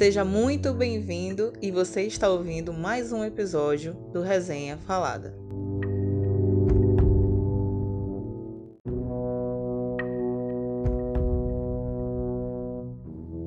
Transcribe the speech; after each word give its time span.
Seja 0.00 0.24
muito 0.24 0.72
bem-vindo 0.72 1.52
e 1.60 1.70
você 1.70 2.04
está 2.04 2.26
ouvindo 2.30 2.72
mais 2.72 3.12
um 3.12 3.22
episódio 3.22 3.92
do 4.14 4.22
Resenha 4.22 4.78
Falada. 4.78 5.36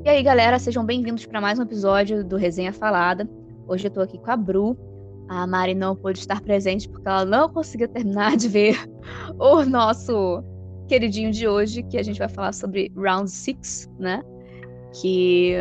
E 0.05 0.09
aí, 0.09 0.21
galera, 0.21 0.59
sejam 0.59 0.85
bem-vindos 0.85 1.25
para 1.25 1.41
mais 1.41 1.57
um 1.57 1.63
episódio 1.63 2.23
do 2.23 2.37
Resenha 2.37 2.71
Falada. 2.71 3.27
Hoje 3.67 3.87
eu 3.87 3.91
tô 3.91 4.01
aqui 4.01 4.19
com 4.19 4.29
a 4.29 4.37
Bru. 4.37 4.77
A 5.29 5.47
Mari 5.47 5.73
não 5.73 5.95
pôde 5.95 6.19
estar 6.19 6.39
presente 6.39 6.87
porque 6.87 7.09
ela 7.09 7.25
não 7.25 7.49
conseguiu 7.49 7.87
terminar 7.87 8.37
de 8.37 8.47
ver 8.47 8.77
o 9.39 9.65
nosso 9.65 10.43
queridinho 10.87 11.31
de 11.31 11.47
hoje, 11.47 11.81
que 11.81 11.97
a 11.97 12.03
gente 12.03 12.19
vai 12.19 12.29
falar 12.29 12.53
sobre 12.53 12.91
Round 12.95 13.31
6, 13.31 13.89
né? 13.97 14.21
Que 15.01 15.57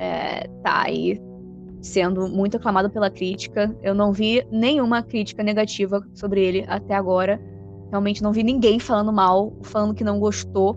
é, 0.00 0.46
tá 0.62 0.82
aí 0.84 1.20
sendo 1.80 2.28
muito 2.28 2.56
aclamado 2.56 2.90
pela 2.90 3.10
crítica. 3.10 3.74
Eu 3.82 3.94
não 3.94 4.12
vi 4.12 4.46
nenhuma 4.50 5.02
crítica 5.02 5.42
negativa 5.42 6.04
sobre 6.14 6.44
ele 6.44 6.64
até 6.68 6.94
agora. 6.94 7.40
Realmente 7.90 8.22
não 8.22 8.32
vi 8.32 8.42
ninguém 8.42 8.78
falando 8.78 9.12
mal, 9.12 9.56
falando 9.62 9.94
que 9.94 10.04
não 10.04 10.18
gostou. 10.18 10.76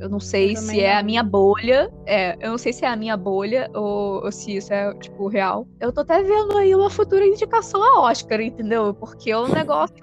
Eu 0.00 0.08
não 0.08 0.18
sei 0.18 0.52
eu 0.52 0.56
se 0.56 0.80
é 0.80 0.96
a 0.96 1.02
minha 1.02 1.22
bolha. 1.22 1.90
É, 2.06 2.34
eu 2.44 2.50
não 2.50 2.58
sei 2.58 2.72
se 2.72 2.84
é 2.84 2.88
a 2.88 2.96
minha 2.96 3.16
bolha 3.16 3.70
ou, 3.74 4.24
ou, 4.24 4.32
se 4.32 4.56
isso 4.56 4.72
é, 4.72 4.92
tipo, 4.94 5.28
real. 5.28 5.68
Eu 5.78 5.92
tô 5.92 6.00
até 6.00 6.22
vendo 6.22 6.56
aí 6.56 6.74
uma 6.74 6.90
futura 6.90 7.24
indicação 7.24 7.82
a 7.82 8.00
Oscar, 8.08 8.40
entendeu? 8.40 8.94
Porque 8.94 9.32
o 9.34 9.46
negócio 9.52 9.94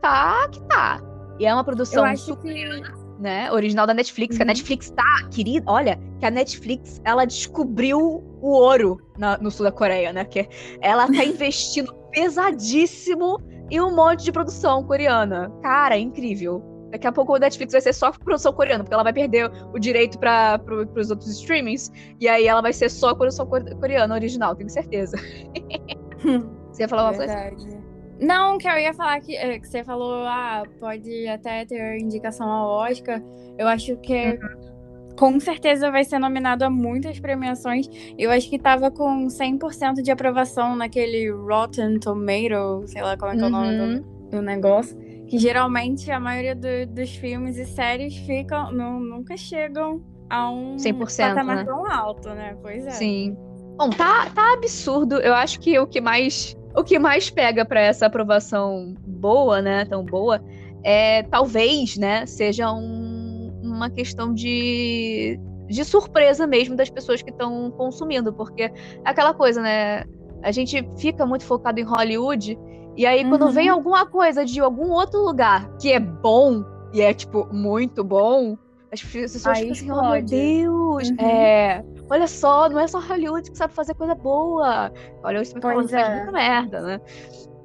tá 0.00 0.46
que 0.48 0.60
tá. 0.64 1.00
E 1.38 1.46
é 1.46 1.54
uma 1.54 1.64
produção 1.64 2.04
super, 2.16 2.52
que... 2.52 2.99
né? 3.20 3.52
Original 3.52 3.86
da 3.86 3.94
Netflix, 3.94 4.34
uhum. 4.34 4.38
que 4.38 4.42
a 4.42 4.44
uhum. 4.44 4.48
Netflix 4.48 4.90
tá, 4.90 5.28
querida. 5.30 5.64
Olha, 5.68 5.98
que 6.18 6.26
a 6.26 6.30
Netflix 6.30 7.00
ela 7.04 7.24
descobriu 7.24 7.98
o 8.40 8.48
ouro 8.48 9.00
na, 9.18 9.36
no 9.38 9.50
sul 9.50 9.64
da 9.64 9.72
Coreia, 9.72 10.12
né? 10.12 10.24
Que 10.24 10.48
ela 10.80 11.06
tá 11.06 11.22
investindo 11.24 11.94
pesadíssimo 12.10 13.38
em 13.70 13.80
um 13.80 13.94
monte 13.94 14.24
de 14.24 14.32
produção 14.32 14.82
coreana. 14.82 15.52
Cara, 15.62 15.96
é 15.96 16.00
incrível. 16.00 16.62
Daqui 16.90 17.06
a 17.06 17.12
pouco 17.12 17.34
o 17.34 17.38
Netflix 17.38 17.72
vai 17.72 17.80
ser 17.80 17.92
só 17.92 18.10
produção 18.10 18.52
coreana, 18.52 18.82
porque 18.82 18.94
ela 18.94 19.04
vai 19.04 19.12
perder 19.12 19.48
o 19.72 19.78
direito 19.78 20.18
para 20.18 20.58
pro, 20.58 20.88
os 20.96 21.10
outros 21.10 21.30
streamings, 21.38 21.90
e 22.18 22.28
aí 22.28 22.48
ela 22.48 22.60
vai 22.60 22.72
ser 22.72 22.88
só 22.88 23.14
produção 23.14 23.46
coreana 23.46 24.12
original, 24.12 24.56
tenho 24.56 24.68
certeza. 24.68 25.16
você 26.72 26.82
ia 26.82 26.88
falar 26.88 27.04
uma 27.04 27.12
Verdade. 27.12 27.54
coisa? 27.54 27.89
Não, 28.20 28.58
que 28.58 28.68
eu 28.68 28.78
ia 28.78 28.92
falar 28.92 29.20
que, 29.20 29.34
é, 29.34 29.58
que 29.58 29.66
você 29.66 29.82
falou, 29.82 30.24
ah, 30.26 30.62
pode 30.78 31.26
até 31.26 31.64
ter 31.64 31.98
indicação 31.98 32.48
ao 32.48 32.68
Oscar. 32.68 33.22
Eu 33.58 33.66
acho 33.66 33.96
que 33.96 34.38
uhum. 34.38 35.16
com 35.16 35.40
certeza 35.40 35.90
vai 35.90 36.04
ser 36.04 36.18
nominado 36.18 36.62
a 36.62 36.70
muitas 36.70 37.18
premiações. 37.18 37.88
Eu 38.18 38.30
acho 38.30 38.50
que 38.50 38.58
tava 38.58 38.90
com 38.90 39.26
100% 39.26 40.02
de 40.02 40.10
aprovação 40.10 40.76
naquele 40.76 41.30
Rotten 41.30 41.98
Tomato, 41.98 42.86
sei 42.86 43.02
lá 43.02 43.16
como 43.16 43.32
é 43.32 43.36
que 43.36 43.42
é 43.42 43.46
o 43.46 43.50
nome 43.50 43.76
do, 43.76 43.82
uhum. 43.82 44.28
do 44.30 44.42
negócio 44.42 45.10
que 45.30 45.38
geralmente 45.38 46.10
a 46.10 46.18
maioria 46.18 46.56
do, 46.56 46.92
dos 46.92 47.14
filmes 47.14 47.56
e 47.56 47.64
séries 47.64 48.16
ficam 48.16 48.72
não, 48.72 48.98
nunca 48.98 49.36
chegam 49.36 50.02
a 50.28 50.50
um 50.50 50.74
100%, 50.74 51.28
patamar 51.28 51.56
né? 51.56 51.64
tão 51.64 51.86
alto, 51.86 52.28
né? 52.30 52.56
Pois 52.60 52.84
é. 52.84 52.90
Sim. 52.90 53.36
Bom, 53.78 53.90
tá, 53.90 54.28
tá 54.30 54.54
absurdo. 54.54 55.20
Eu 55.20 55.32
acho 55.32 55.60
que 55.60 55.78
o 55.78 55.86
que 55.86 56.00
mais 56.00 56.56
o 56.74 56.84
que 56.84 56.98
mais 56.98 57.30
pega 57.30 57.64
para 57.64 57.80
essa 57.80 58.06
aprovação 58.06 58.94
boa, 59.06 59.60
né, 59.60 59.84
tão 59.84 60.04
boa, 60.04 60.42
é 60.82 61.22
talvez, 61.24 61.96
né, 61.96 62.26
seja 62.26 62.72
um, 62.72 63.52
uma 63.62 63.90
questão 63.90 64.32
de 64.32 65.38
de 65.68 65.84
surpresa 65.84 66.48
mesmo 66.48 66.74
das 66.74 66.90
pessoas 66.90 67.22
que 67.22 67.30
estão 67.30 67.70
consumindo, 67.70 68.32
porque 68.32 68.64
é 68.64 68.72
aquela 69.04 69.32
coisa, 69.32 69.62
né? 69.62 70.02
A 70.42 70.50
gente 70.50 70.84
fica 70.98 71.24
muito 71.24 71.44
focado 71.44 71.78
em 71.78 71.84
Hollywood 71.84 72.58
e 72.96 73.06
aí, 73.06 73.24
quando 73.24 73.46
uhum. 73.46 73.50
vem 73.50 73.68
alguma 73.68 74.04
coisa 74.04 74.44
de 74.44 74.60
algum 74.60 74.90
outro 74.90 75.20
lugar 75.20 75.70
que 75.78 75.92
é 75.92 76.00
bom, 76.00 76.64
e 76.92 77.00
é, 77.00 77.14
tipo, 77.14 77.48
muito 77.52 78.02
bom, 78.02 78.58
as 78.92 79.02
pessoas 79.02 79.58
ficam 79.58 79.72
assim, 79.72 79.90
oh 79.90 80.10
meu 80.10 80.22
Deus, 80.22 81.08
uhum. 81.10 81.16
é, 81.24 81.84
olha 82.10 82.26
só, 82.26 82.68
não 82.68 82.80
é 82.80 82.86
só 82.86 82.98
Hollywood 82.98 83.50
que 83.50 83.56
sabe 83.56 83.72
fazer 83.72 83.94
coisa 83.94 84.14
boa. 84.14 84.92
Olha, 85.22 85.42
também 85.44 85.88
faz 85.88 85.92
é. 85.92 86.16
muita 86.16 86.32
merda, 86.32 86.80
né? 86.80 87.00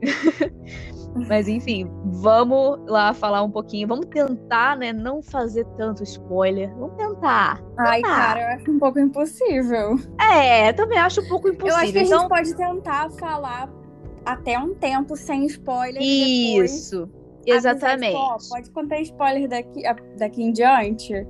Mas 1.28 1.48
enfim, 1.48 1.90
vamos 2.04 2.78
lá 2.88 3.14
falar 3.14 3.42
um 3.42 3.50
pouquinho. 3.50 3.88
Vamos 3.88 4.06
tentar, 4.08 4.78
né, 4.78 4.92
não 4.92 5.22
fazer 5.22 5.66
tanto 5.78 6.04
spoiler. 6.04 6.70
Vamos 6.76 6.98
tentar. 6.98 7.64
Ai, 7.78 8.02
cara, 8.02 8.42
eu 8.42 8.48
acho 8.48 8.72
um 8.72 8.78
pouco 8.78 9.00
impossível. 9.00 9.98
É, 10.20 10.74
também 10.74 11.00
acho 11.00 11.22
um 11.22 11.28
pouco 11.30 11.48
impossível. 11.48 11.78
Eu 11.78 11.84
acho 11.84 11.92
que 11.94 11.98
a 11.98 12.02
gente 12.02 12.14
então... 12.14 12.28
pode 12.28 12.56
tentar 12.56 13.10
falar 13.12 13.70
até 14.26 14.60
um 14.60 14.74
tempo 14.76 15.16
sem 15.16 15.46
spoiler. 15.46 16.02
Isso. 16.02 17.10
Exatamente. 17.46 18.16
Avisar, 18.16 18.38
tipo, 18.38 18.50
pode 18.50 18.72
contar 18.72 19.00
spoiler 19.02 19.48
daqui, 19.48 19.84
daqui 20.18 20.44
em 20.44 20.52
diante. 20.52 21.26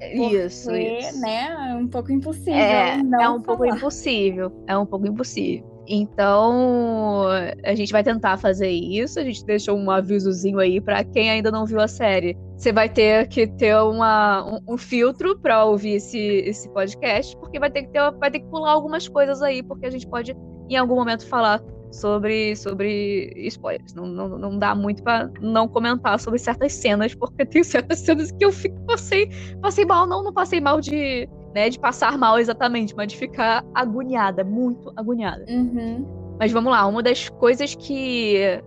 Isso, 0.00 0.68
porque, 0.68 0.98
isso. 0.98 1.20
né, 1.20 1.70
é 1.70 1.74
um 1.74 1.88
pouco 1.88 2.12
impossível. 2.12 2.54
É, 2.54 2.98
é 2.98 3.00
um 3.00 3.10
falar. 3.10 3.40
pouco 3.40 3.64
impossível. 3.64 4.52
É 4.66 4.76
um 4.76 4.86
pouco 4.86 5.06
impossível. 5.06 5.76
Então, 5.88 7.28
a 7.64 7.74
gente 7.74 7.92
vai 7.92 8.02
tentar 8.02 8.36
fazer 8.38 8.68
isso. 8.68 9.20
A 9.20 9.24
gente 9.24 9.44
deixou 9.44 9.76
um 9.76 9.90
avisozinho 9.90 10.58
aí 10.58 10.80
para 10.80 11.04
quem 11.04 11.30
ainda 11.30 11.50
não 11.50 11.64
viu 11.64 11.80
a 11.80 11.88
série. 11.88 12.36
Você 12.56 12.72
vai 12.72 12.88
ter 12.88 13.28
que 13.28 13.46
ter 13.46 13.76
uma, 13.76 14.44
um, 14.44 14.74
um 14.74 14.76
filtro 14.78 15.38
para 15.38 15.64
ouvir 15.64 15.94
esse, 15.94 16.18
esse 16.18 16.68
podcast, 16.70 17.36
porque 17.36 17.58
vai 17.58 17.70
ter, 17.70 17.82
que 17.82 17.90
ter, 17.90 18.10
vai 18.12 18.30
ter 18.30 18.40
que 18.40 18.46
pular 18.46 18.72
algumas 18.72 19.06
coisas 19.06 19.42
aí, 19.42 19.62
porque 19.62 19.86
a 19.86 19.90
gente 19.90 20.06
pode, 20.06 20.34
em 20.68 20.76
algum 20.76 20.96
momento, 20.96 21.26
falar 21.26 21.62
sobre, 21.96 22.54
sobre 22.56 23.32
spoilers. 23.46 23.94
Não, 23.94 24.06
não, 24.06 24.28
não 24.38 24.58
dá 24.58 24.74
muito 24.74 25.02
para 25.02 25.30
não 25.40 25.66
comentar 25.66 26.18
sobre 26.20 26.38
certas 26.38 26.72
cenas, 26.72 27.14
porque 27.14 27.44
tem 27.44 27.64
certas 27.64 28.00
cenas 28.00 28.30
que 28.30 28.44
eu 28.44 28.52
fico, 28.52 28.78
passei, 28.86 29.30
passei 29.60 29.84
mal, 29.84 30.06
não, 30.06 30.22
não 30.22 30.32
passei 30.32 30.60
mal 30.60 30.80
de, 30.80 31.28
né, 31.54 31.68
de 31.68 31.78
passar 31.78 32.16
mal 32.18 32.38
exatamente, 32.38 32.94
mas 32.96 33.08
de 33.08 33.16
ficar 33.16 33.64
agoniada, 33.74 34.44
muito 34.44 34.92
agoniada. 34.96 35.44
Uhum. 35.48 36.06
Mas 36.38 36.52
vamos 36.52 36.70
lá, 36.70 36.86
uma 36.86 37.02
das 37.02 37.28
coisas 37.28 37.74
que 37.74 38.60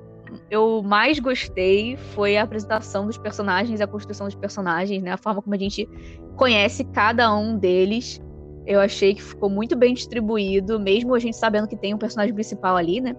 eu 0.49 0.81
mais 0.83 1.19
gostei 1.19 1.97
foi 1.97 2.37
a 2.37 2.43
apresentação 2.43 3.05
dos 3.05 3.17
personagens, 3.17 3.81
a 3.81 3.87
construção 3.87 4.27
dos 4.27 4.35
personagens, 4.35 5.01
né? 5.01 5.11
A 5.11 5.17
forma 5.17 5.41
como 5.41 5.55
a 5.55 5.57
gente 5.57 5.87
conhece 6.35 6.83
cada 6.83 7.33
um 7.35 7.57
deles. 7.57 8.21
Eu 8.69 8.79
achei 8.79 9.15
que 9.15 9.23
ficou 9.23 9.49
muito 9.49 9.75
bem 9.75 9.95
distribuído, 9.95 10.79
mesmo 10.79 11.15
a 11.15 11.19
gente 11.19 11.35
sabendo 11.35 11.67
que 11.67 11.75
tem 11.75 11.91
um 11.95 11.97
personagem 11.97 12.35
principal 12.35 12.77
ali, 12.77 13.01
né? 13.01 13.15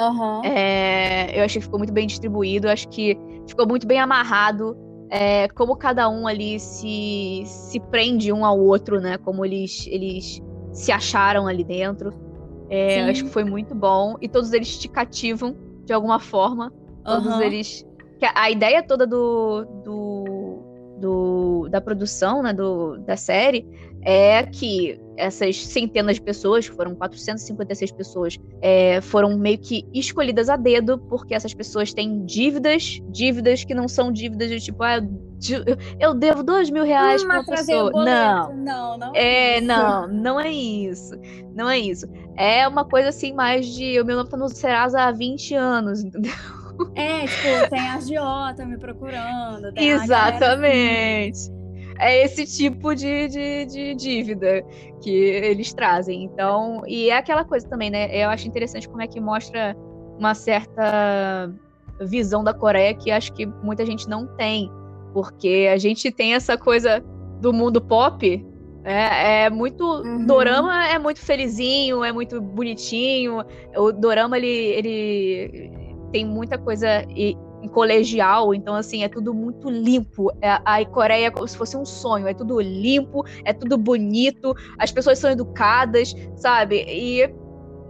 Uhum. 0.00 0.42
É, 0.42 1.38
eu 1.38 1.44
achei 1.44 1.60
que 1.60 1.66
ficou 1.66 1.78
muito 1.78 1.92
bem 1.92 2.06
distribuído, 2.06 2.70
acho 2.70 2.88
que 2.88 3.14
ficou 3.46 3.68
muito 3.68 3.86
bem 3.86 4.00
amarrado. 4.00 4.74
É, 5.10 5.46
como 5.48 5.76
cada 5.76 6.08
um 6.08 6.26
ali 6.26 6.58
se, 6.58 7.42
se 7.44 7.78
prende 7.78 8.32
um 8.32 8.46
ao 8.46 8.58
outro, 8.58 8.98
né? 8.98 9.18
Como 9.18 9.44
eles, 9.44 9.86
eles 9.90 10.42
se 10.72 10.90
acharam 10.90 11.46
ali 11.46 11.64
dentro. 11.64 12.10
É, 12.70 13.02
acho 13.10 13.24
que 13.24 13.30
foi 13.30 13.44
muito 13.44 13.74
bom. 13.74 14.16
E 14.22 14.26
todos 14.26 14.54
eles 14.54 14.78
te 14.78 14.88
cativam 14.88 15.54
de 15.84 15.92
alguma 15.92 16.18
forma. 16.18 16.72
Todos 17.04 17.34
uhum. 17.34 17.42
eles. 17.42 17.86
A 18.34 18.50
ideia 18.50 18.82
toda 18.82 19.06
do, 19.06 19.66
do, 19.84 20.62
do, 20.98 21.68
da 21.68 21.78
produção, 21.78 22.42
né? 22.42 22.54
Do, 22.54 22.96
da 23.00 23.18
série 23.18 23.68
é 24.04 24.42
que 24.44 25.00
essas 25.16 25.64
centenas 25.64 26.16
de 26.16 26.22
pessoas, 26.22 26.68
que 26.68 26.74
foram 26.74 26.94
456 26.94 27.92
pessoas, 27.92 28.38
é, 28.60 29.00
foram 29.00 29.36
meio 29.38 29.58
que 29.58 29.86
escolhidas 29.94 30.48
a 30.48 30.56
dedo, 30.56 30.98
porque 30.98 31.34
essas 31.34 31.54
pessoas 31.54 31.92
têm 31.92 32.24
dívidas, 32.24 33.00
dívidas 33.08 33.64
que 33.64 33.74
não 33.74 33.86
são 33.86 34.10
dívidas 34.10 34.50
de 34.50 34.60
tipo, 34.60 34.82
ah, 34.82 35.00
eu 36.00 36.14
devo 36.14 36.42
dois 36.42 36.70
mil 36.70 36.84
reais 36.84 37.22
hum, 37.22 37.28
pra 37.28 37.36
uma 37.36 37.44
pessoa. 37.44 37.90
Não, 37.92 38.56
não, 38.56 38.98
não. 38.98 39.14
É, 39.14 39.58
isso. 39.58 39.66
não, 39.66 40.08
não 40.08 40.40
é 40.40 40.50
isso. 40.50 41.14
Não 41.54 41.70
é 41.70 41.78
isso. 41.78 42.06
É 42.36 42.66
uma 42.66 42.84
coisa 42.84 43.10
assim, 43.10 43.32
mais 43.32 43.66
de. 43.66 44.00
O 44.00 44.04
meu 44.04 44.16
nome 44.16 44.30
tá 44.30 44.36
no 44.36 44.48
Serasa 44.48 45.02
há 45.02 45.12
20 45.12 45.54
anos, 45.54 46.02
entendeu? 46.04 46.32
É, 46.94 47.26
tipo, 47.26 47.70
tem 47.70 47.80
a 47.80 47.94
agiota 47.94 48.64
me 48.64 48.78
procurando. 48.78 49.72
Exatamente. 49.76 51.38
Assim 51.38 51.61
é 51.98 52.24
esse 52.24 52.46
tipo 52.46 52.94
de, 52.94 53.28
de, 53.28 53.66
de, 53.66 53.94
dívida 53.94 54.64
que 55.02 55.10
eles 55.10 55.72
trazem. 55.72 56.24
Então, 56.24 56.82
e 56.86 57.10
é 57.10 57.16
aquela 57.16 57.44
coisa 57.44 57.68
também, 57.68 57.90
né? 57.90 58.08
Eu 58.12 58.28
acho 58.28 58.46
interessante 58.46 58.88
como 58.88 59.02
é 59.02 59.06
que 59.06 59.20
mostra 59.20 59.76
uma 60.18 60.34
certa 60.34 61.52
visão 62.00 62.42
da 62.42 62.54
Coreia 62.54 62.94
que 62.94 63.10
acho 63.10 63.32
que 63.32 63.46
muita 63.46 63.84
gente 63.84 64.08
não 64.08 64.26
tem, 64.36 64.70
porque 65.12 65.68
a 65.72 65.76
gente 65.76 66.10
tem 66.10 66.34
essa 66.34 66.56
coisa 66.56 67.02
do 67.40 67.52
mundo 67.52 67.80
pop. 67.80 68.46
É, 68.84 69.44
é 69.44 69.50
muito. 69.50 69.84
Uhum. 69.84 70.26
Dorama 70.26 70.86
é 70.86 70.98
muito 70.98 71.20
felizinho, 71.20 72.02
é 72.02 72.12
muito 72.12 72.40
bonitinho. 72.40 73.44
O 73.76 73.92
Dorama, 73.92 74.36
ele, 74.36 74.48
ele 74.48 75.72
tem 76.10 76.24
muita 76.24 76.58
coisa 76.58 77.04
em 77.62 77.68
colegial, 77.68 78.52
então 78.52 78.74
assim, 78.74 79.04
é 79.04 79.08
tudo 79.08 79.32
muito 79.32 79.70
limpo. 79.70 80.30
É, 80.42 80.58
a 80.64 80.84
Coreia 80.84 81.26
é 81.26 81.30
como 81.30 81.46
se 81.46 81.56
fosse 81.56 81.76
um 81.76 81.84
sonho, 81.84 82.26
é 82.26 82.34
tudo 82.34 82.60
limpo, 82.60 83.24
é 83.44 83.52
tudo 83.52 83.78
bonito, 83.78 84.54
as 84.76 84.90
pessoas 84.90 85.18
são 85.18 85.30
educadas, 85.30 86.14
sabe? 86.34 86.84
E 86.88 87.32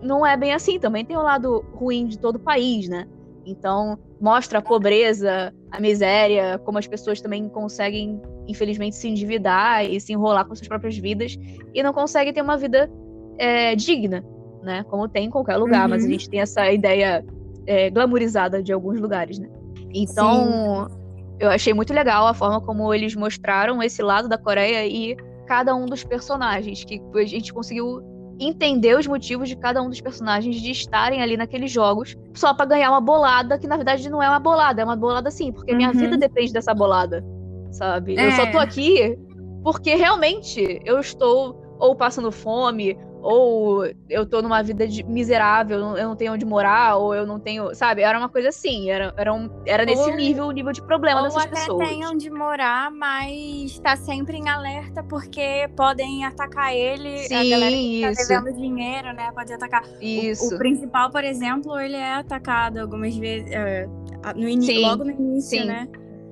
não 0.03 0.27
é 0.27 0.37
bem 0.37 0.53
assim, 0.53 0.79
também 0.79 1.05
tem 1.05 1.17
o 1.17 1.23
lado 1.23 1.65
ruim 1.73 2.07
de 2.07 2.19
todo 2.19 2.37
o 2.37 2.41
país, 2.41 2.89
né? 2.89 3.09
Então, 3.45 3.99
mostra 4.21 4.59
a 4.59 4.63
pobreza, 4.63 5.53
a 5.71 5.81
miséria, 5.81 6.61
como 6.65 6.79
as 6.79 6.87
pessoas 6.87 7.21
também 7.21 7.49
conseguem, 7.49 8.21
infelizmente, 8.47 8.95
se 8.95 9.09
endividar 9.09 9.85
e 9.85 9.99
se 10.01 10.13
enrolar 10.13 10.47
com 10.47 10.55
suas 10.55 10.69
próprias 10.69 10.97
vidas 10.97 11.37
e 11.75 11.83
não 11.83 11.93
conseguem 11.93 12.33
ter 12.33 12.43
uma 12.43 12.57
vida 12.57 12.91
é, 13.39 13.75
digna, 13.75 14.25
né? 14.63 14.85
Como 14.85 15.09
tem 15.09 15.27
em 15.27 15.31
qualquer 15.31 15.57
lugar, 15.57 15.85
uhum. 15.85 15.91
mas 15.91 16.03
a 16.03 16.07
uhum. 16.07 16.13
gente 16.13 16.29
tem 16.29 16.41
essa 16.41 16.71
ideia 16.71 17.25
é, 17.67 17.91
glamourizada 17.91 18.63
de 18.63 18.73
alguns 18.73 19.01
lugares, 19.01 19.39
né? 19.39 19.49
Então, 19.95 20.89
Sim. 20.89 20.97
eu 21.41 21.51
achei 21.51 21.75
muito 21.75 21.93
legal 21.93 22.27
a 22.27 22.35
forma 22.35 22.61
como 22.61 22.93
eles 22.93 23.15
mostraram 23.15 23.83
esse 23.83 24.03
lado 24.03 24.29
da 24.29 24.39
Coreia 24.39 24.87
e 24.87 25.17
cada 25.47 25.75
um 25.75 25.87
dos 25.87 26.05
personagens, 26.05 26.85
que 26.85 27.01
a 27.15 27.25
gente 27.25 27.53
conseguiu 27.53 28.01
entender 28.41 28.97
os 28.99 29.07
motivos 29.07 29.49
de 29.49 29.57
cada 29.57 29.83
um 29.83 29.89
dos 29.89 30.01
personagens 30.01 30.61
de 30.61 30.71
estarem 30.71 31.23
ali 31.23 31.37
naqueles 31.37 31.71
jogos 31.71 32.17
só 32.35 32.55
para 32.55 32.67
ganhar 32.67 32.91
uma 32.91 33.01
bolada 33.01 33.59
que 33.59 33.67
na 33.67 33.77
verdade 33.77 34.09
não 34.09 34.23
é 34.23 34.29
uma 34.29 34.39
bolada, 34.39 34.81
é 34.81 34.85
uma 34.85 34.97
bolada 34.97 35.31
sim, 35.31 35.53
porque 35.53 35.73
uhum. 35.73 35.77
minha 35.77 35.93
vida 35.93 36.17
depende 36.17 36.53
dessa 36.53 36.75
bolada, 36.75 37.25
sabe? 37.71 38.19
É. 38.19 38.27
Eu 38.27 38.33
só 38.33 38.47
tô 38.47 38.59
é. 38.59 38.63
aqui 38.63 39.19
porque 39.63 39.95
realmente 39.95 40.81
eu 40.85 40.99
estou 40.99 41.77
ou 41.79 41.95
passando 41.95 42.33
fome 42.33 42.97
ou 43.23 43.87
eu 44.11 44.27
tô 44.27 44.43
numa 44.43 44.61
vida 44.63 44.87
de, 44.87 45.05
miserável, 45.05 45.79
eu 45.97 46.09
não 46.09 46.17
tenho 46.17 46.33
onde 46.33 46.45
morar, 46.45 46.97
ou 46.97 47.15
eu 47.15 47.25
não 47.25 47.39
tenho, 47.39 47.73
sabe? 47.73 48.03
Era 48.03 48.19
uma 48.19 48.29
coisa 48.29 48.49
assim, 48.49 48.91
era, 48.91 49.15
era, 49.17 49.33
um, 49.33 49.49
era 49.65 49.85
nesse 49.85 50.03
ou, 50.03 50.17
nível, 50.17 50.47
o 50.47 50.51
nível 50.51 50.73
de 50.73 50.83
problema 50.83 51.21
ou 51.21 51.27
dessas 51.27 51.45
até 51.45 51.55
pessoas. 51.55 51.89
tem 51.89 52.05
onde 52.05 52.29
morar, 52.29 52.91
mas 52.91 53.79
tá 53.79 53.95
sempre 53.95 54.37
em 54.37 54.49
alerta 54.49 55.05
porque 55.05 55.71
podem 55.77 56.25
atacar 56.25 56.75
ele, 56.75 57.19
Sim, 57.19 57.35
a 57.35 57.57
galera 57.57 57.77
que 57.77 58.03
tá 58.03 58.35
devendo 58.35 58.57
dinheiro, 58.57 59.13
né? 59.13 59.31
Pode 59.33 59.53
atacar. 59.53 59.85
Isso. 60.01 60.53
O, 60.53 60.57
o, 60.57 60.59
principal, 60.59 61.09
por 61.11 61.23
exemplo, 61.23 61.79
ele 61.79 61.97
é 61.97 62.15
atacado 62.15 62.79
algumas 62.79 63.17
vezes, 63.17 63.49
é, 63.53 63.87
no 64.35 64.49
início, 64.49 64.81
logo 64.81 65.05
no 65.05 65.11
início, 65.13 65.61
sim. 65.61 65.65
né? 65.65 65.89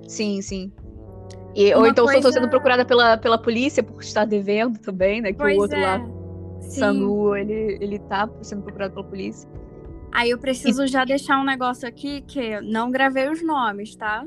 Sim, 0.08 0.42
sim. 0.42 0.72
E, 1.54 1.72
ou 1.72 1.86
então 1.86 2.04
coisa... 2.04 2.18
estou 2.18 2.32
sendo 2.32 2.48
procurada 2.48 2.84
pela, 2.84 3.16
pela 3.16 3.38
polícia 3.38 3.80
por 3.80 4.00
estar 4.02 4.24
devendo 4.24 4.78
também, 4.78 5.20
né? 5.20 5.32
Que 5.32 5.38
pois 5.38 5.56
o 5.56 5.60
outro 5.60 5.76
é. 5.76 5.82
lá 5.82 6.19
Sangu, 6.60 7.34
ele, 7.34 7.78
ele 7.80 7.98
tá 7.98 8.28
sendo 8.42 8.62
procurado 8.62 8.94
pela 8.94 9.06
polícia. 9.06 9.48
Aí 10.12 10.30
eu 10.30 10.38
preciso 10.38 10.84
e... 10.84 10.88
já 10.88 11.04
deixar 11.04 11.40
um 11.40 11.44
negócio 11.44 11.88
aqui 11.88 12.22
que 12.22 12.60
não 12.60 12.90
gravei 12.90 13.28
os 13.28 13.42
nomes, 13.42 13.94
tá? 13.96 14.24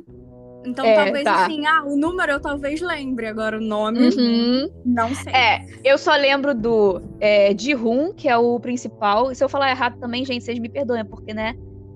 Então 0.65 0.85
é, 0.85 0.95
talvez 0.95 1.23
tá. 1.23 1.43
assim, 1.43 1.65
ah, 1.65 1.83
o 1.85 1.97
número 1.97 2.31
eu 2.31 2.39
talvez 2.39 2.81
lembre, 2.81 3.27
agora 3.27 3.57
o 3.57 3.61
nome 3.61 3.99
uhum. 3.99 4.69
não 4.85 5.13
sei. 5.13 5.33
É, 5.33 5.65
eu 5.83 5.97
só 5.97 6.15
lembro 6.15 6.55
do 6.55 7.01
é, 7.19 7.53
Ji-Hun, 7.57 8.13
que 8.13 8.29
é 8.29 8.37
o 8.37 8.59
principal. 8.59 9.31
E 9.31 9.35
se 9.35 9.43
eu 9.43 9.49
falar 9.49 9.71
errado 9.71 9.99
também, 9.99 10.23
gente, 10.23 10.43
vocês 10.43 10.57
me 10.59 10.69
perdoem, 10.69 11.03
porque, 11.03 11.33
né, 11.33 11.53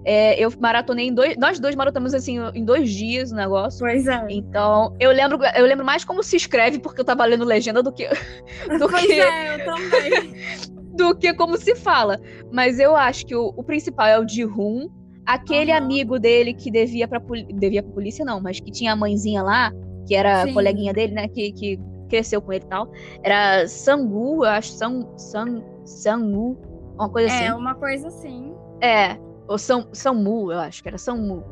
é, 0.08 0.42
eu 0.42 0.50
maratonei 0.58 1.10
em 1.10 1.14
dois. 1.14 1.36
Nós 1.36 1.60
dois 1.60 1.76
maratonamos 1.76 2.14
assim 2.14 2.40
em 2.56 2.64
dois 2.64 2.90
dias 2.90 3.34
o 3.34 3.36
negócio. 3.36 3.80
Pois 3.80 4.08
é. 4.08 4.26
Então, 4.30 4.96
eu 5.02 5.12
lembro, 5.12 5.38
eu 5.54 5.66
lembro 5.66 5.86
mais 5.86 6.06
como 6.06 6.24
se 6.24 6.38
escreve, 6.38 6.80
porque 6.80 7.02
eu 7.02 7.06
tava 7.06 7.26
lendo 7.26 7.44
legenda 7.44 7.84
do 7.84 7.92
que. 7.92 8.08
Do 8.80 8.88
pois 8.90 9.06
que, 9.06 9.20
é, 9.20 9.56
eu 9.56 9.66
também. 9.66 10.34
do 10.96 11.14
que 11.14 11.34
como 11.34 11.58
se 11.58 11.76
fala. 11.76 12.22
Mas 12.54 12.80
eu 12.80 12.96
acho 12.96 13.26
que 13.26 13.36
o, 13.36 13.54
o 13.58 13.62
principal 13.62 14.08
é 14.08 14.18
o 14.18 14.24
de 14.24 14.44
Rum. 14.44 14.90
Aquele 15.26 15.72
uhum. 15.72 15.78
amigo 15.78 16.18
dele 16.18 16.54
que 16.54 16.72
devia 16.72 17.06
pra, 17.06 17.22
devia 17.54 17.84
pra 17.84 17.92
polícia, 17.92 18.24
não, 18.24 18.40
mas 18.40 18.62
que 18.62 18.72
tinha 18.72 18.94
a 18.94 18.96
mãezinha 18.96 19.44
lá, 19.44 19.74
que 20.08 20.16
era 20.16 20.46
Sim. 20.46 20.54
coleguinha 20.54 20.94
dele, 20.94 21.12
né? 21.12 21.28
Que, 21.28 21.52
que 21.52 21.78
cresceu 22.08 22.42
com 22.42 22.54
ele 22.54 22.64
e 22.64 22.70
tal. 22.70 22.90
Era 23.22 23.68
Sangu, 23.68 24.46
eu 24.46 24.50
acho. 24.52 24.72
San, 24.72 25.06
San, 25.18 25.62
Sangu, 25.84 26.58
uma 26.96 27.10
coisa 27.10 27.28
assim. 27.28 27.44
É, 27.44 27.54
uma 27.54 27.76
coisa 27.76 28.08
assim. 28.08 28.54
É, 28.82 29.18
ou 29.48 29.58
São, 29.58 29.88
Samu, 29.94 30.52
eu 30.52 30.60
acho 30.60 30.82
que 30.82 30.90
era 30.90 30.98
Samu. 30.98 31.44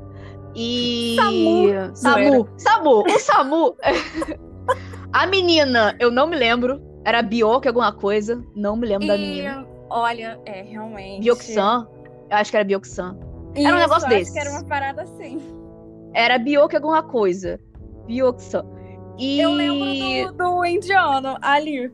E. 0.55 1.15
Samu. 1.15 1.95
Samu. 1.95 2.49
Samu. 2.57 3.03
O 3.03 3.19
Samu. 3.19 3.77
a 5.11 5.27
menina, 5.27 5.95
eu 5.99 6.11
não 6.11 6.27
me 6.27 6.35
lembro. 6.35 6.81
Era 7.03 7.21
Bioque 7.21 7.67
alguma 7.67 7.91
coisa. 7.91 8.43
Não 8.55 8.75
me 8.75 8.87
lembro 8.87 9.05
e, 9.05 9.07
da 9.07 9.17
menina. 9.17 9.67
Olha, 9.89 10.39
é, 10.45 10.61
realmente. 10.63 11.21
Bioxan. 11.21 11.87
Eu 12.29 12.37
acho 12.37 12.51
que 12.51 12.57
era 12.57 12.65
Bioxan. 12.65 13.17
Era 13.53 13.75
um 13.75 13.79
negócio 13.79 14.09
desse. 14.09 14.31
Acho 14.31 14.33
que 14.33 14.39
era 14.39 14.51
uma 14.51 14.67
parada 14.67 15.03
assim. 15.03 15.39
Era 16.13 16.37
Bioque 16.37 16.75
alguma 16.75 17.03
coisa. 17.03 17.59
Bioxan. 18.07 18.65
E... 19.17 19.39
Eu 19.39 19.51
lembro 19.51 20.33
do, 20.33 20.37
do 20.37 20.65
indiano, 20.65 21.37
ali. 21.41 21.91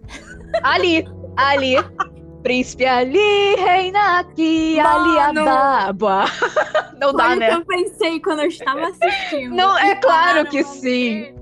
Ali, 0.64 1.06
ali. 1.38 1.76
Príncipe 2.44 2.86
ali, 2.86 3.56
reina 3.56 4.20
aqui, 4.20 4.80
ali 4.80 5.20
a 5.20 5.34
baba. 5.34 6.26
Não 7.00 7.14
dá, 7.14 7.28
Foi 7.28 7.36
né? 7.36 7.50
que 7.50 7.56
eu 7.56 7.66
pensei 7.66 8.20
quando 8.20 8.40
eu 8.40 8.48
estava 8.48 8.88
assistindo. 8.88 9.56
Não, 9.56 9.78
é 9.78 9.96
claro 9.96 10.46
que 10.48 10.64
sim. 10.64 11.34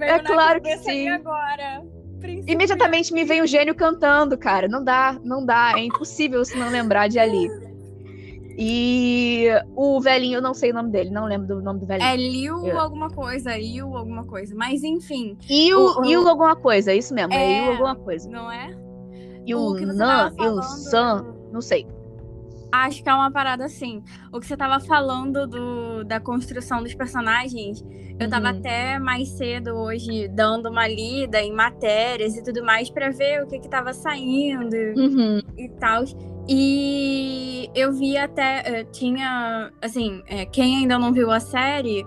É 0.00 0.18
claro 0.20 0.60
que 0.60 0.76
sim. 0.78 1.08
agora. 1.08 1.82
Príncipe 2.20 2.52
Imediatamente 2.52 3.12
me 3.12 3.24
vem 3.24 3.42
o 3.42 3.46
gênio 3.46 3.74
cantando, 3.74 4.36
cara. 4.36 4.68
Não 4.68 4.84
dá, 4.84 5.18
não 5.24 5.44
dá. 5.44 5.72
É 5.76 5.80
impossível 5.80 6.44
se 6.44 6.56
não 6.56 6.70
lembrar 6.70 7.08
de 7.08 7.18
ali. 7.18 7.48
E 8.58 9.46
o 9.74 10.00
velhinho, 10.00 10.36
eu 10.36 10.42
não 10.42 10.52
sei 10.52 10.70
o 10.70 10.74
nome 10.74 10.90
dele, 10.90 11.10
não 11.10 11.24
lembro 11.24 11.46
do 11.46 11.62
nome 11.62 11.80
do 11.80 11.86
velhinho. 11.86 12.08
É 12.08 12.16
Liu 12.16 12.66
eu... 12.66 12.78
alguma 12.78 13.08
coisa, 13.08 13.56
Liu 13.56 13.96
alguma 13.96 14.24
coisa. 14.24 14.54
Mas 14.54 14.82
enfim. 14.84 15.36
Liu, 15.48 15.78
o, 15.78 16.02
Liu 16.02 16.28
alguma 16.28 16.54
coisa, 16.54 16.92
isso 16.92 17.14
mesmo. 17.14 17.32
É, 17.32 17.42
é 17.42 17.60
Liu 17.62 17.70
alguma 17.72 17.96
coisa. 17.96 18.28
Não 18.28 18.52
é? 18.52 18.76
E 19.46 19.54
o, 19.54 19.60
o 19.60 19.86
Nan 19.86 20.32
e 20.38 20.46
o 20.46 20.62
San, 20.62 21.24
não 21.52 21.60
sei. 21.60 21.86
Acho 22.72 23.02
que 23.02 23.08
é 23.08 23.14
uma 23.14 23.30
parada 23.30 23.64
assim. 23.64 24.02
O 24.32 24.38
que 24.38 24.46
você 24.46 24.56
tava 24.56 24.78
falando 24.78 25.46
do, 25.46 26.04
da 26.04 26.20
construção 26.20 26.82
dos 26.82 26.94
personagens, 26.94 27.82
eu 28.18 28.26
uhum. 28.26 28.30
tava 28.30 28.50
até 28.50 28.98
mais 28.98 29.28
cedo 29.30 29.70
hoje 29.74 30.28
dando 30.28 30.68
uma 30.68 30.86
lida 30.86 31.42
em 31.42 31.52
matérias 31.52 32.36
e 32.36 32.44
tudo 32.44 32.64
mais 32.64 32.88
para 32.88 33.10
ver 33.10 33.42
o 33.42 33.46
que 33.48 33.58
que 33.58 33.68
tava 33.68 33.92
saindo 33.92 34.76
uhum. 34.96 35.40
e 35.58 35.68
tal. 35.80 36.04
E 36.48 37.68
eu 37.74 37.92
vi 37.92 38.16
até, 38.16 38.62
eh, 38.64 38.84
tinha, 38.84 39.72
assim, 39.82 40.22
é, 40.26 40.44
quem 40.46 40.78
ainda 40.78 40.98
não 40.98 41.12
viu 41.12 41.30
a 41.30 41.40
série, 41.40 42.04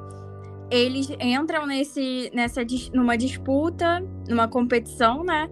eles 0.72 1.10
entram 1.20 1.66
nesse, 1.66 2.32
nessa, 2.34 2.62
numa 2.94 3.18
disputa, 3.18 4.04
numa 4.28 4.48
competição, 4.48 5.24
né? 5.24 5.50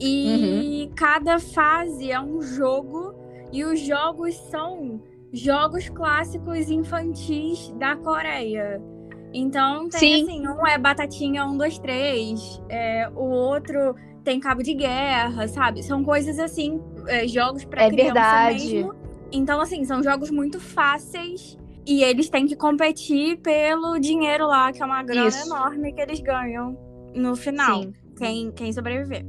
E 0.00 0.84
uhum. 0.88 0.94
cada 0.94 1.38
fase 1.38 2.10
é 2.10 2.20
um 2.20 2.42
jogo, 2.42 3.14
e 3.52 3.64
os 3.64 3.80
jogos 3.80 4.34
são 4.50 5.00
jogos 5.32 5.88
clássicos 5.88 6.70
infantis 6.70 7.72
da 7.78 7.96
Coreia. 7.96 8.80
Então 9.32 9.88
tem 9.88 9.98
Sim. 9.98 10.22
assim, 10.22 10.48
um 10.48 10.66
é 10.66 10.78
batatinha 10.78 11.44
1, 11.44 11.56
2, 11.56 11.78
3, 11.78 12.62
é, 12.68 13.08
o 13.14 13.24
outro 13.24 13.94
tem 14.24 14.40
cabo 14.40 14.62
de 14.62 14.74
guerra, 14.74 15.46
sabe? 15.46 15.82
São 15.82 16.02
coisas 16.02 16.38
assim, 16.38 16.80
é, 17.06 17.28
jogos 17.28 17.64
para 17.64 17.84
é 17.84 17.88
criança 17.88 18.12
verdade. 18.12 18.74
mesmo. 18.74 18.94
Então, 19.30 19.60
assim, 19.60 19.84
são 19.84 20.02
jogos 20.02 20.30
muito 20.30 20.58
fáceis 20.58 21.58
e 21.86 22.02
eles 22.02 22.28
têm 22.28 22.46
que 22.46 22.56
competir 22.56 23.36
pelo 23.38 23.98
dinheiro 23.98 24.46
lá, 24.46 24.72
que 24.72 24.82
é 24.82 24.84
uma 24.86 25.02
grana 25.02 25.28
Isso. 25.28 25.46
enorme 25.46 25.92
que 25.92 26.00
eles 26.00 26.20
ganham 26.20 26.76
no 27.14 27.36
final. 27.36 27.82
Sim. 27.82 27.92
Quem, 28.16 28.50
quem 28.52 28.72
sobreviver. 28.72 29.24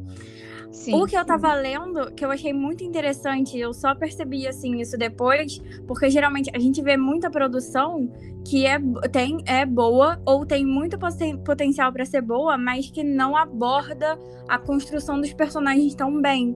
Sim, 0.71 0.93
o 0.93 1.05
que 1.05 1.17
eu 1.17 1.25
tava 1.25 1.53
lendo, 1.53 2.11
que 2.11 2.23
eu 2.23 2.31
achei 2.31 2.53
muito 2.53 2.83
interessante, 2.83 3.57
eu 3.57 3.73
só 3.73 3.95
percebi 3.95 4.47
assim 4.47 4.79
isso 4.79 4.97
depois, 4.97 5.61
porque 5.87 6.09
geralmente 6.09 6.51
a 6.53 6.59
gente 6.59 6.81
vê 6.81 6.97
muita 6.97 7.31
produção 7.31 8.11
que 8.45 8.65
é, 8.65 8.79
tem, 9.11 9.43
é 9.45 9.65
boa 9.65 10.21
ou 10.25 10.45
tem 10.45 10.65
muito 10.65 10.97
poten 10.97 11.37
potencial 11.37 11.91
para 11.91 12.05
ser 12.05 12.21
boa, 12.21 12.57
mas 12.57 12.89
que 12.89 13.03
não 13.03 13.35
aborda 13.35 14.17
a 14.47 14.57
construção 14.57 15.19
dos 15.19 15.33
personagens 15.33 15.95
tão 15.95 16.21
bem. 16.21 16.55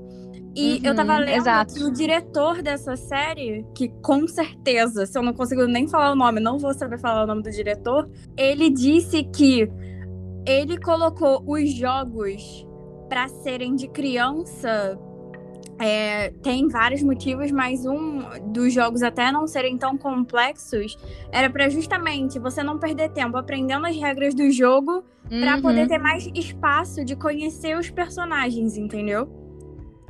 E 0.54 0.74
uhum, 0.74 0.80
eu 0.84 0.96
tava 0.96 1.18
lendo 1.18 1.38
exato. 1.38 1.74
que 1.74 1.84
o 1.84 1.92
diretor 1.92 2.62
dessa 2.62 2.98
série, 2.98 3.66
que 3.74 3.88
com 4.02 4.28
certeza, 4.28 5.06
se 5.06 5.18
eu 5.18 5.24
não 5.24 5.34
consigo 5.34 5.66
nem 5.66 5.88
falar 5.88 6.12
o 6.12 6.16
nome, 6.16 6.42
não 6.42 6.60
vou 6.60 6.74
saber 6.74 7.00
falar 7.00 7.24
o 7.24 7.28
nome 7.28 7.42
do 7.42 7.50
diretor, 7.50 8.10
ele 8.38 8.70
disse 8.70 9.24
que 9.24 9.70
ele 10.46 10.78
colocou 10.78 11.44
os 11.48 11.72
jogos 11.74 12.66
para 13.12 13.28
serem 13.28 13.76
de 13.76 13.90
criança 13.90 14.98
é, 15.78 16.30
tem 16.42 16.70
vários 16.70 17.04
motivos, 17.04 17.52
mas 17.52 17.86
um 17.86 18.20
dos 18.54 18.72
jogos 18.72 19.04
até 19.04 19.30
não 19.34 19.46
serem 19.48 19.78
tão 19.78 19.98
complexos 19.98 20.98
era 21.30 21.50
para 21.50 21.68
justamente 21.68 22.40
você 22.40 22.64
não 22.64 22.80
perder 22.80 23.10
tempo 23.10 23.36
aprendendo 23.36 23.86
as 23.86 23.98
regras 23.98 24.34
do 24.34 24.50
jogo 24.50 25.04
uhum. 25.30 25.42
para 25.42 25.60
poder 25.60 25.90
ter 25.90 25.98
mais 25.98 26.26
espaço 26.34 27.04
de 27.04 27.14
conhecer 27.18 27.78
os 27.78 27.90
personagens, 27.90 28.78
entendeu? 28.78 29.28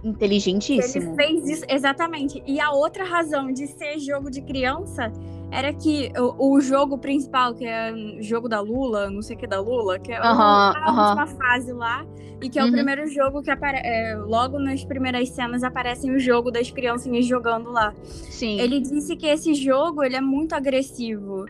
Inteligentíssimo. 0.03 1.03
Ele 1.03 1.15
fez 1.15 1.49
isso 1.49 1.65
exatamente. 1.67 2.43
E 2.45 2.59
a 2.59 2.69
outra 2.69 3.03
razão 3.03 3.51
de 3.51 3.65
ser 3.65 3.97
jogo 3.97 4.29
de 4.29 4.43
criança 4.43 5.11
era 5.51 5.73
que 5.73 6.11
o, 6.17 6.55
o 6.55 6.61
jogo 6.61 6.97
principal, 6.97 7.53
que 7.53 7.65
é 7.65 7.93
o 7.93 8.21
jogo 8.23 8.47
da 8.47 8.59
Lula, 8.61 9.09
não 9.09 9.21
sei 9.21 9.35
o 9.35 9.39
que 9.39 9.45
da 9.47 9.59
Lula, 9.59 9.99
que 9.99 10.11
é 10.11 10.19
Aham, 10.19 10.71
o- 10.71 10.77
a 10.77 10.89
aham. 10.89 11.03
última 11.09 11.27
fase 11.27 11.73
lá, 11.73 12.05
e 12.41 12.49
que 12.49 12.57
é 12.57 12.63
Uhum. 12.63 12.69
o 12.69 12.71
primeiro 12.71 13.07
jogo 13.07 13.41
que 13.43 13.51
aparece. 13.51 14.15
logo 14.27 14.57
nas 14.59 14.83
primeiras 14.83 15.29
cenas 15.29 15.63
aparecem 15.63 16.11
o 16.15 16.19
jogo 16.19 16.49
das 16.51 16.71
criancinhas 16.71 17.25
jogando 17.25 17.69
lá. 17.71 17.93
Sim. 18.03 18.59
Ele 18.59 18.79
disse 18.79 19.15
que 19.15 19.27
esse 19.27 19.53
jogo 19.53 20.03
ele 20.03 20.15
é 20.15 20.21
muito 20.21 20.53
agressivo. 20.55 21.45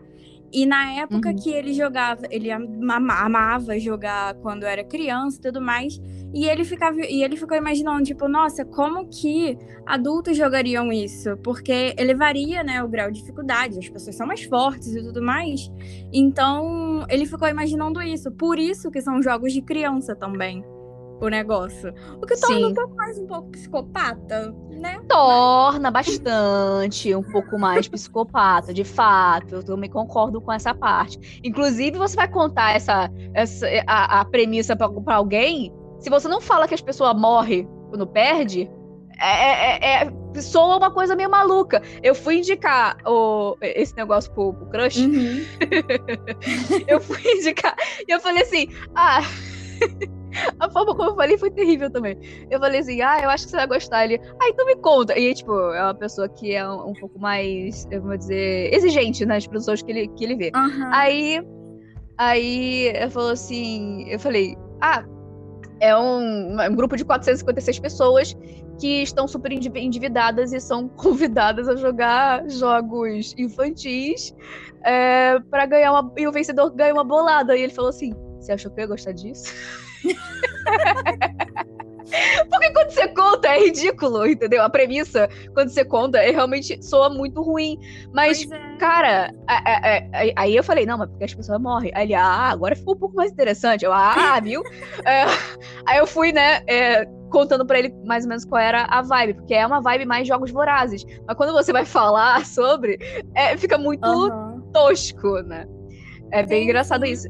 E 0.53 0.65
na 0.65 0.91
época 0.93 1.29
Uhum. 1.29 1.35
que 1.35 1.49
ele 1.49 1.73
jogava, 1.73 2.23
ele 2.29 2.51
ama- 2.51 3.21
amava 3.21 3.79
jogar 3.79 4.33
quando 4.35 4.63
era 4.65 4.83
criança 4.83 5.37
e 5.37 5.41
tudo 5.41 5.61
mais. 5.61 5.99
E 6.33 6.45
ele 6.45 6.63
ficava 6.65 6.97
e 6.99 7.23
ele 7.23 7.37
ficou 7.37 7.55
imaginando, 7.57 8.03
tipo, 8.03 8.27
nossa, 8.27 8.65
como 8.65 9.07
que 9.07 9.57
adultos 9.85 10.35
jogariam 10.35 10.91
isso? 10.91 11.37
Porque 11.37 11.93
ele 11.97 12.13
varia, 12.13 12.63
né, 12.63 12.83
o 12.83 12.87
grau 12.87 13.09
de 13.11 13.19
dificuldade, 13.19 13.79
as 13.79 13.87
pessoas 13.89 14.15
são 14.15 14.27
mais 14.27 14.43
fortes 14.43 14.93
e 14.93 15.01
tudo 15.01 15.21
mais. 15.21 15.71
Então, 16.11 17.05
ele 17.09 17.25
ficou 17.25 17.47
imaginando 17.47 18.01
isso. 18.01 18.31
Por 18.31 18.59
isso 18.59 18.91
que 18.91 19.01
são 19.01 19.21
jogos 19.21 19.53
de 19.53 19.61
criança 19.61 20.15
também. 20.15 20.63
O 21.21 21.29
negócio. 21.29 21.93
O 22.21 22.25
que 22.25 22.35
torna 22.39 22.57
Sim. 22.57 22.65
um 22.65 22.73
pouco 22.73 22.95
mais 22.95 23.17
um 23.19 23.27
pouco 23.27 23.49
psicopata, 23.51 24.55
né? 24.71 24.99
torna 25.07 25.91
bastante 25.91 27.13
um 27.15 27.21
pouco 27.21 27.59
mais 27.59 27.87
psicopata, 27.87 28.73
de 28.73 28.83
fato. 28.83 29.55
Eu 29.55 29.63
também 29.63 29.89
concordo 29.89 30.41
com 30.41 30.51
essa 30.51 30.73
parte. 30.73 31.39
Inclusive, 31.43 31.97
você 31.97 32.15
vai 32.15 32.27
contar 32.27 32.75
essa, 32.75 33.07
essa 33.35 33.67
a, 33.85 34.21
a 34.21 34.25
premissa 34.25 34.75
pra 34.75 34.89
pra 34.89 35.15
alguém. 35.15 35.71
Se 35.99 36.09
você 36.09 36.27
não 36.27 36.41
fala 36.41 36.67
que 36.67 36.73
as 36.73 36.81
pessoas 36.81 37.15
morrem 37.15 37.69
quando 37.89 38.07
perde, 38.07 38.67
é, 39.19 40.01
é, 40.01 40.03
é- 40.03 40.41
soa 40.41 40.77
uma 40.77 40.89
coisa 40.89 41.15
meio 41.15 41.29
maluca. 41.29 41.81
Eu 42.01 42.15
fui 42.15 42.39
indicar 42.39 42.97
o, 43.05 43.55
esse 43.61 43.95
negócio 43.95 44.31
pro, 44.33 44.53
pro 44.53 44.69
crush. 44.69 44.97
Uhum. 44.97 45.45
Eu 46.87 46.99
fui 46.99 47.21
indicar. 47.35 47.75
E 48.07 48.11
eu 48.11 48.19
falei 48.19 48.41
assim, 48.41 48.67
ah. 48.95 49.21
A 50.59 50.69
forma 50.69 50.95
como 50.95 51.09
eu 51.11 51.15
falei 51.15 51.37
foi 51.37 51.51
terrível 51.51 51.89
também. 51.91 52.17
Eu 52.49 52.59
falei 52.59 52.79
assim, 52.79 53.01
ah, 53.01 53.19
eu 53.21 53.29
acho 53.29 53.45
que 53.45 53.51
você 53.51 53.57
vai 53.57 53.67
gostar. 53.67 54.05
Ele, 54.05 54.19
ah, 54.41 54.47
então 54.49 54.65
me 54.65 54.75
conta. 54.77 55.17
E, 55.17 55.33
tipo, 55.33 55.51
é 55.51 55.83
uma 55.83 55.95
pessoa 55.95 56.29
que 56.29 56.53
é 56.53 56.67
um, 56.67 56.89
um 56.89 56.93
pouco 56.93 57.19
mais, 57.19 57.85
eu 57.91 58.01
vou 58.01 58.17
dizer, 58.17 58.73
exigente 58.73 59.25
nas 59.25 59.45
produções 59.47 59.81
que 59.81 59.91
ele, 59.91 60.07
que 60.09 60.23
ele 60.23 60.35
vê. 60.35 60.51
Aham. 60.55 60.89
Aí, 60.93 61.41
aí 62.17 62.93
eu 62.95 63.09
falou 63.11 63.31
assim, 63.31 64.05
eu 64.09 64.19
falei, 64.19 64.55
ah, 64.81 65.03
é 65.79 65.97
um, 65.97 66.61
um 66.61 66.75
grupo 66.75 66.95
de 66.95 67.03
456 67.03 67.79
pessoas 67.79 68.37
que 68.79 69.03
estão 69.03 69.27
super 69.27 69.51
endiv- 69.51 69.75
endividadas 69.75 70.53
e 70.53 70.59
são 70.59 70.87
convidadas 70.95 71.67
a 71.67 71.75
jogar 71.75 72.47
jogos 72.49 73.33
infantis 73.37 74.33
é, 74.83 75.39
para 75.49 75.65
ganhar 75.65 75.91
uma. 75.91 76.11
E 76.17 76.27
o 76.27 76.31
vencedor 76.31 76.71
ganha 76.71 76.93
uma 76.93 77.03
bolada. 77.03 77.55
E 77.55 77.63
ele 77.63 77.73
falou 77.73 77.89
assim: 77.89 78.13
Você 78.39 78.51
achou 78.51 78.71
que 78.71 78.79
eu 78.79 78.83
ia 78.83 78.87
gostar 78.87 79.11
disso? 79.11 79.51
Porque 82.49 82.71
quando 82.73 82.89
você 82.91 83.07
conta 83.09 83.47
é 83.47 83.59
ridículo, 83.63 84.27
entendeu? 84.27 84.61
A 84.63 84.69
premissa, 84.69 85.29
quando 85.53 85.69
você 85.69 85.85
conta, 85.85 86.17
é 86.17 86.31
realmente 86.31 86.83
soa 86.83 87.09
muito 87.09 87.41
ruim. 87.41 87.77
Mas 88.13 88.49
é. 88.51 88.71
Cara, 88.77 89.31
a- 89.47 89.71
a- 89.71 89.97
a- 89.97 90.33
aí 90.37 90.55
eu 90.55 90.63
falei, 90.63 90.85
não, 90.87 90.97
mas 90.97 91.07
porque 91.09 91.23
as 91.23 91.33
pessoas 91.33 91.61
morrem. 91.61 91.91
Aí 91.93 92.05
ele, 92.07 92.15
ah, 92.15 92.49
agora 92.49 92.75
ficou 92.75 92.95
um 92.95 92.97
pouco 92.97 93.15
mais 93.15 93.31
interessante. 93.31 93.85
Eu, 93.85 93.93
ah, 93.93 94.39
viu? 94.43 94.61
É, 95.05 95.23
aí 95.85 95.99
eu 95.99 96.07
fui, 96.07 96.31
né, 96.33 96.61
é, 96.67 97.05
contando 97.29 97.65
pra 97.65 97.77
ele 97.79 97.93
mais 98.05 98.23
ou 98.25 98.29
menos 98.29 98.43
qual 98.43 98.59
era 98.61 98.85
a 98.85 99.01
vibe, 99.03 99.35
porque 99.35 99.53
é 99.53 99.65
uma 99.65 99.81
vibe 99.81 100.05
mais 100.05 100.27
jogos 100.27 100.51
vorazes. 100.51 101.05
Mas 101.27 101.37
quando 101.37 101.53
você 101.53 101.71
vai 101.71 101.85
falar 101.85 102.43
sobre, 102.45 102.97
é, 103.35 103.55
fica 103.55 103.77
muito 103.77 104.03
Aham. 104.03 104.61
tosco, 104.73 105.41
né? 105.43 105.65
É 106.31 106.43
bem 106.43 106.63
engraçado 106.63 107.05
isso. 107.05 107.27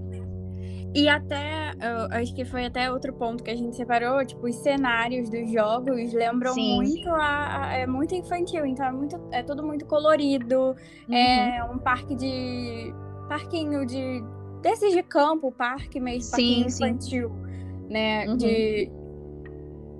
E 0.93 1.07
até, 1.07 1.71
acho 2.11 2.35
que 2.35 2.43
foi 2.43 2.65
até 2.65 2.91
outro 2.91 3.13
ponto 3.13 3.41
que 3.43 3.49
a 3.49 3.55
gente 3.55 3.75
separou, 3.77 4.25
tipo, 4.25 4.45
os 4.45 4.55
cenários 4.57 5.29
dos 5.29 5.49
jogos 5.49 6.11
lembram 6.13 6.53
Sim. 6.53 6.75
muito 6.75 7.09
a, 7.09 7.63
a- 7.67 7.73
É 7.77 7.87
muito 7.87 8.13
infantil, 8.13 8.65
então 8.65 8.85
é, 8.85 8.91
muito, 8.91 9.19
é 9.31 9.41
tudo 9.41 9.63
muito 9.63 9.85
colorido. 9.85 10.75
Uhum. 11.07 11.15
É 11.15 11.63
um 11.63 11.77
parque 11.77 12.13
de. 12.15 12.93
Parquinho 13.29 13.85
de. 13.85 14.21
Desses 14.61 14.93
de 14.93 15.01
campo, 15.01 15.51
parque 15.51 15.99
mesmo, 15.99 16.35
Sim, 16.35 16.67
sim. 16.69 16.85
infantil, 16.85 17.31
né? 17.89 18.27
Uhum. 18.27 18.37
De. 18.37 18.91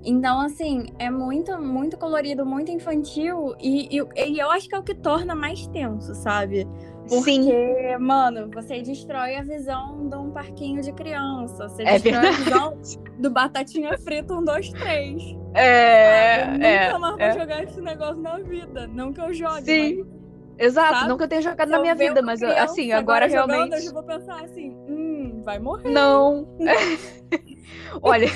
Então, 0.04 0.40
assim, 0.40 0.86
é 0.98 1.08
muito, 1.08 1.56
muito 1.60 1.96
colorido, 1.96 2.44
muito 2.44 2.70
infantil, 2.72 3.54
e, 3.60 3.96
e, 3.96 4.30
e 4.30 4.38
eu 4.38 4.50
acho 4.50 4.68
que 4.68 4.74
é 4.74 4.78
o 4.78 4.82
que 4.82 4.94
torna 4.96 5.32
mais 5.34 5.66
tenso, 5.68 6.12
sabe? 6.16 6.66
Porque, 7.12 7.32
Sim, 7.32 7.52
mano, 8.00 8.48
você 8.54 8.80
destrói 8.80 9.36
a 9.36 9.42
visão 9.42 10.08
de 10.08 10.16
um 10.16 10.30
parquinho 10.30 10.80
de 10.80 10.92
criança. 10.92 11.68
Você 11.68 11.82
É 11.82 11.98
destrói 11.98 12.12
verdade. 12.22 12.36
a 12.36 12.44
visão 12.70 12.78
do 13.18 13.30
Batatinha 13.30 13.98
Frita 13.98 14.32
1, 14.34 14.44
2, 14.44 14.70
3. 14.70 15.22
é, 15.54 16.42
eu 16.42 16.46
nunca 16.52 16.66
é, 16.66 16.98
mais 16.98 17.16
vou 17.16 17.20
é. 17.26 17.38
jogar 17.38 17.64
esse 17.64 17.80
negócio 17.82 18.16
na 18.22 18.38
vida. 18.38 18.86
Não 18.86 19.12
que 19.12 19.20
eu 19.20 19.32
jogue, 19.34 19.62
Sim. 19.64 20.04
mas 20.04 20.22
Exato, 20.58 20.94
Sabe? 21.00 21.16
que 21.16 21.22
eu 21.24 21.28
tenha 21.28 21.42
jogado 21.42 21.66
se 21.66 21.72
na 21.72 21.78
eu 21.78 21.82
minha 21.82 21.94
vida, 21.94 22.22
mas 22.22 22.40
eu- 22.40 22.48
criança 22.48 22.64
assim, 22.64 22.92
agora 22.92 23.28
jogando, 23.28 23.50
realmente. 23.50 23.74
Eu 23.76 23.82
já 23.82 23.92
vou 23.92 24.02
pensar 24.04 24.44
assim, 24.44 24.70
hum, 24.88 25.42
vai 25.44 25.58
morrer. 25.58 25.90
Não. 25.90 26.46
Olha, 28.02 28.26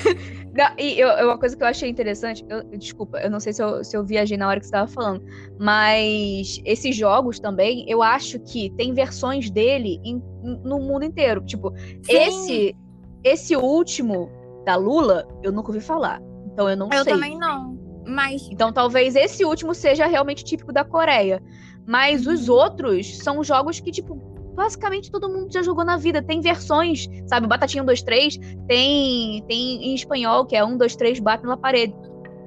não, 0.53 0.65
e 0.77 0.99
eu, 0.99 1.07
eu- 1.09 1.27
uma 1.27 1.37
coisa 1.37 1.55
que 1.55 1.63
eu 1.63 1.67
achei 1.67 1.89
interessante, 1.89 2.45
eu- 2.49 2.63
desculpa, 2.77 3.19
eu 3.19 3.29
não 3.29 3.39
sei 3.39 3.53
se 3.53 3.61
eu, 3.63 3.83
se 3.83 3.95
eu 3.95 4.03
viajei 4.03 4.37
na 4.37 4.47
hora 4.47 4.59
que 4.59 4.65
você 4.65 4.69
estava 4.69 4.87
falando, 4.87 5.23
mas 5.59 6.61
esses 6.65 6.95
jogos 6.95 7.39
também, 7.39 7.85
eu 7.87 8.01
acho 8.01 8.39
que 8.39 8.69
tem 8.71 8.93
versões 8.93 9.49
dele 9.49 9.99
em- 10.03 10.21
no 10.63 10.79
mundo 10.79 11.03
inteiro. 11.05 11.41
Tipo, 11.45 11.73
Sim, 12.03 12.17
esse 12.17 12.75
esse 13.23 13.55
último 13.55 14.29
da 14.65 14.75
Lula, 14.75 15.27
eu 15.43 15.51
nunca 15.51 15.69
ouvi 15.69 15.81
falar. 15.81 16.21
Então 16.45 16.69
eu 16.69 16.77
não 16.77 16.89
Eu 16.91 17.03
sei. 17.03 17.13
também 17.13 17.37
não. 17.37 17.77
Mas 18.07 18.47
Então 18.49 18.71
talvez 18.71 19.15
esse 19.15 19.43
último 19.43 19.73
seja 19.73 20.05
realmente 20.05 20.43
típico 20.45 20.71
da 20.71 20.83
Coreia. 20.85 21.41
Mas 21.85 22.25
os 22.25 22.47
Uhum. 22.47 22.55
outros 22.55 23.17
são 23.17 23.43
jogos 23.43 23.79
que, 23.79 23.91
tipo, 23.91 24.15
basicamente 24.57 25.11
todo 25.11 25.29
mundo 25.29 25.53
já 25.53 25.61
jogou 25.61 25.85
na 25.85 25.95
vida. 25.95 26.21
Tem 26.21 26.41
versões, 26.41 27.07
sabe? 27.27 27.47
Batatinha 27.47 27.83
1, 27.83 27.85
2, 27.85 28.01
3 28.01 28.37
tem, 28.67 29.43
tem 29.47 29.85
em 29.85 29.95
espanhol, 29.95 30.45
que 30.45 30.55
é 30.55 30.65
1, 30.65 30.75
2, 30.75 30.95
3, 30.95 31.19
bate 31.19 31.45
na 31.45 31.55
parede. 31.55 31.93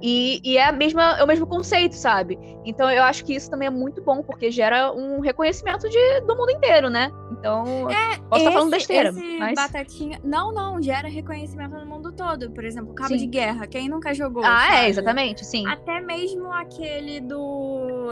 E, 0.02 0.40
e 0.42 0.56
é, 0.56 0.64
a 0.66 0.72
mesma, 0.72 1.18
é 1.18 1.24
o 1.24 1.26
mesmo 1.26 1.46
conceito, 1.46 1.94
sabe? 1.94 2.38
Então 2.64 2.90
eu 2.90 3.02
acho 3.02 3.24
que 3.24 3.34
isso 3.34 3.50
também 3.50 3.68
é 3.68 3.70
muito 3.70 4.02
bom, 4.02 4.22
porque 4.22 4.50
gera 4.50 4.92
um 4.92 5.20
reconhecimento 5.20 5.88
de, 5.88 6.20
do 6.22 6.34
mundo 6.36 6.50
inteiro, 6.50 6.88
né? 6.88 7.12
Então, 7.32 7.64
posso 8.28 8.42
estar 8.42 8.50
falando 8.50 8.74
esse- 8.74 8.88
besteira, 8.88 9.10
esse 9.10 9.38
mas... 9.38 9.54
Batatinha. 9.54 10.18
Não, 10.24 10.52
não, 10.52 10.82
gera 10.82 11.06
reconhecimento 11.06 11.76
no 11.76 11.86
mundo 11.86 12.12
todo. 12.12 12.50
Por 12.50 12.64
exemplo, 12.64 12.94
Cabo 12.94 13.10
Sim. 13.10 13.18
de 13.18 13.26
Guerra. 13.26 13.66
Quem 13.66 13.88
nunca 13.88 14.14
jogou? 14.14 14.42
Ah, 14.44 14.68
é, 14.68 14.76
sabe? 14.76 14.88
exatamente, 14.88 15.44
sim. 15.44 15.66
Até 15.66 16.00
mesmo 16.00 16.50
aquele 16.50 17.20
do. 17.20 18.08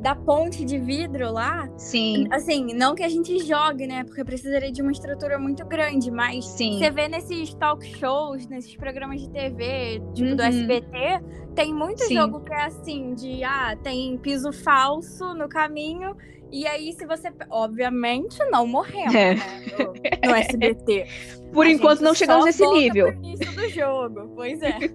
Da 0.00 0.14
ponte 0.14 0.64
de 0.64 0.78
vidro 0.78 1.32
lá. 1.32 1.68
Sim, 1.76 2.28
Assim, 2.30 2.66
não 2.72 2.94
que 2.94 3.02
a 3.02 3.08
gente 3.08 3.36
jogue, 3.44 3.86
né? 3.86 4.04
Porque 4.04 4.22
precisaria 4.24 4.70
de 4.70 4.80
uma 4.80 4.92
estrutura 4.92 5.38
muito 5.38 5.64
grande, 5.66 6.08
mas 6.10 6.44
sim. 6.44 6.78
você 6.78 6.88
vê 6.90 7.08
nesses 7.08 7.52
talk 7.54 7.84
shows, 7.98 8.46
nesses 8.46 8.76
programas 8.76 9.20
de 9.20 9.28
TV, 9.30 10.00
tipo 10.14 10.36
do 10.36 10.42
Uhum. 10.42 10.48
SBT, 10.48 11.20
tem 11.56 11.74
muito 11.74 12.04
Sim. 12.04 12.14
jogo 12.14 12.40
que 12.40 12.52
é 12.52 12.62
assim, 12.66 13.12
de 13.14 13.42
ah, 13.42 13.76
tem 13.82 14.16
piso 14.18 14.52
falso 14.52 15.34
no 15.34 15.48
caminho. 15.48 16.14
E 16.52 16.66
aí, 16.66 16.92
se 16.92 17.04
você. 17.04 17.30
Obviamente, 17.50 18.38
não 18.50 18.66
morremos, 18.66 19.14
É. 19.14 19.34
né? 19.34 19.40
No, 19.78 20.30
no 20.30 20.34
SBT. 20.36 21.06
Por 21.52 21.66
A 21.66 21.70
enquanto 21.70 22.00
não 22.02 22.14
chegamos 22.14 22.44
nesse 22.44 22.64
nível. 22.68 23.06
pro 23.12 23.16
início 23.16 23.52
do 23.54 23.68
jogo, 23.68 24.30
pois 24.36 24.62
é. 24.62 24.78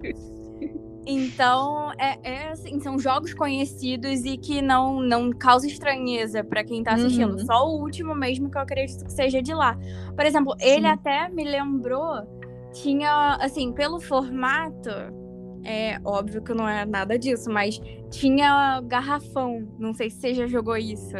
Então, 1.06 1.92
é, 1.98 2.18
é 2.22 2.48
assim, 2.48 2.80
são 2.80 2.98
jogos 2.98 3.34
conhecidos 3.34 4.24
e 4.24 4.38
que 4.38 4.62
não, 4.62 5.00
não 5.00 5.30
causam 5.30 5.68
estranheza 5.68 6.42
pra 6.42 6.64
quem 6.64 6.82
tá 6.82 6.94
assistindo. 6.94 7.32
Uhum. 7.32 7.46
Só 7.46 7.66
o 7.66 7.80
último 7.80 8.14
mesmo 8.14 8.50
que 8.50 8.56
eu 8.56 8.62
acredito 8.62 9.04
que 9.04 9.12
seja 9.12 9.42
de 9.42 9.52
lá. 9.52 9.78
Por 10.16 10.24
exemplo, 10.24 10.54
ele 10.60 10.86
Sim. 10.86 10.92
até 10.92 11.28
me 11.28 11.44
lembrou, 11.44 12.22
tinha, 12.72 13.36
assim, 13.40 13.72
pelo 13.72 14.00
formato, 14.00 14.90
é 15.64 15.98
óbvio 16.04 16.42
que 16.42 16.52
não 16.52 16.68
é 16.68 16.84
nada 16.84 17.18
disso, 17.18 17.50
mas 17.50 17.80
tinha 18.10 18.80
garrafão. 18.82 19.66
Não 19.78 19.94
sei 19.94 20.10
se 20.10 20.20
você 20.20 20.34
já 20.34 20.46
jogou 20.46 20.76
isso. 20.76 21.16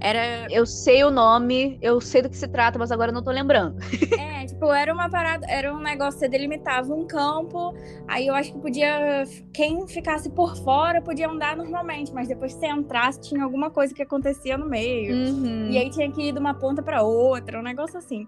Era 0.00 0.48
Eu 0.50 0.66
sei 0.66 1.04
o 1.04 1.10
nome, 1.10 1.78
eu 1.80 2.00
sei 2.00 2.22
do 2.22 2.28
que 2.28 2.36
se 2.36 2.48
trata, 2.48 2.76
mas 2.76 2.90
agora 2.90 3.10
eu 3.10 3.14
não 3.14 3.22
tô 3.22 3.30
lembrando. 3.30 3.76
É, 4.42 4.46
tipo, 4.46 4.72
era 4.72 4.92
uma 4.92 5.08
parada, 5.08 5.46
era 5.48 5.72
um 5.72 5.80
negócio, 5.80 6.18
você 6.18 6.28
delimitava 6.28 6.92
um 6.92 7.06
campo, 7.06 7.72
aí 8.08 8.26
eu 8.26 8.34
acho 8.34 8.52
que 8.52 8.58
podia, 8.58 9.22
quem 9.54 9.86
ficasse 9.86 10.28
por 10.30 10.56
fora 10.56 11.00
podia 11.00 11.28
andar 11.28 11.56
normalmente, 11.56 12.12
mas 12.12 12.26
depois 12.26 12.52
que 12.52 12.58
você 12.58 12.66
entrasse 12.66 13.20
tinha 13.20 13.44
alguma 13.44 13.70
coisa 13.70 13.94
que 13.94 14.02
acontecia 14.02 14.58
no 14.58 14.68
meio. 14.68 15.14
Uhum. 15.14 15.70
E 15.70 15.78
aí 15.78 15.88
tinha 15.90 16.10
que 16.10 16.20
ir 16.20 16.32
de 16.32 16.40
uma 16.40 16.54
ponta 16.54 16.82
pra 16.82 17.02
outra, 17.02 17.60
um 17.60 17.62
negócio 17.62 17.96
assim. 17.96 18.26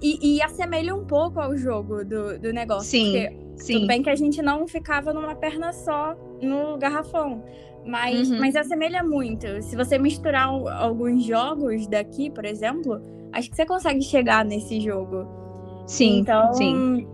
E, 0.00 0.36
e 0.36 0.42
assemelha 0.42 0.94
um 0.94 1.04
pouco 1.04 1.38
ao 1.40 1.56
jogo 1.56 2.04
do, 2.04 2.38
do 2.38 2.52
negócio. 2.52 2.90
Sim, 2.90 3.04
porque 3.12 3.62
sim. 3.62 3.74
Tudo 3.74 3.86
bem 3.86 4.02
que 4.02 4.10
a 4.10 4.16
gente 4.16 4.42
não 4.42 4.66
ficava 4.66 5.12
numa 5.12 5.34
perna 5.34 5.72
só 5.72 6.16
no 6.40 6.76
garrafão. 6.78 7.42
Mas, 7.84 8.30
Uhum. 8.30 8.38
mas 8.38 8.54
assemelha 8.56 9.02
muito. 9.02 9.46
Se 9.62 9.74
você 9.76 9.98
misturar 9.98 10.46
al- 10.48 10.68
alguns 10.68 11.24
jogos 11.24 11.86
daqui, 11.86 12.30
por 12.30 12.44
exemplo, 12.44 13.00
acho 13.32 13.50
que 13.50 13.56
você 13.56 13.66
consegue 13.66 14.02
chegar 14.02 14.44
nesse 14.44 14.80
jogo. 14.80 15.26
Sim, 15.86 16.18
então, 16.20 16.52
sim. 16.54 17.06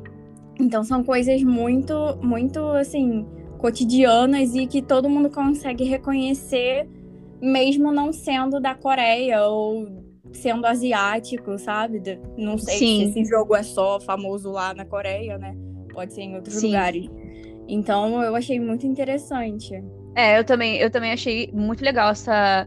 Então 0.60 0.82
são 0.84 1.02
coisas 1.04 1.42
muito, 1.42 1.94
muito 2.22 2.58
assim, 2.72 3.26
cotidianas 3.58 4.54
e 4.54 4.66
que 4.66 4.82
todo 4.82 5.08
mundo 5.08 5.30
consegue 5.30 5.84
reconhecer, 5.84 6.86
mesmo 7.40 7.92
não 7.92 8.12
sendo 8.12 8.60
da 8.60 8.74
Coreia 8.74 9.42
ou 9.46 9.86
sendo 10.32 10.66
asiático, 10.66 11.58
sabe? 11.58 12.00
Não 12.36 12.58
sei 12.58 12.78
Sim. 12.78 13.12
se 13.12 13.20
esse 13.20 13.30
jogo 13.30 13.54
é 13.54 13.62
só 13.62 14.00
famoso 14.00 14.50
lá 14.50 14.74
na 14.74 14.84
Coreia, 14.84 15.38
né? 15.38 15.54
Pode 15.92 16.14
ser 16.14 16.22
em 16.22 16.36
outros 16.36 16.56
Sim. 16.56 16.68
lugares. 16.68 17.06
Então 17.66 18.22
eu 18.22 18.34
achei 18.34 18.58
muito 18.58 18.86
interessante. 18.86 19.82
É, 20.14 20.38
eu 20.38 20.44
também, 20.44 20.78
eu 20.78 20.90
também 20.90 21.12
achei 21.12 21.50
muito 21.52 21.84
legal 21.84 22.10
essa, 22.10 22.66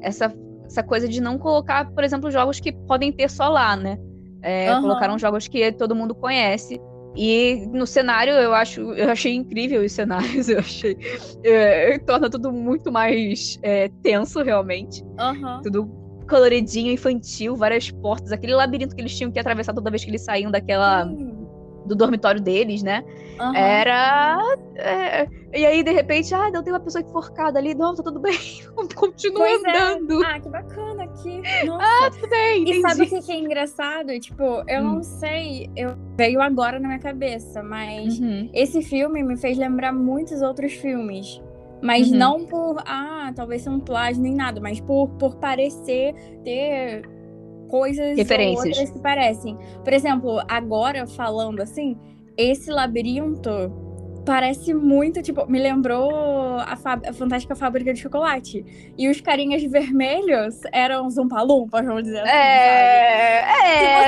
essa, 0.00 0.34
essa 0.64 0.82
coisa 0.82 1.08
de 1.08 1.20
não 1.20 1.38
colocar, 1.38 1.90
por 1.92 2.02
exemplo, 2.02 2.30
jogos 2.30 2.58
que 2.58 2.72
podem 2.72 3.12
ter 3.12 3.28
só 3.30 3.48
lá, 3.48 3.76
né? 3.76 3.98
É, 4.42 4.70
Aham. 4.70 4.80
Colocaram 4.80 5.18
jogos 5.18 5.48
que 5.48 5.72
todo 5.72 5.94
mundo 5.94 6.14
conhece. 6.14 6.80
E 7.16 7.66
no 7.72 7.86
cenário 7.86 8.32
eu 8.34 8.54
acho, 8.54 8.80
eu 8.92 9.10
achei 9.10 9.34
incrível 9.34 9.82
os 9.82 9.92
cenários, 9.92 10.48
eu 10.48 10.60
achei. 10.60 10.96
é, 11.42 11.98
torna 11.98 12.30
tudo 12.30 12.52
muito 12.52 12.92
mais 12.92 13.58
é, 13.62 13.88
tenso, 14.02 14.42
realmente. 14.42 15.04
Aham. 15.18 15.60
Tudo 15.62 15.90
coloridinho, 16.28 16.92
infantil, 16.92 17.56
várias 17.56 17.90
portas, 17.90 18.30
aquele 18.32 18.54
labirinto 18.54 18.94
que 18.94 19.00
eles 19.00 19.16
tinham 19.16 19.30
que 19.32 19.38
atravessar 19.38 19.72
toda 19.74 19.90
vez 19.90 20.04
que 20.04 20.10
eles 20.10 20.22
saíam 20.24 20.50
daquela. 20.50 21.04
do 21.86 21.96
dormitório 21.96 22.38
deles, 22.40 22.82
né? 22.82 23.02
Aham. 23.40 23.56
Era. 23.56 24.38
é, 24.76 25.26
e 25.54 25.64
aí, 25.64 25.82
de 25.82 25.90
repente, 25.90 26.34
ah, 26.34 26.50
não 26.50 26.62
tem 26.62 26.70
uma 26.70 26.80
pessoa 26.80 27.00
enforcada 27.02 27.58
ali. 27.58 27.74
Não, 27.74 27.94
tá 27.94 28.02
tudo 28.02 28.20
bem. 28.20 28.36
Continua 28.94 29.38
Pois 29.38 29.64
é. 29.64 29.70
andando. 29.70 30.22
Ah, 30.22 30.38
que 30.38 30.50
bacana 30.50 31.04
aqui. 31.04 31.40
Nossa. 31.64 31.82
Ah, 32.06 32.10
tudo 32.10 32.28
bem, 32.28 32.64
E 32.68 32.80
sabe 32.82 33.00
o 33.00 33.04
entendi. 33.04 33.20
que 33.20 33.26
que 33.26 33.32
é 33.32 33.38
engraçado? 33.40 34.20
Tipo, 34.20 34.62
eu 34.68 34.80
Hum. 34.82 34.94
não 34.96 35.02
sei, 35.02 35.70
eu 35.74 35.94
veio 36.14 36.42
agora 36.42 36.78
na 36.78 36.88
minha 36.88 37.00
cabeça, 37.00 37.62
mas 37.62 38.18
Uhum. 38.18 38.50
esse 38.52 38.82
filme 38.82 39.22
me 39.22 39.38
fez 39.38 39.56
lembrar 39.56 39.90
muitos 39.92 40.42
outros 40.42 40.74
filmes. 40.74 41.40
Mas 41.82 42.10
Uhum. 42.10 42.18
não 42.18 42.46
por, 42.46 42.76
ah, 42.86 43.32
talvez 43.34 43.62
ser 43.62 43.70
um 43.70 43.80
plágio 43.80 44.20
nem 44.22 44.34
nada, 44.34 44.60
mas 44.60 44.80
por, 44.80 45.08
por 45.18 45.36
parecer 45.36 46.14
ter 46.44 47.02
coisas 47.68 48.10
ou 48.10 48.16
Referências. 48.16 48.66
outras 48.78 48.90
que 48.90 48.98
parecem. 49.00 49.56
Por 49.84 49.92
exemplo, 49.92 50.40
agora 50.48 51.06
falando 51.06 51.60
assim, 51.60 51.96
esse 52.36 52.70
labirinto 52.70 53.50
parece 54.24 54.74
muito, 54.74 55.22
tipo, 55.22 55.46
me 55.50 55.58
lembrou 55.58 56.10
a, 56.58 56.74
a 57.08 57.12
Fantástica 57.14 57.54
Fábrica 57.54 57.94
de 57.94 58.00
Chocolate. 58.00 58.92
E 58.96 59.08
os 59.08 59.20
carinhas 59.22 59.62
vermelhos 59.62 60.60
eram 60.72 61.06
os 61.06 61.16
Umpa-Lumpas, 61.16 61.84
vamos 61.86 62.02
dizer 62.04 62.20
assim? 62.20 62.30
É, 62.30 63.42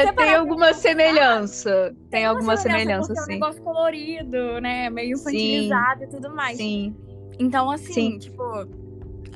Se 0.02 0.08
é 0.08 0.12
tem 0.12 0.34
alguma 0.34 0.74
semelhança. 0.74 1.94
Tem 2.10 2.24
uma 2.26 2.30
alguma 2.30 2.56
semelhança, 2.56 3.08
porque 3.14 3.18
É 3.18 3.22
um 3.22 3.26
sim. 3.26 3.32
negócio 3.32 3.62
colorido, 3.62 4.60
né? 4.60 4.90
Meio 4.90 5.16
Sim. 5.16 5.22
infantilizado 5.22 6.04
e 6.04 6.06
tudo 6.08 6.34
mais. 6.34 6.56
Sim. 6.56 6.94
Então, 7.40 7.70
assim, 7.70 7.92
Sim. 8.12 8.18
tipo, 8.18 8.42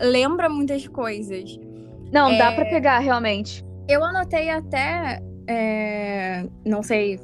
lembra 0.01 0.49
muitas 0.49 0.87
coisas. 0.87 1.59
Não, 2.13 2.37
dá 2.37 2.53
É. 2.53 2.55
pra 2.55 2.65
pegar, 2.67 2.99
realmente. 2.99 3.65
Eu 3.89 4.05
anotei 4.05 4.51
até. 4.51 5.21
é, 5.49 6.45
Não 6.65 6.83
sei 6.83 7.19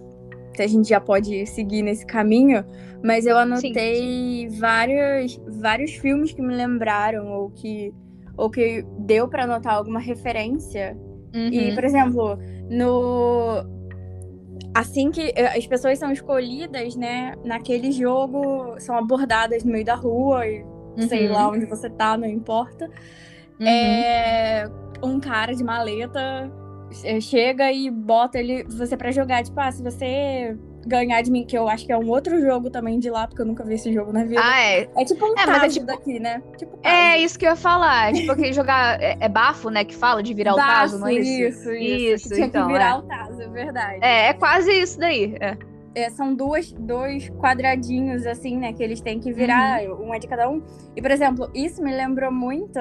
se 0.54 0.62
a 0.62 0.66
gente 0.66 0.88
já 0.88 1.00
pode 1.00 1.46
seguir 1.46 1.82
nesse 1.82 2.04
caminho, 2.04 2.64
mas 3.04 3.24
eu 3.26 3.38
anotei 3.38 4.48
vários, 4.58 5.40
vários 5.60 5.92
filmes 5.92 6.32
que 6.32 6.42
me 6.42 6.54
lembraram, 6.54 7.28
ou 7.30 7.50
que, 7.50 7.92
ou 8.36 8.50
que 8.50 8.84
deu 8.98 9.28
pra 9.28 9.44
anotar 9.44 9.74
alguma 9.74 10.00
referência. 10.00 10.96
E, 11.32 11.68
Uhum. 11.68 11.74
por 11.74 11.84
exemplo, 11.84 12.38
no. 12.68 13.79
Assim 14.74 15.10
que 15.10 15.32
eh, 15.34 15.56
as 15.58 15.66
pessoas 15.66 15.98
são 15.98 16.12
escolhidas, 16.12 16.94
né? 16.96 17.34
Naquele 17.44 17.90
jogo, 17.92 18.78
são 18.78 18.96
abordadas 18.96 19.64
no 19.64 19.72
meio 19.72 19.84
da 19.84 19.94
rua, 19.94 20.46
e 20.46 20.64
sei 21.08 21.26
Uhum. 21.26 21.32
lá 21.34 21.48
onde 21.48 21.66
você 21.66 21.88
tá, 21.90 22.16
não 22.16 22.26
importa. 22.28 22.86
Uhum. 23.60 23.66
É, 23.66 24.68
um 25.02 25.18
cara 25.20 25.54
de 25.54 25.64
maleta 25.64 26.50
eh, 27.04 27.20
chega 27.20 27.70
e 27.72 27.90
bota 27.90 28.38
ele, 28.38 28.64
você 28.64 28.96
pra 28.96 29.10
jogar. 29.10 29.42
Tipo, 29.42 29.58
ah, 29.60 29.70
se 29.72 29.82
você 29.82 30.56
ganhar 30.86 31.20
de 31.22 31.30
mim, 31.30 31.44
que 31.44 31.56
eu 31.56 31.68
acho 31.68 31.84
que 31.86 31.92
é 31.92 31.96
um 31.98 32.08
outro 32.08 32.40
jogo 32.40 32.70
também 32.70 32.98
de 32.98 33.10
lá, 33.10 33.26
porque 33.26 33.42
eu 33.42 33.46
nunca 33.46 33.62
vi 33.64 33.74
esse 33.74 33.92
jogo 33.92 34.12
na 34.12 34.24
vida. 34.24 34.40
Ah, 34.42 34.60
é. 34.60 34.88
é 34.96 35.04
tipo 35.04 35.24
um 35.26 35.34
É, 35.38 35.46
mas 35.46 35.62
é 35.64 35.68
tipo- 35.68 35.86
daqui, 35.86 36.18
né? 36.18 36.42
Tipo 36.56 36.78
É 36.82 37.18
isso 37.18 37.38
que 37.38 37.44
eu 37.46 37.50
ia 37.50 37.56
falar. 37.56 38.12
Tipo, 38.12 38.32
aquele 38.32 38.52
jogar. 38.52 39.00
É, 39.02 39.16
é 39.20 39.28
bafo, 39.28 39.68
né? 39.70 39.84
Que 39.84 39.94
fala 39.94 40.22
de 40.22 40.32
virar 40.34 40.54
o 40.54 40.56
taso, 40.56 40.98
não 40.98 41.06
é 41.08 41.14
isso? 41.14 41.30
Isso, 41.30 41.72
isso. 41.72 41.74
Isso, 41.74 42.28
que 42.28 42.34
tinha 42.34 42.46
então, 42.46 42.66
que 42.66 42.72
virar 42.72 42.90
é. 42.90 42.94
o 42.94 43.02
taso, 43.02 43.42
é 43.42 43.48
verdade. 43.48 43.98
É, 44.00 44.28
é 44.28 44.32
quase 44.34 44.70
isso 44.72 44.98
daí. 44.98 45.34
É. 45.40 45.56
É, 45.92 46.08
são 46.10 46.32
duas, 46.34 46.70
dois 46.72 47.28
quadradinhos, 47.30 48.24
assim, 48.24 48.56
né? 48.56 48.72
Que 48.72 48.82
eles 48.82 49.00
têm 49.00 49.18
que 49.18 49.32
virar, 49.32 49.82
Uhum. 49.82 50.08
um 50.10 50.14
é 50.14 50.18
de 50.20 50.28
cada 50.28 50.48
um. 50.48 50.62
E, 50.94 51.02
por 51.02 51.10
exemplo, 51.10 51.50
isso 51.52 51.82
me 51.82 51.92
lembrou 51.92 52.30
muito 52.30 52.78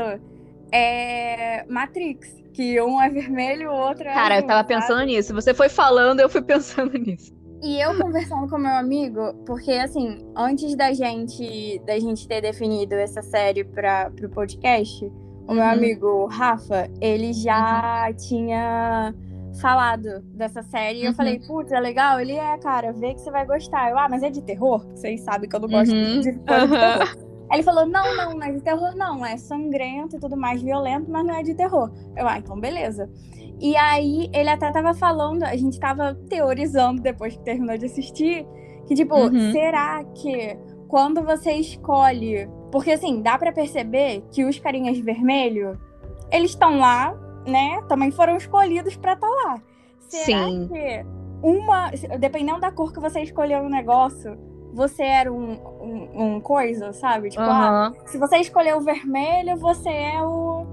é, 0.72 1.66
Matrix, 1.68 2.28
que 2.54 2.80
um 2.82 3.02
é 3.02 3.10
vermelho 3.10 3.64
e 3.64 3.68
o 3.68 3.72
outro 3.74 4.08
é 4.08 4.14
Cara, 4.14 4.36
eu 4.36 4.38
azul, 4.40 4.48
tava 4.48 4.60
sabe? 4.60 4.68
pensando 4.76 5.04
nisso. 5.06 5.34
Você 5.34 5.54
foi 5.54 5.70
falando, 5.70 6.20
eu 6.20 6.30
fui 6.30 6.42
pensando 6.44 6.98
nisso. 6.98 7.34
E 7.62 7.80
eu 7.82 7.98
conversando 7.98 8.48
com 8.50 8.58
meu 8.58 8.72
amigo, 8.72 9.34
porque 9.46 9.72
assim, 9.74 10.26
antes 10.36 10.76
da 10.76 10.94
gente 10.94 11.80
da 11.86 12.00
gente 12.00 12.28
ter 12.28 12.42
definido 12.42 12.96
essa 12.96 13.22
série 13.22 13.64
para 13.66 14.10
pro 14.12 14.30
podcast, 14.30 15.06
o 15.48 15.54
meu 15.54 15.64
Uhum. 15.64 15.70
amigo 15.70 16.26
Rafa, 16.28 16.88
ele 17.02 17.34
já 17.34 18.10
tinha 18.14 19.14
falado 19.60 20.22
dessa 20.34 20.62
série 20.64 21.00
e 21.00 21.04
eu 21.06 21.10
Uhum. 21.10 21.16
falei, 21.16 21.40
putz, 21.40 21.72
é 21.72 21.80
legal? 21.82 22.20
Ele 22.20 22.34
é, 22.34 22.58
cara, 22.60 22.94
vê 22.94 23.14
que 23.14 23.20
você 23.22 23.32
vai 23.32 23.46
gostar. 23.46 23.90
Eu, 23.90 23.98
ah, 23.98 24.08
mas 24.08 24.24
é 24.24 24.30
de 24.30 24.42
terror? 24.42 24.86
Vocês 24.96 25.20
sabem 25.22 25.50
que 25.50 25.56
eu 25.56 25.60
não 25.60 25.68
gosto 25.68 25.92
Uhum. 25.94 26.22
de 26.22 26.32
de 26.32 26.40
terror. 26.40 27.18
Aí 27.52 27.58
ele 27.58 27.64
falou, 27.64 27.86
não, 27.88 28.16
não, 28.16 28.36
não 28.36 28.44
é 28.44 28.52
de 28.52 28.62
terror 28.62 28.96
não, 28.96 29.26
é 29.26 29.36
sangrento 29.36 30.16
e 30.16 30.20
tudo 30.20 30.38
mais 30.38 30.62
violento, 30.62 31.10
mas 31.10 31.26
não 31.26 31.34
é 31.34 31.42
de 31.42 31.56
terror. 31.56 31.92
Eu, 32.16 32.28
ah, 32.28 32.38
então 32.38 32.58
beleza. 32.60 33.10
E 33.60 33.76
aí 33.76 34.30
ele 34.34 34.50
até 34.50 34.72
tava 34.72 34.94
falando, 34.94 35.44
a 35.44 35.56
gente 35.56 35.80
tava 35.80 36.16
teorizando 36.30 37.02
depois 37.02 37.36
que 37.36 37.44
terminou 37.44 37.78
de 37.78 37.86
assistir, 37.86 38.46
que 38.88 38.96
tipo, 38.96 39.16
Uhum. 39.16 39.52
será 39.52 40.04
que 40.16 40.58
quando 40.88 41.22
você 41.24 41.52
escolhe, 41.54 42.50
porque 42.72 42.92
assim, 42.92 43.22
dá 43.22 43.38
pra 43.38 43.52
perceber 43.52 44.24
que 44.32 44.46
os 44.46 44.58
carinhas 44.60 44.98
vermelho, 45.00 45.78
eles 46.32 46.52
estão 46.52 46.80
lá, 46.80 47.14
né? 47.46 47.82
Também 47.88 48.12
foram 48.12 48.38
escolhidos 48.38 48.96
pra 48.96 49.14
estar 49.14 49.28
lá. 49.28 49.62
Será 50.00 50.46
Sim. 50.46 50.68
que 50.68 51.06
uma, 51.44 51.92
dependendo 52.20 52.60
da 52.60 52.72
cor 52.72 52.92
que 52.94 53.00
você 53.00 53.22
escolheu 53.22 53.62
no 53.64 53.70
negócio, 53.70 54.38
você 54.74 55.04
era 55.04 55.32
um, 55.32 55.54
um, 55.82 56.36
um 56.36 56.40
coisa, 56.42 56.94
sabe? 56.94 57.30
Tipo, 57.30 57.44
ah, 57.44 57.92
Aham. 57.92 57.94
se 58.06 58.18
você 58.18 58.38
escolheu 58.38 58.78
o 58.78 58.82
vermelho, 58.82 59.56
você 59.58 59.90
é 59.90 60.22
o 60.24 60.66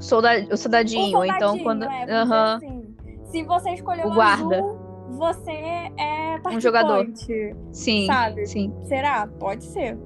Solda- 0.00 0.46
o 0.50 0.54
o 0.54 0.56
soldadinho, 0.56 1.16
ou 1.16 1.24
então 1.24 1.56
soldadinho, 1.56 1.64
quando. 1.64 1.82
é, 1.84 2.12
Aham. 2.12 2.56
assim. 2.56 2.94
Se 3.30 3.42
você 3.42 3.70
escolheu 3.70 4.06
O 4.06 4.10
o 4.10 4.14
guarda. 4.14 4.56
azul, 4.56 4.78
você 5.10 5.50
é 5.50 6.38
participante. 6.42 6.56
Um 6.56 6.60
jogador. 6.60 7.06
Sim. 7.72 8.06
Sabe? 8.06 8.46
Sim. 8.46 8.72
Será? 8.84 9.26
Pode 9.26 9.64
ser. 9.64 9.96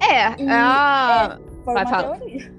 É, 0.00 0.42
E- 0.42 0.48
ah, 0.50 1.38
Foi 1.64 1.74
Vai, 1.74 1.84
uma 1.84 1.90
fala. 1.90 2.16
teoria. 2.16 2.54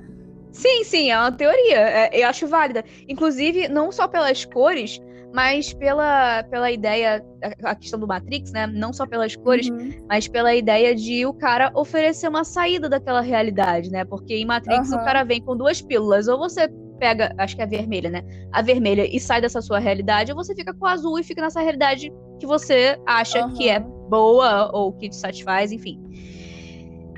Sim, 0.52 0.84
sim, 0.84 1.12
é 1.12 1.20
uma 1.20 1.32
teoria. 1.32 1.78
É, 1.80 2.10
eu 2.24 2.28
acho 2.28 2.48
válida. 2.48 2.84
Inclusive, 3.08 3.68
não 3.68 3.92
só 3.92 4.08
pelas 4.08 4.44
cores, 4.44 5.00
mas 5.34 5.74
pela, 5.74 6.44
pela 6.44 6.72
ideia, 6.72 7.24
a 7.64 7.76
questão 7.76 8.00
do 8.00 8.08
Matrix, 8.08 8.52
né? 8.52 8.66
Não 8.68 8.92
só 8.92 9.06
pelas 9.06 9.36
cores, 9.36 9.70
Uhum. 9.70 9.92
mas 10.10 10.28
pela 10.28 10.56
ideia 10.56 10.96
de 10.96 11.26
o 11.26 11.34
cara 11.34 11.72
oferecer 11.76 12.28
uma 12.28 12.44
saída 12.44 12.90
daquela 12.90 13.22
realidade, 13.22 13.92
né? 13.92 14.04
Porque 14.06 14.36
em 14.36 14.46
Matrix 14.46 14.92
Aham. 14.92 15.02
o 15.02 15.06
cara 15.06 15.24
vem 15.24 15.42
com 15.42 15.56
duas 15.56 15.82
pílulas. 15.82 16.28
Ou 16.28 16.38
você 16.38 16.68
pega, 17.00 17.32
acho 17.38 17.56
que 17.56 17.62
é 17.62 17.66
a 17.66 17.68
vermelha, 17.68 18.10
né? 18.10 18.24
A 18.52 18.62
vermelha 18.62 19.06
e 19.06 19.20
sai 19.20 19.40
dessa 19.42 19.62
sua 19.62 19.78
realidade, 19.80 20.32
ou 20.32 20.38
você 20.38 20.56
fica 20.56 20.74
com 20.74 20.86
a 20.86 20.94
azul 20.94 21.20
e 21.20 21.24
fica 21.24 21.42
nessa 21.42 21.62
realidade 21.62 22.12
que 22.40 22.48
você 22.48 22.98
acha 23.06 23.48
que 23.50 23.70
é 23.70 23.80
boa 23.80 24.72
ou 24.74 24.92
que 24.94 25.10
te 25.10 25.16
satisfaz, 25.16 25.72
enfim. 25.72 26.00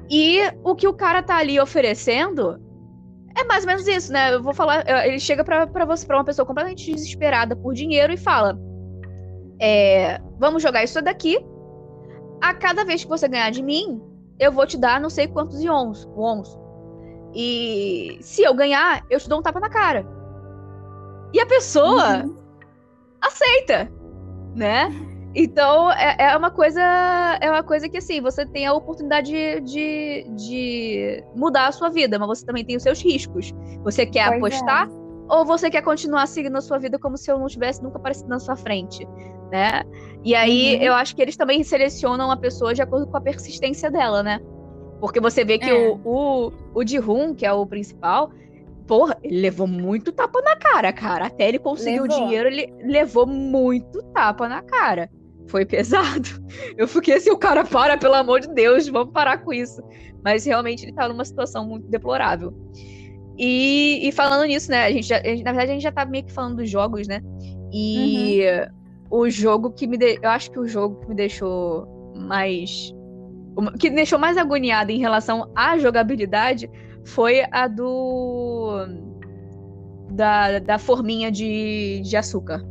E 0.09 0.39
o 0.63 0.75
que 0.75 0.87
o 0.87 0.93
cara 0.93 1.21
tá 1.21 1.37
ali 1.37 1.59
oferecendo 1.59 2.59
é 3.39 3.43
mais 3.45 3.63
ou 3.63 3.67
menos 3.67 3.87
isso, 3.87 4.11
né? 4.11 4.33
Eu 4.33 4.41
vou 4.43 4.53
falar, 4.53 4.83
ele 5.05 5.19
chega 5.19 5.43
pra, 5.43 5.65
pra 5.67 5.85
você, 5.85 6.05
pra 6.05 6.17
uma 6.17 6.25
pessoa 6.25 6.45
completamente 6.45 6.91
desesperada 6.93 7.55
por 7.55 7.73
dinheiro 7.73 8.13
e 8.13 8.17
fala: 8.17 8.57
é, 9.59 10.19
vamos 10.39 10.61
jogar 10.63 10.83
isso 10.83 11.01
daqui. 11.01 11.37
A 12.41 12.53
cada 12.53 12.85
vez 12.85 13.03
que 13.03 13.09
você 13.09 13.27
ganhar 13.27 13.49
de 13.51 13.61
mim, 13.61 14.01
eu 14.39 14.51
vou 14.51 14.65
te 14.65 14.77
dar 14.77 14.99
não 15.01 15.09
sei 15.09 15.27
quantos 15.27 15.61
ions, 15.61 16.05
wons. 16.15 16.57
E 17.33 18.17
se 18.21 18.41
eu 18.43 18.53
ganhar, 18.53 19.03
eu 19.09 19.19
te 19.19 19.27
dou 19.29 19.39
um 19.39 19.41
tapa 19.41 19.59
na 19.59 19.69
cara. 19.69 20.05
E 21.33 21.39
a 21.39 21.45
pessoa 21.45 22.23
Uhum. 22.23 22.35
aceita. 23.21 23.91
né? 24.55 24.89
Então, 25.35 25.91
é, 25.91 26.15
é, 26.17 26.37
uma 26.37 26.49
coisa. 26.49 26.81
É 27.39 27.49
uma 27.49 27.63
coisa 27.63 27.87
que, 27.87 27.97
assim, 27.97 28.19
você 28.21 28.45
tem 28.45 28.65
a 28.65 28.73
oportunidade 28.73 29.31
de, 29.31 29.59
de, 29.61 30.25
de 30.35 31.23
mudar 31.35 31.67
a 31.67 31.71
sua 31.71 31.89
vida, 31.89 32.17
mas 32.17 32.27
você 32.27 32.45
também 32.45 32.65
tem 32.65 32.75
os 32.75 32.83
seus 32.83 33.01
riscos. 33.01 33.53
Você 33.83 34.05
quer 34.05 34.27
pois 34.27 34.55
apostar 34.55 34.89
é. 34.89 35.33
ou 35.33 35.45
você 35.45 35.69
quer 35.69 35.83
continuar 35.83 36.25
seguindo 36.27 36.57
a 36.57 36.61
sua 36.61 36.79
vida 36.79 36.97
como 36.97 37.15
se 37.15 37.31
eu 37.31 37.37
não 37.37 37.47
tivesse 37.47 37.83
nunca 37.83 37.97
aparecido 37.97 38.29
na 38.29 38.39
sua 38.39 38.55
frente, 38.55 39.07
né? 39.51 39.83
E 40.23 40.33
aí, 40.33 40.75
uhum. 40.75 40.81
eu 40.81 40.93
acho 40.93 41.15
que 41.15 41.21
eles 41.21 41.37
também 41.37 41.63
selecionam 41.63 42.31
a 42.31 42.37
pessoa 42.37 42.73
de 42.73 42.81
acordo 42.81 43.05
com 43.05 43.17
a 43.17 43.21
persistência 43.21 43.91
dela, 43.91 44.23
né? 44.23 44.39
Porque 44.99 45.19
você 45.19 45.45
vê 45.45 45.59
que 45.59 45.69
é. 45.69 45.89
o, 45.89 46.01
o, 46.03 46.51
o 46.73 46.85
Ji-Hoon, 46.85 47.35
que 47.35 47.45
é 47.45 47.53
o 47.53 47.65
principal, 47.65 48.31
porra, 48.87 49.15
ele 49.23 49.39
levou 49.39 49.67
muito 49.67 50.11
tapa 50.11 50.41
na 50.41 50.55
cara, 50.57 50.91
cara. 50.91 51.27
Até 51.27 51.47
ele 51.47 51.59
conseguir 51.59 52.01
o 52.01 52.07
dinheiro, 52.07 52.49
ele 52.49 52.73
levou 52.81 53.27
muito 53.27 54.01
tapa 54.11 54.49
na 54.49 54.63
cara 54.63 55.07
foi 55.49 55.65
pesado. 55.65 56.29
Eu 56.77 56.87
fiquei 56.87 57.15
assim, 57.15 57.31
o 57.31 57.37
cara 57.37 57.63
para, 57.63 57.97
pelo 57.97 58.15
amor 58.15 58.39
de 58.39 58.53
Deus, 58.53 58.87
vamos 58.87 59.11
parar 59.11 59.39
com 59.39 59.51
isso. 59.51 59.81
Mas 60.23 60.45
realmente 60.45 60.85
ele 60.85 60.93
tá 60.93 61.07
numa 61.07 61.25
situação 61.25 61.67
muito 61.67 61.87
deplorável. 61.87 62.53
E, 63.37 64.07
e 64.07 64.11
falando 64.11 64.45
nisso, 64.45 64.69
né, 64.69 64.85
a 64.85 64.91
gente, 64.91 65.07
já, 65.07 65.17
a 65.17 65.23
gente, 65.23 65.43
na 65.43 65.51
verdade 65.51 65.71
a 65.71 65.73
gente 65.73 65.83
já 65.83 65.91
tá 65.91 66.05
meio 66.05 66.25
que 66.25 66.31
falando 66.31 66.57
dos 66.57 66.69
jogos, 66.69 67.07
né? 67.07 67.21
E 67.71 68.41
uhum. 69.11 69.19
o 69.21 69.29
jogo 69.29 69.71
que 69.71 69.87
me 69.87 69.97
de, 69.97 70.19
eu 70.21 70.29
acho 70.29 70.51
que 70.51 70.59
o 70.59 70.67
jogo 70.67 70.99
que 70.99 71.09
me 71.09 71.15
deixou 71.15 71.87
mais 72.17 72.93
que 73.79 73.89
me 73.89 73.95
deixou 73.95 74.19
mais 74.19 74.37
agoniada 74.37 74.91
em 74.91 74.99
relação 74.99 75.51
à 75.55 75.77
jogabilidade 75.77 76.69
foi 77.05 77.43
a 77.51 77.67
do 77.67 78.85
da, 80.11 80.59
da 80.59 80.77
forminha 80.77 81.31
de, 81.31 82.01
de 82.01 82.17
açúcar. 82.17 82.61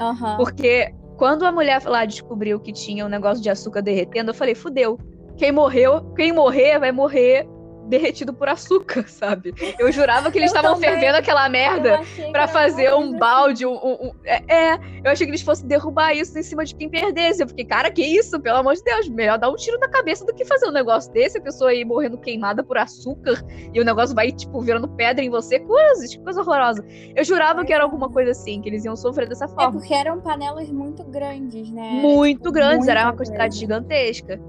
Uhum. 0.00 0.36
Porque 0.36 0.92
quando 1.16 1.44
a 1.44 1.52
mulher 1.52 1.82
lá 1.84 2.04
descobriu 2.04 2.58
que 2.58 2.72
tinha 2.72 3.04
um 3.04 3.08
negócio 3.08 3.42
de 3.42 3.50
açúcar 3.50 3.82
derretendo, 3.82 4.30
eu 4.30 4.34
falei, 4.34 4.54
fudeu. 4.54 4.98
Quem 5.36 5.50
morreu, 5.50 6.12
quem 6.14 6.32
morrer 6.32 6.78
vai 6.78 6.92
morrer 6.92 7.46
derretido 7.88 8.32
por 8.32 8.48
açúcar, 8.48 9.06
sabe? 9.08 9.54
Eu 9.78 9.90
jurava 9.92 10.30
que 10.30 10.38
eles 10.38 10.50
estavam 10.50 10.76
fervendo 10.76 11.18
aquela 11.18 11.48
merda 11.48 12.00
para 12.32 12.48
fazer 12.48 12.92
um 12.94 13.16
balde, 13.18 13.66
um, 13.66 13.74
um, 13.74 13.92
um, 14.06 14.12
é, 14.24 14.54
é, 14.54 14.74
eu 15.04 15.10
achei 15.10 15.26
que 15.26 15.30
eles 15.30 15.42
fossem 15.42 15.66
derrubar 15.66 16.14
isso 16.14 16.38
em 16.38 16.42
cima 16.42 16.64
de 16.64 16.74
quem 16.74 16.88
perdesse. 16.88 17.42
Eu 17.42 17.48
fiquei, 17.48 17.64
cara, 17.64 17.90
que 17.90 18.02
isso? 18.02 18.40
Pelo 18.40 18.58
amor 18.58 18.74
de 18.74 18.82
Deus, 18.82 19.08
melhor 19.08 19.38
dar 19.38 19.50
um 19.50 19.56
tiro 19.56 19.78
na 19.78 19.88
cabeça 19.88 20.24
do 20.24 20.34
que 20.34 20.44
fazer 20.44 20.66
um 20.66 20.72
negócio 20.72 21.12
desse, 21.12 21.38
a 21.38 21.40
pessoa 21.40 21.70
aí 21.70 21.84
morrendo 21.84 22.18
queimada 22.18 22.62
por 22.62 22.78
açúcar 22.78 23.44
e 23.72 23.80
o 23.80 23.84
negócio 23.84 24.14
vai, 24.14 24.32
tipo, 24.32 24.60
virando 24.60 24.88
pedra 24.88 25.24
em 25.24 25.30
você. 25.30 25.60
Coisa, 25.60 26.06
que 26.08 26.18
coisa 26.18 26.40
horrorosa. 26.40 26.84
Eu 27.14 27.24
jurava 27.24 27.64
que 27.64 27.72
era 27.72 27.84
alguma 27.84 28.08
coisa 28.10 28.30
assim, 28.30 28.60
que 28.60 28.68
eles 28.68 28.84
iam 28.84 28.96
sofrer 28.96 29.28
dessa 29.28 29.44
é 29.44 29.48
forma. 29.48 29.64
É 29.64 29.72
porque 29.72 29.94
eram 29.94 30.20
panelas 30.20 30.70
muito 30.70 31.04
grandes, 31.04 31.70
né? 31.70 31.90
Muito 32.00 32.38
tipo, 32.38 32.52
grandes, 32.52 32.88
era 32.88 33.04
uma 33.04 33.16
quantidade 33.16 33.56
gigantesca. 33.56 34.40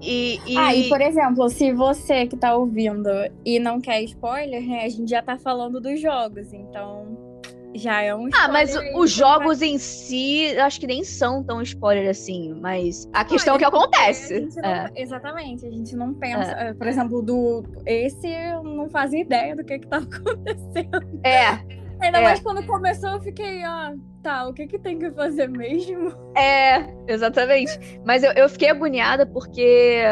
E, 0.00 0.40
e... 0.46 0.56
Ah, 0.56 0.74
e 0.74 0.88
por 0.88 1.00
exemplo, 1.00 1.48
se 1.48 1.72
você 1.72 2.26
que 2.26 2.36
tá 2.36 2.54
ouvindo 2.54 3.08
e 3.44 3.58
não 3.58 3.80
quer 3.80 4.02
spoiler, 4.02 4.62
né? 4.62 4.84
A 4.84 4.88
gente 4.88 5.08
já 5.08 5.22
tá 5.22 5.38
falando 5.38 5.80
dos 5.80 6.00
jogos, 6.00 6.52
então 6.52 7.26
já 7.74 8.02
é 8.02 8.14
um 8.14 8.28
Ah, 8.32 8.48
mas 8.48 8.74
os 8.94 9.10
jogos 9.10 9.60
vai... 9.60 9.68
em 9.68 9.78
si, 9.78 10.56
acho 10.58 10.80
que 10.80 10.86
nem 10.86 11.04
são 11.04 11.42
tão 11.42 11.60
spoiler 11.62 12.08
assim, 12.08 12.54
mas 12.60 13.08
a 13.12 13.24
questão 13.24 13.56
é 13.56 13.58
que 13.58 13.64
acontece. 13.64 14.48
A 14.62 14.68
é. 14.68 14.90
exatamente, 14.96 15.66
a 15.66 15.70
gente 15.70 15.94
não 15.96 16.14
pensa, 16.14 16.52
é. 16.52 16.74
por 16.74 16.86
exemplo, 16.86 17.22
do 17.22 17.64
esse 17.84 18.28
eu 18.28 18.62
não 18.62 18.88
fazia 18.88 19.20
ideia 19.20 19.54
do 19.54 19.64
que 19.64 19.78
que 19.78 19.86
tá 19.86 19.98
acontecendo. 20.04 21.20
É. 21.24 21.76
Ainda 22.00 22.18
é. 22.18 22.22
mais 22.22 22.40
quando 22.40 22.64
começou, 22.66 23.10
eu 23.10 23.20
fiquei, 23.20 23.62
ah, 23.62 23.94
tá, 24.26 24.48
o 24.48 24.52
que 24.52 24.66
que 24.66 24.78
tem 24.78 24.98
que 24.98 25.08
fazer 25.12 25.48
mesmo? 25.48 26.12
É, 26.36 26.92
exatamente. 27.06 27.78
Mas 28.04 28.24
eu, 28.24 28.32
eu 28.32 28.48
fiquei 28.48 28.68
agoniada 28.68 29.24
porque 29.24 30.02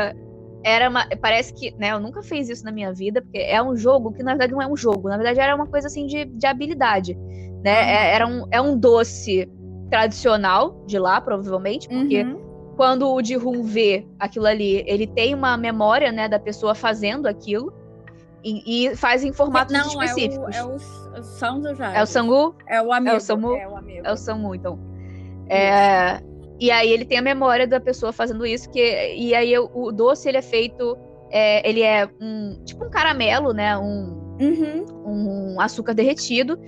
era 0.64 0.88
uma. 0.88 1.04
Parece 1.20 1.52
que, 1.52 1.74
né, 1.76 1.90
eu 1.90 2.00
nunca 2.00 2.22
fiz 2.22 2.48
isso 2.48 2.64
na 2.64 2.70
minha 2.70 2.92
vida, 2.92 3.20
porque 3.20 3.38
é 3.38 3.60
um 3.60 3.74
jogo 3.76 4.12
que 4.12 4.22
na 4.22 4.32
verdade 4.32 4.52
não 4.52 4.62
é 4.62 4.68
um 4.68 4.76
jogo, 4.76 5.08
na 5.08 5.16
verdade 5.16 5.40
era 5.40 5.54
uma 5.54 5.66
coisa 5.66 5.88
assim 5.88 6.06
de, 6.06 6.26
de 6.26 6.46
habilidade. 6.46 7.14
Né? 7.64 7.82
Uhum. 7.82 7.88
É, 7.88 8.14
era 8.14 8.26
um, 8.26 8.46
é 8.52 8.60
um 8.60 8.78
doce 8.78 9.50
tradicional 9.90 10.84
de 10.86 10.98
lá, 10.98 11.20
provavelmente, 11.20 11.88
porque. 11.88 12.22
Uhum. 12.22 12.44
Quando 12.76 13.08
o 13.08 13.22
Ji-Hoon 13.22 13.62
vê 13.62 14.04
aquilo 14.18 14.46
ali, 14.46 14.82
ele 14.88 15.06
tem 15.06 15.32
uma 15.32 15.56
memória, 15.56 16.10
né, 16.10 16.28
da 16.28 16.40
pessoa 16.40 16.74
fazendo 16.74 17.28
aquilo. 17.28 17.72
E, 18.44 18.86
e 18.88 18.96
faz 18.96 19.24
em 19.24 19.32
formatos 19.32 19.72
não, 19.72 19.86
específicos. 19.86 20.54
É 20.54 20.62
o, 20.62 20.72
é 21.16 21.20
o 21.20 21.22
Sangu 21.22 21.74
já. 21.74 21.94
É 21.94 22.02
o 22.02 22.06
Sangu? 22.06 22.54
É 22.68 22.82
o 22.82 22.92
amigo. 22.92 23.14
É 23.14 23.16
o 23.16 23.20
Samu? 23.20 23.56
É 23.56 23.66
o 23.66 23.76
amigo. 23.76 24.06
É 24.06 24.12
o 24.12 24.16
Samu, 24.16 24.54
então. 24.54 24.78
É, 25.48 26.20
e 26.60 26.70
aí 26.70 26.90
ele 26.90 27.06
tem 27.06 27.18
a 27.18 27.22
memória 27.22 27.66
da 27.66 27.80
pessoa 27.80 28.12
fazendo 28.12 28.44
isso, 28.44 28.70
que, 28.70 29.14
e 29.14 29.34
aí 29.34 29.58
o, 29.58 29.70
o 29.72 29.90
doce 29.90 30.28
ele 30.28 30.36
é 30.38 30.42
feito. 30.42 30.96
É, 31.30 31.68
ele 31.68 31.82
é 31.82 32.08
um 32.20 32.62
tipo 32.64 32.84
um 32.84 32.90
caramelo, 32.90 33.52
né? 33.52 33.76
Um, 33.78 34.36
uhum. 34.40 35.54
um 35.54 35.60
açúcar 35.60 35.94
derretido. 35.94 36.58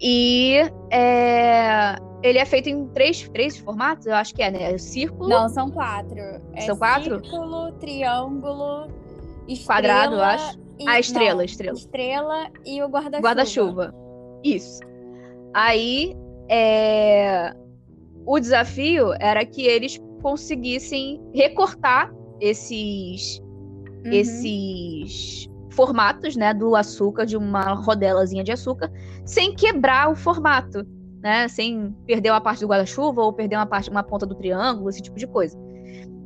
E 0.00 0.56
é, 0.90 1.94
ele 2.22 2.38
é 2.38 2.44
feito 2.44 2.68
em 2.68 2.88
três, 2.88 3.28
três 3.28 3.56
formatos, 3.56 4.06
eu 4.06 4.14
acho 4.14 4.34
que 4.34 4.42
é, 4.42 4.50
né? 4.50 4.76
Círculo. 4.76 5.28
Não, 5.28 5.48
são 5.48 5.70
quatro. 5.70 6.18
É 6.54 6.62
são 6.62 6.76
quatro? 6.76 7.20
Círculo, 7.20 7.72
triângulo, 7.74 8.88
estrela, 9.46 9.66
quadrado, 9.66 10.14
eu 10.16 10.22
acho. 10.22 10.61
E, 10.84 10.88
a 10.88 11.00
estrela, 11.00 11.36
não, 11.36 11.44
estrela. 11.44 11.76
Estrela 11.76 12.50
e 12.64 12.82
o 12.82 12.88
guarda-chuva. 12.88 13.22
Guarda-chuva. 13.22 13.94
Isso. 14.44 14.80
Aí, 15.54 16.16
é... 16.48 17.52
o 18.26 18.38
desafio 18.38 19.12
era 19.20 19.44
que 19.44 19.62
eles 19.62 20.00
conseguissem 20.22 21.20
recortar 21.34 22.12
esses, 22.40 23.38
uhum. 24.04 24.12
esses 24.12 25.48
formatos, 25.70 26.36
né, 26.36 26.52
do 26.52 26.76
açúcar, 26.76 27.24
de 27.24 27.36
uma 27.36 27.74
rodelazinha 27.74 28.44
de 28.44 28.52
açúcar, 28.52 28.90
sem 29.24 29.54
quebrar 29.54 30.10
o 30.10 30.16
formato, 30.16 30.86
né, 31.22 31.48
sem 31.48 31.94
perder 32.06 32.30
uma 32.30 32.40
parte 32.40 32.60
do 32.60 32.68
guarda-chuva 32.68 33.22
ou 33.22 33.32
perder 33.32 33.56
uma 33.56 33.66
parte, 33.66 33.88
uma 33.88 34.02
ponta 34.02 34.26
do 34.26 34.34
triângulo, 34.34 34.90
esse 34.90 35.00
tipo 35.00 35.16
de 35.16 35.26
coisa. 35.26 35.58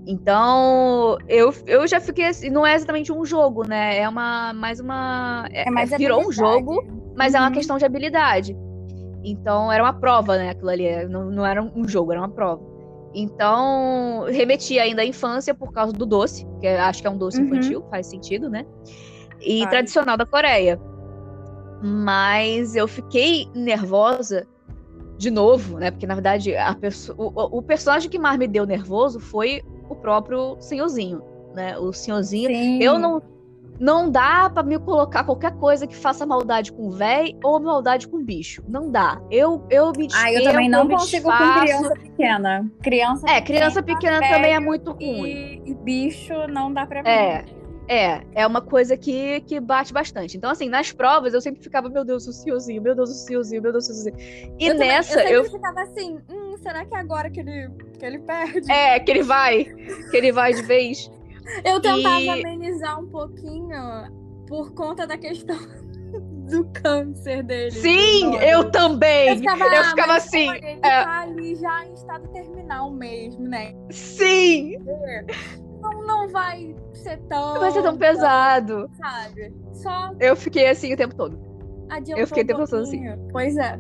Então, 0.07 1.19
eu, 1.29 1.53
eu 1.67 1.87
já 1.87 1.99
fiquei 1.99 2.27
assim, 2.27 2.49
não 2.49 2.65
é 2.65 2.77
exatamente 2.77 3.13
um 3.13 3.25
jogo, 3.25 3.67
né? 3.67 3.99
É 3.99 4.09
uma 4.09 4.53
mais 4.53 4.79
uma 4.79 5.49
é, 5.51 5.67
é 5.67 5.71
mais 5.71 5.91
virou 5.91 6.29
um 6.29 6.31
jogo, 6.31 6.87
mas 7.17 7.33
uhum. 7.33 7.39
é 7.39 7.43
uma 7.43 7.49
uhum. 7.49 7.55
questão 7.55 7.77
de 7.77 7.85
habilidade. 7.85 8.57
Então, 9.25 9.73
era 9.73 9.83
uma 9.83 9.93
prova, 9.93 10.39
né, 10.39 10.51
aquilo 10.51 10.71
ali, 10.71 11.05
não, 11.07 11.29
não 11.29 11.45
era 11.45 11.61
um 11.61 11.89
jogo, 11.89 12.13
era 12.13 12.21
uma 12.21 12.29
prova. 12.29 12.63
Então, 13.13 14.27
remetia 14.29 14.85
ainda 14.85 15.03
à 15.03 15.05
infância 15.05 15.53
por 15.53 15.73
causa 15.73 15.93
do 15.93 16.07
doce, 16.07 16.47
que 16.61 16.69
acho 16.69 17.01
que 17.01 17.09
é 17.09 17.11
um 17.11 17.19
doce 17.19 17.41
uhum. 17.41 17.47
infantil, 17.47 17.85
faz 17.91 18.07
sentido, 18.07 18.49
né? 18.49 18.65
E 19.41 19.65
Ai. 19.65 19.71
tradicional 19.71 20.17
da 20.17 20.25
Coreia. 20.25 20.81
Mas 21.83 22.77
eu 22.77 22.87
fiquei 22.87 23.49
nervosa 23.53 24.47
de 25.19 25.31
novo, 25.31 25.79
né? 25.79 25.91
Porque 25.91 26.07
na 26.07 26.15
verdade 26.15 26.55
a 26.55 26.75
pessoa, 26.75 27.17
o, 27.19 27.59
o 27.59 27.63
personagem 27.63 28.09
que 28.09 28.19
mais 28.19 28.39
me 28.39 28.47
deu 28.47 28.65
nervoso 28.65 29.19
foi 29.19 29.63
o 29.89 29.95
próprio 29.95 30.57
senhorzinho, 30.61 31.23
né? 31.55 31.79
O 31.79 31.93
senhorzinho. 31.93 32.49
Sim. 32.49 32.83
Eu 32.83 32.99
não. 32.99 33.23
Não 33.79 34.11
dá 34.11 34.49
para 34.49 34.63
me 34.63 34.79
colocar 34.79 35.23
qualquer 35.25 35.53
coisa 35.57 35.87
que 35.87 35.95
faça 35.95 36.25
maldade 36.25 36.73
com 36.73 36.91
véi 36.91 37.37
ou 37.45 37.61
maldade 37.61 38.09
com 38.09 38.25
bicho. 38.25 38.63
Não 38.67 38.91
dá. 38.91 39.21
Eu, 39.31 39.67
eu 39.69 39.93
me 39.95 40.09
Ah, 40.15 40.33
eu 40.33 40.45
também 40.45 40.67
não 40.67 40.89
consigo 40.89 41.31
com 41.31 41.61
criança 41.61 41.91
pequena. 41.91 42.71
Criança 42.83 43.27
É, 43.29 43.43
criança 43.43 43.83
pequena, 43.83 44.19
pequena 44.21 44.35
também 44.35 44.55
é 44.55 44.61
muito 44.61 44.93
ruim. 44.93 45.63
E, 45.67 45.73
e, 45.73 45.75
bicho 45.75 46.33
não 46.49 46.73
dá 46.73 46.87
pra 46.87 47.03
mim. 47.03 47.09
É. 47.11 47.45
É, 47.89 48.23
é 48.35 48.47
uma 48.47 48.61
coisa 48.61 48.97
que, 48.97 49.41
que 49.43 49.61
bate 49.61 49.93
bastante. 49.93 50.37
Então, 50.37 50.51
assim, 50.51 50.69
nas 50.69 50.93
provas 50.93 51.35
eu 51.35 51.41
sempre 51.41 51.63
ficava, 51.63 51.89
meu 51.89 52.05
Deus, 52.05 52.27
o 52.27 52.33
Ciozinho, 52.33 52.83
meu 52.83 52.95
Deus, 52.95 53.11
o 53.11 53.15
Ciozinho, 53.15 53.63
meu 53.63 53.73
Deus, 53.73 53.89
o 53.89 53.93
Ciozinho. 53.93 54.17
E 54.59 54.67
eu 54.67 54.75
nessa 54.75 55.19
também, 55.19 55.33
eu. 55.33 55.45
eu 55.45 55.51
ficava 55.51 55.83
assim, 55.83 56.19
hum, 56.29 56.57
será 56.59 56.85
que 56.85 56.95
é 56.95 56.99
agora 56.99 57.31
que 57.31 57.41
ele, 57.41 57.71
que 57.99 58.05
ele 58.05 58.19
perde? 58.21 58.71
É, 58.71 58.99
que 58.99 59.11
ele 59.11 59.23
vai, 59.23 59.65
que 60.11 60.17
ele 60.17 60.33
vai 60.33 60.53
de 60.53 60.63
vez. 60.63 61.11
Eu 61.65 61.81
tentava 61.81 62.21
e... 62.21 62.29
amenizar 62.29 63.01
um 63.01 63.07
pouquinho 63.07 63.71
por 64.49 64.73
conta 64.73 65.07
da 65.07 65.17
questão 65.17 65.57
do 66.51 66.65
câncer 66.73 67.43
dele. 67.43 67.71
Sim, 67.71 68.37
eu 68.37 68.71
também. 68.71 69.29
Eu 69.29 69.37
ficava, 69.37 69.65
eu 69.65 69.85
ficava 69.85 70.13
ah, 70.13 70.17
assim. 70.17 70.51
Ele 70.51 70.81
é... 70.83 71.05
tá 71.05 71.21
ali 71.21 71.55
já 71.55 71.85
em 71.85 71.95
estado 71.95 72.29
terminal 72.29 72.91
mesmo, 72.91 73.47
né? 73.47 73.75
Sim! 73.91 74.79
Não, 74.79 75.66
não 76.07 76.29
vai 76.29 76.75
ser 76.95 77.19
tão. 77.29 77.55
Não 77.55 77.61
vai 77.61 77.71
ser 77.71 77.83
tão 77.83 77.97
pesado. 77.97 78.91
Sabe? 78.95 79.55
Só. 79.73 80.13
Eu 80.21 80.37
fiquei 80.37 80.69
assim 80.69 80.93
o 80.93 80.97
tempo 80.97 81.15
todo. 81.15 81.39
Adiantou 81.91 82.23
eu 82.23 82.27
fiquei 82.27 82.43
o 82.43 82.47
tempo 82.47 82.67
todo 82.67 82.83
assim. 82.83 83.03
Pois 83.31 83.57
é. 83.57 83.79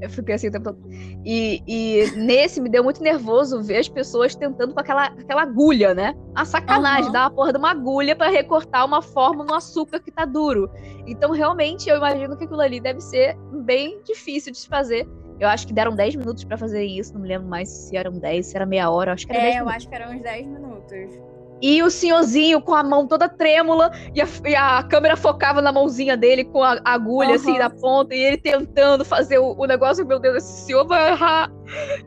Eu 0.00 0.10
fiquei 0.10 0.34
assim 0.34 0.48
o 0.48 0.52
tempo 0.52 0.64
todo. 0.64 0.78
E, 1.24 1.62
e 1.66 2.10
nesse 2.16 2.60
me 2.60 2.68
deu 2.68 2.84
muito 2.84 3.02
nervoso 3.02 3.62
ver 3.62 3.78
as 3.78 3.88
pessoas 3.88 4.34
tentando 4.34 4.74
com 4.74 4.80
aquela, 4.80 5.06
aquela 5.06 5.42
agulha, 5.42 5.94
né? 5.94 6.14
A 6.34 6.44
sacanagem, 6.44 7.06
uhum. 7.06 7.12
dar 7.12 7.22
uma 7.22 7.30
porra 7.30 7.52
de 7.52 7.58
uma 7.58 7.70
agulha 7.70 8.14
para 8.14 8.30
recortar 8.30 8.84
uma 8.84 9.00
forma 9.00 9.44
no 9.44 9.54
açúcar 9.54 9.98
que 10.00 10.10
tá 10.10 10.26
duro. 10.26 10.70
Então, 11.06 11.30
realmente, 11.30 11.88
eu 11.88 11.96
imagino 11.96 12.36
que 12.36 12.44
aquilo 12.44 12.60
ali 12.60 12.78
deve 12.78 13.00
ser 13.00 13.36
bem 13.64 14.02
difícil 14.04 14.52
de 14.52 14.58
se 14.58 14.68
fazer. 14.68 15.08
Eu 15.38 15.48
acho 15.48 15.66
que 15.66 15.72
deram 15.72 15.94
10 15.94 16.16
minutos 16.16 16.44
pra 16.44 16.56
fazer 16.56 16.84
isso, 16.84 17.12
não 17.14 17.20
me 17.20 17.28
lembro 17.28 17.46
mais 17.46 17.68
se 17.68 17.96
eram 17.96 18.12
10, 18.12 18.46
se 18.46 18.56
era 18.56 18.64
meia 18.64 18.90
hora, 18.90 19.12
acho 19.12 19.26
que 19.26 19.32
era 19.32 19.42
10 19.42 19.54
É, 19.54 19.58
eu 19.58 19.64
minutos. 19.64 19.76
acho 19.76 19.88
que 19.88 19.94
eram 19.94 20.14
uns 20.16 20.22
10 20.22 20.46
minutos. 20.46 21.20
E 21.62 21.82
o 21.82 21.90
senhorzinho 21.90 22.60
com 22.60 22.74
a 22.74 22.82
mão 22.82 23.06
toda 23.06 23.28
trêmula 23.30 23.90
e 24.14 24.20
a, 24.20 24.26
e 24.46 24.54
a 24.54 24.82
câmera 24.82 25.16
focava 25.16 25.62
na 25.62 25.72
mãozinha 25.72 26.14
dele 26.14 26.44
com 26.44 26.62
a 26.62 26.78
agulha 26.84 27.36
assim 27.36 27.52
Aham. 27.52 27.58
na 27.60 27.70
ponta 27.70 28.14
e 28.14 28.18
ele 28.18 28.36
tentando 28.36 29.04
fazer 29.06 29.38
o, 29.38 29.54
o 29.58 29.64
negócio, 29.66 30.06
meu 30.06 30.18
Deus, 30.18 30.36
esse 30.36 30.66
senhor 30.66 30.86
vai 30.86 31.12
errar. 31.12 31.50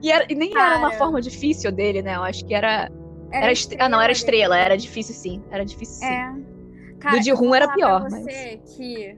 E, 0.04 0.12
era- 0.12 0.26
e 0.30 0.36
nem 0.36 0.52
era 0.52 0.78
uma 0.78 0.90
Cara. 0.90 0.98
forma 1.00 1.20
difícil 1.20 1.72
dele, 1.72 2.04
né? 2.04 2.16
Eu 2.16 2.24
acho 2.24 2.46
que 2.46 2.54
era. 2.54 2.92
Era, 3.32 3.44
era 3.46 3.52
estre- 3.52 3.78
ah, 3.82 3.90
não, 3.90 4.00
era 4.00 4.12
estrela, 4.12 4.54
dele. 4.56 4.66
era 4.66 4.78
difícil 4.78 5.16
sim. 5.16 5.44
Era 5.52 5.66
difícil 5.66 5.96
sim. 6.08 6.14
É. 6.14 6.32
Cara, 7.00 7.18
de 7.20 7.30
eu 7.30 7.36
vou 7.36 7.48
rum 7.48 7.56
era 7.56 7.68
pior, 7.74 8.02
Pra 8.02 8.10
mas- 8.12 8.24
você 8.24 8.60
que 8.78 9.18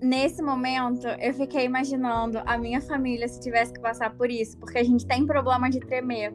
nesse 0.00 0.42
momento 0.42 1.06
eu 1.20 1.34
fiquei 1.34 1.64
imaginando 1.64 2.40
a 2.44 2.56
minha 2.58 2.80
família 2.80 3.28
se 3.28 3.40
tivesse 3.40 3.72
que 3.72 3.80
passar 3.80 4.14
por 4.14 4.30
isso, 4.30 4.58
porque 4.58 4.78
a 4.78 4.84
gente 4.84 5.06
tem 5.06 5.26
problema 5.26 5.68
de 5.70 5.80
tremer. 5.80 6.32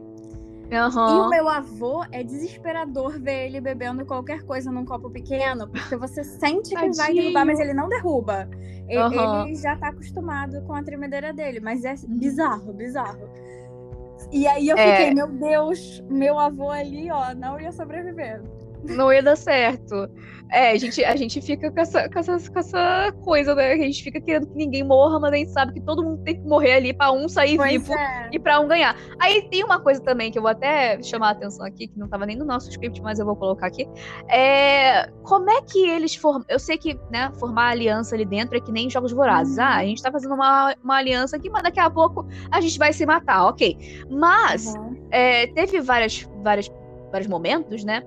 E 1.08 1.20
o 1.20 1.28
meu 1.28 1.48
avô 1.48 2.04
é 2.12 2.22
desesperador 2.22 3.18
ver 3.20 3.46
ele 3.46 3.60
bebendo 3.60 4.06
qualquer 4.06 4.42
coisa 4.42 4.70
num 4.70 4.84
copo 4.84 5.10
pequeno, 5.10 5.68
porque 5.68 5.96
você 5.96 6.24
sente 6.24 6.74
que 6.74 6.90
vai 6.96 7.12
derrubar, 7.14 7.44
mas 7.44 7.60
ele 7.60 7.74
não 7.74 7.88
derruba. 7.88 8.48
Aham. 8.90 9.44
Ele 9.46 9.56
já 9.56 9.76
tá 9.76 9.88
acostumado 9.88 10.62
com 10.62 10.72
a 10.74 10.82
tremedeira 10.82 11.32
dele, 11.32 11.60
mas 11.60 11.84
é 11.84 11.92
Uhum. 11.92 12.18
bizarro, 12.18 12.72
bizarro. 12.72 13.28
E 14.30 14.46
aí 14.46 14.68
eu 14.68 14.78
É. 14.78 14.90
fiquei, 14.90 15.14
meu 15.14 15.28
Deus, 15.28 16.02
meu 16.08 16.38
avô 16.38 16.70
ali, 16.70 17.10
ó, 17.10 17.34
não 17.34 17.60
ia 17.60 17.72
sobreviver. 17.72 18.42
Não 18.84 19.12
ia 19.12 19.22
dar 19.22 19.36
certo. 19.36 20.08
É, 20.52 20.72
a 20.72 20.76
gente, 20.76 21.02
a 21.02 21.16
gente 21.16 21.40
fica 21.40 21.70
com 21.70 21.80
essa, 21.80 22.08
com, 22.10 22.18
essa, 22.18 22.50
com 22.50 22.58
essa 22.58 23.12
coisa, 23.24 23.54
né? 23.54 23.72
A 23.72 23.76
gente 23.76 24.02
fica 24.02 24.20
querendo 24.20 24.46
que 24.48 24.54
ninguém 24.54 24.84
morra, 24.84 25.18
mas 25.18 25.32
a 25.32 25.36
gente 25.36 25.50
sabe 25.50 25.72
que 25.72 25.80
todo 25.80 26.02
mundo 26.04 26.22
tem 26.24 26.34
que 26.40 26.46
morrer 26.46 26.74
ali 26.74 26.92
pra 26.92 27.10
um 27.10 27.26
sair 27.28 27.56
Pois 27.56 27.70
vivo. 27.72 27.94
é. 27.94 28.28
e 28.32 28.38
pra 28.38 28.60
um 28.60 28.68
ganhar. 28.68 28.94
Aí 29.18 29.48
tem 29.48 29.64
uma 29.64 29.80
coisa 29.80 30.00
também 30.02 30.30
que 30.30 30.38
eu 30.38 30.42
vou 30.42 30.50
até 30.50 31.02
chamar 31.02 31.28
a 31.28 31.30
atenção 31.30 31.64
aqui, 31.64 31.88
que 31.88 31.98
não 31.98 32.06
tava 32.08 32.26
nem 32.26 32.36
no 32.36 32.44
nosso 32.44 32.68
script, 32.70 33.00
mas 33.00 33.18
eu 33.18 33.24
vou 33.24 33.34
colocar 33.34 33.66
aqui. 33.66 33.88
É 34.28 35.08
como 35.22 35.50
é 35.50 35.62
que 35.62 35.88
eles 35.88 36.14
formam. 36.14 36.44
Eu 36.48 36.58
sei 36.58 36.76
que, 36.76 36.98
né, 37.10 37.30
formar 37.38 37.70
aliança 37.70 38.14
ali 38.14 38.24
dentro 38.24 38.56
é 38.56 38.60
que 38.60 38.70
nem 38.70 38.90
jogos 38.90 39.12
vorazes. 39.12 39.56
Uhum. 39.56 39.62
Ah, 39.64 39.76
a 39.76 39.84
gente 39.84 40.02
tá 40.02 40.12
fazendo 40.12 40.34
uma, 40.34 40.74
uma 40.84 40.96
aliança 40.96 41.36
aqui, 41.36 41.48
mas 41.48 41.62
daqui 41.62 41.80
a 41.80 41.88
pouco 41.90 42.26
a 42.50 42.60
gente 42.60 42.78
vai 42.78 42.92
se 42.92 43.06
matar, 43.06 43.46
ok. 43.46 44.04
Mas 44.10 44.66
Uhum. 44.74 44.96
é, 45.10 45.46
teve 45.48 45.80
várias, 45.80 46.28
várias, 46.42 46.70
vários 47.10 47.28
momentos, 47.28 47.84
né? 47.84 48.02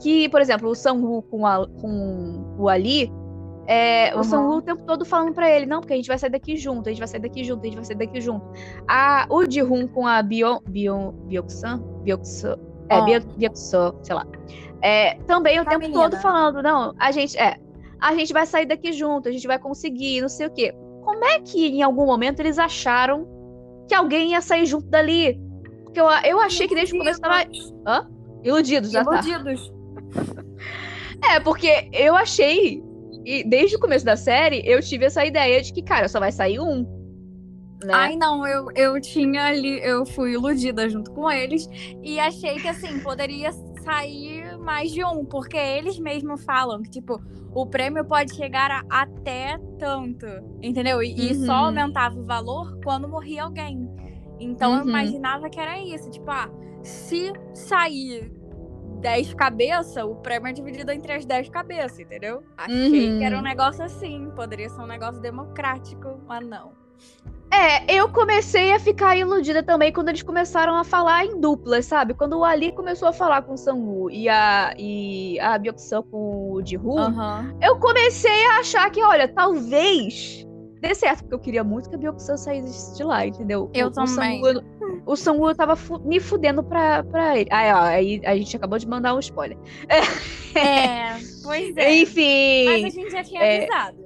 Que, 0.00 0.28
por 0.28 0.40
exemplo, 0.40 0.68
o 0.70 0.74
Sang-woo 0.74 1.22
com, 1.22 1.46
a- 1.46 1.66
com 1.80 2.54
o 2.58 2.68
Ali. 2.68 3.12
É, 3.66 4.12
O 4.14 4.18
Uhum. 4.18 4.24
Sang-woo 4.24 4.56
o 4.58 4.62
tempo 4.62 4.82
todo 4.86 5.04
falando 5.04 5.34
pra 5.34 5.50
ele, 5.50 5.66
não, 5.66 5.80
porque 5.80 5.92
a 5.92 5.96
gente 5.96 6.08
vai 6.08 6.16
sair 6.18 6.30
daqui 6.30 6.56
junto, 6.56 6.88
a 6.88 6.92
gente 6.92 6.98
vai 7.00 7.08
sair 7.08 7.20
daqui 7.20 7.44
junto, 7.44 7.60
a 7.60 7.64
gente 7.66 7.74
vai 7.76 7.84
sair 7.84 7.96
daqui 7.98 8.20
junto. 8.20 8.46
A, 8.88 9.26
o 9.28 9.44
Ji-hoon 9.44 9.86
com 9.88 10.06
a 10.06 10.22
Bion, 10.22 10.58
Bion, 10.68 11.12
Byok-san, 11.26 11.78
Byok-so, 12.02 12.56
é. 12.88 13.00
Byok- 13.02 13.36
Byok-so, 13.36 13.94
sei 14.02 14.14
lá. 14.14 14.26
É, 14.80 15.14
também 15.26 15.60
o 15.60 15.64
tempo 15.66 15.80
menina. 15.80 16.02
todo 16.08 16.16
falando, 16.22 16.62
não, 16.62 16.94
a 16.98 17.10
gente, 17.12 17.36
é, 17.36 17.56
a 18.00 18.14
gente 18.14 18.32
vai 18.32 18.46
sair 18.46 18.64
daqui 18.64 18.92
junto, 18.92 19.28
a 19.28 19.32
gente 19.32 19.46
vai 19.46 19.58
conseguir, 19.58 20.20
não 20.22 20.28
sei 20.30 20.46
o 20.46 20.50
quê. 20.50 20.72
Como 21.02 21.22
é 21.24 21.40
que 21.40 21.66
em 21.66 21.82
algum 21.82 22.06
momento 22.06 22.40
eles 22.40 22.58
acharam 22.58 23.26
que 23.88 23.94
alguém 23.94 24.30
ia 24.30 24.40
sair 24.40 24.64
junto 24.64 24.86
dali? 24.86 25.38
Porque 25.84 26.00
eu, 26.00 26.06
eu 26.24 26.40
achei 26.40 26.66
que 26.68 26.74
desde 26.74 26.94
o 26.94 26.98
começo 26.98 27.20
tava 27.20 27.44
iludidos, 28.44 28.90
já 28.92 29.04
tá. 29.04 29.10
É, 31.32 31.40
porque 31.40 31.88
eu 31.92 32.14
achei, 32.16 32.82
e 33.24 33.44
desde 33.44 33.76
o 33.76 33.80
começo 33.80 34.04
da 34.04 34.16
série, 34.16 34.62
eu 34.64 34.80
tive 34.80 35.04
essa 35.06 35.24
ideia 35.24 35.60
de 35.62 35.72
que, 35.72 35.82
cara, 35.82 36.08
só 36.08 36.18
vai 36.20 36.32
sair 36.32 36.60
um. 36.60 36.86
Né? 37.84 37.92
Ai, 37.94 38.16
não, 38.16 38.46
eu, 38.46 38.66
eu 38.74 39.00
tinha 39.00 39.44
ali, 39.46 39.80
eu 39.84 40.04
fui 40.04 40.32
iludida 40.32 40.88
junto 40.88 41.12
com 41.12 41.30
eles 41.30 41.68
e 42.02 42.18
achei 42.18 42.58
que 42.60 42.66
assim, 42.68 42.98
poderia 43.00 43.50
sair 43.84 44.58
mais 44.58 44.90
de 44.90 45.04
um, 45.04 45.24
porque 45.24 45.56
eles 45.56 45.98
mesmos 45.98 46.42
falam 46.44 46.82
que, 46.82 46.90
tipo, 46.90 47.20
o 47.54 47.66
prêmio 47.66 48.04
pode 48.04 48.34
chegar 48.34 48.70
a 48.70 49.02
até 49.02 49.56
tanto, 49.78 50.26
entendeu? 50.60 51.00
E, 51.02 51.30
e 51.30 51.34
só 51.34 51.52
Uhum. 51.52 51.66
aumentava 51.66 52.18
o 52.18 52.24
valor 52.26 52.78
quando 52.82 53.08
morria 53.08 53.44
alguém. 53.44 53.88
Então 54.40 54.74
eu 54.76 54.82
Uhum. 54.82 54.88
imaginava 54.88 55.48
que 55.48 55.58
era 55.60 55.80
isso, 55.80 56.10
tipo, 56.10 56.30
ah, 56.30 56.50
se 56.82 57.32
sair 57.54 58.32
10 58.98 59.34
cabeças, 59.34 60.04
o 60.04 60.14
prêmio 60.16 60.48
é 60.48 60.52
dividido 60.52 60.90
entre 60.92 61.12
as 61.12 61.24
10 61.24 61.48
cabeças, 61.48 61.98
entendeu? 61.98 62.42
Achei 62.56 63.10
Uhum. 63.10 63.18
que 63.18 63.24
era 63.24 63.38
um 63.38 63.42
negócio 63.42 63.82
assim, 63.84 64.30
poderia 64.34 64.68
ser 64.68 64.80
um 64.80 64.86
negócio 64.86 65.20
democrático, 65.20 66.20
mas 66.26 66.46
não. 66.46 66.72
É, 67.50 67.90
eu 67.92 68.10
comecei 68.10 68.72
a 68.74 68.78
ficar 68.78 69.16
iludida 69.16 69.62
também 69.62 69.90
quando 69.90 70.10
eles 70.10 70.22
começaram 70.22 70.74
a 70.76 70.84
falar 70.84 71.24
em 71.24 71.40
duplas, 71.40 71.86
sabe? 71.86 72.12
Quando 72.12 72.38
o 72.38 72.44
Ali 72.44 72.72
começou 72.72 73.08
a 73.08 73.12
falar 73.12 73.40
com 73.42 73.54
o 73.54 73.56
Sangu 73.56 74.10
e 74.10 74.28
a, 74.28 74.74
e 74.76 75.40
a 75.40 75.56
Byok-soo 75.58 76.02
com 76.02 76.52
o 76.52 76.62
Ji-hoon, 76.64 76.98
Aham. 76.98 77.54
eu 77.62 77.78
comecei 77.78 78.44
a 78.48 78.58
achar 78.58 78.90
que, 78.90 79.02
olha, 79.02 79.26
talvez 79.26 80.46
dê 80.80 80.94
certo, 80.94 81.20
porque 81.20 81.34
eu 81.34 81.38
queria 81.38 81.64
muito 81.64 81.88
que 81.88 81.94
a 81.94 81.98
Byok-soo 81.98 82.36
saísse 82.36 82.96
de 82.96 83.04
lá, 83.04 83.26
entendeu? 83.26 83.70
Eu 83.74 83.88
o, 83.88 83.90
também. 83.90 84.40
O 85.06 85.16
Sangu 85.16 85.54
tava 85.54 85.74
fu- 85.74 86.00
me 86.00 86.20
fudendo 86.20 86.62
pra, 86.62 87.02
pra 87.04 87.38
ele. 87.38 87.48
Aí, 87.50 87.72
ó, 87.72 87.80
aí 87.82 88.20
a 88.24 88.36
gente 88.36 88.56
acabou 88.56 88.78
de 88.78 88.86
mandar 88.86 89.14
um 89.14 89.18
spoiler. 89.18 89.56
É, 89.88 91.16
pois 91.42 91.76
é. 91.76 91.96
Enfim. 91.96 92.64
Mas 92.66 92.84
a 92.84 92.88
gente 92.88 93.10
já 93.10 93.24
tinha 93.24 93.42
é, 93.42 93.56
avisado. 93.64 93.98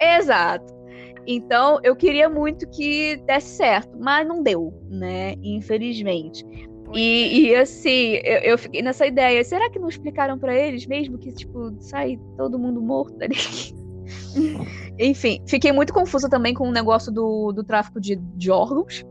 Exato. 0.00 0.80
Então, 1.26 1.78
eu 1.82 1.94
queria 1.94 2.28
muito 2.28 2.68
que 2.70 3.16
desse 3.26 3.56
certo, 3.56 3.96
mas 4.00 4.26
não 4.26 4.42
deu, 4.42 4.72
né? 4.88 5.34
Infelizmente. 5.42 6.44
Pois 6.84 6.96
é. 6.96 7.00
E, 7.00 7.48
e, 7.48 7.54
assim, 7.54 8.14
eu, 8.24 8.38
eu 8.38 8.58
fiquei 8.58 8.82
nessa 8.82 9.06
ideia. 9.06 9.44
Será 9.44 9.70
que 9.70 9.78
não 9.78 9.88
explicaram 9.88 10.38
pra 10.38 10.56
eles 10.56 10.86
mesmo 10.86 11.18
que, 11.18 11.32
tipo, 11.32 11.72
sai 11.80 12.18
todo 12.36 12.58
mundo 12.58 12.80
morto 12.80 13.22
ali? 13.22 13.36
Enfim, 15.00 15.40
fiquei 15.46 15.72
muito 15.72 15.94
confusa 15.94 16.28
também 16.28 16.52
com 16.52 16.68
o 16.68 16.72
negócio 16.72 17.10
do, 17.10 17.52
do 17.52 17.64
tráfico 17.64 17.98
de, 17.98 18.16
de 18.16 18.50
órgãos. 18.50 19.02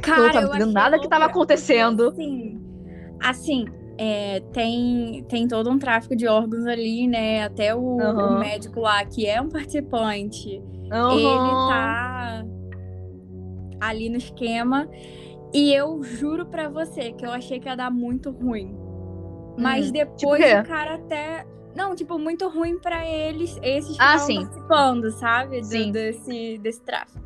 Cara, 0.00 0.22
não 0.22 0.30
tava 0.30 0.46
eu 0.46 0.48
entendendo 0.48 0.72
nada 0.72 0.98
que 0.98 1.08
tava 1.08 1.24
acontecendo. 1.26 2.12
porque, 2.12 2.56
Assim, 3.20 3.64
é, 3.98 4.40
tem, 4.52 5.24
tem 5.28 5.48
todo 5.48 5.70
um 5.70 5.78
tráfico 5.78 6.14
de 6.14 6.28
órgãos 6.28 6.66
ali, 6.66 7.08
né? 7.08 7.42
Até 7.44 7.74
o, 7.74 7.98
Aham. 8.00 8.36
o 8.36 8.38
médico 8.38 8.80
lá, 8.80 9.04
que 9.04 9.26
é 9.26 9.40
um 9.40 9.48
participante, 9.48 10.48
ele 10.50 10.92
Aham. 10.92 11.66
tá 11.66 12.44
ali 13.80 14.08
no 14.08 14.16
esquema. 14.18 14.88
E 15.52 15.72
eu 15.72 16.02
juro 16.02 16.46
pra 16.46 16.68
você 16.68 17.12
que 17.12 17.24
eu 17.24 17.30
achei 17.30 17.58
que 17.58 17.68
ia 17.68 17.76
dar 17.76 17.90
muito 17.90 18.30
ruim. 18.30 18.76
Mas 19.58 19.88
Hum, 19.88 19.92
depois 19.92 20.44
quê? 20.44 20.54
o 20.60 20.62
cara 20.64 20.94
até. 20.96 21.46
Não, 21.76 21.94
tipo, 21.94 22.18
muito 22.18 22.48
ruim 22.48 22.78
pra 22.78 23.06
eles, 23.06 23.58
esses 23.62 23.96
que 23.96 24.02
Ah, 24.02 24.18
sim. 24.18 24.36
participando, 24.44 25.10
sabe? 25.12 25.60
Do- 25.60 25.66
Sim. 25.66 25.92
desse, 25.92 26.58
desse 26.58 26.80
tráfico. 26.82 27.20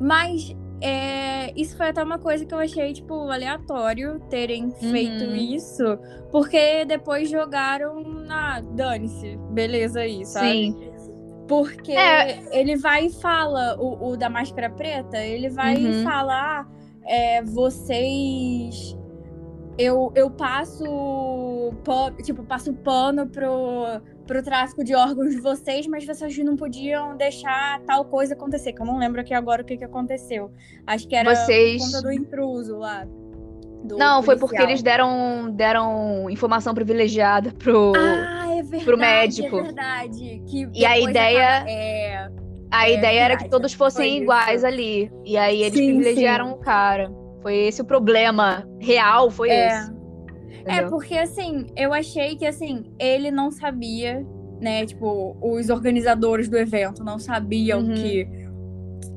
Mas 0.00 0.54
é, 0.80 1.52
isso 1.58 1.76
foi 1.76 1.88
até 1.88 2.02
uma 2.02 2.18
coisa 2.18 2.44
que 2.44 2.52
eu 2.54 2.58
achei, 2.58 2.92
tipo, 2.92 3.14
aleatório 3.30 4.20
terem 4.30 4.70
feito 4.72 5.24
Uhum. 5.24 5.34
isso. 5.34 5.82
Porque 6.30 6.84
depois 6.84 7.28
jogaram 7.30 8.02
na. 8.02 8.60
Dane-se, 8.60 9.38
beleza 9.50 10.00
aí, 10.00 10.24
sabe? 10.26 10.50
Sim. 10.50 10.90
Porque 11.48 11.92
É. 11.92 12.40
ele 12.58 12.76
vai 12.76 13.06
e 13.06 13.10
fala, 13.12 13.76
o, 13.80 14.10
o 14.10 14.16
da 14.16 14.28
máscara 14.28 14.68
preta, 14.68 15.16
ele 15.18 15.48
vai 15.48 15.76
Uhum. 15.76 15.90
e 16.00 16.02
fala, 16.04 16.34
ah, 16.60 16.66
é, 17.06 17.42
vocês. 17.42 18.96
Eu, 19.78 20.10
eu 20.14 20.30
passo. 20.30 20.84
pa- 21.84 22.10
Tipo, 22.22 22.42
passo 22.44 22.72
pano 22.72 23.26
pro, 23.26 23.84
pro 24.26 24.42
tráfico 24.42 24.82
de 24.82 24.94
órgãos 24.94 25.34
de 25.34 25.40
vocês, 25.40 25.86
mas 25.86 26.04
vocês 26.06 26.36
não 26.38 26.56
podiam 26.56 27.16
deixar 27.16 27.80
tal 27.82 28.04
coisa 28.06 28.34
acontecer. 28.34 28.72
Que 28.72 28.80
eu 28.80 28.86
não 28.86 28.98
lembro 28.98 29.20
aqui 29.20 29.34
agora 29.34 29.62
o 29.62 29.64
que, 29.64 29.76
que 29.76 29.84
aconteceu. 29.84 30.50
Acho 30.86 31.06
que 31.06 31.14
era 31.14 31.34
Vocês- 31.34 31.82
por 31.82 31.90
conta 31.92 32.02
do 32.02 32.12
intruso 32.12 32.78
lá. 32.78 33.06
do 33.84 33.96
Não, 33.98 34.20
foi 34.22 34.34
porque 34.36 34.56
policial. 34.56 34.70
eles 34.70 34.82
deram, 34.82 35.50
deram 35.50 36.28
informação 36.30 36.74
privilegiada 36.74 37.52
pro. 37.52 37.92
Ah, 37.96 38.46
é 38.56 38.62
verdade. 38.62 38.96
médico. 38.96 39.58
É 39.58 39.62
verdade. 39.62 40.42
Que 40.46 40.68
E 40.74 40.84
a 40.86 40.98
ideia- 40.98 41.64
é, 41.68 42.28
A 42.68 42.88
É 42.90 42.94
ideia 42.94 43.20
era 43.20 43.36
que 43.36 43.48
todos 43.48 43.72
fossem 43.74 44.18
iguais 44.22 44.64
ali. 44.64 45.10
E 45.24 45.36
aí 45.36 45.62
eles 45.62 45.78
Sim, 45.78 45.86
privilegiaram 45.94 46.46
sim. 46.48 46.52
o 46.54 46.56
cara. 46.56 47.08
Foi 47.46 47.54
esse 47.54 47.80
o 47.80 47.84
problema 47.84 48.68
real, 48.80 49.30
foi 49.30 49.50
É. 49.50 49.68
esse. 49.68 49.92
É, 50.64 50.72
Entendeu? 50.72 50.90
porque 50.90 51.14
assim, 51.16 51.66
eu 51.76 51.94
achei 51.94 52.34
que 52.34 52.44
assim, 52.44 52.82
ele 52.98 53.30
não 53.30 53.52
sabia, 53.52 54.26
né? 54.60 54.84
Tipo, 54.84 55.36
os 55.40 55.70
organizadores 55.70 56.48
do 56.48 56.58
evento 56.58 57.04
não 57.04 57.20
sabiam 57.20 57.82
Uhum. 57.82 57.94
que 57.94 58.26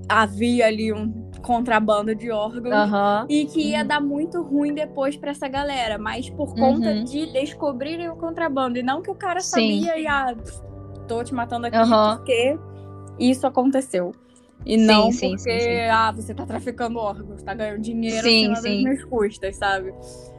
havia 0.08 0.68
ali 0.68 0.94
um 0.94 1.12
contrabando 1.42 2.14
de 2.14 2.30
órgãos. 2.30 2.72
Aham. 2.76 3.26
E 3.28 3.46
que 3.46 3.72
ia 3.72 3.82
Uhum. 3.82 3.88
dar 3.88 4.00
muito 4.00 4.44
ruim 4.44 4.76
depois 4.76 5.18
pra 5.18 5.32
essa 5.32 5.48
galera, 5.48 5.98
mas 5.98 6.30
por 6.30 6.54
conta 6.54 6.90
Uhum. 6.92 7.04
de 7.06 7.34
descobrirem 7.34 8.10
o 8.10 8.16
contrabando. 8.16 8.78
E 8.78 8.84
não 8.84 9.02
que 9.02 9.10
o 9.10 9.16
cara 9.16 9.40
Sim. 9.40 9.50
sabia 9.82 9.98
e, 9.98 10.06
ah, 10.06 10.36
tô 11.08 11.24
te 11.24 11.34
matando 11.34 11.66
aqui 11.66 11.78
porque 12.16 12.60
isso 13.18 13.48
aconteceu. 13.48 14.12
E 14.66 14.78
Sim, 14.78 14.86
não 14.86 15.12
sim, 15.12 15.36
porque, 15.36 15.60
sim, 15.62 15.80
ah, 15.92 16.12
você 16.12 16.34
tá 16.34 16.46
traficando 16.46 17.00
órgãos, 17.00 17.42
tá 17.42 17.54
ganhando 17.54 17.82
dinheiro 17.82 18.24
Sim, 18.28 18.52
acima 18.52 18.56
sim. 18.58 18.84
minhas 18.84 19.04
custas, 19.06 19.56
sabe? 19.56 19.94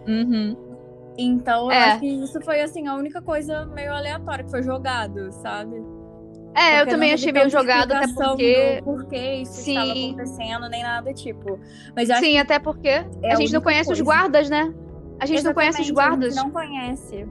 Uhum. 0.07 0.57
Então, 1.19 1.65
eu 1.67 1.71
É. 1.73 1.85
acho 1.91 2.01
que 2.01 2.07
isso 2.07 2.41
foi, 2.43 2.61
assim, 2.61 2.87
a 2.87 2.95
única 2.95 3.21
coisa 3.23 3.67
meio 3.67 3.93
aleatória 3.93 4.45
que 4.45 4.51
foi 4.51 4.63
jogado, 4.63 5.33
sabe? 5.33 5.77
É, 6.55 6.75
eu 6.75 6.79
Porque 6.79 6.91
também 6.91 7.09
não 7.11 7.15
achei 7.15 7.33
meio 7.33 7.49
jogado, 7.49 7.93
até 7.93 8.09
porque. 8.13 8.77
do 8.81 8.85
porquê 8.85 9.35
isso 9.37 9.61
estava 9.61 9.95
Sim. 9.95 10.09
acontecendo, 10.15 10.69
nem 10.69 10.83
nada 10.83 11.13
tipo. 11.15 11.59
Mas 11.95 12.09
eu 12.11 12.17
Sim, 12.17 12.33
que 12.33 12.39
até 12.39 12.59
porque 12.59 12.89
é 12.89 13.07
a 13.33 13.35
gente 13.37 13.53
não 13.53 13.61
conhece 13.61 13.93
os 13.93 13.99
coisa. 13.99 14.05
guardas, 14.05 14.51
né? 14.51 14.75
A 15.21 15.27
gente 15.27 15.45
não 15.45 15.55
conhece 15.55 15.81
os 15.81 15.89
Exatamente, 15.89 15.93
guardas. 16.11 16.37
A 16.37 16.41
gente 16.41 16.45
não 16.45 16.51
conhece. 16.51 17.29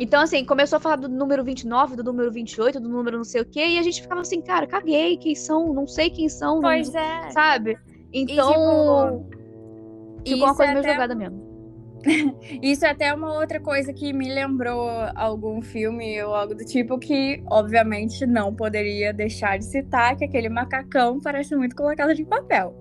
Então, 0.00 0.22
assim, 0.22 0.44
começou 0.46 0.78
a 0.78 0.80
falar 0.80 0.96
do 0.96 1.08
número 1.10 1.44
29, 1.44 1.94
do 1.94 2.02
número 2.02 2.32
28, 2.32 2.80
do 2.80 2.88
número 2.88 3.18
não 3.18 3.24
sei 3.24 3.42
o 3.42 3.44
quê, 3.44 3.66
e 3.66 3.78
a 3.78 3.82
gente 3.82 4.00
ficava 4.00 4.22
assim, 4.22 4.40
cara, 4.40 4.66
caguei, 4.66 5.18
quem 5.18 5.34
são? 5.34 5.74
Não 5.74 5.86
sei 5.86 6.08
quem 6.08 6.26
são, 6.28 6.54
não- 6.54 6.62
Pois 6.62 6.94
é. 6.94 7.30
sabe? 7.30 7.78
Então, 8.12 8.48
ficou 8.54 9.30
isso 10.24 10.36
uma 10.44 10.54
coisa 10.56 10.70
é 10.72 10.74
meio 10.74 10.84
até- 10.84 10.92
jogada 10.94 11.14
mesmo. 11.14 11.50
Isso 12.62 12.86
é 12.86 12.88
até 12.88 13.12
uma 13.12 13.34
outra 13.38 13.60
coisa 13.60 13.92
que 13.92 14.10
me 14.10 14.32
lembrou 14.32 14.88
algum 15.14 15.60
filme 15.60 16.22
ou 16.22 16.34
algo 16.34 16.54
do 16.54 16.64
tipo 16.64 16.98
que, 16.98 17.42
obviamente, 17.50 18.26
não 18.26 18.54
poderia 18.54 19.12
deixar 19.12 19.58
de 19.58 19.66
citar, 19.66 20.16
que 20.16 20.24
aquele 20.24 20.48
macacão 20.48 21.20
parece 21.20 21.54
muito 21.54 21.76
com 21.76 21.82
uma 21.82 21.94
casa 21.94 22.14
de 22.14 22.24
papel. 22.24 22.74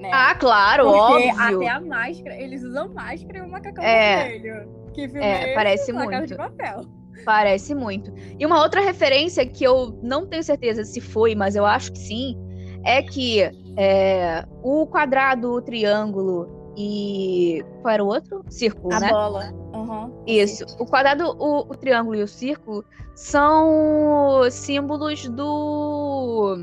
Né? 0.00 0.10
Ah, 0.12 0.34
claro, 0.34 0.86
Porque 0.90 1.30
óbvio. 1.30 1.40
até 1.60 1.68
a 1.68 1.80
máscara, 1.80 2.34
eles 2.36 2.64
usam 2.64 2.92
máscara 2.92 3.38
e 3.38 3.42
um 3.42 3.48
macacão 3.48 3.84
É. 3.84 4.28
vermelho. 4.28 4.68
Que 4.98 5.08
filme 5.08 5.24
É, 5.24 5.44
esse? 5.44 5.54
parece 5.54 5.92
Uma 5.92 6.06
Casa 6.06 6.16
muito. 6.18 6.28
de 6.30 6.36
papel. 6.36 6.80
Parece 7.24 7.74
muito. 7.74 8.12
E 8.36 8.44
uma 8.44 8.60
outra 8.60 8.80
referência 8.80 9.46
que 9.46 9.62
eu 9.62 9.96
não 10.02 10.26
tenho 10.26 10.42
certeza 10.42 10.82
se 10.84 11.00
foi, 11.00 11.36
mas 11.36 11.54
eu 11.54 11.64
acho 11.64 11.92
que 11.92 11.98
sim, 11.98 12.36
é 12.84 13.00
que 13.00 13.42
é, 13.76 14.44
o 14.62 14.86
quadrado, 14.88 15.52
o 15.52 15.62
triângulo 15.62 16.72
e. 16.76 17.64
Qual 17.80 17.94
era 17.94 18.02
o 18.04 18.08
outro? 18.08 18.44
Círculo, 18.48 18.92
A 18.92 18.98
né? 19.00 19.08
bola. 19.08 19.52
Uhum. 19.72 20.24
Isso. 20.26 20.64
O 20.80 20.86
quadrado, 20.86 21.36
o, 21.38 21.60
o 21.60 21.76
triângulo 21.76 22.16
e 22.16 22.22
o 22.22 22.28
círculo 22.28 22.84
são 23.14 24.42
símbolos 24.50 25.28
do. 25.28 26.56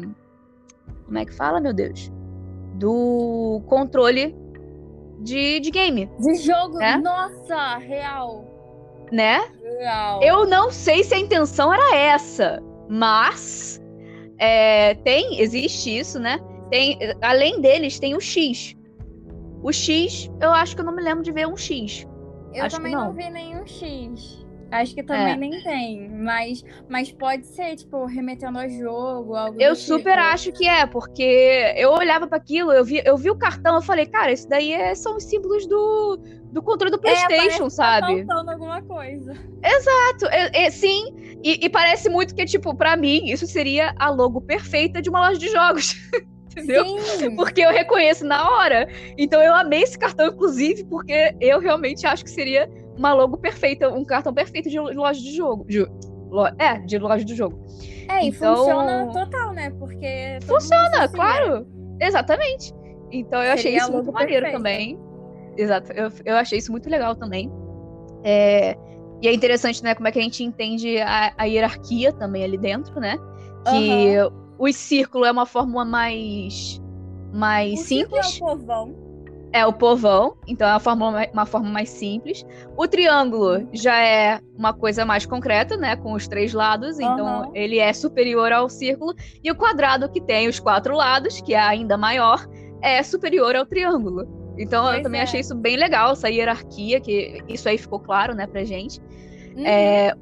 Como 1.05 1.17
é 1.17 1.23
que 1.25 1.33
fala, 1.33 1.61
meu 1.61 1.73
Deus? 1.73 2.11
Do 2.75 3.61
controle 3.67 4.35
de, 5.19 5.59
de 5.59 5.71
game, 5.71 6.09
De 6.19 6.35
jogo, 6.35 6.77
Né? 6.77 6.97
nossa, 6.97 7.77
real. 7.77 8.45
né? 9.11 9.39
Real. 9.79 10.21
Eu 10.21 10.45
não 10.47 10.71
sei 10.71 11.03
se 11.03 11.13
a 11.13 11.19
intenção 11.19 11.73
era 11.73 11.95
essa, 11.95 12.61
mas 12.89 13.81
é, 14.37 14.95
tem, 14.95 15.39
existe 15.41 15.97
isso, 15.97 16.19
né? 16.19 16.39
Tem, 16.69 16.97
além 17.21 17.61
deles, 17.61 17.99
tem 17.99 18.15
o 18.15 18.19
X. 18.19 18.75
O 19.63 19.71
X, 19.71 20.29
eu 20.41 20.51
acho 20.51 20.75
que 20.75 20.81
eu 20.81 20.85
não 20.85 20.95
me 20.95 21.01
lembro 21.01 21.23
de 21.23 21.31
ver 21.31 21.47
um 21.47 21.55
X. 21.57 22.05
Eu 22.53 22.65
Acho 22.65 22.75
que 22.77 22.81
também 22.81 22.95
não. 22.95 23.05
não. 23.05 23.13
vi 23.13 23.29
nenhum 23.29 23.65
X. 23.65 24.44
Acho 24.71 24.95
que 24.95 25.03
também 25.03 25.33
É. 25.33 25.35
nem 25.37 25.63
tem. 25.63 26.09
Mas, 26.09 26.63
mas 26.89 27.11
pode 27.11 27.45
ser, 27.45 27.75
tipo, 27.75 28.05
remetendo 28.05 28.57
a 28.57 28.67
jogo, 28.67 29.35
algo 29.35 29.61
Eu 29.61 29.71
do 29.73 29.75
super 29.77 30.13
tipo. 30.17 30.23
acho 30.25 30.51
que 30.51 30.67
é, 30.67 30.85
porque 30.85 31.73
eu 31.77 31.91
olhava 31.91 32.27
para 32.27 32.37
aquilo, 32.37 32.71
eu 32.73 32.83
vi, 32.83 33.01
eu 33.05 33.15
vi 33.15 33.29
o 33.29 33.35
cartão, 33.35 33.75
eu 33.75 33.81
falei, 33.81 34.05
cara, 34.05 34.31
isso 34.31 34.49
daí 34.49 34.73
é- 34.73 34.95
são 34.95 35.15
os 35.17 35.23
símbolos 35.23 35.67
do, 35.67 36.17
do 36.51 36.61
controle 36.63 36.91
do 36.91 36.97
É, 36.97 37.01
PlayStation, 37.01 37.35
parece 37.37 37.57
que 37.57 37.59
tá 37.59 37.69
sabe? 37.69 38.25
faltando 38.25 38.51
alguma 38.51 38.81
coisa. 38.81 39.33
Exato, 39.63 40.25
é- 40.31 40.65
é- 40.65 40.69
sim, 40.71 41.13
e, 41.43 41.65
e 41.65 41.69
parece 41.69 42.09
muito 42.09 42.33
que, 42.35 42.43
tipo, 42.45 42.75
pra 42.75 42.97
mim, 42.97 43.25
isso 43.25 43.45
seria 43.47 43.93
a 43.97 44.09
logo 44.09 44.41
perfeita 44.41 45.01
de 45.01 45.09
uma 45.09 45.27
loja 45.27 45.39
de 45.39 45.49
jogos. 45.49 45.93
Entendeu? 46.57 46.85
Sim. 46.99 47.35
Porque 47.35 47.59
eu 47.59 47.69
reconheço 47.69 48.25
na 48.25 48.49
hora. 48.49 48.87
Então 49.17 49.41
eu 49.41 49.53
amei 49.53 49.81
esse 49.83 49.99
cartão, 49.99 50.27
inclusive, 50.27 50.85
porque 50.85 51.35
eu 51.41 51.59
realmente 51.59 52.07
acho 52.07 52.23
que 52.23 52.31
seria 52.31 52.69
uma 52.97 53.13
logo 53.13 53.37
perfeita, 53.37 53.89
um 53.89 54.03
cartão 54.05 54.33
perfeito 54.33 54.69
de 54.69 54.79
loja 54.79 55.19
de 55.21 55.35
jogo. 55.35 55.65
de- 55.65 55.85
lo- 56.29 56.47
é, 56.59 56.79
de 56.79 56.97
loja 56.97 57.23
de 57.23 57.35
jogo. 57.35 57.59
É, 58.09 58.23
e 58.25 58.29
Então- 58.29 58.55
funciona 58.57 59.07
total, 59.11 59.53
né? 59.53 59.69
Porque. 59.71 60.39
Funciona, 60.45 61.07
claro. 61.07 61.65
Exatamente. 61.99 62.73
Então 63.11 63.41
eu 63.41 63.51
achei 63.53 63.63
Seria 63.71 63.81
a 63.81 63.83
isso 63.83 63.93
muito 63.93 64.11
maneiro 64.11 64.51
também. 64.51 64.99
Exato. 65.57 65.91
Eu, 65.93 66.11
eu 66.25 66.35
achei 66.35 66.57
isso 66.59 66.71
muito 66.71 66.89
legal 66.89 67.15
também. 67.15 67.49
É, 68.23 68.75
e 69.21 69.27
é 69.27 69.33
interessante, 69.33 69.81
né, 69.83 69.95
como 69.95 70.07
é 70.07 70.11
que 70.11 70.19
a 70.19 70.21
gente 70.21 70.43
entende 70.43 70.97
a, 70.99 71.33
a 71.37 71.45
hierarquia 71.45 72.11
também 72.11 72.43
ali 72.43 72.57
dentro, 72.57 72.99
né? 72.99 73.17
Que 73.69 74.17
o 74.57 74.71
círculo 74.73 75.25
é 75.25 75.31
uma 75.31 75.45
fórmula 75.45 75.85
mais, 75.85 76.81
mais 77.33 77.79
O 77.79 77.83
círculo 77.83 78.23
simples. 78.23 78.41
É 78.41 78.43
o 78.43 78.47
povão. 78.57 78.95
É 79.55 79.65
o 79.65 79.71
povão, 79.71 80.35
então 80.45 80.67
é 80.67 80.73
uma 80.73 80.79
forma, 80.81 81.27
uma 81.31 81.45
forma 81.45 81.69
mais 81.69 81.87
simples. 81.89 82.45
O 82.75 82.89
triângulo 82.89 83.65
já 83.71 83.97
é 83.97 84.41
uma 84.57 84.73
coisa 84.73 85.05
mais 85.05 85.25
concreta, 85.25 85.77
né? 85.77 85.95
Com 85.95 86.11
os 86.11 86.27
três 86.27 86.51
lados, 86.51 86.99
então 86.99 87.25
Aham. 87.25 87.51
ele 87.53 87.79
é 87.79 87.93
superior 87.93 88.51
ao 88.51 88.67
círculo. 88.69 89.13
E 89.41 89.49
o 89.49 89.55
quadrado, 89.55 90.11
que 90.11 90.19
tem 90.19 90.49
os 90.49 90.59
quatro 90.59 90.93
lados, 90.93 91.39
que 91.39 91.53
é 91.53 91.59
ainda 91.59 91.97
maior, 91.97 92.45
é 92.81 93.01
superior 93.01 93.55
ao 93.55 93.65
triângulo. 93.65 94.27
Então 94.57 94.85
eu 94.87 94.91
Pois 94.95 95.03
também 95.03 95.21
é. 95.21 95.23
achei 95.23 95.39
isso 95.39 95.55
bem 95.55 95.77
legal, 95.77 96.11
essa 96.11 96.29
hierarquia, 96.29 96.99
que 96.99 97.41
isso 97.47 97.69
aí 97.69 97.77
ficou 97.77 98.01
claro, 98.01 98.35
né, 98.35 98.47
pra 98.47 98.65
gente. 98.65 98.99
Uhum. 99.55 99.65
É, 99.65 100.13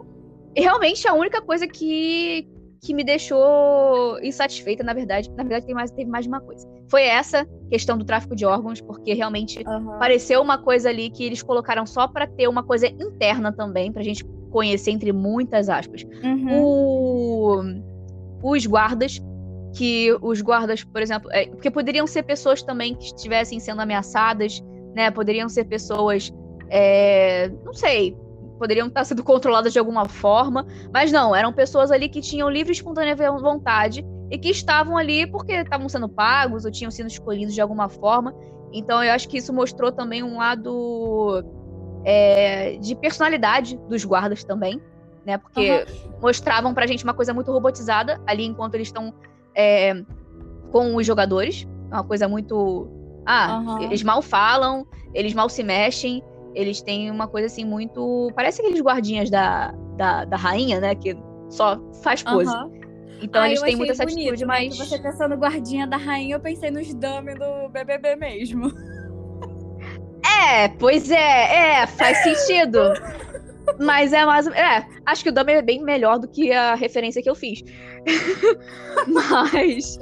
realmente 0.55 1.07
a 1.07 1.13
única 1.15 1.41
coisa 1.41 1.67
que, 1.67 2.47
que 2.83 2.93
me 2.93 3.03
deixou 3.03 4.19
insatisfeita, 4.21 4.83
na 4.83 4.93
verdade, 4.93 5.27
na 5.31 5.43
verdade 5.43 5.65
tem 5.65 5.73
mais, 5.73 5.89
teve 5.89 6.11
mais 6.11 6.25
de 6.25 6.29
uma 6.29 6.39
coisa. 6.39 6.67
Foi 6.87 7.01
essa 7.01 7.47
questão 7.73 7.97
do 7.97 8.05
tráfico 8.05 8.35
de 8.35 8.45
órgãos, 8.45 8.79
porque 8.79 9.15
realmente 9.15 9.63
Aham. 9.65 9.97
pareceu 9.97 10.39
uma 10.43 10.59
coisa 10.59 10.89
ali 10.89 11.09
que 11.09 11.23
eles 11.23 11.41
colocaram 11.41 11.87
só 11.87 12.07
pra 12.07 12.27
ter 12.27 12.47
uma 12.47 12.61
coisa 12.61 12.85
interna 12.85 13.51
também, 13.51 13.91
pra 13.91 14.03
gente 14.03 14.23
conhecer 14.51 14.91
entre 14.91 15.11
muitas 15.11 15.69
aspas. 15.69 16.03
Uhum. 16.23 16.61
O- 16.61 17.63
os 18.43 18.63
guardas, 18.67 19.19
que 19.75 20.15
os 20.21 20.39
guardas, 20.39 20.83
por 20.83 21.01
exemplo, 21.01 21.31
é, 21.31 21.47
porque 21.47 21.71
poderiam 21.71 22.05
ser 22.05 22.21
pessoas 22.21 22.61
também 22.61 22.93
que 22.93 23.05
estivessem 23.05 23.59
sendo 23.59 23.81
ameaçadas, 23.81 24.63
né? 24.93 25.09
Poderiam 25.09 25.49
ser 25.49 25.63
pessoas, 25.63 26.31
é, 26.69 27.49
não 27.65 27.73
sei, 27.73 28.15
poderiam 28.59 28.85
estar 28.85 29.03
sendo 29.03 29.23
controladas 29.23 29.73
de 29.73 29.79
alguma 29.79 30.07
forma, 30.07 30.63
mas 30.93 31.11
não, 31.11 31.35
eram 31.35 31.51
pessoas 31.51 31.89
ali 31.89 32.07
que 32.07 32.21
tinham 32.21 32.47
livre 32.51 32.71
e 32.71 32.75
espontânea 32.75 33.15
vontade 33.15 34.05
e 34.33 34.37
que 34.39 34.49
estavam 34.49 34.97
ali 34.97 35.27
porque 35.27 35.53
estavam 35.53 35.87
sendo 35.87 36.09
pagos 36.09 36.65
ou 36.65 36.71
tinham 36.71 36.89
sido 36.89 37.05
escolhidos 37.05 37.53
de 37.53 37.61
alguma 37.61 37.87
forma. 37.87 38.33
Então 38.73 39.03
eu 39.03 39.11
acho 39.13 39.29
que 39.29 39.37
isso 39.37 39.53
mostrou 39.53 39.91
também 39.91 40.23
um 40.23 40.37
lado 40.37 41.43
é, 42.03 42.75
de 42.77 42.95
personalidade 42.95 43.77
dos 43.87 44.03
guardas 44.03 44.43
também, 44.43 44.81
né? 45.23 45.37
Porque 45.37 45.85
Aham. 45.85 46.19
mostravam 46.19 46.73
pra 46.73 46.87
gente 46.87 47.03
uma 47.03 47.13
coisa 47.13 47.31
muito 47.31 47.51
robotizada 47.51 48.19
ali 48.25 48.43
enquanto 48.43 48.73
eles 48.73 48.87
estão 48.87 49.13
é, 49.55 49.93
com 50.71 50.95
os 50.95 51.05
jogadores. 51.05 51.67
É 51.91 51.93
Uma 51.93 52.03
coisa 52.03 52.27
muito. 52.27 52.89
Ah, 53.27 53.51
Aham. 53.51 53.81
eles 53.81 54.01
mal 54.01 54.19
falam, 54.23 54.83
eles 55.13 55.35
mal 55.35 55.47
se 55.47 55.61
mexem, 55.61 56.23
eles 56.55 56.81
têm 56.81 57.11
uma 57.11 57.27
coisa 57.27 57.45
assim 57.45 57.65
muito. 57.65 58.31
Parece 58.35 58.63
aqueles 58.63 58.81
guardinhas 58.81 59.29
da, 59.29 59.71
da, 59.95 60.25
da 60.25 60.37
rainha, 60.37 60.79
né? 60.79 60.95
Que 60.95 61.15
só 61.51 61.79
faz 62.01 62.23
pose. 62.23 62.49
Aham. 62.49 62.82
Então 63.23 63.41
Ah, 63.41 63.47
eles 63.47 63.61
têm 63.61 63.75
muito 63.75 63.91
essa 63.91 64.05
bonito, 64.05 64.33
atitude 64.33 64.69
que 64.69 64.77
Você 64.77 64.99
pensando 64.99 65.35
guardinha 65.35 65.87
da 65.87 65.97
rainha, 65.97 66.35
eu 66.35 66.39
pensei 66.39 66.69
nos 66.69 66.93
dummies 66.93 67.39
do 67.39 67.69
BBB 67.69 68.15
mesmo. 68.15 68.71
É, 70.45 70.67
pois 70.67 71.11
é, 71.11 71.81
é, 71.81 71.87
faz 71.87 72.17
sentido. 72.23 72.79
Mas 73.79 74.13
é 74.13 74.25
mais. 74.25 74.47
É, 74.47 74.85
acho 75.05 75.23
que 75.23 75.29
o 75.29 75.33
Dummy 75.33 75.53
é 75.53 75.61
bem 75.61 75.81
melhor 75.83 76.19
do 76.19 76.27
que 76.27 76.51
a 76.51 76.75
referência 76.75 77.21
que 77.21 77.29
eu 77.29 77.35
fiz. 77.35 77.61
mas. 79.07 79.97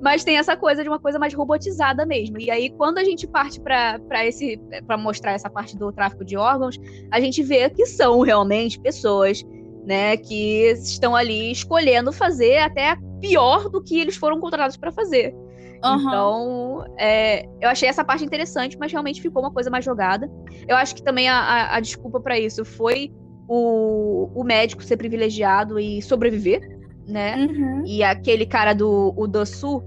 Mas 0.00 0.22
tem 0.22 0.36
essa 0.36 0.56
coisa 0.56 0.82
de 0.82 0.88
uma 0.88 1.00
coisa 1.00 1.18
mais 1.18 1.34
robotizada 1.34 2.06
mesmo. 2.06 2.38
E 2.38 2.50
aí, 2.50 2.70
quando 2.70 2.98
a 2.98 3.04
gente 3.04 3.26
parte 3.26 3.60
para 3.60 4.24
esse 4.24 4.60
para 4.86 4.96
mostrar 4.96 5.32
essa 5.32 5.50
parte 5.50 5.76
do 5.76 5.92
tráfico 5.92 6.24
de 6.24 6.36
órgãos, 6.36 6.78
a 7.10 7.20
gente 7.20 7.42
vê 7.42 7.68
que 7.68 7.84
são 7.84 8.20
realmente 8.20 8.78
pessoas, 8.78 9.42
né, 9.84 10.16
que 10.16 10.70
estão 10.72 11.14
ali 11.16 11.50
escolhendo 11.52 12.12
fazer 12.12 12.58
até 12.58 12.96
pior 13.20 13.68
do 13.68 13.82
que 13.82 13.98
eles 14.00 14.16
foram 14.16 14.38
contratados 14.40 14.76
para 14.76 14.92
fazer. 14.92 15.34
Aham. 15.82 16.00
Então, 16.00 16.84
é, 16.98 17.46
eu 17.60 17.68
achei 17.68 17.88
essa 17.88 18.04
parte 18.04 18.24
interessante, 18.24 18.76
mas 18.78 18.90
realmente 18.90 19.22
ficou 19.22 19.42
uma 19.42 19.52
coisa 19.52 19.70
mais 19.70 19.84
jogada. 19.84 20.28
Eu 20.66 20.76
acho 20.76 20.94
que 20.94 21.02
também 21.02 21.28
a, 21.28 21.36
a- 21.38 21.76
a 21.76 21.80
desculpa 21.80 22.20
para 22.20 22.38
isso 22.38 22.64
foi 22.64 23.12
o, 23.48 24.28
o 24.34 24.44
médico 24.44 24.82
ser 24.82 24.96
privilegiado 24.96 25.78
e 25.78 26.02
sobreviver, 26.02 26.60
né? 27.06 27.36
Uhum. 27.36 27.82
E 27.86 28.02
aquele 28.02 28.44
cara 28.44 28.74
do 28.74 29.14
o 29.16 29.26
Dossu, 29.26 29.82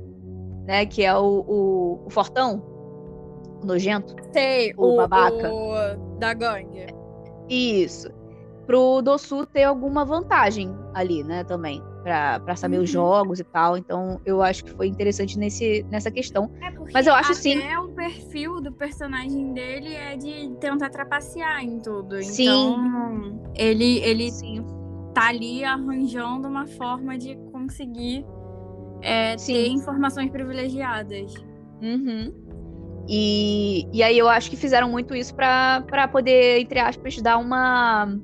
né? 0.66 0.86
Que 0.86 1.04
é 1.04 1.14
o, 1.16 1.44
o, 1.48 2.04
o 2.06 2.10
Fortão, 2.10 2.64
o 3.62 3.66
nojento. 3.66 4.16
Sei, 4.32 4.74
O 4.78 4.94
o, 4.94 4.96
babaca. 4.98 5.52
o 5.54 6.18
da 6.18 6.34
gangue. 6.34 6.88
Isso. 7.50 8.10
Pro 8.66 9.02
Dossu 9.02 9.46
ter 9.46 9.64
alguma 9.64 10.06
vantagem 10.06 10.74
ali, 10.94 11.24
né? 11.24 11.44
Também. 11.44 11.82
para 12.04 12.56
saber 12.56 12.78
Uhum. 12.78 12.84
os 12.84 12.90
jogos 12.90 13.40
e 13.40 13.44
tal. 13.44 13.78
Então, 13.78 14.20
eu 14.26 14.42
acho 14.42 14.64
que 14.66 14.72
foi 14.72 14.88
interessante 14.88 15.38
nesse, 15.38 15.86
nessa 15.92 16.10
questão. 16.10 16.50
É 16.60 16.72
porque 16.72 16.92
Mas 16.94 17.06
eu 17.06 17.14
acho 17.14 17.36
sim. 17.36 17.60
o 17.78 17.90
perfil 17.90 18.60
do 18.60 18.72
personagem 18.72 19.54
dele 19.54 19.94
é 19.94 20.18
de 20.18 20.50
tentar 20.60 20.90
trapacear 20.90 21.64
em 21.64 21.80
tudo. 21.80 22.20
Sim. 22.24 22.42
Então, 22.48 23.40
ele, 23.54 24.00
ele 24.00 24.32
Sim. 24.32 24.66
tá 25.14 25.28
ali 25.28 25.64
arranjando 25.64 26.48
uma 26.48 26.66
forma 26.66 27.16
de 27.20 27.36
conseguir 27.52 28.26
é, 29.04 29.36
ter 29.36 29.68
informações 29.68 30.32
privilegiadas. 30.32 31.32
Uhum. 31.84 32.34
E, 33.08 33.88
e 33.94 34.02
aí 34.02 34.18
eu 34.18 34.28
acho 34.28 34.50
que 34.50 34.56
fizeram 34.58 34.90
muito 34.90 35.14
isso 35.16 35.36
pra 35.36 35.84
pra 35.88 36.08
poder, 36.08 36.62
entre 36.62 36.80
aspas, 36.80 37.16
dar 37.22 37.38
uma. 37.38 38.18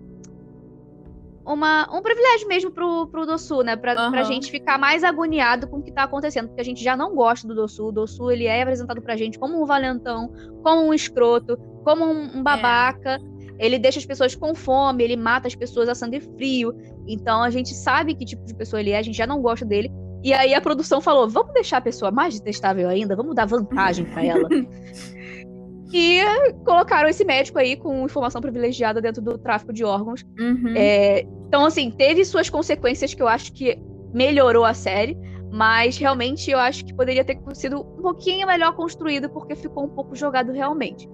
Uma, 1.47 1.87
um 1.95 2.01
privilégio 2.01 2.45
mesmo 2.45 2.71
pro, 2.71 3.07
pro 3.07 3.25
Dossu, 3.25 3.61
né? 3.61 3.77
Pra, 3.77 3.93
pra 3.93 4.07
Aham. 4.07 4.23
gente 4.25 4.51
ficar 4.51 4.77
mais 4.77 5.01
agoniado 5.01 5.65
com 5.67 5.77
o 5.77 5.81
que 5.81 5.93
tá 5.93 6.03
acontecendo. 6.03 6.47
Porque 6.47 6.59
a 6.59 6.65
gente 6.65 6.83
já 6.83 6.97
não 6.97 7.15
gosta 7.15 7.47
do 7.47 7.55
Dossu. 7.55 7.87
O 7.87 7.91
Dossu, 7.91 8.29
ele 8.29 8.45
é 8.45 8.61
apresentado 8.61 9.01
pra 9.01 9.15
gente 9.15 9.39
como 9.39 9.61
um 9.61 9.65
valentão, 9.65 10.29
como 10.61 10.85
um 10.85 10.93
escroto, 10.93 11.57
como 11.85 12.03
um, 12.03 12.39
um 12.39 12.43
babaca. 12.43 13.17
Ele 13.57 13.79
deixa 13.79 13.97
as 13.97 14.05
pessoas 14.05 14.35
com 14.35 14.53
fome, 14.53 15.03
ele 15.03 15.15
mata 15.15 15.47
as 15.47 15.55
pessoas 15.55 15.87
a 15.87 15.95
sangue 15.95 16.19
frio. 16.19 16.73
Então 17.07 17.41
a 17.41 17.49
gente 17.49 17.73
sabe 17.73 18.13
que 18.13 18.25
tipo 18.25 18.43
de 18.45 18.53
pessoa 18.53 18.81
ele 18.81 18.91
é, 18.91 18.99
a 18.99 19.01
gente 19.01 19.17
já 19.17 19.25
não 19.25 19.41
gosta 19.41 19.65
dele. 19.65 19.89
E 20.23 20.33
aí 20.33 20.53
a 20.53 20.59
produção 20.59 20.99
falou: 20.99 21.29
vamos 21.29 21.53
deixar 21.53 21.77
a 21.77 21.81
pessoa 21.81 22.11
mais 22.11 22.37
detestável 22.39 22.89
ainda, 22.89 23.15
vamos 23.15 23.33
dar 23.33 23.45
vantagem 23.45 24.05
pra 24.05 24.23
ela. 24.23 24.49
e 25.93 26.21
colocaram 26.65 27.07
esse 27.07 27.23
médico 27.23 27.57
aí 27.57 27.77
com 27.77 28.03
informação 28.03 28.41
privilegiada 28.41 29.01
dentro 29.01 29.21
do 29.21 29.37
tráfico 29.37 29.71
de 29.71 29.83
órgãos. 29.83 30.23
Uhum. 30.37 30.73
É, 30.75 31.25
então, 31.47 31.65
assim, 31.65 31.89
teve 31.91 32.23
suas 32.25 32.49
consequências 32.49 33.13
que 33.13 33.21
eu 33.21 33.27
acho 33.27 33.51
que 33.53 33.77
melhorou 34.13 34.65
a 34.65 34.73
série, 34.73 35.17
mas 35.51 35.97
realmente 35.97 36.51
eu 36.51 36.59
acho 36.59 36.85
que 36.85 36.93
poderia 36.93 37.23
ter 37.23 37.39
sido 37.53 37.79
um 37.81 38.01
pouquinho 38.01 38.45
melhor 38.47 38.73
construído, 38.75 39.29
porque 39.29 39.55
ficou 39.55 39.85
um 39.85 39.89
pouco 39.89 40.15
jogado 40.15 40.51
realmente. 40.51 41.07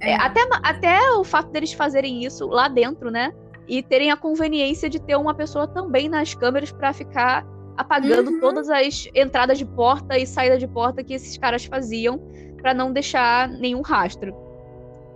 É, 0.00 0.12
É. 0.12 0.14
até, 0.16 0.40
até 0.62 1.10
o 1.12 1.24
fato 1.24 1.50
deles 1.50 1.72
fazerem 1.72 2.24
isso 2.24 2.46
lá 2.46 2.68
dentro, 2.68 3.10
né? 3.10 3.32
E 3.68 3.82
terem 3.82 4.10
a 4.10 4.16
conveniência 4.16 4.88
de 4.90 5.00
ter 5.00 5.16
uma 5.16 5.34
pessoa 5.34 5.66
também 5.66 6.08
nas 6.08 6.34
câmeras 6.34 6.72
pra 6.72 6.92
ficar 6.92 7.46
apagando 7.76 8.30
Uhum. 8.32 8.40
todas 8.40 8.68
as 8.68 9.08
entradas 9.14 9.56
de 9.58 9.64
porta 9.64 10.18
e 10.18 10.26
saída 10.26 10.58
de 10.58 10.66
porta 10.68 11.02
que 11.02 11.14
esses 11.14 11.38
caras 11.38 11.64
faziam 11.64 12.20
pra 12.58 12.74
não 12.74 12.92
deixar 12.92 13.48
nenhum 13.48 13.80
rastro. 13.80 14.34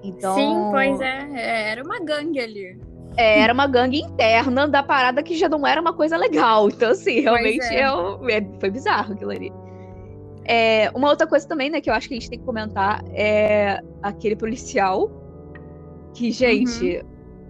Então, 0.02 0.34
Sim, 0.34 0.56
pois 0.70 1.00
é. 1.00 1.28
é, 1.34 1.70
Era 1.70 1.82
uma 1.84 1.98
gangue 2.00 2.38
ali. 2.40 2.78
É, 3.16 3.40
era 3.40 3.52
uma 3.52 3.66
gangue 3.66 4.00
interna 4.00 4.66
da 4.68 4.82
parada 4.82 5.22
que 5.22 5.36
já 5.36 5.48
não 5.48 5.66
era 5.66 5.80
uma 5.80 5.92
coisa 5.92 6.16
legal. 6.16 6.68
Então, 6.68 6.90
assim, 6.90 7.20
realmente 7.20 7.64
é. 7.64 7.80
é 7.82 8.38
é- 8.38 8.46
foi 8.60 8.70
bizarro 8.70 9.14
aquilo 9.14 9.30
ali. 9.30 9.52
É, 10.44 10.90
uma 10.94 11.08
outra 11.10 11.26
coisa 11.26 11.46
também, 11.48 11.70
né, 11.70 11.80
que 11.80 11.90
eu 11.90 11.94
acho 11.94 12.06
que 12.08 12.14
a 12.14 12.18
gente 12.18 12.30
tem 12.30 12.38
que 12.38 12.44
comentar 12.44 13.02
é 13.12 13.80
aquele 14.02 14.36
policial 14.36 15.10
que, 16.14 16.30
gente, 16.30 17.04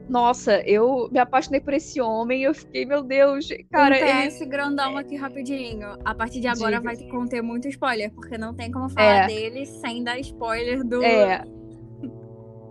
nossa, 0.08 0.60
eu 0.62 1.08
me 1.12 1.18
apaixonei 1.18 1.60
por 1.60 1.74
esse 1.74 2.00
homem 2.00 2.42
eu 2.42 2.54
fiquei, 2.54 2.86
meu 2.86 3.02
Deus, 3.02 3.48
cara, 3.70 3.96
então, 3.96 4.08
ele- 4.08 4.28
esse 4.28 4.46
grandão 4.46 4.96
aqui 4.96 5.14
rapidinho. 5.14 5.88
A 6.04 6.14
partir 6.14 6.40
de 6.40 6.46
agora 6.48 6.78
Diga. 6.80 6.82
vai 6.82 6.96
conter 7.08 7.42
muito 7.42 7.68
spoiler, 7.68 8.10
porque 8.14 8.38
não 8.38 8.54
tem 8.54 8.70
como 8.70 8.88
falar 8.88 9.24
É. 9.24 9.26
dele 9.26 9.66
sem 9.66 10.02
dar 10.02 10.18
spoiler 10.20 10.82
do. 10.82 11.02
É. 11.02 11.44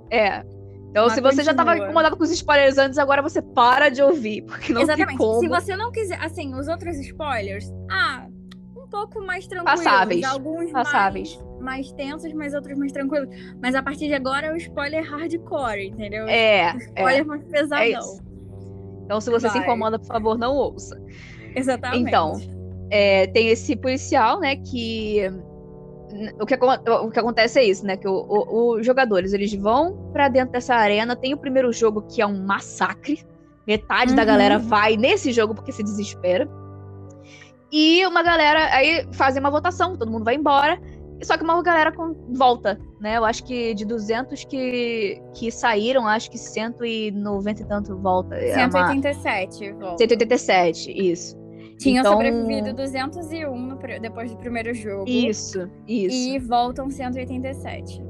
É. 0.09 0.43
Então, 0.95 1.07
Mas 1.07 1.13
se 1.13 1.19
você 1.19 1.43
já 1.43 1.53
tava 1.53 1.71
continua. 1.71 1.87
incomodado 1.87 2.15
com 2.15 2.23
os 2.23 2.31
spoilers 2.31 2.77
antes, 2.77 2.97
agora 2.97 3.21
você 3.21 3.41
para 3.41 3.89
de 3.89 4.01
ouvir, 4.01 4.43
porque 4.43 4.71
não 4.71 4.81
Exatamente. 4.81 5.09
tem 5.09 5.17
como. 5.17 5.41
Se 5.41 5.47
você 5.49 5.75
não 5.75 5.91
quiser, 5.91 6.17
assim, 6.23 6.55
os 6.55 6.69
outros 6.69 6.97
spoilers, 6.99 7.69
ah, 7.91 8.25
um 8.77 8.87
pouco 8.87 9.19
mais 9.25 9.45
tranquilos. 9.45 9.83
Passáveis. 9.83 10.23
Alguns 10.23 10.71
Passáveis. 10.71 11.37
mais, 11.59 11.59
mais 11.59 11.91
tensos, 11.91 12.31
mas 12.31 12.53
outros 12.53 12.77
mais 12.77 12.93
tranquilos. 12.93 13.27
Mas 13.61 13.75
a 13.75 13.83
partir 13.83 14.07
de 14.07 14.13
agora 14.13 14.47
é 14.47 14.53
o 14.53 14.55
spoiler 14.55 15.03
hardcore, 15.03 15.87
entendeu? 15.87 16.27
É, 16.29 16.69
é. 16.69 16.77
Spoiler 16.77 17.25
mais 17.25 17.43
pesadão. 17.43 17.77
É 17.77 17.89
isso. 17.89 18.21
Então, 19.03 19.19
se 19.19 19.29
você 19.29 19.49
se 19.49 19.53
Vai. 19.57 19.63
incomoda, 19.67 19.99
por 19.99 20.07
favor, 20.07 20.37
não 20.37 20.55
ouça. 20.55 20.97
Exatamente. 21.53 22.07
Então, 22.07 22.39
É, 22.89 23.27
tem 23.27 23.49
esse 23.49 23.75
policial, 23.75 24.39
né, 24.39 24.55
que 24.55 25.29
o 26.39 26.45
que, 26.45 26.55
o 26.55 27.09
que 27.11 27.19
acontece 27.19 27.59
é 27.59 27.63
isso, 27.63 27.85
né, 27.85 27.97
que 27.97 28.07
os 28.07 28.85
jogadores 28.85 29.33
eles 29.33 29.53
vão 29.53 30.09
pra 30.13 30.27
dentro 30.29 30.51
dessa 30.51 30.75
arena, 30.75 31.15
tem 31.15 31.33
o 31.33 31.37
primeiro 31.37 31.71
jogo 31.73 32.01
que 32.03 32.21
é 32.21 32.25
um 32.27 32.45
massacre, 32.45 33.25
metade 33.67 34.13
da 34.15 34.21
Uhum. 34.21 34.27
galera 34.27 34.59
vai 34.59 34.95
nesse 34.95 35.31
jogo 35.31 35.55
porque 35.55 35.71
se 35.71 35.83
desespera, 35.83 36.47
e 37.71 38.05
uma 38.05 38.21
galera, 38.23 38.73
aí 38.73 39.05
fazem 39.13 39.39
uma 39.41 39.49
votação, 39.51 39.97
todo 39.97 40.09
mundo 40.11 40.23
vai 40.23 40.35
embora, 40.35 40.79
só 41.23 41.37
que 41.37 41.43
uma 41.43 41.61
galera 41.63 41.91
com- 41.91 42.13
volta, 42.33 42.79
né, 43.01 43.17
eu 43.17 43.25
acho 43.25 43.43
que 43.43 43.73
de 43.73 43.83
200 43.85 44.43
que, 44.45 45.21
que 45.33 45.51
saíram, 45.51 46.07
acho 46.07 46.29
que 46.29 46.37
190 46.37 47.61
e 47.61 47.65
tanto 47.65 47.97
volta, 47.97 48.35
é 48.35 48.53
uma- 48.65 48.71
187, 48.71 49.71
volta. 49.73 49.97
187, 49.97 50.91
isso. 50.91 51.35
Tinha 51.77 51.99
Então- 52.01 52.13
sobrevivido 52.13 52.73
201 52.73 53.57
no 53.57 53.77
pr- 53.77 53.99
depois 53.99 54.31
do 54.31 54.37
primeiro 54.37 54.73
jogo. 54.73 55.05
Isso, 55.07 55.69
isso. 55.87 56.15
E 56.15 56.39
voltam 56.39 56.89
187. 56.89 58.01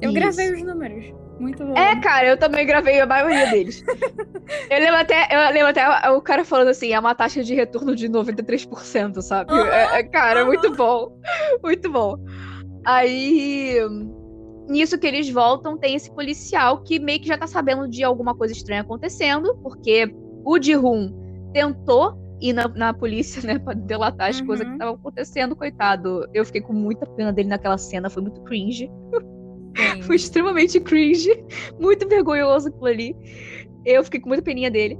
Eu 0.00 0.10
Isso. 0.10 0.12
gravei 0.20 0.52
os 0.52 0.62
números. 0.62 1.14
Muito 1.38 1.64
bom. 1.64 1.76
É, 1.76 1.96
cara, 2.00 2.26
eu 2.28 2.36
também 2.36 2.66
gravei 2.66 3.00
a 3.00 3.06
maioria 3.06 3.50
deles. 3.50 3.82
eu 4.70 4.78
lembro 4.78 4.96
até, 4.96 5.28
eu 5.30 5.52
lembro 5.52 5.68
até 5.68 6.10
o 6.10 6.20
cara 6.20 6.44
falando 6.44 6.68
assim, 6.68 6.92
é 6.92 6.98
uma 7.00 7.14
taxa 7.14 7.42
de 7.42 7.54
retorno 7.54 7.94
de 7.96 8.08
93%, 8.08 9.20
sabe? 9.22 9.52
É, 9.54 9.98
é, 10.00 10.02
cara, 10.04 10.40
aham. 10.40 10.46
muito 10.48 10.74
bom. 10.76 11.16
Muito 11.62 11.90
bom. 11.90 12.16
Aí, 12.84 13.76
nisso 14.68 14.98
que 14.98 15.06
eles 15.06 15.28
voltam, 15.30 15.78
tem 15.78 15.94
esse 15.94 16.10
policial 16.12 16.82
que 16.82 16.98
meio 16.98 17.20
que 17.20 17.28
já 17.28 17.38
tá 17.38 17.46
sabendo 17.46 17.88
de 17.88 18.02
alguma 18.04 18.34
coisa 18.36 18.52
estranha 18.52 18.82
acontecendo, 18.82 19.56
porque 19.62 20.12
o 20.44 20.60
Ji-Hoon 20.60 21.12
tentou 21.52 22.14
ir 22.42 22.52
na, 22.52 22.66
na 22.68 22.92
polícia, 22.92 23.40
né, 23.46 23.58
pra 23.58 23.72
delatar 23.74 24.30
as 24.30 24.40
Uhum. 24.40 24.46
coisas 24.46 24.66
que 24.66 24.72
estavam 24.72 24.94
acontecendo, 24.94 25.54
coitado. 25.56 26.26
Eu 26.34 26.44
fiquei 26.44 26.60
com 26.60 26.72
muita 26.72 27.06
pena 27.06 27.32
dele 27.32 27.48
naquela 27.48 27.78
cena, 27.78 28.10
foi 28.10 28.22
muito 28.22 28.40
cringe. 28.42 28.90
Foi 30.02 30.16
extremamente 30.16 30.78
cringe, 30.80 31.30
muito 31.80 32.06
vergonhoso 32.06 32.68
aquilo 32.68 32.84
ali. 32.86 33.16
Eu 33.86 34.04
fiquei 34.04 34.20
com 34.20 34.28
muita 34.28 34.42
peninha 34.42 34.70
dele. 34.70 34.98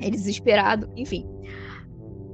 Ele 0.00 0.12
desesperado, 0.12 0.88
enfim. 0.94 1.26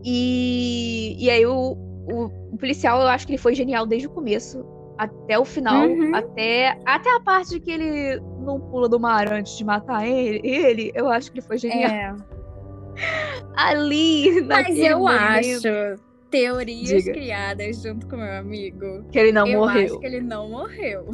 E, 0.04 1.16
e 1.18 1.30
aí 1.30 1.46
o, 1.46 1.72
o, 2.10 2.24
o 2.52 2.56
policial, 2.58 3.00
eu 3.00 3.08
acho 3.08 3.26
que 3.26 3.32
ele 3.32 3.38
foi 3.40 3.54
genial 3.54 3.86
desde 3.86 4.08
o 4.08 4.10
começo 4.10 4.64
até 4.98 5.38
o 5.38 5.44
final, 5.46 5.88
Uhum. 5.88 6.14
até, 6.14 6.78
até 6.84 7.16
a 7.16 7.20
parte 7.20 7.58
que 7.58 7.70
ele 7.70 8.20
não 8.40 8.60
pula 8.60 8.86
do 8.88 9.00
mar 9.00 9.32
antes 9.32 9.56
de 9.56 9.64
matar 9.64 10.06
ele, 10.06 10.40
ele 10.44 10.92
eu 10.94 11.08
acho 11.08 11.32
que 11.32 11.38
ele 11.38 11.46
foi 11.46 11.56
genial. 11.56 11.90
É. 11.90 12.14
Ali, 13.56 14.42
Mas 14.42 14.78
eu 14.78 14.98
momento, 15.00 15.68
acho 15.68 16.00
teorias 16.30 17.02
Diga. 17.04 17.12
criadas 17.12 17.82
junto 17.82 18.06
com 18.06 18.16
meu 18.16 18.32
amigo. 18.32 19.04
que 19.10 19.18
ele 19.18 19.32
não 19.32 19.46
eu 19.46 19.58
morreu. 19.60 19.84
acho 19.84 19.98
que 19.98 20.06
ele 20.06 20.20
não 20.20 20.48
morreu. 20.48 21.06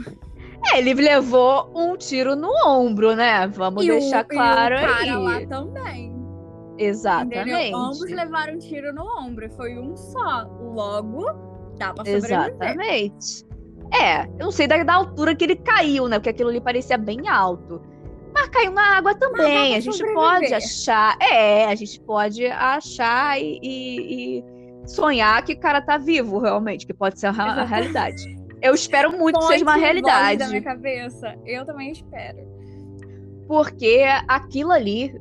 É, 0.72 0.78
ele 0.78 0.94
levou 0.94 1.70
um 1.74 1.96
tiro 1.96 2.34
no 2.34 2.50
ombro, 2.66 3.14
né? 3.14 3.46
Vamos 3.48 3.84
e 3.84 3.88
deixar 3.88 4.24
o, 4.24 4.28
claro 4.28 4.74
e 4.74 4.78
o 4.78 4.80
cara 4.80 5.02
aí. 5.02 5.10
lá 5.10 5.46
também. 5.46 6.16
Exatamente. 6.78 7.50
Entendeu? 7.50 7.76
Ambos 7.78 8.10
levaram 8.10 8.54
um 8.54 8.58
tiro 8.58 8.92
no 8.92 9.04
ombro. 9.20 9.48
Foi 9.50 9.78
um 9.78 9.96
só. 9.96 10.48
Logo, 10.60 11.24
dá 11.78 11.92
pra 11.94 12.04
sobreviver. 12.04 12.54
Exatamente. 12.54 13.46
É, 13.92 14.24
eu 14.24 14.46
não 14.46 14.50
sei 14.50 14.66
da, 14.66 14.82
da 14.82 14.94
altura 14.94 15.34
que 15.34 15.44
ele 15.44 15.56
caiu, 15.56 16.08
né? 16.08 16.18
Porque 16.18 16.30
aquilo 16.30 16.50
ali 16.50 16.60
parecia 16.60 16.98
bem 16.98 17.28
alto. 17.28 17.80
Mas 18.38 18.48
caiu 18.50 18.70
na 18.72 18.96
água 18.98 19.14
também. 19.14 19.74
A 19.76 19.80
gente 19.80 20.04
pode 20.12 20.52
achar. 20.52 21.16
É, 21.20 21.64
a 21.66 21.74
gente 21.74 21.98
pode 22.00 22.46
achar 22.46 23.40
e, 23.40 23.58
e- 23.62 24.38
e 24.40 24.88
sonhar 24.88 25.42
que 25.42 25.54
o 25.54 25.58
cara 25.58 25.80
tá 25.80 25.96
vivo, 25.96 26.38
realmente, 26.38 26.86
que 26.86 26.92
pode 26.92 27.18
ser 27.18 27.28
a, 27.28 27.64
realidade. 27.64 28.22
Eu 28.60 28.74
espero 28.74 29.16
muito 29.16 29.38
que 29.38 29.46
seja 29.46 29.64
uma 29.64 29.76
realidade. 29.76 30.38
da 30.38 30.48
minha 30.48 30.62
cabeça. 30.62 31.34
Eu 31.46 31.64
também 31.64 31.90
espero. 31.92 32.38
Porque 33.48 34.04
aquilo 34.28 34.72
ali. 34.72 35.14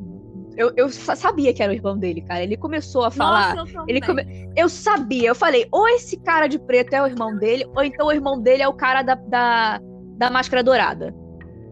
Eu, 0.57 0.71
eu 0.77 0.89
sa- 0.89 1.15
sabia 1.17 1.53
que 1.53 1.61
era 1.61 1.71
o 1.71 1.75
irmão 1.75 1.97
dele, 1.97 2.21
cara. 2.21 2.41
Ele 2.41 2.55
começou 2.55 3.03
a 3.03 3.11
falar. 3.11 3.55
Nossa, 3.55 3.77
eu 3.77 3.85
Ele 3.89 3.99
come... 4.01 4.49
Eu 4.55 4.69
sabia, 4.69 5.27
eu 5.29 5.35
falei, 5.35 5.67
ou 5.69 5.85
esse 5.89 6.15
cara 6.17 6.47
de 6.47 6.57
preto 6.57 6.93
é 6.93 7.01
o 7.01 7.05
irmão 7.07 7.35
dele, 7.37 7.65
ou 7.75 7.83
então 7.83 8.07
o 8.07 8.11
irmão 8.11 8.39
dele 8.39 8.63
é 8.63 8.67
o 8.67 8.73
cara 8.73 9.01
da, 9.01 9.15
da, 9.15 9.81
da 10.17 10.29
máscara 10.29 10.63
dourada. 10.63 11.13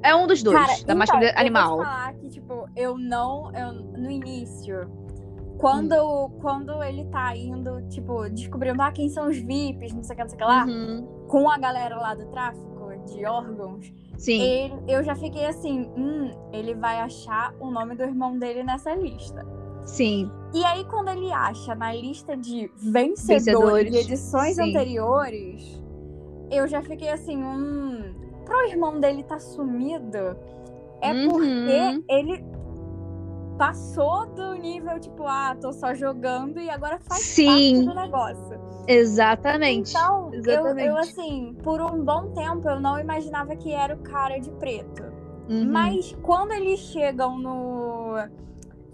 É 0.03 0.13
um 0.15 0.27
dos 0.27 0.43
dois, 0.43 0.57
Cara, 0.57 0.83
da 0.85 0.93
então, 1.05 1.21
Eu 1.21 1.31
animal. 1.37 1.77
te 1.79 1.83
falar 1.85 2.13
que, 2.15 2.29
tipo, 2.29 2.67
eu 2.75 2.97
não. 2.97 3.51
Eu, 3.55 3.73
no 3.73 4.11
início, 4.11 4.89
quando, 5.57 5.93
Hum. 5.95 6.29
quando 6.41 6.83
ele 6.83 7.05
tá 7.05 7.35
indo, 7.35 7.81
tipo, 7.87 8.29
descobrindo 8.29 8.81
ah, 8.81 8.91
quem 8.91 9.07
são 9.09 9.29
os 9.29 9.37
VIPs, 9.37 9.93
não 9.93 10.03
sei 10.03 10.13
o 10.13 10.17
que, 10.17 10.23
não 10.23 10.29
sei 10.29 10.35
o 10.35 10.39
que 10.39 10.43
lá, 10.45 10.65
Uhum, 10.65 11.07
com 11.27 11.49
a 11.49 11.57
galera 11.57 11.95
lá 11.95 12.13
do 12.15 12.25
tráfico 12.27 12.73
de 13.05 13.25
órgãos, 13.25 13.91
Sim, 14.17 14.41
ele- 14.41 14.75
eu 14.87 15.03
já 15.03 15.15
fiquei 15.15 15.45
assim, 15.45 15.89
hum, 15.97 16.31
ele 16.51 16.75
vai 16.75 16.99
achar 16.99 17.53
o 17.59 17.71
nome 17.71 17.95
do 17.95 18.03
irmão 18.03 18.37
dele 18.37 18.61
nessa 18.63 18.93
lista. 18.93 19.45
Sim. 19.85 20.29
E 20.53 20.63
aí, 20.65 20.85
quando 20.85 21.09
ele 21.09 21.31
acha 21.31 21.73
na 21.75 21.93
lista 21.93 22.35
de 22.37 22.69
vencedores, 22.75 23.25
Vencedores, 23.45 23.91
de 23.91 23.97
edições 23.97 24.55
sim. 24.55 24.69
anteriores, 24.69 25.81
eu 26.51 26.67
já 26.67 26.81
fiquei 26.81 27.09
assim, 27.09 27.43
hum, 27.43 28.13
pro 28.53 28.67
irmão 28.69 28.99
dele 28.99 29.23
tá 29.23 29.39
sumido, 29.39 30.37
é 31.01 31.11
Uhum. 31.11 31.27
porque 31.29 32.03
ele 32.09 32.45
passou 33.57 34.25
do 34.27 34.53
nível, 34.55 34.99
tipo, 34.99 35.23
ah, 35.25 35.55
tô 35.59 35.71
só 35.71 35.93
jogando 35.93 36.59
e 36.59 36.69
agora 36.69 36.99
faz 36.99 37.21
Sim. 37.21 37.45
parte 37.47 37.85
do 37.85 37.95
negócio. 37.95 38.59
Exatamente. 38.87 39.91
Então, 39.91 40.29
eu, 40.33 40.39
Exatamente. 40.39 40.87
eu, 40.87 40.97
assim, 40.97 41.55
por 41.63 41.81
um 41.81 42.03
bom 42.03 42.31
tempo 42.33 42.67
eu 42.69 42.79
não 42.79 42.99
imaginava 42.99 43.55
que 43.55 43.71
era 43.71 43.95
o 43.95 43.99
cara 43.99 44.37
de 44.39 44.51
preto. 44.51 45.03
Uhum. 45.49 45.71
Mas 45.71 46.15
quando 46.21 46.51
eles 46.51 46.79
chegam 46.79 47.37
no. 47.39 48.15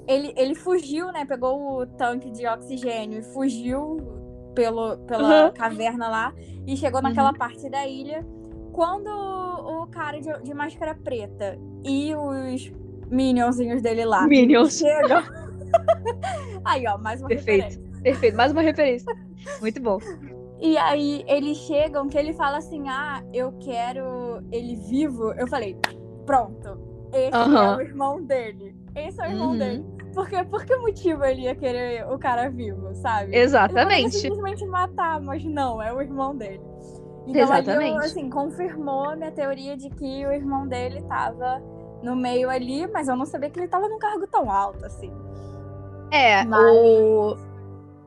Ele, 0.07 0.33
ele 0.35 0.55
fugiu, 0.55 1.11
né? 1.11 1.23
Pegou 1.25 1.79
o 1.81 1.85
tanque 1.85 2.31
de 2.31 2.45
oxigênio 2.47 3.19
e 3.19 3.23
fugiu 3.23 3.97
pelo, 4.55 4.97
pela 4.99 5.45
Uhum. 5.45 5.53
caverna 5.53 6.09
lá 6.09 6.33
e 6.65 6.75
chegou 6.75 7.01
naquela 7.01 7.31
parte 7.33 7.69
da 7.69 7.85
ilha. 7.87 8.25
Quando 8.73 9.09
o 9.69 9.87
cara 9.87 10.19
de, 10.19 10.31
de 10.43 10.53
máscara 10.53 10.95
preta 10.95 11.57
e 11.85 12.13
os 12.15 12.71
minionzinhos 13.09 13.81
dele 13.81 14.03
lá 14.05 14.27
Minions. 14.27 14.77
chegam. 14.77 15.21
Aí, 16.65 16.85
ó, 16.87 16.97
mais 16.97 17.19
uma 17.21 17.27
Perfeito. 17.29 17.63
referência. 17.63 18.01
Perfeito. 18.01 18.37
Mais 18.37 18.51
uma 18.51 18.61
referência. 18.61 19.15
Muito 19.61 19.81
bom. 19.81 19.99
E 20.61 20.77
aí 20.77 21.23
eles 21.27 21.57
chegam 21.59 22.07
que 22.09 22.17
ele 22.17 22.33
fala 22.33 22.57
assim: 22.57 22.87
Ah, 22.89 23.23
eu 23.33 23.53
quero 23.59 24.41
ele 24.51 24.75
vivo. 24.75 25.31
Eu 25.33 25.47
falei, 25.47 25.77
pronto. 26.25 26.77
Esse 27.13 27.35
Aham. 27.35 27.73
é 27.73 27.77
o 27.77 27.81
irmão 27.81 28.23
dele. 28.23 28.75
Esse 28.95 29.21
é 29.21 29.27
o 29.27 29.31
irmão 29.31 29.51
Uhum. 29.51 29.57
dele. 29.57 29.85
Porque, 30.13 30.43
por 30.45 30.65
que 30.65 30.75
motivo 30.77 31.23
ele 31.23 31.43
ia 31.43 31.55
querer 31.55 32.05
o 32.11 32.17
cara 32.17 32.49
vivo, 32.49 32.93
sabe? 32.95 33.27
Ele 33.31 33.41
Exatamente. 33.43 34.11
simplesmente 34.17 34.65
matar, 34.65 35.21
mas 35.21 35.43
não, 35.45 35.81
é 35.81 35.93
o 35.93 36.01
irmão 36.01 36.35
dele. 36.35 36.61
Então 37.27 37.41
Exatamente. 37.43 37.97
assim, 38.05 38.29
confirmou 38.29 39.15
minha 39.15 39.31
teoria 39.31 39.77
de 39.77 39.89
que 39.89 40.25
o 40.25 40.31
irmão 40.31 40.67
dele 40.67 41.01
tava 41.03 41.61
no 42.01 42.15
meio 42.15 42.49
ali, 42.49 42.87
mas 42.87 43.07
eu 43.07 43.15
não 43.15 43.25
sabia 43.25 43.49
que 43.49 43.59
ele 43.59 43.67
tava 43.67 43.87
num 43.87 43.99
cargo 43.99 44.25
tão 44.27 44.49
alto, 44.51 44.83
assim. 44.85 45.11
É, 46.11 46.43
Mas- 46.43 46.59
o. 46.63 47.37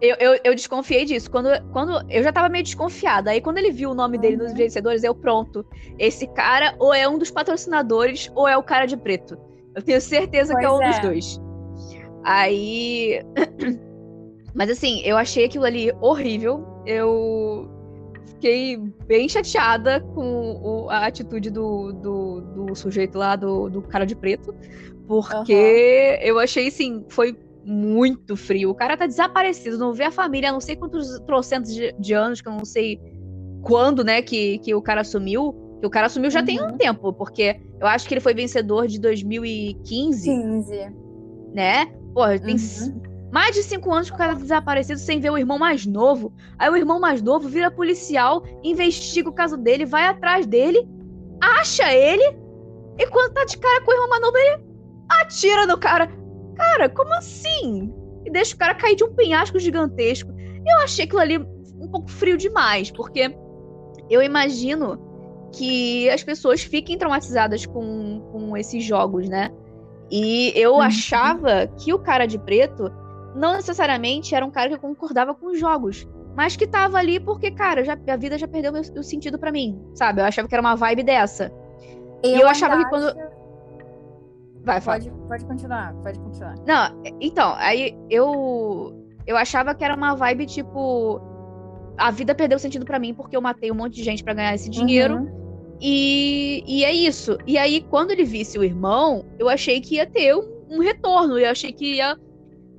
Eu, 0.00 0.16
eu, 0.18 0.40
eu 0.42 0.54
desconfiei 0.56 1.04
disso. 1.04 1.30
Quando, 1.30 1.48
quando 1.70 1.92
eu 2.10 2.24
já 2.24 2.32
tava 2.32 2.48
meio 2.48 2.64
desconfiada. 2.64 3.30
Aí 3.30 3.40
quando 3.40 3.58
ele 3.58 3.70
viu 3.70 3.90
o 3.90 3.94
nome 3.94 4.18
dele 4.18 4.36
nos 4.36 4.50
Uhum. 4.50 4.56
vencedores, 4.56 5.04
eu 5.04 5.14
pronto. 5.14 5.64
Esse 5.96 6.26
cara 6.26 6.74
ou 6.80 6.92
é 6.92 7.08
um 7.08 7.16
dos 7.18 7.30
patrocinadores 7.30 8.28
ou 8.34 8.48
é 8.48 8.56
o 8.56 8.62
cara 8.64 8.86
de 8.86 8.96
preto. 8.96 9.38
Eu 9.76 9.80
tenho 9.80 10.00
certeza 10.00 10.56
que 10.56 10.64
é 10.64 10.68
Pois 10.68 10.80
um 10.80 10.88
dos 10.88 10.96
é. 10.96 11.00
dois. 11.02 11.40
Aí. 12.24 13.20
Mas 14.52 14.70
assim, 14.70 15.00
eu 15.04 15.16
achei 15.16 15.44
aquilo 15.44 15.64
ali 15.64 15.92
horrível. 16.00 16.66
Eu 16.84 17.70
fiquei 18.42 18.76
bem 19.06 19.28
chateada 19.28 20.00
com 20.00 20.60
o- 20.60 20.90
a 20.90 21.06
atitude 21.06 21.48
do, 21.48 21.92
do, 21.92 22.40
do 22.40 22.74
sujeito 22.74 23.16
lá, 23.16 23.36
do, 23.36 23.70
do 23.70 23.80
cara 23.82 24.04
de 24.04 24.16
preto. 24.16 24.52
Porque 25.06 26.18
eu 26.20 26.40
achei, 26.40 26.66
assim, 26.66 27.04
foi 27.08 27.36
muito 27.64 28.36
frio. 28.36 28.70
O 28.70 28.74
cara 28.74 28.96
tá 28.96 29.06
desaparecido, 29.06 29.78
não 29.78 29.92
vê 29.92 30.04
a 30.04 30.10
família 30.10 30.48
há 30.50 30.52
não 30.52 30.60
sei 30.60 30.74
quantos 30.74 31.20
trocentos 31.20 31.72
de, 31.72 31.92
de 31.92 32.12
anos, 32.12 32.40
que 32.40 32.48
eu 32.48 32.52
não 32.52 32.64
sei 32.64 32.98
quando, 33.62 34.02
né, 34.02 34.20
que, 34.20 34.58
que 34.58 34.74
o 34.74 34.82
cara 34.82 35.04
sumiu. 35.04 35.54
Que 35.80 35.86
o 35.86 35.90
cara 35.90 36.08
sumiu 36.08 36.30
já 36.30 36.42
tem 36.42 36.60
um 36.60 36.66
Uhum. 36.70 36.76
tempo, 36.76 37.12
porque 37.12 37.60
eu 37.80 37.86
acho 37.86 38.08
que 38.08 38.14
ele 38.14 38.20
foi 38.20 38.34
vencedor 38.34 38.88
de 38.88 38.98
2015, 39.00 40.28
15. 40.30 40.90
né? 41.54 41.86
Porra, 42.14 42.38
tem 42.40 42.52
Uhum. 42.54 42.58
c- 42.58 42.92
mais 43.32 43.54
de 43.54 43.62
cinco 43.62 43.92
anos 43.92 44.10
que 44.10 44.14
o 44.14 44.18
cara 44.18 44.34
desaparecido 44.34 45.00
sem 45.00 45.18
ver 45.18 45.30
o 45.30 45.38
irmão 45.38 45.58
mais 45.58 45.86
novo. 45.86 46.32
Aí 46.58 46.68
o 46.68 46.76
irmão 46.76 47.00
mais 47.00 47.22
novo 47.22 47.48
vira 47.48 47.70
policial, 47.70 48.42
investiga 48.62 49.30
o 49.30 49.32
caso 49.34 49.56
dele, 49.56 49.86
vai 49.86 50.06
atrás 50.06 50.46
dele, 50.46 50.86
acha 51.40 51.92
ele, 51.92 52.22
e 52.98 53.06
quando 53.06 53.32
tá 53.32 53.44
de 53.46 53.56
cara 53.56 53.80
com 53.80 53.90
o 53.90 53.94
irmão 53.94 54.08
mais 54.10 54.22
novo, 54.22 54.36
ele 54.36 54.64
atira 55.08 55.66
no 55.66 55.78
cara. 55.78 56.08
Cara, 56.54 56.88
como 56.90 57.12
assim? 57.14 57.92
E 58.24 58.30
deixa 58.30 58.54
o 58.54 58.58
cara 58.58 58.74
cair 58.74 58.94
de 58.96 59.04
um 59.04 59.14
penhasco 59.14 59.58
gigantesco. 59.58 60.30
Eu 60.66 60.78
achei 60.84 61.06
aquilo 61.06 61.20
ali 61.20 61.38
um 61.38 61.88
pouco 61.90 62.10
frio 62.10 62.36
demais, 62.36 62.90
porque 62.90 63.34
eu 64.10 64.22
imagino 64.22 65.00
que 65.54 66.08
as 66.10 66.22
pessoas 66.22 66.62
fiquem 66.62 66.98
traumatizadas 66.98 67.64
com, 67.66 68.20
com 68.30 68.56
esses 68.56 68.84
jogos, 68.84 69.28
né? 69.28 69.50
E 70.10 70.52
eu 70.54 70.74
Uhum. 70.74 70.82
achava 70.82 71.66
que 71.78 71.92
o 71.94 71.98
cara 71.98 72.26
de 72.26 72.38
preto 72.38 72.92
não 73.34 73.54
necessariamente 73.54 74.34
era 74.34 74.44
um 74.44 74.50
cara 74.50 74.70
que 74.70 74.78
concordava 74.78 75.34
com 75.34 75.46
os 75.46 75.58
jogos, 75.58 76.06
mas 76.36 76.56
que 76.56 76.66
tava 76.66 76.98
ali 76.98 77.18
porque, 77.20 77.50
cara, 77.50 77.84
já, 77.84 77.96
a 78.08 78.16
vida 78.16 78.38
já 78.38 78.48
perdeu 78.48 78.72
o, 78.72 79.00
o 79.00 79.02
sentido 79.02 79.38
pra 79.38 79.52
mim, 79.52 79.80
sabe? 79.94 80.20
Eu 80.20 80.24
achava 80.26 80.48
que 80.48 80.54
era 80.54 80.60
uma 80.62 80.74
vibe 80.76 81.02
dessa. 81.02 81.52
E 82.24 82.40
eu 82.40 82.48
achava 82.48 82.76
que 82.78 82.88
quando- 82.88 83.14
Vai, 84.64 84.80
fala. 84.80 84.98
Pode, 84.98 85.10
pode 85.28 85.44
continuar, 85.44 85.92
pode 86.02 86.18
continuar. 86.20 86.54
Não, 86.66 87.02
então, 87.20 87.54
aí 87.56 87.96
eu 88.08 88.96
eu 89.26 89.36
achava 89.36 89.74
que 89.74 89.84
era 89.84 89.94
uma 89.96 90.14
vibe 90.14 90.46
tipo 90.46 91.20
a 91.98 92.10
vida 92.10 92.34
perdeu 92.34 92.58
sentido 92.58 92.84
pra 92.84 92.98
mim 92.98 93.12
porque 93.14 93.36
eu 93.36 93.40
matei 93.42 93.70
um 93.70 93.74
monte 93.74 93.94
de 93.94 94.02
gente 94.04 94.22
pra 94.24 94.34
ganhar 94.34 94.54
esse 94.54 94.68
dinheiro 94.70 95.16
Uhum. 95.18 95.76
e, 95.80 96.62
e 96.66 96.84
é 96.84 96.92
isso. 96.92 97.36
E 97.46 97.58
aí 97.58 97.80
quando 97.90 98.12
ele 98.12 98.24
visse 98.24 98.56
o 98.58 98.64
irmão, 98.64 99.24
eu 99.38 99.48
achei 99.48 99.80
que 99.80 99.96
ia 99.96 100.06
ter 100.06 100.34
um, 100.36 100.44
um 100.70 100.78
retorno, 100.80 101.38
eu 101.38 101.50
achei 101.50 101.72
que 101.72 101.96
ia 101.96 102.16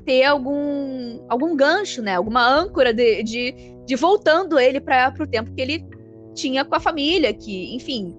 ter 0.06 0.24
algum 0.24 1.24
algum 1.30 1.56
gancho, 1.56 2.02
né? 2.02 2.16
Alguma 2.16 2.46
âncora 2.48 2.94
de, 2.94 3.24
de, 3.24 3.54
de 3.86 3.96
voltando 3.96 4.60
ele 4.60 4.80
para 4.80 5.12
pro 5.12 5.28
tempo 5.28 5.54
que 5.54 5.62
ele 5.62 5.86
tinha 6.34 6.66
com 6.66 6.76
a 6.76 6.80
família, 6.80 7.34
que, 7.34 7.76
enfim, 7.76 8.16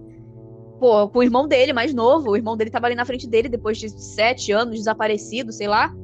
pô, 0.78 1.08
com 1.08 1.18
o 1.18 1.22
irmão 1.22 1.48
dele 1.48 1.72
mais 1.72 1.92
novo, 1.92 2.30
o 2.30 2.36
irmão 2.36 2.56
dele 2.56 2.70
tava 2.70 2.86
ali 2.86 2.94
na 2.94 3.04
frente 3.04 3.28
dele 3.28 3.48
depois 3.48 3.78
de 3.78 3.88
sete 3.88 4.52
anos 4.52 4.76
desaparecido, 4.76 5.52
sei 5.52 5.66
lá. 5.66 5.94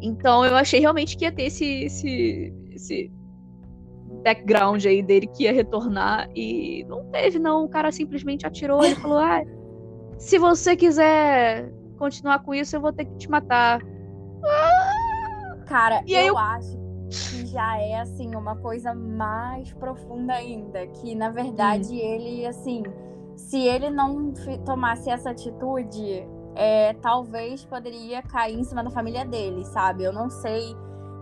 Então 0.00 0.44
eu 0.44 0.54
achei 0.54 0.80
realmente 0.80 1.16
que 1.16 1.24
ia 1.24 1.32
ter 1.32 1.44
esse, 1.44 1.84
esse, 1.84 2.52
esse 2.72 3.12
background 4.22 4.84
aí 4.84 5.02
dele 5.02 5.26
que 5.26 5.44
ia 5.44 5.52
retornar 5.52 6.28
e 6.34 6.84
não 6.88 7.04
teve, 7.10 7.38
não. 7.38 7.64
O 7.64 7.68
cara 7.68 7.90
simplesmente 7.92 8.46
atirou 8.46 8.84
e 8.84 8.94
falou: 8.94 9.18
ah, 9.18 9.42
se 10.18 10.38
você 10.38 10.76
quiser 10.76 11.72
continuar 11.98 12.40
com 12.40 12.54
isso, 12.54 12.76
eu 12.76 12.80
vou 12.80 12.92
ter 12.92 13.04
que 13.04 13.16
te 13.16 13.30
matar. 13.30 13.80
Cara, 15.66 16.02
E 16.06 16.14
eu 16.14 16.28
eu- 16.28 16.38
acho 16.38 16.76
que 17.30 17.44
já 17.46 17.78
é 17.78 18.00
assim 18.00 18.34
uma 18.34 18.56
coisa 18.56 18.94
mais 18.94 19.72
profunda 19.74 20.32
ainda, 20.34 20.86
que 20.86 21.14
na 21.14 21.30
verdade 21.30 21.92
Hum. 21.92 21.98
ele 21.98 22.46
assim, 22.46 22.82
se 23.36 23.58
ele 23.60 23.90
não 23.90 24.32
tomasse 24.64 25.10
essa 25.10 25.30
atitude, 25.30 26.26
é, 26.54 26.94
talvez 26.94 27.64
poderia 27.64 28.22
cair 28.22 28.58
em 28.58 28.64
cima 28.64 28.82
da 28.82 28.90
família 28.90 29.24
dele, 29.24 29.64
sabe? 29.66 30.04
Eu 30.04 30.12
não 30.12 30.30
sei 30.30 30.74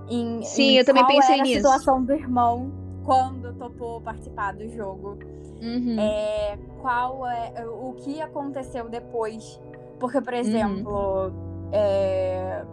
em, 0.08 0.42
Sim, 0.42 0.62
em 0.62 0.76
eu 0.76 0.84
também 0.84 1.06
pensei 1.06 1.40
nisso. 1.42 1.66
a 1.66 1.72
situação 1.72 2.04
do 2.04 2.12
irmão 2.12 2.70
quando 3.04 3.52
topou 3.54 4.00
participar 4.00 4.54
do 4.54 4.68
jogo. 4.68 5.18
Uhum. 5.62 5.96
É, 5.98 6.58
qual 6.80 7.26
é 7.26 7.52
o 7.66 7.94
que 7.94 8.20
aconteceu 8.20 8.88
depois. 8.88 9.60
Porque, 9.98 10.18
Uhum. 10.18 10.24
por 10.24 10.34
exemplo, 10.34 11.32
é, 11.72 12.64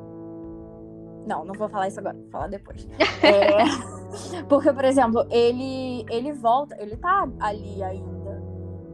não, 1.25 1.45
não 1.45 1.53
vou 1.53 1.69
falar 1.69 1.87
isso 1.87 1.99
agora, 1.99 2.15
vou 2.17 2.29
falar 2.29 2.47
depois. 2.47 2.87
É, 3.23 3.63
Porque, 4.49 4.71
por 4.73 4.83
exemplo, 4.85 5.25
ele, 5.29 6.05
ele 6.09 6.33
volta, 6.33 6.75
ele 6.81 6.97
tá 6.97 7.27
ali 7.39 7.81
ainda. 7.81 8.41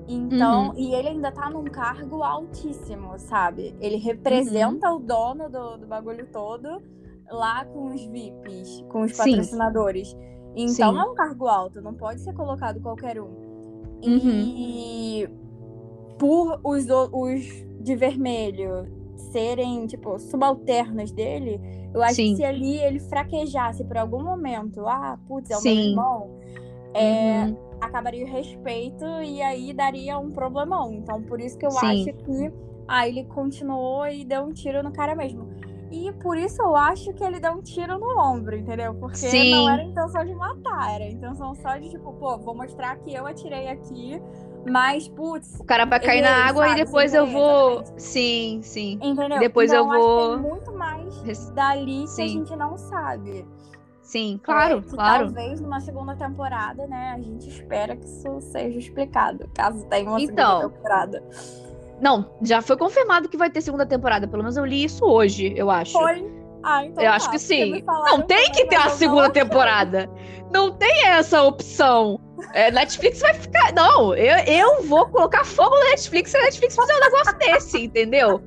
Então, 0.07 0.69
Uhum. 0.69 0.73
e 0.77 0.93
ele 0.93 1.09
ainda 1.09 1.31
tá 1.31 1.49
num 1.49 1.65
cargo 1.65 2.23
altíssimo, 2.23 3.17
sabe? 3.17 3.75
Ele 3.81 3.97
representa 3.97 4.89
Uhum. 4.89 4.97
o 4.97 4.99
dono 4.99 5.49
do, 5.49 5.77
do 5.77 5.85
bagulho 5.87 6.25
todo 6.31 6.81
lá 7.29 7.65
com 7.65 7.87
os 7.93 8.05
VIPs, 8.05 8.85
com 8.89 9.01
os 9.01 9.11
Sim. 9.17 9.31
patrocinadores. 9.31 10.15
Então 10.55 10.93
Sim. 10.93 10.99
é 10.99 11.03
um 11.03 11.13
cargo 11.13 11.47
alto, 11.47 11.81
não 11.81 11.93
pode 11.93 12.21
ser 12.21 12.33
colocado 12.33 12.79
qualquer 12.79 13.19
um. 13.21 13.27
Uhum. 14.05 14.19
E 14.45 15.29
por 16.17 16.59
os, 16.63 16.85
os 17.11 17.41
de 17.81 17.95
vermelho 17.95 18.87
serem, 19.21 19.85
tipo, 19.87 20.17
subalternos 20.19 21.11
dele, 21.11 21.59
eu 21.93 22.01
acho 22.01 22.15
Sim. 22.15 22.31
que 22.31 22.35
se 22.37 22.43
ali 22.45 22.77
ele 22.79 22.99
fraquejasse 22.99 23.83
por 23.83 23.97
algum 23.97 24.23
momento, 24.23 24.87
ah, 24.87 25.17
putz, 25.27 25.49
é 25.49 25.57
o 25.57 25.61
meu 25.61 25.73
Sim. 25.73 25.89
irmão, 25.89 26.29
é, 26.93 27.43
Uhum. 27.45 27.57
acabaria 27.81 28.25
o 28.25 28.29
respeito 28.29 29.05
e 29.23 29.41
aí 29.41 29.73
daria 29.73 30.17
um 30.17 30.31
problemão. 30.31 30.91
Então, 30.93 31.21
por 31.23 31.39
isso 31.39 31.57
que 31.57 31.65
eu 31.65 31.71
Sim. 31.71 31.85
acho 31.85 32.13
que 32.23 32.51
ah, 32.87 33.07
ele 33.07 33.25
continuou 33.25 34.07
e 34.07 34.23
deu 34.23 34.41
um 34.43 34.53
tiro 34.53 34.81
no 34.81 34.91
cara 34.91 35.13
mesmo. 35.15 35.47
E 35.89 36.11
por 36.13 36.37
isso 36.37 36.61
eu 36.61 36.75
acho 36.75 37.13
que 37.13 37.23
ele 37.23 37.39
deu 37.39 37.53
um 37.53 37.61
tiro 37.61 37.97
no 37.97 38.19
ombro, 38.19 38.57
entendeu? 38.57 38.93
Porque 38.95 39.15
Sim. 39.15 39.51
não 39.51 39.69
era 39.69 39.81
a 39.81 39.85
intenção 39.85 40.25
de 40.25 40.35
matar, 40.35 40.93
era 40.95 41.05
a 41.05 41.09
intenção 41.09 41.55
só 41.55 41.77
de 41.77 41.89
tipo, 41.89 42.11
pô, 42.13 42.37
vou 42.37 42.53
mostrar 42.53 42.97
que 42.97 43.13
eu 43.13 43.25
atirei 43.25 43.69
aqui, 43.69 44.21
Mas, 44.69 45.07
putz. 45.07 45.59
O 45.59 45.63
cara 45.63 45.85
vai 45.85 45.99
cair 45.99 46.21
na 46.21 46.45
água 46.45 46.67
sabe? 46.67 46.81
e 46.81 46.85
depois 46.85 47.13
eu 47.13 47.25
vou. 47.25 47.83
Sim, 47.97 48.59
sim. 48.61 48.99
Entendeu? 49.01 49.39
Depois 49.39 49.71
então, 49.71 49.93
eu 49.93 49.99
vou- 50.01 50.29
tem 50.35 50.49
muito 50.49 50.71
mais 50.73 51.49
dali 51.51 52.01
que 52.01 52.07
Sim. 52.07 52.23
a 52.23 52.27
gente 52.27 52.55
não 52.55 52.77
sabe. 52.77 53.45
Sim, 54.01 54.39
claro, 54.41 54.77
É, 54.77 54.81
que 54.81 54.89
claro. 54.89 55.25
Talvez 55.25 55.59
numa 55.59 55.81
segunda 55.81 56.15
temporada, 56.15 56.87
né? 56.87 57.13
A 57.15 57.19
gente 57.21 57.49
espera 57.49 57.93
que 57.95 58.05
isso 58.05 58.39
seja 58.39 58.79
explicado, 58.79 59.49
caso 59.53 59.85
tenha 59.87 60.09
uma 60.09 60.21
Então, 60.21 60.61
segunda 60.61 60.75
temporada. 60.75 61.23
Não, 61.99 62.29
já 62.41 62.61
foi 62.61 62.77
confirmado 62.77 63.27
que 63.27 63.35
vai 63.35 63.49
ter 63.49 63.59
segunda 63.61 63.85
temporada. 63.85 64.27
Pelo 64.27 64.43
menos 64.43 64.55
eu 64.55 64.63
li 64.65 64.83
isso 64.83 65.03
hoje, 65.03 65.51
eu 65.57 65.69
acho. 65.69 65.91
Foi? 65.93 66.25
Ah, 66.63 66.85
então 66.85 67.03
eu 67.03 67.09
tá, 67.09 67.15
acho 67.17 67.29
que 67.31 67.39
sim. 67.39 67.83
Não, 67.85 68.21
tem 68.21 68.51
que 68.51 68.65
ter 68.65 68.77
mas 68.77 68.93
a 68.93 68.95
segunda 68.95 69.29
temporada. 69.29 70.09
Não 70.53 70.71
tem 70.71 71.05
essa 71.07 71.43
opção. 71.43 72.19
É, 72.53 72.71
Netflix 72.71 73.19
vai 73.19 73.33
ficar. 73.33 73.73
Não, 73.73 74.13
eu, 74.15 74.37
eu 74.45 74.83
vou 74.83 75.07
colocar 75.07 75.43
fogo 75.43 75.75
na 75.79 75.91
Netflix 75.91 76.31
se 76.31 76.37
a 76.37 76.41
Netflix 76.41 76.75
fizer 76.75 76.95
um 76.95 76.99
negócio 76.99 77.37
desse, 77.37 77.83
entendeu? 77.83 78.41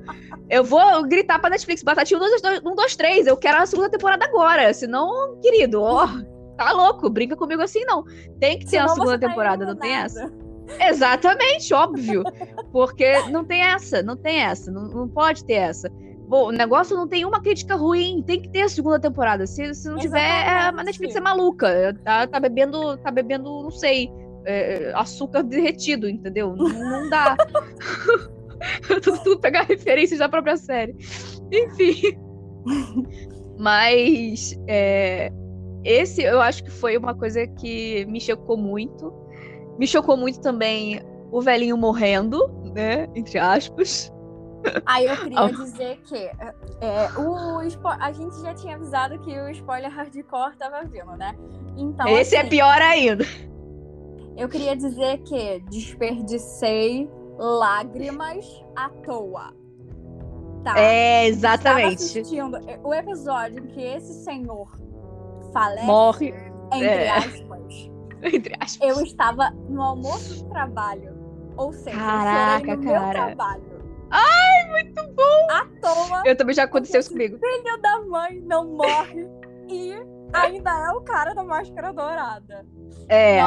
Eu 0.49 0.63
vou 0.63 1.03
gritar 1.07 1.39
pra 1.39 1.49
Netflix, 1.49 1.83
batatinha 1.83 2.17
1, 2.17 2.21
2, 2.21 2.41
2, 2.41 2.61
1, 2.65 2.75
2, 2.75 2.95
3. 2.95 3.27
Eu 3.27 3.37
quero 3.37 3.61
a 3.61 3.65
segunda 3.65 3.89
temporada 3.89 4.25
agora. 4.25 4.73
Senão, 4.73 5.39
querido, 5.41 5.81
ó, 5.81 6.07
tá 6.57 6.71
louco, 6.71 7.09
brinca 7.09 7.35
comigo 7.35 7.61
assim, 7.61 7.83
não. 7.85 8.03
Tem 8.39 8.59
que 8.59 8.65
ter 8.65 8.71
Senão 8.71 8.89
você 8.89 8.95
segunda 8.95 9.19
tá 9.19 9.27
temporada, 9.27 9.65
não 9.65 9.75
tem 9.75 9.93
essa. 9.93 10.31
Exatamente, 10.79 11.73
óbvio. 11.73 12.23
Porque 12.71 13.21
não 13.29 13.43
tem 13.43 13.61
essa, 13.61 14.01
não 14.01 14.15
tem 14.15 14.41
essa, 14.41 14.71
não, 14.71 14.83
não 14.87 15.07
pode 15.07 15.43
ter 15.45 15.53
essa. 15.53 15.89
Bom, 16.31 16.47
o 16.47 16.51
negócio 16.53 16.95
não 16.95 17.09
tem 17.09 17.25
uma 17.25 17.41
crítica 17.41 17.75
ruim, 17.75 18.23
tem 18.25 18.41
que 18.41 18.47
ter 18.47 18.61
a 18.61 18.69
segunda 18.69 18.97
temporada. 18.97 19.45
Se, 19.45 19.75
se 19.75 19.89
não 19.89 19.97
tiver, 19.97 20.17
é, 20.17 20.47
a. 20.47 20.71
Netflix 20.71 21.13
é 21.13 21.19
maluca. 21.19 21.93
Tá, 22.05 22.25
tá 22.25 22.39
bebendo, 22.39 22.97
tá 22.99 23.11
bebendo, 23.11 23.63
não 23.63 23.69
sei, 23.69 24.09
é, 24.45 24.93
açúcar 24.95 25.43
derretido, 25.43 26.07
entendeu? 26.07 26.55
Não, 26.55 26.69
não 26.69 27.09
dá. 27.09 27.35
tudo, 29.03 29.23
tudo 29.25 29.41
pegar 29.41 29.63
referências 29.63 30.19
da 30.19 30.29
própria 30.29 30.55
série. 30.55 30.95
Enfim. 31.51 32.17
Mas 33.59 34.57
é, 34.69 35.29
esse 35.83 36.23
eu 36.23 36.39
acho 36.39 36.63
que 36.63 36.71
foi 36.71 36.95
uma 36.95 37.13
coisa 37.13 37.45
que 37.45 38.05
me 38.05 38.21
chocou 38.21 38.55
muito. 38.55 39.13
Me 39.77 39.85
chocou 39.85 40.15
muito 40.15 40.39
também 40.39 41.01
o 41.29 41.41
velhinho 41.41 41.75
morrendo, 41.75 42.39
né? 42.73 43.09
Entre 43.15 43.37
aspas. 43.37 44.10
Aí 44.85 45.05
eu 45.07 45.17
queria 45.17 45.47
dizer 45.51 45.97
que 46.03 46.15
é, 46.81 47.09
o 47.17 47.61
spo- 47.69 47.87
a 47.99 48.11
gente 48.11 48.39
já 48.41 48.53
tinha 48.53 48.75
avisado 48.75 49.17
que 49.19 49.39
o 49.39 49.49
spoiler 49.49 49.89
hardcore 49.91 50.55
tava 50.57 50.83
vindo, 50.83 51.11
né? 51.17 51.35
Então, 51.77 52.07
Esse 52.07 52.35
é 52.35 52.41
assim, 52.41 52.49
pior 52.49 52.81
ainda. 52.81 53.23
eu 54.37 54.47
queria 54.49 54.75
dizer 54.75 55.19
que 55.23 55.59
desperdicei 55.69 57.09
lágrimas 57.37 58.45
à 58.75 58.89
toa. 58.89 59.53
Tá? 60.63 60.77
É, 60.77 61.25
exatamente. 61.27 61.95
assistindo 62.03 62.57
o 62.83 62.93
episódio 62.93 63.63
em 63.63 63.67
que 63.67 63.81
esse 63.81 64.23
senhor 64.23 64.67
falece, 65.51 65.85
Morre. 65.87 66.33
entre 66.71 66.85
É. 66.87 67.09
aspas, 67.17 67.89
Entre 68.21 68.55
aspas. 68.59 68.79
eu 68.97 69.03
estava 69.03 69.49
no 69.67 69.81
almoço 69.81 70.43
do 70.43 70.49
trabalho. 70.51 71.19
Ou 71.57 71.73
seja, 71.73 71.97
Caraca, 71.97 72.71
eu 72.71 72.77
no 72.77 72.83
cara. 72.83 73.01
meu 73.01 73.11
trabalho. 73.35 73.70
Ai, 74.11 74.69
muito 74.69 75.01
bom! 75.13 75.47
À 75.49 75.65
toa, 75.81 76.23
Eu 76.25 76.35
também 76.35 76.53
já 76.53 76.63
aconteceu 76.63 76.99
isso 76.99 77.11
comigo. 77.11 77.37
filho 77.39 77.81
da 77.81 77.99
mãe 78.01 78.41
não 78.41 78.65
morre 78.75 79.27
e 79.69 79.93
ainda 80.33 80.69
é 80.69 80.91
o 80.91 81.01
cara 81.01 81.33
da 81.33 81.43
máscara 81.43 81.91
dourada. 81.93 82.65
É. 83.07 83.39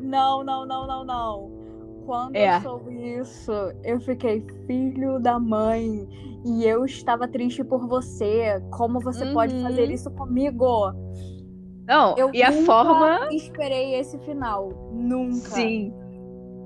Não, 0.00 0.42
não, 0.44 0.66
não, 0.66 0.86
não, 0.86 1.04
não. 1.04 1.62
Quando 2.06 2.34
É. 2.36 2.56
eu 2.56 2.60
soube 2.62 3.18
isso, 3.20 3.52
eu 3.84 4.00
fiquei 4.00 4.44
filho 4.66 5.18
da 5.20 5.38
mãe. 5.38 6.06
E 6.44 6.64
eu 6.64 6.84
estava 6.84 7.28
triste 7.28 7.62
por 7.62 7.86
você. 7.86 8.60
Como 8.72 8.98
você 8.98 9.24
pode 9.32 9.54
Uhum. 9.54 9.62
fazer 9.62 9.88
isso 9.92 10.10
comigo? 10.10 10.92
Não, 11.86 12.16
Eu 12.16 12.30
e 12.34 12.42
a 12.42 12.50
forma. 12.64 13.28
esperei 13.32 13.94
esse 13.94 14.18
final. 14.20 14.68
Nunca. 14.92 15.34
Sim. 15.50 15.94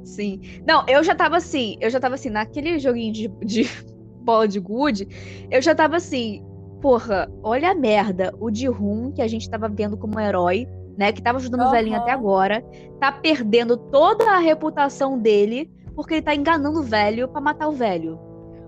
Sim. 0.06 0.40
Não, 0.66 0.84
eu 0.88 1.02
já 1.02 1.14
tava 1.14 1.36
assim, 1.36 1.76
eu 1.80 1.90
já 1.90 2.00
tava 2.00 2.14
assim, 2.14 2.30
naquele 2.30 2.78
joguinho 2.78 3.12
de, 3.12 3.28
de 3.44 3.70
bola 4.22 4.48
de 4.48 4.60
gude, 4.60 5.08
eu 5.50 5.60
já 5.60 5.74
tava 5.74 5.96
assim, 5.96 6.42
porra, 6.80 7.30
olha 7.42 7.72
a 7.72 7.74
merda. 7.74 8.32
O 8.40 8.52
Ji-Hoon, 8.54 9.12
que 9.12 9.20
a 9.20 9.28
gente 9.28 9.50
tava 9.50 9.68
vendo 9.68 9.96
como 9.96 10.18
herói, 10.20 10.66
né, 10.96 11.12
que 11.12 11.20
tava 11.20 11.38
ajudando 11.38 11.66
o 11.66 11.70
velhinho 11.70 11.96
até 11.96 12.12
agora, 12.12 12.64
tá 12.98 13.12
perdendo 13.12 13.76
toda 13.76 14.30
a 14.30 14.38
reputação 14.38 15.18
dele 15.18 15.70
porque 15.94 16.14
ele 16.14 16.22
tá 16.22 16.34
enganando 16.34 16.80
o 16.80 16.82
velho 16.82 17.26
pra 17.28 17.40
matar 17.40 17.68
o 17.68 17.72
velho. 17.72 18.18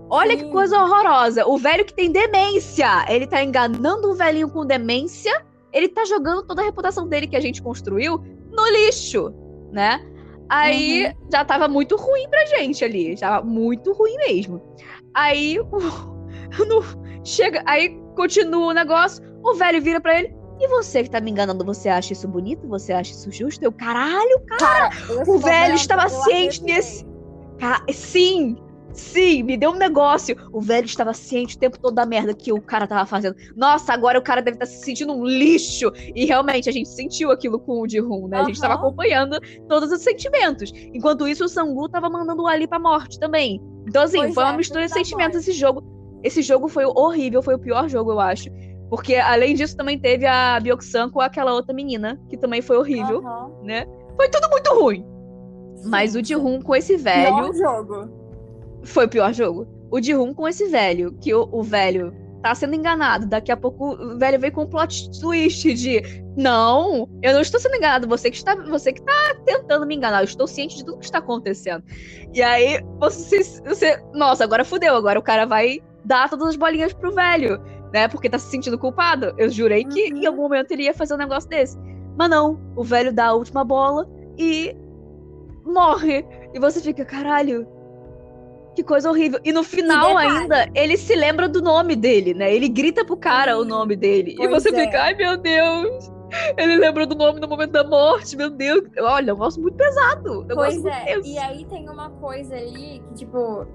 Olha 0.09 0.35
que 0.35 0.43
Sim. 0.43 0.51
coisa 0.51 0.83
horrorosa. 0.83 1.47
O 1.47 1.57
velho 1.57 1.85
que 1.85 1.93
tem 1.93 2.11
demência, 2.11 3.05
ele 3.07 3.27
tá 3.27 3.43
enganando 3.43 4.09
o 4.09 4.15
velhinho 4.15 4.49
com 4.49 4.65
demência, 4.65 5.45
ele 5.71 5.87
tá 5.87 6.03
jogando 6.05 6.43
toda 6.43 6.61
a 6.61 6.65
reputação 6.65 7.07
dele 7.07 7.27
que 7.27 7.35
a 7.35 7.39
gente 7.39 7.61
construiu 7.61 8.17
no 8.51 8.67
lixo, 8.71 9.31
né? 9.71 10.03
Aí 10.49 11.05
Uhum. 11.07 11.13
já 11.31 11.45
tava 11.45 11.67
muito 11.67 11.95
ruim 11.95 12.27
pra 12.29 12.45
gente 12.45 12.83
ali, 12.83 13.15
já 13.15 13.41
muito 13.41 13.93
ruim 13.93 14.15
mesmo. 14.27 14.61
Aí 15.13 15.59
o- 15.59 15.67
no- 16.67 17.23
chega, 17.23 17.61
aí 17.65 17.89
continua 18.15 18.67
o 18.67 18.73
negócio, 18.73 19.23
o 19.43 19.53
velho 19.55 19.81
vira 19.81 20.01
pra 20.01 20.17
ele. 20.19 20.35
E 20.59 20.67
você 20.67 21.03
que 21.03 21.09
tá 21.09 21.21
me 21.21 21.31
enganando, 21.31 21.63
você 21.63 21.87
acha 21.87 22.11
isso 22.11 22.27
bonito? 22.27 22.67
Você 22.67 22.91
acha 22.91 23.11
isso 23.13 23.31
justo? 23.31 23.63
Eu, 23.63 23.71
caralho, 23.71 24.41
Cara, 24.57 24.89
esse 24.89 25.29
O 25.29 25.37
velho 25.37 25.75
estava 25.75 26.09
ciente 26.09 26.61
desse- 26.63 27.05
Ca- 27.57 27.81
Sim, 27.93 28.57
sim, 28.93 29.43
me 29.43 29.57
deu 29.57 29.71
um 29.71 29.75
negócio. 29.77 30.35
O 30.51 30.61
velho 30.61 30.85
estava 30.85 31.13
ciente 31.13 31.55
o 31.55 31.59
tempo 31.59 31.79
todo 31.79 31.93
da 31.93 32.05
merda 32.05 32.33
que 32.33 32.51
o 32.51 32.61
cara 32.61 32.87
tava 32.87 33.05
fazendo. 33.05 33.35
Nossa, 33.55 33.93
agora 33.93 34.19
o 34.19 34.21
cara 34.21 34.41
deve 34.41 34.55
estar 34.55 34.65
se 34.65 34.83
sentindo 34.83 35.13
um 35.13 35.25
lixo. 35.25 35.91
E 36.15 36.25
realmente, 36.25 36.69
a 36.69 36.71
gente 36.71 36.89
sentiu 36.89 37.31
aquilo 37.31 37.59
com 37.59 37.81
o 37.81 37.87
Ji-Hoon, 37.87 38.27
né? 38.27 38.39
A 38.39 38.43
gente 38.43 38.55
estava 38.55 38.75
acompanhando 38.75 39.39
todos 39.67 39.91
os 39.91 40.01
sentimentos. 40.01 40.71
Enquanto 40.93 41.27
isso, 41.27 41.45
o 41.45 41.49
Sangu 41.49 41.87
tava 41.89 42.09
mandando 42.09 42.43
o 42.43 42.47
Ali 42.47 42.67
pra 42.67 42.79
morte 42.79 43.19
também. 43.19 43.61
Então, 43.87 44.03
assim, 44.03 44.17
Pois 44.19 44.33
foi 44.33 44.43
uma 44.43 44.53
é, 44.53 44.57
mistura 44.57 44.85
de 44.85 44.91
sentimentos 44.93 45.35
mãe. 45.35 45.41
esse 45.41 45.51
jogo. 45.53 45.83
Esse 46.23 46.41
jogo 46.41 46.67
foi 46.67 46.85
horrível, 46.85 47.41
foi 47.41 47.55
o 47.55 47.59
pior 47.59 47.87
jogo, 47.87 48.11
eu 48.11 48.19
acho. 48.19 48.49
Porque, 48.89 49.15
além 49.15 49.53
disso, 49.55 49.77
também 49.77 49.97
teve 49.99 50.25
a 50.25 50.59
Byokusan 50.59 51.09
com 51.09 51.21
aquela 51.21 51.53
outra 51.53 51.73
menina, 51.73 52.19
que 52.29 52.35
também 52.37 52.61
foi 52.61 52.77
horrível, 52.77 53.19
Aham. 53.25 53.51
né? 53.63 53.85
Foi 54.15 54.27
tudo 54.29 54.49
muito 54.49 54.73
ruim. 54.73 55.05
Mas 55.85 56.11
Sim, 56.11 56.19
o 56.19 56.25
sim. 56.25 56.35
Ji-Hoon 56.35 56.61
com 56.61 56.75
esse 56.75 56.97
velho 56.97 57.35
Pior 57.35 57.53
jogo. 57.53 58.18
Foi 58.83 59.05
o 59.05 59.09
pior 59.09 59.33
jogo. 59.33 59.67
O 59.91 60.01
Ji-Hoon 60.01 60.33
com 60.33 60.47
esse 60.47 60.67
velho, 60.67 61.13
que 61.19 61.33
o, 61.33 61.47
o 61.51 61.63
velho 61.63 62.13
tá 62.41 62.55
sendo 62.55 62.75
enganado. 62.75 63.25
Daqui 63.25 63.51
a 63.51 63.57
pouco 63.57 63.93
o 63.93 64.17
velho 64.17 64.39
veio 64.39 64.53
com 64.53 64.63
um 64.63 64.67
plot 64.67 65.09
twist 65.19 65.73
de 65.73 66.01
não, 66.37 67.09
eu 67.21 67.33
não 67.33 67.41
estou 67.41 67.59
sendo 67.59 67.75
enganado, 67.75 68.07
você 68.07 68.31
que 68.31 68.37
está, 68.37 68.55
você 68.55 68.93
que 68.93 69.01
tá 69.01 69.35
tentando 69.45 69.85
me 69.85 69.95
enganar, 69.95 70.21
eu 70.21 70.25
estou 70.25 70.47
ciente 70.47 70.77
de 70.77 70.85
tudo 70.85 70.99
que 70.99 71.05
está 71.05 71.17
acontecendo. 71.17 71.83
E 72.33 72.41
aí 72.41 72.81
você, 72.99 73.43
você 73.65 74.01
nossa, 74.13 74.43
agora 74.43 74.63
fudeu, 74.63 74.95
agora 74.95 75.19
o 75.19 75.23
cara 75.23 75.45
vai 75.45 75.81
dar 76.05 76.29
todas 76.29 76.49
as 76.49 76.55
bolinhas 76.55 76.93
pro 76.93 77.13
velho, 77.13 77.59
né? 77.93 78.07
Porque 78.07 78.29
tá 78.29 78.39
se 78.39 78.49
sentindo 78.49 78.77
culpado. 78.77 79.33
Eu 79.37 79.49
jurei 79.49 79.83
que 79.83 80.11
Uhum. 80.13 80.17
em 80.17 80.25
algum 80.25 80.43
momento 80.43 80.71
ele 80.71 80.83
ia 80.83 80.93
fazer 80.93 81.13
um 81.13 81.17
negócio 81.17 81.49
desse. 81.49 81.77
Mas 82.17 82.29
não, 82.29 82.59
o 82.75 82.83
velho 82.83 83.13
dá 83.13 83.27
a 83.27 83.33
última 83.33 83.63
bola 83.63 84.07
e 84.37 84.75
morre. 85.65 86.25
E 86.53 86.59
você 86.59 86.79
fica, 86.79 87.05
caralho, 87.05 87.67
que 88.79 88.83
coisa 88.83 89.09
horrível. 89.09 89.39
E 89.43 89.51
no 89.51 89.63
final 89.63 90.07
detalhe. 90.07 90.37
ainda, 90.39 90.69
ele 90.73 90.95
se 90.97 91.13
lembra 91.15 91.47
do 91.49 91.61
nome 91.61 91.95
dele, 91.95 92.33
né? 92.33 92.53
Ele 92.53 92.69
grita 92.69 93.03
pro 93.03 93.17
cara 93.17 93.57
o 93.57 93.65
nome 93.65 93.95
dele. 93.95 94.31
E 94.31 94.35
pois 94.37 94.49
você 94.63 94.69
é. 94.73 94.85
fica, 94.85 95.01
ai 95.03 95.13
meu 95.15 95.37
Deus. 95.37 96.11
Ele 96.57 96.77
lembrou 96.77 97.05
do 97.07 97.15
nome 97.15 97.39
no 97.39 97.47
momento 97.47 97.71
da 97.71 97.83
morte, 97.83 98.37
meu 98.37 98.49
Deus. 98.49 98.83
Olha, 98.99 99.31
é 99.31 99.33
um 99.33 99.37
negócio 99.37 99.61
muito 99.61 99.75
pesado. 99.75 100.43
negócio 100.45 100.81
Pois 100.83 100.85
é, 100.85 101.19
e 101.23 101.37
aí 101.39 101.65
tem 101.65 101.89
uma 101.89 102.09
coisa 102.11 102.55
ali 102.55 103.01
que, 103.07 103.13
tipo, 103.15 103.65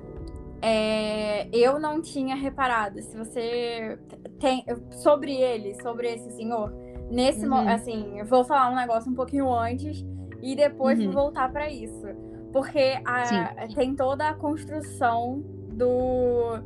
é, 0.63 1.49
eu 1.53 1.79
não 1.79 2.01
tinha 2.01 2.35
reparado. 2.37 3.03
Se 3.03 3.17
você 3.17 3.99
tem. 4.41 4.65
Sobre 5.03 5.35
ele, 5.35 5.75
sobre 5.83 6.09
esse 6.15 6.31
senhor, 6.31 6.73
nesse 7.11 7.45
Uhum. 7.45 7.69
assim, 7.69 8.19
eu 8.21 8.25
vou 8.25 8.45
falar 8.45 8.71
um 8.71 8.77
negócio 8.77 9.11
um 9.11 9.15
pouquinho 9.15 9.53
antes 9.53 10.05
e 10.43 10.55
depois 10.55 10.99
Uhum. 10.99 11.07
vou 11.07 11.23
voltar 11.25 11.51
pra 11.51 11.69
isso. 11.71 12.07
Porque 12.55 12.99
a- 13.05 13.67
tem 13.75 13.95
toda 13.97 14.29
a 14.31 14.35
construção 14.35 15.43
do 15.73 16.57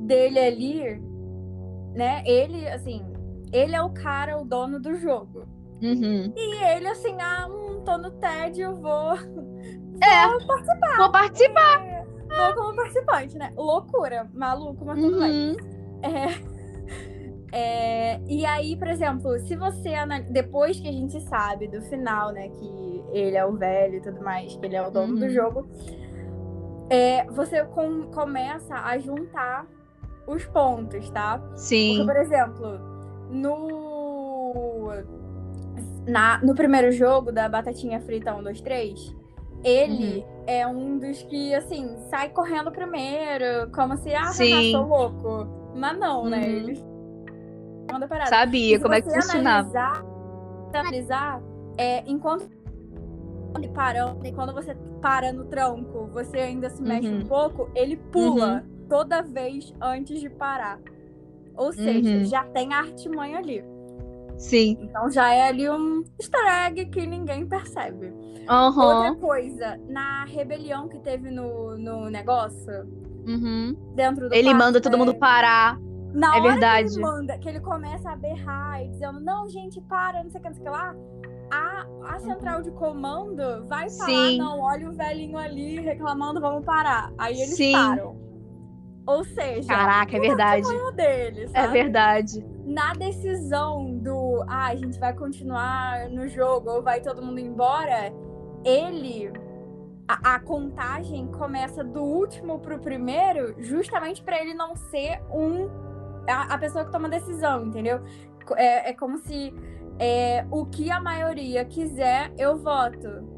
dele 0.00 0.38
ali, 0.38 1.02
né? 1.94 2.22
Ele, 2.26 2.68
assim, 2.68 3.02
ele 3.50 3.74
é 3.74 3.80
o 3.82 3.88
cara, 3.90 4.38
o 4.38 4.44
dono 4.44 4.78
do 4.78 4.94
jogo. 4.94 5.44
Uhum. 5.82 6.32
E 6.36 6.64
ele, 6.66 6.86
assim, 6.86 7.16
ah, 7.20 7.48
hum, 7.48 7.82
tô 7.84 7.96
no 7.98 8.10
tédio, 8.12 8.76
vou. 8.76 9.14
É, 9.98 10.28
vou 10.28 11.10
participar. 11.10 11.82
É, 11.82 12.04
Vou 12.36 12.54
como 12.54 12.76
participante, 12.76 13.38
né? 13.38 13.50
Loucura, 13.56 14.28
maluco, 14.34 14.84
mas 14.84 15.00
tudo. 15.00 15.18
Uhum. 15.22 15.56
É, 17.52 18.20
e 18.28 18.44
aí, 18.44 18.76
por 18.76 18.88
exemplo, 18.88 19.38
se 19.40 19.56
você 19.56 19.94
depois 20.30 20.78
que 20.78 20.86
a 20.88 20.92
gente 20.92 21.18
sabe 21.22 21.66
do 21.68 21.80
final, 21.82 22.30
né, 22.32 22.48
que 22.50 22.95
ele 23.12 23.36
é 23.36 23.44
o 23.44 23.52
velho 23.52 23.96
e 23.96 24.00
tudo 24.00 24.22
mais, 24.22 24.56
que 24.56 24.66
ele 24.66 24.76
é 24.76 24.86
o 24.86 24.90
dono 24.90 25.14
Uhum. 25.14 25.20
do 25.20 25.28
jogo, 25.30 25.68
é, 26.90 27.24
você 27.26 27.64
com- 27.64 28.04
começa 28.12 28.74
a 28.74 28.96
juntar 28.98 29.66
os 30.26 30.44
pontos, 30.46 31.08
tá? 31.10 31.40
Sim. 31.54 31.96
Porque, 31.98 32.12
por 32.12 32.20
exemplo, 32.20 32.78
no. 33.30 34.90
Na, 36.06 36.38
no 36.38 36.54
primeiro 36.54 36.92
jogo 36.92 37.32
da 37.32 37.48
Batatinha 37.48 38.00
Frita 38.00 38.32
1, 38.34 38.42
2, 38.42 38.60
3, 38.60 39.16
ele 39.64 40.18
Uhum. 40.20 40.24
é 40.46 40.66
um 40.66 40.98
dos 40.98 41.20
que, 41.24 41.52
assim, 41.54 41.96
sai 42.08 42.28
correndo 42.28 42.70
primeiro, 42.70 43.68
como 43.74 43.96
se, 43.96 44.14
ah, 44.14 44.26
Sim. 44.26 44.70
sou 44.70 44.86
louco. 44.86 45.48
Mas 45.74 45.98
não, 45.98 46.26
né? 46.28 46.38
Uhum. 46.38 46.44
Ele 46.68 46.84
manda 47.92 48.06
parada. 48.06 48.30
Sabia 48.30 48.78
como 48.80 48.94
é 48.94 49.00
que 49.02 49.10
funcionava. 49.10 49.68
Analisar, 49.68 50.04
analisar 50.72 51.42
é, 51.76 52.02
enquanto 52.08 52.48
ele 53.58 53.68
parando, 53.68 54.26
e 54.26 54.32
quando 54.32 54.52
você 54.52 54.74
para 55.00 55.32
no 55.32 55.44
tranco, 55.44 56.06
você 56.12 56.38
ainda 56.38 56.68
se 56.70 56.82
mexe 56.82 57.08
Uhum. 57.08 57.20
um 57.20 57.26
pouco, 57.26 57.68
ele 57.74 57.96
pula 57.96 58.64
toda 58.88 59.22
vez 59.22 59.72
antes 59.80 60.20
de 60.20 60.28
parar. 60.30 60.78
Ou 61.56 61.72
seja, 61.72 62.18
Uhum. 62.18 62.24
já 62.24 62.44
tem 62.44 62.72
a 62.74 62.78
artimanha 62.78 63.38
ali. 63.38 63.64
Sim. 64.36 64.76
Então 64.80 65.10
já 65.10 65.32
é 65.32 65.48
ali 65.48 65.68
um 65.70 66.04
easter 66.20 66.66
egg 66.66 66.86
que 66.86 67.06
ninguém 67.06 67.46
percebe. 67.46 68.12
Outra 68.48 69.08
Aham. 69.08 69.14
coisa, 69.16 69.80
na 69.88 70.24
rebelião 70.26 70.88
que 70.88 70.98
teve 70.98 71.30
no, 71.30 71.76
no 71.78 72.10
negócio, 72.10 72.86
Uhum. 73.26 73.74
dentro 73.94 74.28
do 74.28 74.34
Ele 74.34 74.50
quarto, 74.50 74.58
manda 74.58 74.80
todo 74.80 74.94
é, 74.94 74.98
mundo 74.98 75.14
parar. 75.14 75.78
Na 76.12 76.36
É 76.36 76.40
verdade. 76.40 76.88
que 76.90 76.94
ele 76.94 77.02
manda, 77.02 77.38
que 77.38 77.48
ele 77.48 77.60
começa 77.60 78.10
a 78.10 78.16
berrar 78.16 78.82
e 78.84 78.88
dizendo, 78.88 79.18
não, 79.20 79.48
gente, 79.48 79.80
para, 79.82 80.22
não 80.22 80.30
sei 80.30 80.40
o 80.40 80.42
que, 80.42 80.48
não 80.50 80.54
sei 80.54 80.62
o 80.62 80.66
que 80.66 80.70
lá. 80.70 80.94
A, 81.50 81.86
a 82.02 82.18
central 82.18 82.62
de 82.62 82.70
comando 82.72 83.66
vai 83.66 83.88
falar, 83.90 84.06
Sim. 84.06 84.38
não, 84.38 84.60
olha 84.60 84.88
o 84.88 84.92
velhinho 84.92 85.38
ali 85.38 85.80
reclamando, 85.80 86.40
vamos 86.40 86.64
parar. 86.64 87.12
Aí 87.16 87.34
eles 87.34 87.56
Sim. 87.56 87.72
param. 87.72 88.16
Ou 89.06 89.24
seja, 89.24 89.68
Caraca, 89.68 90.16
é 90.16 90.20
verdade. 90.20 90.66
o 90.66 90.90
dele, 90.90 91.48
É 91.54 91.68
verdade. 91.68 92.44
Na 92.64 92.92
decisão 92.92 93.96
do, 93.98 94.44
ah, 94.48 94.66
a 94.66 94.74
gente 94.74 94.98
vai 94.98 95.14
continuar 95.14 96.08
no 96.10 96.26
jogo 96.26 96.70
ou 96.70 96.82
vai 96.82 97.00
todo 97.00 97.22
mundo 97.22 97.38
embora, 97.38 98.12
ele... 98.64 99.32
A, 100.08 100.36
a 100.36 100.40
contagem 100.40 101.26
começa 101.32 101.82
do 101.82 102.00
último 102.00 102.60
pro 102.60 102.78
primeiro, 102.78 103.60
justamente 103.60 104.22
pra 104.22 104.40
ele 104.40 104.54
não 104.54 104.76
ser 104.76 105.20
um 105.32 105.68
a, 106.28 106.54
a 106.54 106.58
pessoa 106.58 106.84
que 106.84 106.92
toma 106.92 107.08
decisão, 107.08 107.66
entendeu? 107.66 108.00
É, 108.56 108.90
é 108.90 108.92
como 108.92 109.18
se 109.18 109.52
é, 109.98 110.44
o 110.50 110.66
que 110.66 110.90
a 110.90 111.00
maioria 111.00 111.64
quiser, 111.64 112.32
eu 112.38 112.56
voto. 112.56 113.36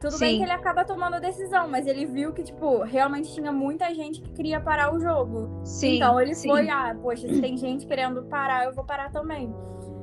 Tudo 0.00 0.16
bem 0.18 0.32
Sim. 0.32 0.36
que 0.38 0.42
ele 0.44 0.52
acaba 0.52 0.84
tomando 0.84 1.14
a 1.14 1.18
decisão, 1.18 1.66
mas 1.68 1.86
ele 1.86 2.06
viu 2.06 2.32
que, 2.32 2.44
tipo, 2.44 2.82
realmente 2.84 3.34
tinha 3.34 3.50
muita 3.50 3.92
gente 3.92 4.20
que 4.20 4.30
queria 4.30 4.60
parar 4.60 4.94
o 4.94 5.00
jogo. 5.00 5.60
Sim. 5.64 5.96
então 5.96 6.20
ele 6.20 6.34
sim, 6.36 6.48
foi, 6.48 6.68
ah, 6.70 6.96
poxa, 7.02 7.26
se 7.28 7.40
tem 7.40 7.56
gente 7.56 7.84
querendo 7.84 8.22
parar, 8.24 8.64
eu 8.66 8.74
vou 8.74 8.84
parar 8.84 9.10
também. 9.10 9.52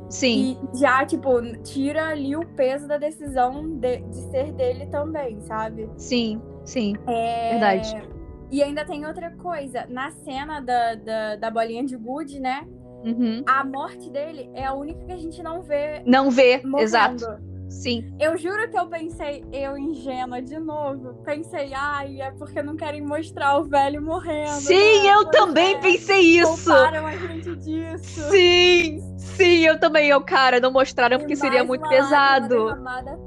Sim. 0.09 0.57
E 0.73 0.77
já, 0.77 1.05
tipo, 1.05 1.41
tira 1.63 2.09
ali 2.09 2.35
o 2.35 2.45
peso 2.45 2.87
da 2.87 2.97
decisão 2.97 3.77
de, 3.77 3.97
de 4.01 4.17
ser 4.29 4.51
dele 4.51 4.85
também, 4.87 5.39
sabe? 5.41 5.89
Sim. 5.97 6.41
Sim. 6.65 6.95
É, 7.07 7.51
Verdade. 7.51 8.15
E 8.51 8.61
ainda 8.61 8.85
tem 8.85 9.05
outra 9.05 9.31
coisa. 9.31 9.85
Na 9.89 10.11
cena 10.11 10.59
da, 10.59 10.95
da, 10.95 11.35
da 11.35 11.51
bolinha 11.51 11.83
de 11.83 11.95
gude, 11.95 12.39
né? 12.39 12.67
Uhum. 13.05 13.43
A 13.45 13.63
morte 13.63 14.09
dele 14.09 14.49
é 14.53 14.65
a 14.65 14.73
única 14.73 15.05
que 15.05 15.11
a 15.11 15.17
gente 15.17 15.41
não 15.43 15.61
vê 15.61 16.01
Não 16.05 16.29
vê. 16.31 16.57
morrendo. 16.63 16.79
Exato. 16.83 17.25
Sim. 17.67 18.13
Eu 18.19 18.37
juro 18.37 18.69
que 18.69 18.77
eu 18.77 18.87
pensei, 18.87 19.43
eu 19.51 19.77
ingênua 19.77 20.41
de 20.41 20.57
novo. 20.59 21.15
Pensei, 21.25 21.71
ai, 21.73 22.21
é 22.21 22.31
porque 22.31 22.61
não 22.61 22.75
querem 22.75 23.01
mostrar 23.01 23.57
o 23.57 23.63
velho 23.63 24.01
morrendo. 24.01 24.51
Sim, 24.51 25.03
né? 25.03 25.13
eu 25.13 25.23
Pois 25.25 25.35
também 25.35 25.73
é, 25.73 25.77
pensei 25.79 26.21
isso. 26.21 26.63
Pouparam 26.65 27.05
a 27.07 27.11
gente 27.17 27.55
disso. 27.57 28.21
Sim. 28.29 28.99
Sim, 29.17 29.65
eu 29.65 29.79
também. 29.79 30.07
Eu, 30.07 30.21
cara, 30.21 30.59
não 30.59 30.71
mostraram 30.71 31.17
porque 31.17 31.33
E 31.33 31.37
seria 31.37 31.57
mais 31.59 31.67
muito 31.67 31.89
pesado. 31.89 32.65
derramada 32.65 33.11
à 33.11 33.17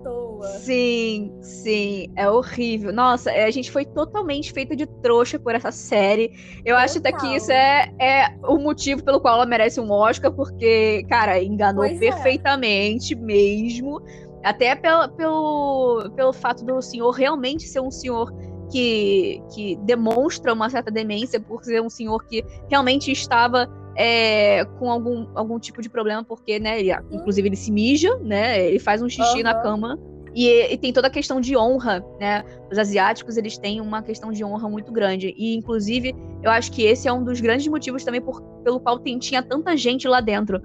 Sim, 0.61 1.33
sim, 1.41 2.13
é 2.17 2.29
horrível. 2.29 2.93
Nossa, 2.93 3.31
é, 3.31 3.45
a 3.45 3.51
gente 3.51 3.71
foi 3.71 3.85
totalmente 3.85 4.53
feita 4.53 4.75
de 4.75 4.87
trouxa 5.01 5.39
por 5.39 5.55
essa 5.55 5.71
série. 5.71 6.33
Eu 6.65 6.77
acho 6.77 6.99
até 6.99 7.13
que 7.13 7.19
Total. 7.19 7.37
isso 7.37 7.53
é, 7.53 7.89
é 8.01 8.29
o 8.47 8.59
motivo 8.59 9.03
pelo 9.03 9.21
qual 9.21 9.35
ela 9.35 9.47
merece 9.47 9.81
um 9.81 9.91
Oscar, 9.91 10.33
porque, 10.33 11.05
cara, 11.09 11.43
enganou 11.43 11.85
Pois 11.85 11.97
é. 11.97 11.99
perfeitamente 11.99 13.15
mesmo. 13.15 14.01
Até 14.45 14.75
pelo, 14.75 15.09
pelo, 15.11 16.11
pelo 16.15 16.33
fato 16.33 16.65
do 16.65 16.81
senhor 16.81 17.11
realmente 17.11 17.67
ser 17.67 17.81
um 17.81 17.91
senhor 17.91 18.33
que, 18.71 19.43
que 19.55 19.77
demonstra 19.83 20.53
uma 20.53 20.71
certa 20.71 20.91
demência, 20.91 21.41
por 21.41 21.65
ser 21.65 21.83
um 21.83 21.91
senhor 21.91 22.25
que 22.25 22.45
realmente 22.69 23.11
estava 23.11 23.69
é, 23.97 24.65
com 24.79 24.91
algum, 24.91 25.27
algum 25.35 25.59
tipo 25.59 25.83
de 25.83 25.89
problema, 25.89 26.23
porque, 26.23 26.59
né, 26.61 26.79
ele, 26.79 26.93
inclusive 27.11 27.49
ele 27.49 27.57
se 27.57 27.73
mija, 27.73 28.17
né, 28.19 28.65
ele 28.65 28.79
faz 28.79 29.03
um 29.03 29.09
xixi 29.09 29.43
na 29.43 29.53
Aham. 29.53 29.63
cama, 29.63 29.99
e, 30.47 30.73
e 30.73 30.79
tem 30.79 30.93
toda 30.93 31.09
a 31.09 31.11
questão 31.11 31.41
de 31.41 31.57
honra, 31.57 32.05
né, 32.21 32.45
os 32.71 32.79
asiáticos, 32.79 33.37
eles 33.37 33.59
têm 33.59 33.81
uma 33.81 34.03
questão 34.03 34.31
de 34.31 34.45
honra 34.45 34.69
muito 34.69 34.93
grande, 34.93 35.35
e 35.37 35.57
inclusive, 35.57 36.15
eu 36.43 36.51
acho 36.51 36.71
que 36.71 36.85
esse 36.85 37.09
é 37.09 37.13
um 37.13 37.25
dos 37.25 37.41
grandes 37.41 37.67
motivos 37.67 38.05
também 38.05 38.21
por, 38.21 38.43
pelo 38.63 38.79
qual 38.79 38.99
tem, 38.99 39.19
tinha 39.19 39.43
tanta 39.43 39.77
gente 39.77 40.07
lá 40.07 40.21
dentro, 40.21 40.61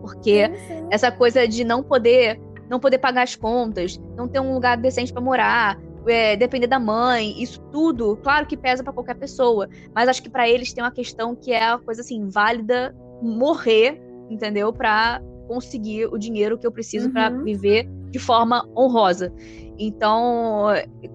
porque 0.00 0.48
Sim, 0.48 0.66
sim. 0.66 0.86
essa 0.90 1.10
coisa 1.10 1.46
de 1.46 1.64
não 1.64 1.82
poder 1.82 2.40
não 2.68 2.78
poder 2.78 2.98
pagar 2.98 3.22
as 3.22 3.34
contas, 3.34 3.98
não 4.14 4.28
ter 4.28 4.40
um 4.40 4.52
lugar 4.52 4.76
decente 4.76 5.10
pra 5.10 5.22
morar, 5.22 5.80
é, 6.06 6.36
depender 6.36 6.66
da 6.66 6.78
mãe, 6.78 7.42
isso 7.42 7.60
tudo, 7.72 8.16
claro 8.18 8.46
que 8.46 8.58
pesa 8.58 8.84
pra 8.84 8.92
qualquer 8.92 9.14
pessoa, 9.14 9.68
mas 9.94 10.06
acho 10.06 10.22
que 10.22 10.28
pra 10.28 10.46
eles 10.46 10.72
tem 10.72 10.84
uma 10.84 10.90
questão 10.90 11.34
que 11.34 11.50
é 11.50 11.64
a 11.64 11.78
coisa 11.78 12.02
assim 12.02 12.28
válida 12.28 12.94
morrer, 13.22 14.00
entendeu, 14.28 14.72
Pra 14.72 15.20
conseguir 15.48 16.06
o 16.06 16.18
dinheiro 16.18 16.56
que 16.58 16.66
eu 16.66 16.70
preciso 16.70 17.08
Uhum. 17.08 17.42
viver 17.42 17.88
de 18.10 18.18
forma 18.18 18.64
honrosa. 18.76 19.32
Então, 19.80 20.66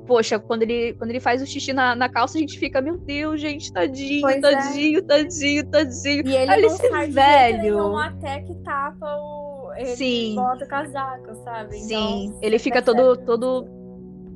poxa, 0.08 0.40
quando 0.40 0.62
ele, 0.64 0.94
quando 0.94 1.10
ele 1.10 1.20
faz 1.20 1.42
o 1.42 1.46
xixi 1.46 1.74
na, 1.74 1.96
na 1.96 2.08
calça, 2.10 2.38
a 2.38 2.42
gente 2.42 2.58
fica, 2.58 2.82
meu 2.82 2.98
Deus, 2.98 3.40
gente, 3.42 3.72
tadinho, 3.74 4.22
Pois 4.22 4.36
é. 4.38 4.40
tadinho, 4.42 5.04
tadinho, 5.04 5.70
tadinho. 5.70 6.28
E 6.28 6.36
ele 6.36 6.52
Olha 6.52 6.62
não 6.62 6.68
esse 6.68 6.90
sai 6.90 7.10
velho. 7.12 7.62
nenhum 7.62 7.98
até 7.98 8.40
que 8.42 8.56
tapa 8.64 9.06
o. 9.18 9.72
Ele 9.76 9.86
Sim. 9.88 10.36
bota 10.36 10.64
o 10.66 10.68
casaco, 10.68 11.36
sabe? 11.44 11.76
Sim, 11.76 12.26
Então, 12.28 12.40
ele 12.42 12.58
fica 12.60 12.82
percebe 12.82 13.02
todo, 13.04 13.26
todo, 13.26 13.68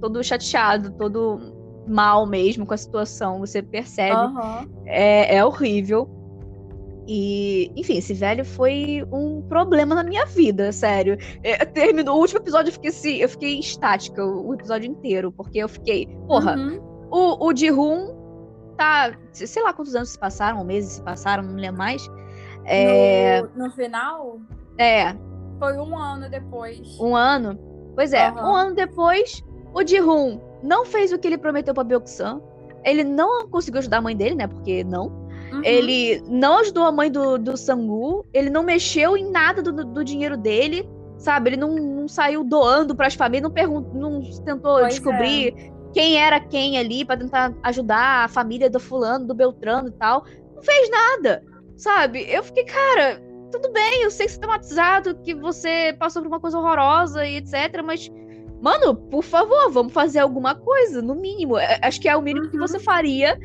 todo 0.02 0.24
chateado, 0.24 0.92
todo 0.98 1.40
mal 1.88 2.26
mesmo 2.26 2.66
com 2.66 2.74
a 2.74 2.78
situação. 2.78 3.40
Você 3.40 3.62
percebe. 3.62 4.12
Aham. 4.16 4.68
É, 4.86 5.36
é 5.38 5.46
horrível. 5.46 6.10
E, 7.08 7.72
enfim, 7.76 7.98
esse 7.98 8.14
velho 8.14 8.44
foi 8.44 9.02
um 9.12 9.42
problema 9.48 9.96
na 9.96 10.04
minha 10.04 10.26
vida, 10.26 10.72
sério. 10.74 11.18
É, 11.42 11.64
terminou 11.66 12.18
o 12.18 12.20
último 12.20 12.40
episódio, 12.42 12.70
eu 12.70 12.74
fiquei, 12.74 12.90
assim, 12.90 13.16
eu 13.18 13.30
fiquei 13.30 13.60
estática 13.60 14.24
o, 14.26 14.50
o 14.50 14.54
episódio 14.54 14.90
inteiro, 14.90 15.32
porque 15.32 15.60
eu 15.60 15.70
fiquei, 15.70 16.06
porra, 16.28 16.56
Uhum. 16.58 17.08
o, 17.10 17.48
o 17.48 17.56
Ji-Hoon 17.56 18.14
tá, 18.78 19.18
sei 19.32 19.64
lá 19.64 19.72
quantos 19.74 19.96
anos 19.96 20.10
se 20.10 20.20
passaram, 20.20 20.64
meses 20.66 20.94
se 20.94 21.02
passaram, 21.02 21.44
não 21.44 21.56
lembro 21.56 21.78
mais. 21.78 22.06
É, 22.66 23.42
No, 23.56 23.66
no 23.66 23.72
final, 23.72 24.40
é, 24.78 25.16
foi 25.60 25.78
um 25.78 25.98
ano 25.98 26.30
depois. 26.30 26.80
Um 27.00 27.16
ano? 27.16 27.58
Pois 27.96 28.12
é, 28.12 28.28
Aham. 28.28 28.52
um 28.52 28.56
ano 28.56 28.76
depois, 28.76 29.42
o 29.74 29.82
Ji-Hoon 29.86 30.40
não 30.62 30.86
fez 30.86 31.14
o 31.14 31.18
que 31.18 31.26
ele 31.28 31.38
prometeu 31.38 31.74
pra 31.74 31.84
Byeok-san. 31.86 32.42
Ele 32.84 33.04
não 33.04 33.48
conseguiu 33.50 33.80
ajudar 33.80 33.98
a 33.98 34.02
mãe 34.02 34.16
dele, 34.16 34.36
né? 34.36 34.46
Porque 34.48 34.84
não. 34.84 35.27
Uhum. 35.52 35.62
Ele 35.64 36.22
não 36.28 36.60
ajudou 36.60 36.86
a 36.86 36.92
mãe 36.92 37.12
do, 37.12 37.38
do 37.38 37.56
Sangu. 37.58 38.26
Ele 38.34 38.50
não 38.50 38.64
mexeu 38.64 39.16
em 39.16 39.30
nada 39.32 39.62
do, 39.62 39.72
do 39.72 40.04
dinheiro 40.04 40.38
dele. 40.38 40.88
Sabe? 41.18 41.50
Ele 41.50 41.58
não, 41.58 41.76
não 41.76 42.08
saiu 42.08 42.44
doando 42.44 42.96
pras 42.96 43.16
famílias, 43.16 43.52
não, 43.52 43.82
não 43.82 44.22
tentou 44.46 44.80
Pois 44.80 44.90
descobrir 44.90 45.54
quem 45.94 46.16
era 46.22 46.40
quem 46.40 46.78
ali 46.78 47.04
pra 47.04 47.18
tentar 47.18 47.54
ajudar 47.64 48.26
a 48.26 48.28
família 48.28 48.70
do 48.70 48.80
fulano, 48.80 49.26
do 49.26 49.34
Beltrano 49.34 49.88
e 49.90 49.94
tal. 49.94 50.24
Não 50.56 50.62
fez 50.62 50.90
nada. 50.90 51.44
Sabe? 51.76 52.26
Eu 52.30 52.44
fiquei, 52.44 52.66
cara, 52.66 53.20
tudo 53.52 53.72
bem, 53.72 54.04
eu 54.04 54.12
sei 54.12 54.26
que 54.26 54.32
você 54.34 54.40
tá 54.40 54.48
traumatizado, 54.48 55.16
que 55.22 55.34
você 55.34 55.96
passou 55.98 56.22
por 56.22 56.28
uma 56.28 56.40
coisa 56.40 56.58
horrorosa 56.58 57.26
e 57.26 57.38
etc, 57.38 57.82
mas, 57.84 58.12
mano, 58.62 58.96
por 58.96 59.24
favor, 59.24 59.72
vamos 59.72 59.94
fazer 59.94 60.20
alguma 60.20 60.56
coisa, 60.56 61.02
no 61.02 61.16
mínimo. 61.16 61.58
É, 61.58 61.80
Acho 61.82 62.02
que 62.02 62.10
é 62.10 62.16
o 62.16 62.22
mínimo 62.22 62.50
que 62.50 62.58
Uhum. 62.58 62.68
você 62.68 62.80
faria 62.80 63.38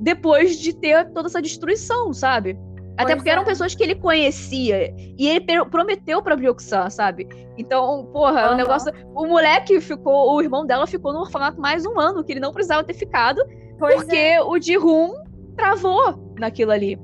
depois 0.00 0.58
de 0.58 0.74
ter 0.74 1.10
toda 1.12 1.28
essa 1.28 1.42
destruição, 1.42 2.12
sabe? 2.12 2.58
Até 2.98 3.12
Pois 3.12 3.16
porque 3.16 3.30
eram 3.30 3.42
é. 3.42 3.44
pessoas 3.44 3.74
que 3.76 3.82
ele 3.82 3.94
conhecia. 3.94 4.92
E 5.16 5.28
ele 5.28 5.64
prometeu 5.66 6.20
pra 6.20 6.34
Byokusan, 6.34 6.90
sabe? 6.90 7.28
Então, 7.56 8.06
porra, 8.12 8.32
o 8.32 8.46
Aham. 8.46 8.54
negócio. 8.56 8.92
O 9.14 9.24
moleque 9.26 9.80
ficou. 9.80 10.34
O 10.34 10.42
irmão 10.42 10.66
dela 10.66 10.84
ficou 10.86 11.12
no 11.12 11.20
orfanato 11.20 11.60
mais 11.60 11.86
um 11.86 11.98
ano, 11.98 12.24
que 12.24 12.32
ele 12.32 12.40
não 12.40 12.52
precisava 12.52 12.82
ter 12.82 12.94
ficado, 12.94 13.40
Pois 13.78 13.94
porque 13.94 14.16
é. 14.16 14.42
o 14.42 14.60
Ji-Hoon 14.60 15.14
travou 15.56 16.34
naquilo 16.40 16.72
ali. 16.72 16.98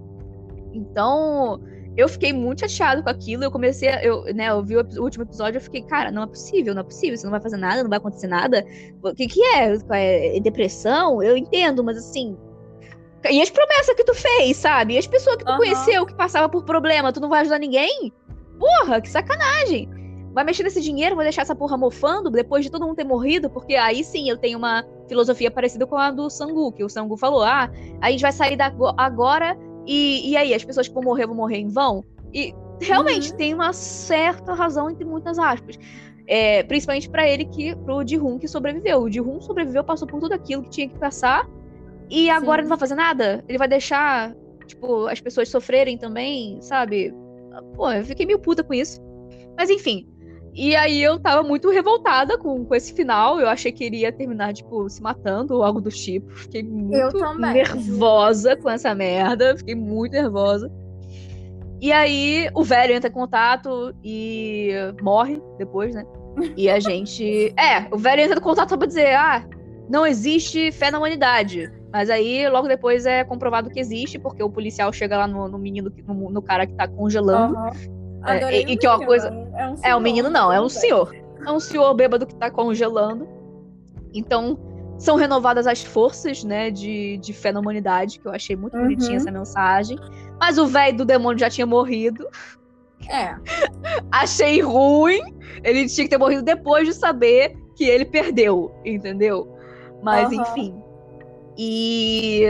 Então, 0.72 1.60
eu 1.96 2.08
fiquei 2.08 2.32
muito 2.32 2.68
chateado 2.68 3.04
com 3.04 3.10
aquilo. 3.10 3.44
Eu 3.44 3.50
comecei, 3.52 3.88
eu, 4.02 4.24
né, 4.34 4.50
eu 4.50 4.64
vi 4.64 4.76
o 4.76 4.84
último 5.00 5.22
episódio, 5.22 5.58
eu 5.58 5.62
fiquei, 5.62 5.82
cara, 5.82 6.10
não 6.10 6.24
é 6.24 6.26
possível, 6.26 6.74
não 6.74 6.80
é 6.80 6.84
possível, 6.84 7.16
você 7.16 7.24
não 7.24 7.30
vai 7.30 7.40
fazer 7.40 7.56
nada, 7.56 7.82
não 7.84 7.90
vai 7.90 7.98
acontecer 7.98 8.26
nada. 8.26 8.64
O 9.00 9.14
que 9.14 9.28
que 9.28 9.40
é? 9.40 9.76
É 10.36 10.40
depressão? 10.40 11.22
Eu 11.22 11.36
entendo, 11.36 11.84
mas 11.84 11.96
assim, 11.98 12.36
e 13.30 13.40
as 13.40 13.50
promessas 13.50 13.94
que 13.94 14.04
tu 14.04 14.14
fez, 14.14 14.56
sabe? 14.56 14.94
E 14.94 14.98
as 14.98 15.06
pessoas 15.06 15.36
que 15.36 15.44
tu 15.44 15.50
uhum. 15.50 15.58
conheceu 15.58 16.06
que 16.06 16.14
passava 16.14 16.48
por 16.48 16.64
problema, 16.64 17.12
tu 17.12 17.20
não 17.20 17.28
vai 17.28 17.40
ajudar 17.40 17.58
ninguém? 17.58 18.12
Porra, 18.58 19.00
que 19.00 19.08
sacanagem! 19.08 19.88
Vai 20.32 20.44
mexer 20.44 20.64
nesse 20.64 20.80
dinheiro, 20.80 21.14
vai 21.14 21.24
deixar 21.24 21.42
essa 21.42 21.54
porra 21.54 21.76
mofando 21.76 22.28
depois 22.28 22.64
de 22.64 22.70
todo 22.70 22.84
mundo 22.84 22.96
ter 22.96 23.04
morrido? 23.04 23.48
Porque 23.48 23.76
aí 23.76 24.02
sim 24.02 24.28
eu 24.28 24.36
tenho 24.36 24.58
uma 24.58 24.84
filosofia 25.08 25.50
parecida 25.50 25.86
com 25.86 25.96
a 25.96 26.10
do 26.10 26.28
Sangu, 26.28 26.72
que 26.72 26.82
o 26.82 26.88
Sangu 26.88 27.16
falou: 27.16 27.42
ah, 27.42 27.70
a 28.00 28.10
gente 28.10 28.20
vai 28.20 28.32
sair 28.32 28.56
da 28.56 28.72
agora 28.96 29.56
e, 29.86 30.30
e 30.30 30.36
aí, 30.36 30.54
as 30.54 30.64
pessoas 30.64 30.88
que 30.88 30.94
vão 30.94 31.02
morrer 31.02 31.26
vão 31.26 31.36
morrer 31.36 31.58
em 31.58 31.68
vão? 31.68 32.04
E 32.32 32.54
realmente 32.80 33.30
uhum. 33.30 33.36
tem 33.36 33.54
uma 33.54 33.72
certa 33.72 34.54
razão 34.54 34.90
entre 34.90 35.04
muitas 35.04 35.38
aspas. 35.38 35.78
É, 36.26 36.62
principalmente 36.62 37.08
para 37.10 37.28
ele 37.28 37.44
que 37.44 37.76
pro 37.76 38.06
Ji-Hun 38.06 38.38
que 38.38 38.48
sobreviveu. 38.48 39.02
O 39.02 39.10
Ji-Hun 39.10 39.40
sobreviveu, 39.40 39.84
passou 39.84 40.08
por 40.08 40.20
tudo 40.20 40.32
aquilo 40.32 40.62
que 40.62 40.70
tinha 40.70 40.88
que 40.88 40.98
passar 40.98 41.46
e 42.14 42.30
agora 42.30 42.62
Sim. 42.62 42.68
não 42.68 42.68
vai 42.68 42.78
fazer 42.78 42.94
nada? 42.94 43.44
Ele 43.48 43.58
vai 43.58 43.66
deixar, 43.66 44.32
tipo, 44.66 45.08
as 45.08 45.20
pessoas 45.20 45.48
sofrerem 45.48 45.98
também, 45.98 46.62
sabe? 46.62 47.12
Pô, 47.74 47.90
eu 47.90 48.04
fiquei 48.04 48.24
meio 48.24 48.38
puta 48.38 48.62
com 48.62 48.72
isso. 48.72 49.00
Mas 49.58 49.68
enfim. 49.68 50.08
E 50.54 50.76
aí 50.76 51.02
eu 51.02 51.18
tava 51.18 51.42
muito 51.42 51.68
revoltada 51.70 52.38
com, 52.38 52.64
com 52.64 52.74
esse 52.76 52.94
final. 52.94 53.40
Eu 53.40 53.48
achei 53.48 53.72
que 53.72 53.84
iria 53.84 54.12
terminar, 54.12 54.52
tipo, 54.52 54.88
se 54.88 55.02
matando 55.02 55.56
ou 55.56 55.64
algo 55.64 55.80
do 55.80 55.90
tipo. 55.90 56.30
Fiquei 56.36 56.62
muito 56.62 57.18
nervosa 57.36 58.56
com 58.56 58.70
essa 58.70 58.94
merda. 58.94 59.56
Fiquei 59.56 59.74
muito 59.74 60.12
nervosa. 60.12 60.70
E 61.80 61.90
aí 61.90 62.48
o 62.54 62.62
velho 62.62 62.94
entra 62.94 63.10
em 63.10 63.12
contato 63.12 63.92
e 64.04 64.70
morre 65.02 65.42
depois, 65.58 65.92
né? 65.96 66.06
E 66.56 66.70
a 66.70 66.78
gente. 66.80 67.52
É, 67.58 67.92
o 67.92 67.98
velho 67.98 68.22
entra 68.22 68.38
em 68.38 68.42
contato 68.42 68.78
pra 68.78 68.86
dizer: 68.86 69.16
ah, 69.16 69.44
não 69.90 70.06
existe 70.06 70.70
fé 70.70 70.92
na 70.92 70.98
humanidade. 70.98 71.68
Mas 71.94 72.10
aí, 72.10 72.48
logo 72.48 72.66
depois, 72.66 73.06
é 73.06 73.22
comprovado 73.22 73.70
que 73.70 73.78
existe, 73.78 74.18
porque 74.18 74.42
o 74.42 74.50
policial 74.50 74.92
chega 74.92 75.16
lá 75.16 75.28
no, 75.28 75.46
no 75.46 75.56
menino, 75.56 75.92
no, 76.08 76.28
no, 76.28 76.42
cara 76.42 76.66
que 76.66 76.74
tá 76.74 76.88
congelando. 76.88 77.56
Uhum. 77.56 78.26
É, 78.26 78.62
e, 78.62 78.76
que 78.76 78.84
é 78.84 78.90
uma 78.90 79.06
coisa. 79.06 79.28
É 79.28 79.68
um, 79.68 79.74
é 79.80 79.96
um 79.96 80.00
menino, 80.00 80.28
não, 80.28 80.52
é 80.52 80.60
um 80.60 80.68
senhor. 80.68 81.14
É 81.46 81.52
um 81.52 81.60
senhor 81.60 81.94
bêbado 81.94 82.26
que 82.26 82.34
tá 82.34 82.50
congelando. 82.50 83.28
Então, 84.12 84.58
são 84.98 85.14
renovadas 85.14 85.68
as 85.68 85.84
forças, 85.84 86.42
né, 86.42 86.68
de, 86.68 87.16
de 87.18 87.32
fé 87.32 87.52
na 87.52 87.60
humanidade, 87.60 88.18
que 88.18 88.26
eu 88.26 88.32
achei 88.32 88.56
muito 88.56 88.76
uhum. 88.76 88.82
bonitinha 88.82 89.18
essa 89.18 89.30
mensagem. 89.30 89.96
Mas 90.40 90.58
o 90.58 90.66
velho 90.66 90.96
do 90.96 91.04
demônio 91.04 91.38
já 91.38 91.48
tinha 91.48 91.66
morrido. 91.66 92.26
É. 93.08 93.36
achei 94.10 94.60
ruim. 94.60 95.22
Ele 95.62 95.88
tinha 95.88 96.06
que 96.06 96.10
ter 96.10 96.18
morrido 96.18 96.42
depois 96.42 96.88
de 96.88 96.92
saber 96.92 97.56
que 97.76 97.84
ele 97.84 98.04
perdeu, 98.04 98.74
entendeu? 98.84 99.56
Mas, 100.02 100.32
uhum. 100.32 100.42
enfim. 100.42 100.83
E. 101.56 102.42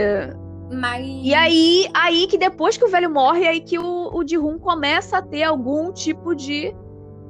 Mas... 0.71 1.05
E 1.05 1.33
aí, 1.33 1.87
aí 1.93 2.27
que 2.27 2.37
depois 2.37 2.77
que 2.77 2.85
o 2.85 2.89
velho 2.89 3.09
morre, 3.09 3.47
aí 3.47 3.61
que 3.61 3.77
o, 3.77 4.09
o 4.13 4.27
Ji-Hun 4.27 4.57
começa 4.57 5.17
a 5.17 5.21
ter 5.21 5.43
algum 5.43 5.91
tipo 5.91 6.35
de. 6.35 6.75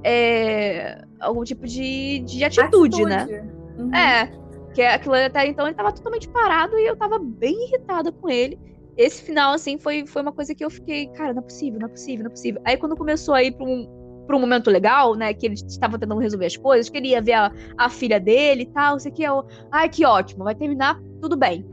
É, 0.03 1.03
algum 1.19 1.43
tipo 1.43 1.65
de, 1.65 2.19
de 2.19 2.43
atitude, 2.43 3.03
atitude. 3.03 3.05
né? 3.05 3.51
Uhum. 3.77 3.93
É. 3.93 4.31
Que 4.73 4.81
é 4.81 4.93
aquilo 4.93 5.15
até 5.15 5.47
então 5.47 5.65
ele 5.65 5.75
tava 5.75 5.91
totalmente 5.91 6.27
parado 6.29 6.77
e 6.77 6.85
eu 6.85 6.95
tava 6.95 7.17
bem 7.17 7.67
irritada 7.67 8.11
com 8.11 8.29
ele. 8.29 8.59
Esse 8.97 9.23
final, 9.23 9.53
assim, 9.53 9.77
foi, 9.77 10.05
foi 10.05 10.21
uma 10.21 10.31
coisa 10.31 10.55
que 10.55 10.63
eu 10.63 10.69
fiquei, 10.69 11.07
cara, 11.07 11.33
não 11.33 11.41
é 11.41 11.43
possível, 11.43 11.79
não 11.79 11.87
é 11.87 11.91
possível, 11.91 12.23
não 12.23 12.27
é 12.27 12.33
possível. 12.33 12.61
Aí 12.63 12.77
quando 12.77 12.95
começou 12.95 13.33
a 13.33 13.43
ir 13.43 13.51
pra 13.51 13.65
um, 13.65 13.87
pra 14.25 14.35
um 14.35 14.39
momento 14.39 14.69
legal, 14.69 15.15
né? 15.15 15.33
Que 15.33 15.45
ele 15.47 15.55
estava 15.55 15.97
tentando 15.97 16.19
resolver 16.19 16.45
as 16.45 16.57
coisas, 16.57 16.89
queria 16.89 17.21
ver 17.21 17.33
a, 17.33 17.51
a 17.77 17.89
filha 17.89 18.19
dele 18.19 18.63
e 18.63 18.67
tal, 18.67 18.97
isso 18.97 19.07
aqui 19.07 19.23
é 19.23 19.31
o. 19.31 19.43
Ai, 19.71 19.89
que 19.89 20.05
ótimo, 20.05 20.43
vai 20.43 20.55
terminar 20.55 20.99
tudo 21.21 21.35
bem. 21.35 21.65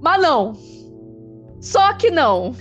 Mas 0.00 0.22
não. 0.22 0.52
Só 1.60 1.94
que 1.94 2.10
não. 2.10 2.54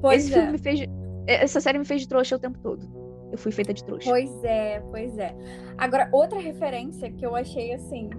Pois 0.00 0.24
Esse 0.24 0.32
é. 0.32 0.36
filme 0.36 0.52
me 0.52 0.58
fez. 0.58 0.80
Essa 1.26 1.60
série 1.60 1.78
me 1.78 1.84
fez 1.84 2.00
de 2.02 2.08
trouxa 2.08 2.36
o 2.36 2.38
tempo 2.38 2.58
todo. 2.58 2.86
Eu 3.30 3.38
fui 3.38 3.52
feita 3.52 3.72
de 3.72 3.82
trouxa. 3.84 4.10
Pois 4.10 4.44
é, 4.44 4.80
pois 4.90 5.16
é. 5.16 5.34
Agora, 5.78 6.08
outra 6.12 6.38
referência 6.38 7.10
que 7.10 7.24
eu 7.24 7.34
achei 7.34 7.72
assim. 7.72 8.10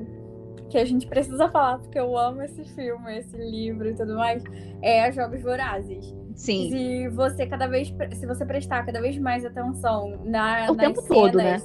Que 0.74 0.80
a 0.80 0.86
gente 0.86 1.06
precisa 1.06 1.48
falar, 1.50 1.78
porque 1.78 2.00
eu 2.00 2.18
amo 2.18 2.42
esse 2.42 2.64
filme, 2.74 3.20
esse 3.20 3.38
livro 3.38 3.88
e 3.88 3.94
tudo 3.94 4.16
mais, 4.16 4.42
é 4.82 5.12
Jogos 5.12 5.40
Vorazes. 5.44 6.04
Sim. 6.34 6.72
Se 6.72 7.10
você 7.10 7.46
cada 7.46 7.68
vez. 7.68 7.94
Se 8.14 8.26
você 8.26 8.44
prestar 8.44 8.84
cada 8.84 9.00
vez 9.00 9.16
mais 9.20 9.46
atenção 9.46 10.20
na. 10.26 10.66
É 10.66 10.72
o 10.72 10.76
tempo 10.76 11.00
cenas, 11.00 11.08
todo, 11.08 11.38
né? 11.38 11.62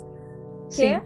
Que? 0.67 0.75
Sim. 0.75 1.01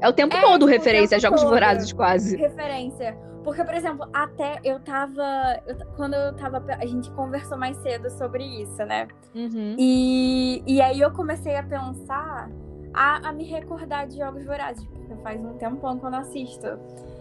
É 0.00 0.08
o 0.08 0.12
tempo 0.12 0.36
é, 0.36 0.40
todo 0.40 0.66
referência 0.66 1.16
a 1.16 1.18
Jogos 1.18 1.40
todo. 1.40 1.50
Vorazes, 1.50 1.92
quase. 1.92 2.36
Referência. 2.36 3.18
Porque, 3.42 3.64
por 3.64 3.74
exemplo, 3.74 4.08
até 4.12 4.60
eu 4.62 4.78
tava. 4.78 5.60
Eu, 5.66 5.78
quando 5.96 6.14
eu 6.14 6.32
tava. 6.36 6.64
A 6.78 6.86
gente 6.86 7.10
conversou 7.10 7.58
mais 7.58 7.76
cedo 7.78 8.08
sobre 8.10 8.44
isso, 8.62 8.84
né? 8.84 9.08
Uhum. 9.34 9.74
E, 9.76 10.62
e 10.64 10.80
aí 10.80 11.00
eu 11.00 11.10
comecei 11.10 11.56
a 11.56 11.64
pensar, 11.64 12.48
a, 12.94 13.28
a 13.28 13.32
me 13.32 13.42
recordar 13.42 14.06
de 14.06 14.16
Jogos 14.16 14.44
Vorazes, 14.44 14.84
porque 14.84 15.16
faz 15.24 15.44
um 15.44 15.54
tempão 15.54 15.98
que 15.98 16.06
eu 16.06 16.10
não 16.12 16.20
assisto. 16.20 16.68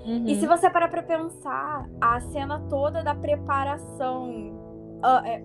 Uhum. 0.05 0.25
E 0.27 0.35
se 0.35 0.45
você 0.45 0.69
parar 0.69 0.87
pra 0.87 1.01
pensar, 1.01 1.89
a 1.99 2.19
cena 2.19 2.59
toda 2.69 3.03
da 3.03 3.15
preparação. 3.15 4.53
Uh, 5.03 5.25
é, 5.25 5.43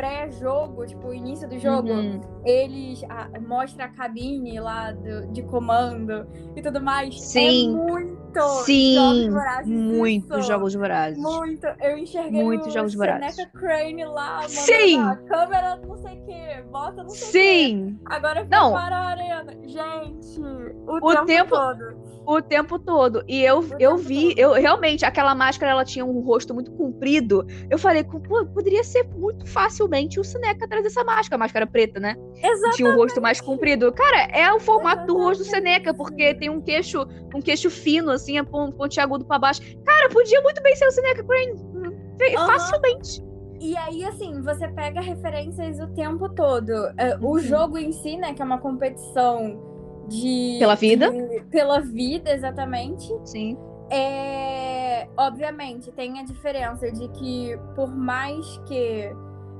pré-jogo, 0.00 0.86
tipo, 0.86 1.08
o 1.08 1.14
início 1.14 1.46
do 1.46 1.58
jogo, 1.58 1.90
uhum. 1.90 2.20
eles 2.44 3.02
a, 3.04 3.38
mostra 3.40 3.84
a 3.84 3.88
cabine 3.88 4.58
lá 4.58 4.92
do, 4.92 5.26
de 5.30 5.42
comando 5.42 6.26
e 6.56 6.62
tudo 6.62 6.80
mais. 6.80 7.14
É 7.14 7.18
Sim. 7.18 7.74
É 7.74 7.76
muito 7.76 8.48
Sim, 8.64 8.94
jogos 8.94 9.26
vorazes. 9.26 9.66
Muito 9.68 10.42
jogos 10.42 10.74
vorazes. 10.74 11.22
Muito. 11.22 11.66
Eu 11.80 11.98
enxerguei 11.98 12.42
muito 12.42 12.68
o 12.68 12.70
jogos 12.70 12.94
vorazes. 12.94 13.44
Crane 13.52 14.04
lá, 14.06 14.48
Sim. 14.48 15.00
A 15.00 15.16
câmera 15.16 15.76
não 15.76 15.96
sei 15.96 16.18
o 16.18 16.24
que, 16.24 16.62
bota 16.70 17.02
não 17.02 17.10
sei 17.10 17.28
o 17.28 17.32
Sim. 17.32 17.98
que. 17.98 18.14
Agora 18.14 18.46
não. 18.50 18.72
para 18.72 18.96
a 18.96 19.06
arena. 19.08 19.54
Gente, 19.66 20.40
o, 20.40 20.96
o 20.96 21.10
tempo, 21.10 21.26
tempo 21.26 21.50
todo 21.50 22.09
o 22.26 22.40
tempo 22.40 22.78
todo. 22.78 23.24
E 23.26 23.42
eu, 23.42 23.64
eu 23.78 23.96
vi, 23.96 24.34
eu 24.36 24.52
realmente, 24.52 25.04
aquela 25.04 25.34
máscara 25.34 25.72
ela 25.72 25.84
tinha 25.84 26.04
um 26.04 26.20
rosto 26.20 26.54
muito 26.54 26.70
comprido. 26.72 27.46
Eu 27.68 27.78
falei, 27.78 28.04
pô, 28.04 28.18
poderia 28.46 28.84
ser 28.84 29.04
muito 29.16 29.46
facilmente 29.46 30.20
o 30.20 30.24
Seneca 30.24 30.64
atrás 30.64 30.84
dessa 30.84 31.02
máscara, 31.04 31.36
a 31.36 31.38
máscara 31.38 31.66
preta, 31.66 31.98
né? 31.98 32.16
Exatamente. 32.36 32.76
Tinha 32.76 32.90
o 32.90 32.92
um 32.92 32.96
rosto 32.96 33.20
mais 33.20 33.40
comprido. 33.40 33.92
Cara, 33.92 34.22
é 34.32 34.52
o 34.52 34.60
formato 34.60 35.06
do 35.06 35.16
rosto 35.16 35.42
do 35.42 35.50
Seneca, 35.50 35.92
porque 35.94 36.34
tem 36.34 36.50
um 36.50 36.60
queixo, 36.60 37.06
um 37.34 37.40
queixo 37.40 37.70
fino, 37.70 38.10
assim, 38.10 38.38
é 38.38 38.42
pontiagudo 38.42 39.24
para 39.24 39.38
baixo. 39.38 39.62
Cara, 39.84 40.08
podia 40.10 40.40
muito 40.42 40.62
bem 40.62 40.76
ser 40.76 40.86
o 40.86 40.90
Seneca 40.90 41.24
Crane. 41.24 41.52
Uhum. 41.52 42.46
Facilmente. 42.46 43.24
E 43.60 43.76
aí, 43.76 44.04
assim, 44.04 44.40
você 44.40 44.68
pega 44.68 45.00
referências 45.00 45.78
o 45.80 45.88
tempo 45.88 46.28
todo. 46.30 46.70
Uhum. 46.70 47.30
O 47.30 47.38
jogo 47.38 47.76
em 47.76 47.92
si, 47.92 48.16
né, 48.16 48.32
que 48.32 48.40
é 48.40 48.44
uma 48.44 48.58
competição 48.58 49.69
de. 50.10 50.56
Pela 50.58 50.74
vida? 50.74 51.10
De, 51.10 51.40
pela 51.44 51.80
vida, 51.80 52.32
exatamente. 52.32 53.08
Sim. 53.24 53.56
É, 53.90 55.08
obviamente, 55.16 55.90
tem 55.92 56.18
a 56.20 56.24
diferença 56.24 56.90
de 56.90 57.08
que, 57.08 57.58
por 57.74 57.94
mais 57.94 58.58
que 58.66 59.10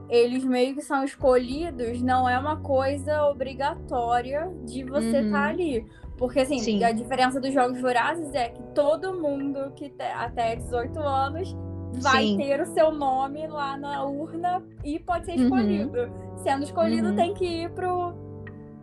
eles 0.08 0.44
meio 0.44 0.74
que 0.74 0.82
são 0.82 1.04
escolhidos, 1.04 2.02
não 2.02 2.28
é 2.28 2.38
uma 2.38 2.56
coisa 2.56 3.24
obrigatória 3.26 4.52
de 4.64 4.84
você 4.84 5.06
estar 5.06 5.22
uhum. 5.22 5.32
tá 5.32 5.48
ali. 5.48 5.86
Porque, 6.18 6.40
assim, 6.40 6.58
Sim. 6.58 6.84
a 6.84 6.92
diferença 6.92 7.40
dos 7.40 7.54
jogos 7.54 7.80
vorazes 7.80 8.34
é 8.34 8.50
que 8.50 8.62
todo 8.74 9.14
mundo 9.14 9.72
que 9.74 9.88
tem 9.88 10.12
até 10.12 10.56
18 10.56 10.98
anos 10.98 11.56
vai 11.94 12.24
Sim. 12.24 12.36
ter 12.36 12.60
o 12.60 12.66
seu 12.66 12.92
nome 12.92 13.46
lá 13.46 13.76
na 13.76 14.04
urna 14.04 14.62
e 14.84 14.98
pode 14.98 15.26
ser 15.26 15.38
uhum. 15.38 15.44
escolhido. 15.44 15.98
Uhum. 15.98 16.38
Sendo 16.38 16.64
escolhido, 16.64 17.08
uhum. 17.08 17.16
tem 17.16 17.34
que 17.34 17.44
ir 17.44 17.70
pro, 17.70 18.12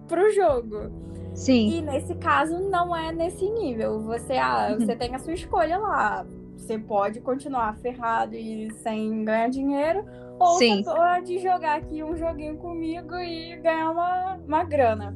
pro 0.08 0.34
jogo. 0.34 0.92
Sim. 1.34 1.78
E 1.78 1.82
nesse 1.82 2.16
caso 2.16 2.60
não 2.70 2.96
é 2.96 3.12
nesse 3.12 3.50
nível. 3.50 4.02
Você, 4.02 4.34
ah, 4.34 4.70
uhum. 4.72 4.80
você 4.80 4.96
tem 4.96 5.14
a 5.16 5.20
sua 5.20 5.34
escolha 5.34 5.78
lá. 5.78 6.26
Você 6.56 6.78
pode 6.78 7.22
continuar 7.22 7.78
ferrado 7.78 8.36
e 8.36 8.72
sem 8.82 9.24
ganhar 9.24 9.48
dinheiro, 9.50 10.04
ou 10.40 10.58
Sim. 10.58 10.84
você 10.84 10.92
pode 10.92 11.40
jogar 11.40 11.78
aqui 11.78 12.04
um 12.04 12.18
joguinho 12.18 12.58
comigo 12.58 13.16
e 13.16 13.56
ganhar 13.58 13.92
uma, 13.92 14.36
uma 14.46 14.64
grana. 14.64 15.16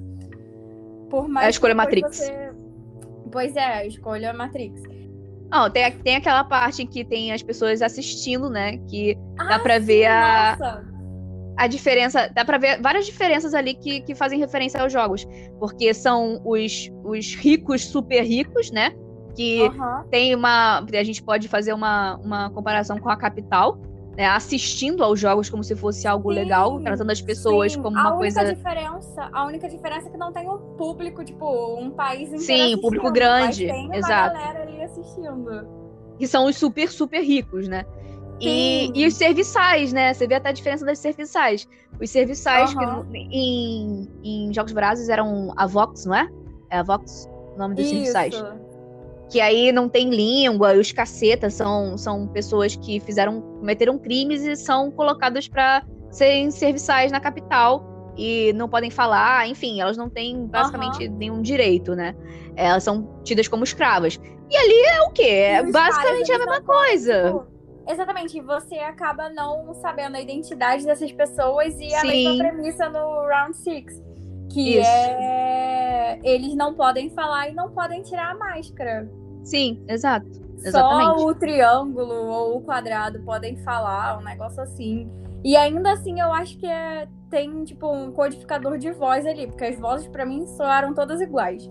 Por 1.10 1.28
mais 1.28 1.46
é 1.46 1.48
a 1.48 1.50
escolha 1.50 1.76
Matrix. 1.76 2.18
Você... 2.18 2.54
Pois 3.32 3.56
é, 3.56 3.66
a 3.66 3.86
escolha 3.86 4.34
Matrix. 4.34 4.84
Não, 5.50 5.70
tem, 5.70 5.92
tem 5.92 6.16
aquela 6.16 6.44
parte 6.44 6.84
em 6.84 6.88
que 6.88 7.04
tem 7.04 7.34
as 7.34 7.44
pessoas 7.44 7.82
assistindo, 7.82 8.50
né? 8.50 8.78
Que 8.88 9.18
ah, 9.38 9.44
dá 9.46 9.60
pra 9.60 9.80
sim, 9.80 9.86
ver 9.86 10.06
a. 10.06 10.56
Nossa 10.58 10.91
a 11.62 11.68
diferença. 11.68 12.28
Dá 12.34 12.44
pra 12.44 12.58
ver 12.58 12.82
várias 12.82 13.06
diferenças 13.06 13.54
ali 13.54 13.76
que, 13.76 14.02
que 14.02 14.16
fazem 14.16 14.40
referência 14.40 14.82
aos 14.82 14.92
jogos. 14.92 15.28
Porque 15.60 15.94
são 15.94 16.42
os, 16.44 16.90
os 17.04 17.36
ricos 17.36 17.86
super 17.86 18.24
ricos, 18.24 18.72
né? 18.72 18.96
Que 19.36 19.62
uhum. 19.62 20.04
tem 20.10 20.34
uma. 20.34 20.80
A 20.80 21.04
gente 21.04 21.22
pode 21.22 21.48
fazer 21.48 21.74
uma, 21.74 22.18
uma 22.18 22.50
comparação 22.50 22.98
com 22.98 23.10
a 23.10 23.16
capital. 23.16 23.78
né, 24.18 24.26
assistindo 24.26 25.04
aos 25.04 25.20
jogos 25.20 25.50
como 25.50 25.64
se 25.64 25.76
fosse 25.76 26.08
algo 26.08 26.30
Sim, 26.34 26.40
legal, 26.40 26.82
tratando 26.82 27.12
as 27.12 27.22
pessoas 27.22 27.74
sim. 27.74 27.82
como 27.82 27.98
a 27.98 28.02
uma 28.02 28.16
única 28.18 28.42
coisa. 28.42 28.56
Diferença, 28.56 29.30
a 29.32 29.46
única 29.46 29.70
diferença 29.70 30.08
é 30.08 30.12
que 30.12 30.18
não 30.18 30.34
tem 30.34 30.50
um 30.50 30.58
público, 30.76 31.24
tipo, 31.24 31.76
um 31.80 31.92
país 31.92 32.28
inteiro 32.28 32.44
Sim, 32.44 32.76
um 32.76 32.82
público 32.82 33.10
grande, 33.12 33.68
Mas 33.68 33.76
tem 33.76 33.86
uma 33.86 33.98
exato. 33.98 34.36
galera 34.36 34.64
ali 34.64 34.84
assistindo. 34.84 35.68
que 36.18 36.28
são 36.28 36.46
os 36.46 36.58
super, 36.58 36.90
super 36.90 37.22
ricos, 37.22 37.68
né? 37.68 37.86
E, 38.42 38.92
e 38.96 39.06
os 39.06 39.14
serviçais, 39.16 39.94
né? 39.94 40.14
Você 40.14 40.28
vê 40.28 40.36
até 40.36 40.50
a 40.50 40.52
diferença 40.52 40.86
das 40.86 41.00
serviçais. 41.00 41.68
Os 42.00 42.10
serviçais 42.10 42.76
Aham. 42.76 43.06
que 43.12 43.18
em, 43.18 44.08
em 44.24 44.54
Jogos 44.54 44.72
Vorazes 44.72 45.10
eram 45.10 45.54
a 45.56 45.68
Vox, 45.68 46.06
não 46.06 46.16
é? 46.16 46.28
É 46.70 46.78
a 46.78 46.84
Vox 46.84 47.30
o 47.56 47.58
nome 47.58 47.76
dos 47.76 47.88
serviçais. 47.88 48.34
Isso. 48.34 48.46
Que 49.30 49.40
aí 49.40 49.72
não 49.72 49.88
tem 49.88 50.10
língua, 50.10 50.76
e 50.76 50.80
os 50.80 50.92
cacetas 50.92 51.54
são, 51.54 51.98
são 51.98 52.28
pessoas 52.28 52.76
que 52.76 53.00
fizeram, 53.00 53.42
cometeram 53.42 53.98
crimes 53.98 54.44
e 54.44 54.56
são 54.56 54.92
colocadas 54.92 55.48
para 55.48 55.84
serem 56.10 56.52
serviçais 56.52 57.12
na 57.12 57.20
capital 57.20 58.14
e 58.18 58.52
não 58.54 58.68
podem 58.68 58.90
falar, 58.92 59.48
enfim, 59.48 59.80
elas 59.80 59.96
não 59.96 60.10
têm 60.10 60.46
basicamente 60.48 61.08
nenhum 61.08 61.42
direito, 61.42 61.96
né? 61.96 62.14
Elas 62.56 62.84
são 62.84 63.08
tidas 63.24 63.48
como 63.48 63.64
escravas. 63.64 64.20
E 64.50 64.58
ali 64.58 64.82
é 64.98 65.02
o 65.04 65.12
quê? 65.12 65.24
É 65.24 65.60
E 65.62 65.72
basicamente 65.72 66.32
a 66.32 66.38
mesma 66.38 66.62
coisa. 66.62 67.24
tipo, 67.28 67.48
Exatamente, 67.88 68.40
você 68.42 68.76
acaba 68.76 69.30
não 69.30 69.74
sabendo 69.76 70.16
a 70.16 70.22
identidade 70.22 70.86
dessas 70.86 71.12
pessoas 71.12 71.74
e 71.80 71.94
a 71.94 72.00
Sim. 72.02 72.08
mesma 72.08 72.38
premissa 72.50 72.90
no 72.90 73.28
Round 73.28 73.58
Six 73.58 74.02
Que 74.54 74.78
Isso. 74.80 74.90
é. 74.90 76.20
Eles 76.24 76.56
não 76.56 76.74
podem 76.74 77.10
falar 77.10 77.50
e 77.50 77.54
não 77.54 77.72
podem 77.72 78.02
tirar 78.04 78.32
a 78.32 78.38
máscara. 78.38 79.10
Sim, 79.44 79.84
exato. 79.88 80.28
Só 80.60 80.68
Exatamente. 80.68 81.24
o 81.24 81.34
triângulo 81.36 82.14
ou 82.28 82.58
o 82.58 82.62
quadrado 82.62 83.20
podem 83.24 83.56
falar, 83.58 84.20
um 84.20 84.24
negócio 84.24 84.62
assim. 84.62 85.10
E 85.44 85.56
ainda 85.56 85.94
assim, 85.94 86.20
eu 86.20 86.32
acho 86.32 86.58
que 86.60 86.68
é- 86.68 87.08
tem, 87.32 87.64
tipo, 87.64 87.92
um 87.92 88.12
codificador 88.12 88.78
de 88.78 88.92
voz 88.92 89.26
ali, 89.26 89.48
porque 89.48 89.64
as 89.66 89.80
vozes 89.80 90.08
pra 90.08 90.26
mim 90.26 90.46
soaram 90.46 90.94
todas 90.94 91.20
iguais. 91.22 91.68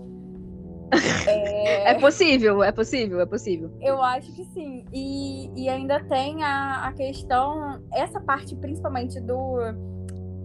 É 0.91 1.93
possível, 1.95 2.63
é 2.63 2.71
possível, 2.71 3.19
é 3.21 3.25
possível. 3.25 3.71
Eu 3.81 4.01
acho 4.01 4.31
que 4.33 4.43
sim. 4.45 4.85
E, 4.93 5.49
e 5.55 5.69
ainda 5.69 6.03
tem 6.03 6.43
a, 6.43 6.87
a 6.87 6.93
questão, 6.93 7.81
essa 7.93 8.19
parte 8.19 8.55
principalmente 8.55 9.19
do 9.21 9.57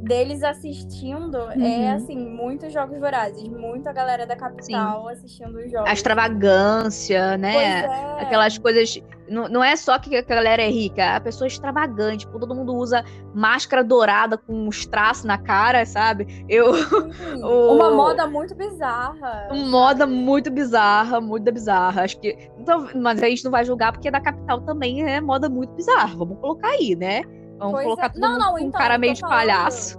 deles 0.02 0.42
assistindo, 0.42 1.36
é 1.50 1.56
Uhum. 1.56 1.94
assim, 1.96 2.16
muitos 2.16 2.72
jogos 2.72 2.98
vorazes, 2.98 3.42
muita 3.48 3.92
galera 3.92 4.26
da 4.26 4.36
capital 4.36 5.08
assistindo 5.08 5.56
os 5.58 5.70
jogos. 5.70 5.88
A 5.88 5.92
extravagância, 5.92 7.36
né? 7.36 7.52
Pois 7.52 7.66
é. 7.66 8.22
Aquelas 8.22 8.58
coisas. 8.58 9.02
Não, 9.28 9.48
não 9.48 9.64
é 9.64 9.74
só 9.74 9.98
que 9.98 10.16
a 10.16 10.22
galera 10.22 10.62
é 10.62 10.68
rica, 10.70 11.16
a 11.16 11.20
pessoa 11.20 11.46
é 11.46 11.48
extravagante. 11.48 12.18
Tipo, 12.26 12.38
todo 12.38 12.54
mundo 12.54 12.74
usa 12.76 13.04
máscara 13.34 13.82
dourada 13.82 14.38
com 14.38 14.68
uns 14.68 14.86
traços 14.86 15.24
na 15.24 15.36
cara, 15.36 15.84
sabe? 15.84 16.44
Eu. 16.48 16.72
Sim, 16.74 17.42
o- 17.42 17.74
Uma 17.74 17.90
moda 17.90 18.26
muito 18.28 18.54
bizarra. 18.54 19.48
Moda 19.52 20.06
muito 20.06 20.50
bizarra, 20.50 21.20
muito 21.20 21.50
bizarra. 21.52 22.02
Acho 22.02 22.20
que. 22.20 22.36
Então, 22.60 22.86
mas 22.94 23.20
a 23.22 23.28
gente 23.28 23.44
não 23.44 23.50
vai 23.50 23.64
julgar 23.64 23.92
porque 23.92 24.10
da 24.10 24.20
capital 24.20 24.60
também 24.60 25.02
é 25.02 25.20
moda 25.20 25.48
muito 25.48 25.72
bizarra. 25.74 26.14
Vamos 26.16 26.38
colocar 26.38 26.68
aí, 26.68 26.94
né? 26.94 27.22
Vamos 27.58 27.82
colocar 27.82 28.06
é. 28.06 28.08
todo 28.10 28.20
Não, 28.20 28.38
não, 28.38 28.54
um 28.54 28.58
então, 28.58 28.80
cara 28.80 28.98
meio 28.98 29.14
de 29.14 29.20
palhaço. 29.20 29.98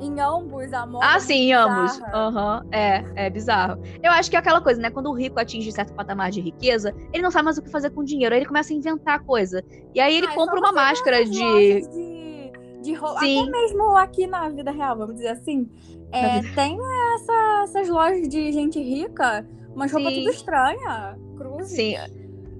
Em 0.00 0.18
ambos, 0.20 0.72
a 0.72 0.84
moda. 0.84 1.06
Ah, 1.08 1.16
é 1.16 1.20
sim, 1.20 1.34
em 1.34 1.52
ambos. 1.52 2.00
Aham, 2.12 2.66
é, 2.72 3.04
é 3.14 3.30
bizarro. 3.30 3.80
Eu 4.02 4.10
acho 4.10 4.28
que 4.28 4.34
é 4.34 4.38
aquela 4.40 4.60
coisa, 4.60 4.80
né? 4.80 4.90
Quando 4.90 5.08
o 5.08 5.12
rico 5.14 5.38
atinge 5.38 5.70
certo 5.70 5.94
patamar 5.94 6.30
de 6.32 6.40
riqueza, 6.40 6.92
ele 7.12 7.22
não 7.22 7.30
sabe 7.30 7.44
mais 7.44 7.58
o 7.58 7.62
que 7.62 7.70
fazer 7.70 7.90
com 7.90 8.00
o 8.00 8.04
dinheiro. 8.04 8.34
Aí 8.34 8.40
ele 8.40 8.46
começa 8.48 8.72
a 8.72 8.76
inventar 8.76 9.20
coisa. 9.20 9.62
E 9.94 10.00
aí 10.00 10.16
ele 10.16 10.26
Ah, 10.26 10.32
é 10.32 10.34
compra 10.34 10.58
uma 10.58 10.72
máscara 10.72 11.24
de. 11.24 11.30
de, 11.30 12.52
de 12.82 12.94
roupa. 12.94 13.20
Sim. 13.20 13.42
Até 13.42 13.50
mesmo 13.52 13.96
aqui 13.96 14.26
na 14.26 14.48
vida 14.48 14.72
real, 14.72 14.96
vamos 14.96 15.14
dizer 15.14 15.28
assim. 15.28 15.70
é, 16.10 16.42
tem 16.54 16.76
essa- 17.14 17.60
essas 17.64 17.88
lojas 17.88 18.28
de 18.28 18.50
gente 18.52 18.78
rica, 18.82 19.46
umas 19.74 19.92
roupas 19.92 20.12
Sim. 20.14 20.18
tudo 20.24 20.30
estranha. 20.34 21.18
Cruz. 21.38 21.68
Sim. 21.68 21.94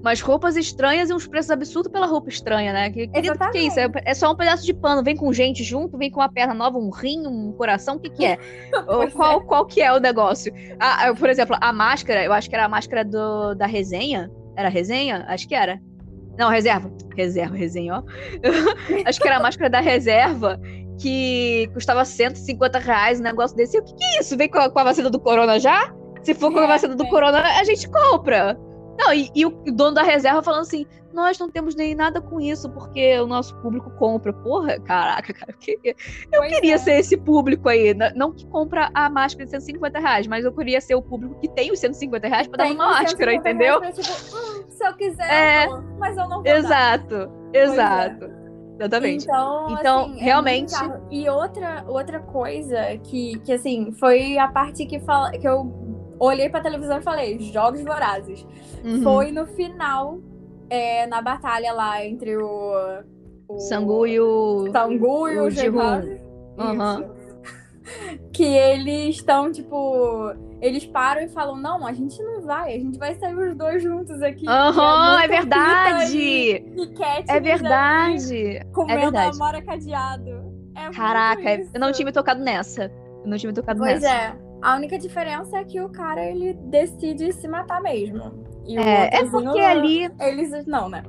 Umas 0.03 0.20
roupas 0.20 0.57
estranhas 0.57 1.09
e 1.11 1.14
uns 1.14 1.26
preços 1.28 1.50
absurdos 1.50 1.90
pela 1.90 2.07
roupa 2.07 2.28
estranha, 2.28 2.72
né? 2.72 2.90
Que, 2.90 3.07
querido, 3.07 3.38
que, 3.38 3.50
que 3.50 3.59
é 3.59 3.62
isso? 3.62 3.78
É, 3.78 3.88
é 4.05 4.14
só 4.14 4.32
um 4.32 4.36
pedaço 4.36 4.66
de 4.66 4.74
pano. 4.74 5.03
Vem 5.03 5.16
com 5.16 5.32
gente 5.32 5.62
junto, 5.62 5.96
vem 5.96 6.11
com 6.11 6.20
uma 6.20 6.28
perna 6.28 6.53
nova, 6.53 6.76
um 6.76 6.90
rim, 6.90 7.24
um 7.24 7.53
coração. 7.53 7.96
O 7.96 8.00
que, 8.00 8.11
que 8.11 8.24
é? 8.26 8.36
Ou 8.88 8.98
Pois 8.98 9.14
qual, 9.14 9.40
qual 9.42 9.64
que 9.64 9.80
é 9.80 9.92
o 9.92 10.00
negócio? 10.00 10.53
Por 11.18 11.30
exemplo, 11.30 11.57
a 11.61 11.72
máscara, 11.72 12.24
eu 12.24 12.32
acho 12.32 12.48
que 12.50 12.55
era 12.57 12.64
a 12.64 12.68
máscara 12.68 13.05
do, 13.05 13.55
da 13.55 13.66
resenha. 13.66 14.28
Era 14.57 14.68
resenha? 14.68 15.24
Acho 15.28 15.46
que 15.46 15.55
era. 15.55 15.80
Não, 16.36 16.48
reserva. 16.50 16.90
Reserva, 17.16 17.55
resenha, 17.55 17.94
ó. 17.94 18.03
acho 19.07 19.20
que 19.20 19.28
era 19.28 19.36
a 19.36 19.40
máscara 19.40 19.70
da 19.70 19.80
reserva 19.80 20.59
que 21.00 21.68
custava 21.74 22.05
150 22.05 22.78
reais, 22.78 23.20
um 23.20 23.22
negócio 23.22 23.57
desse. 23.57 23.76
E 23.76 23.80
o 23.80 23.84
que, 23.84 23.94
que 23.94 24.05
é 24.05 24.20
isso? 24.20 24.36
Vem 24.36 24.48
com 24.48 24.59
a, 24.59 24.68
com 24.68 24.78
a 24.78 24.84
vacina 24.84 25.09
do 25.11 25.20
corona 25.20 25.61
já? 25.61 25.94
Se 26.22 26.34
for 26.34 26.53
com 26.53 26.59
a 26.59 26.64
É, 26.64 26.66
vacina 26.66 26.94
do 26.94 27.03
vem. 27.03 27.11
corona, 27.11 27.38
a 27.40 27.64
gente 27.64 27.88
compra. 27.88 28.59
Não, 28.99 29.12
e, 29.12 29.30
e 29.34 29.47
o 29.47 29.51
dono 29.51 29.93
da 29.95 30.03
reserva 30.03 30.43
falando 30.43 30.62
assim: 30.62 30.86
nós 31.12 31.38
não 31.38 31.49
temos 31.51 31.74
nem 31.74 31.95
nada 31.95 32.20
com 32.20 32.40
isso, 32.40 32.70
porque 32.70 33.18
o 33.18 33.26
nosso 33.26 33.55
público 33.57 33.90
compra. 33.93 34.32
Porra, 34.32 34.78
caraca, 34.80 35.32
cara, 35.32 35.53
eu 35.53 35.59
queria, 35.59 35.95
eu 36.32 36.43
queria 36.43 36.74
é. 36.74 36.78
ser 36.78 36.99
esse 36.99 37.16
público 37.16 37.68
aí. 37.68 37.95
Não 38.14 38.32
que 38.32 38.47
compra 38.47 38.90
a 38.95 39.09
máscara 39.11 39.45
de 39.45 39.51
150 39.51 39.99
reais, 39.99 40.26
mas 40.26 40.45
eu 40.45 40.53
queria 40.53 40.80
ser 40.80 40.95
o 40.95 41.03
público 41.03 41.38
que 41.40 41.49
tem 41.49 41.72
os 41.72 41.78
150 41.78 42.28
reais 42.28 42.47
pra 42.47 42.59
dar 42.59 42.64
Tem 42.64 42.74
uma 42.74 42.86
uns 42.88 42.90
máscara, 43.03 43.30
150 43.32 43.49
entendeu? 43.51 43.80
reais 43.80 43.97
tipo, 43.97 44.36
hum, 44.36 44.64
se 44.68 44.86
eu 44.86 44.95
quiser, 44.95 45.30
É. 45.32 45.66
eu 45.66 45.70
dou, 45.70 45.82
mas 45.99 46.16
eu 46.16 46.22
não 46.28 46.36
vou 46.36 46.43
dar. 46.45 46.57
Exato, 46.59 47.30
exato. 47.53 48.43
Exatamente. 48.80 49.24
Então, 49.24 49.66
Então, 49.78 50.01
assim, 50.07 50.18
é 50.20 50.24
realmente- 50.24 50.64
bizarro. 50.72 51.07
e 51.11 51.28
outra, 51.28 51.84
outra 51.86 52.18
coisa 52.20 52.97
que, 53.05 53.38
que, 53.40 53.53
assim, 53.53 53.93
foi 53.93 54.38
a 54.38 54.49
parte 54.49 54.86
que, 54.86 54.99
fala, 54.99 55.30
que 55.32 55.47
eu 55.47 55.64
olhei 56.27 56.49
pra 56.49 56.61
televisão 56.61 56.99
e 56.99 57.03
falei, 57.03 57.39
jogos 57.41 57.83
vorazes. 57.83 58.47
Uhum. 58.85 59.03
Foi 59.03 59.31
no 59.33 59.47
final, 59.47 60.18
é, 60.70 61.07
na 61.07 61.20
batalha 61.23 61.73
lá 61.73 62.05
entre 62.05 62.37
o... 62.37 63.03
o 63.49 63.59
Sangu 63.59 64.07
e 64.07 64.20
o. 64.20 64.68
Sangu 64.73 65.29
e 65.29 65.39
o 65.39 65.45
o. 65.47 65.51
Jihun. 65.51 66.18
Isso. 66.59 67.23
Que 68.33 68.45
eles 68.45 69.16
estão, 69.16 69.51
tipo... 69.51 70.33
Eles 70.61 70.87
param 70.87 71.23
e 71.23 71.29
falam, 71.29 71.57
não, 71.57 71.85
a 71.85 71.93
gente 71.93 72.23
não 72.23 72.43
vai, 72.43 72.77
a 72.77 72.79
gente 72.79 72.97
vai 72.97 73.16
sair 73.16 73.35
os 73.35 73.57
dois 73.57 73.83
juntos 73.83 74.23
aqui. 74.23 74.47
Aham, 74.49 75.18
E 75.18 75.23
é 75.23 75.25
a 75.25 75.29
Pita 75.29 75.37
verdade! 75.41 76.16
E, 76.18 76.53
e 76.53 77.03
É 77.27 77.33
ali 77.33 77.41
verdade! 77.41 78.66
Comendo 78.73 78.93
É 79.01 79.03
verdade. 79.03 79.37
amora 79.37 79.61
cadeado. 79.61 80.31
É 80.77 80.89
Caraca, 80.95 81.51
eu 81.75 81.81
não 81.81 81.91
tinha 81.91 82.07
me 82.07 82.12
tocado 82.12 82.41
nessa. 82.41 82.85
Eu 83.25 83.29
não 83.29 83.37
tinha 83.37 83.51
me 83.51 83.55
tocado 83.55 83.81
Pois 83.81 84.01
nessa. 84.01 84.09
é. 84.14 84.37
A 84.62 84.76
única 84.76 84.96
diferença 84.96 85.58
é 85.58 85.64
que 85.64 85.80
o 85.80 85.88
cara, 85.88 86.24
ele 86.24 86.54
decide 86.54 87.32
se 87.32 87.48
matar 87.48 87.82
mesmo. 87.82 88.32
E 88.64 88.78
o 88.78 88.80
É, 88.80 89.10
é 89.12 89.24
porque 89.28 89.60
ali. 89.60 90.08
Eles 90.20 90.64
não, 90.66 90.88
né? 90.88 91.02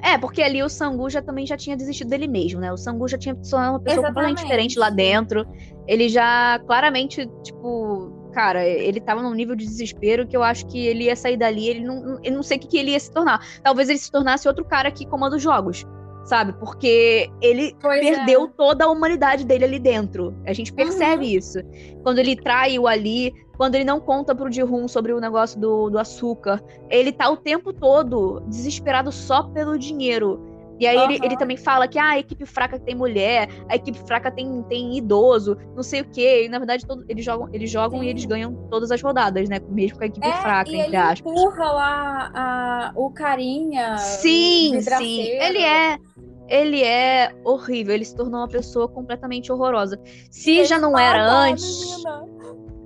É, 0.00 0.18
porque 0.18 0.42
ali 0.42 0.62
o 0.62 0.68
Sangu 0.68 1.08
já 1.08 1.22
também 1.22 1.46
já 1.46 1.56
tinha 1.56 1.76
desistido 1.76 2.10
dele 2.10 2.28
mesmo, 2.28 2.60
né? 2.60 2.70
O 2.70 2.76
Sangu 2.76 3.08
já 3.08 3.16
tinha 3.16 3.34
tornado 3.34 3.72
uma 3.72 3.80
pessoa 3.80 4.06
completamente 4.06 4.42
diferente 4.42 4.78
lá 4.78 4.90
dentro. 4.90 5.46
Ele 5.88 6.08
já 6.10 6.60
claramente, 6.66 7.26
tipo, 7.42 8.12
cara, 8.32 8.66
ele 8.66 9.00
tava 9.00 9.22
num 9.22 9.32
nível 9.32 9.56
de 9.56 9.64
desespero 9.64 10.26
que 10.26 10.36
eu 10.36 10.42
acho 10.42 10.66
que 10.66 10.78
ele 10.86 11.04
ia 11.04 11.16
sair 11.16 11.38
dali, 11.38 11.68
ele 11.68 11.80
não, 11.80 12.18
ele 12.22 12.36
não 12.36 12.42
sei 12.42 12.58
o 12.58 12.60
que, 12.60 12.68
que 12.68 12.76
ele 12.76 12.90
ia 12.90 13.00
se 13.00 13.10
tornar. 13.10 13.40
Talvez 13.62 13.88
ele 13.88 13.98
se 13.98 14.10
tornasse 14.10 14.46
outro 14.46 14.64
cara 14.64 14.90
que 14.90 15.06
comanda 15.06 15.36
os 15.36 15.42
jogos, 15.42 15.86
sabe? 16.24 16.52
Porque 16.54 17.30
ele 17.40 17.74
Pois 17.80 18.04
é. 18.04 18.14
perdeu 18.16 18.48
toda 18.48 18.84
a 18.84 18.90
humanidade 18.90 19.44
dele 19.44 19.64
ali 19.64 19.78
dentro. 19.78 20.34
A 20.46 20.52
gente 20.52 20.72
percebe 20.72 21.24
Uhum. 21.26 21.38
isso. 21.38 21.58
Quando 22.02 22.18
ele 22.18 22.34
trai 22.36 22.78
o 22.78 22.86
Ali, 22.86 23.32
quando 23.56 23.74
ele 23.76 23.84
não 23.84 24.00
conta 24.00 24.34
pro 24.34 24.50
Ji-Hoon 24.50 24.88
sobre 24.88 25.12
o 25.12 25.20
negócio 25.20 25.60
do, 25.60 25.90
do 25.90 25.98
açúcar, 25.98 26.62
ele 26.90 27.12
tá 27.12 27.28
o 27.30 27.36
tempo 27.36 27.72
todo 27.72 28.40
desesperado 28.48 29.12
só 29.12 29.44
pelo 29.44 29.78
dinheiro. 29.78 30.40
E 30.78 30.86
aí 30.86 30.96
ele, 30.96 31.16
Aham. 31.16 31.24
ele 31.24 31.36
também 31.36 31.56
fala 31.56 31.86
que 31.86 31.98
ah, 31.98 32.10
a 32.10 32.18
equipe 32.18 32.44
fraca 32.44 32.78
tem 32.78 32.94
mulher, 32.94 33.48
a 33.68 33.76
equipe 33.76 33.98
fraca 34.06 34.30
tem, 34.30 34.62
tem 34.64 34.96
idoso, 34.96 35.56
não 35.74 35.82
sei 35.82 36.00
o 36.00 36.04
quê. 36.04 36.44
E 36.44 36.48
na 36.48 36.58
verdade 36.58 36.86
todo, 36.86 37.04
eles 37.08 37.24
jogam, 37.24 37.48
eles 37.52 37.70
jogam 37.70 38.02
e 38.02 38.08
eles 38.08 38.24
ganham 38.24 38.54
todas 38.70 38.90
as 38.90 39.00
rodadas, 39.00 39.48
né? 39.48 39.60
Mesmo 39.68 39.98
com 39.98 40.04
a 40.04 40.06
equipe 40.06 40.26
É, 40.26 40.32
fraca, 40.32 40.70
e 40.70 40.74
entre 40.74 40.86
ele 40.88 40.96
aspas. 40.96 41.32
empurra 41.32 41.72
lá 41.72 42.30
a, 42.34 42.92
o 42.96 43.10
carinha. 43.10 43.96
Sim, 43.98 44.76
o 44.76 44.82
sim. 44.82 45.20
Ele 45.20 45.58
é. 45.62 45.98
Ele 46.46 46.82
é 46.82 47.34
horrível, 47.42 47.94
ele 47.94 48.04
se 48.04 48.14
tornou 48.14 48.40
uma 48.40 48.48
pessoa 48.48 48.86
completamente 48.86 49.50
horrorosa. 49.50 49.98
Se 50.30 50.50
Ele 50.58 50.64
já 50.66 50.78
não 50.78 50.98
era 50.98 51.24
antes. 51.26 51.64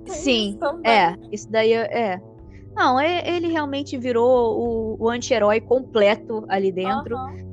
Sim, 0.05 0.51
isso. 0.51 0.79
É, 0.85 1.15
isso 1.31 1.51
daí 1.51 1.73
é. 1.73 2.13
é. 2.13 2.21
Não, 2.73 3.01
ele 3.01 3.47
realmente 3.47 3.97
virou 3.97 4.57
o, 4.57 5.03
o 5.03 5.09
anti-herói 5.09 5.59
completo 5.59 6.45
ali 6.47 6.71
dentro. 6.71 7.17
Aham. 7.17 7.48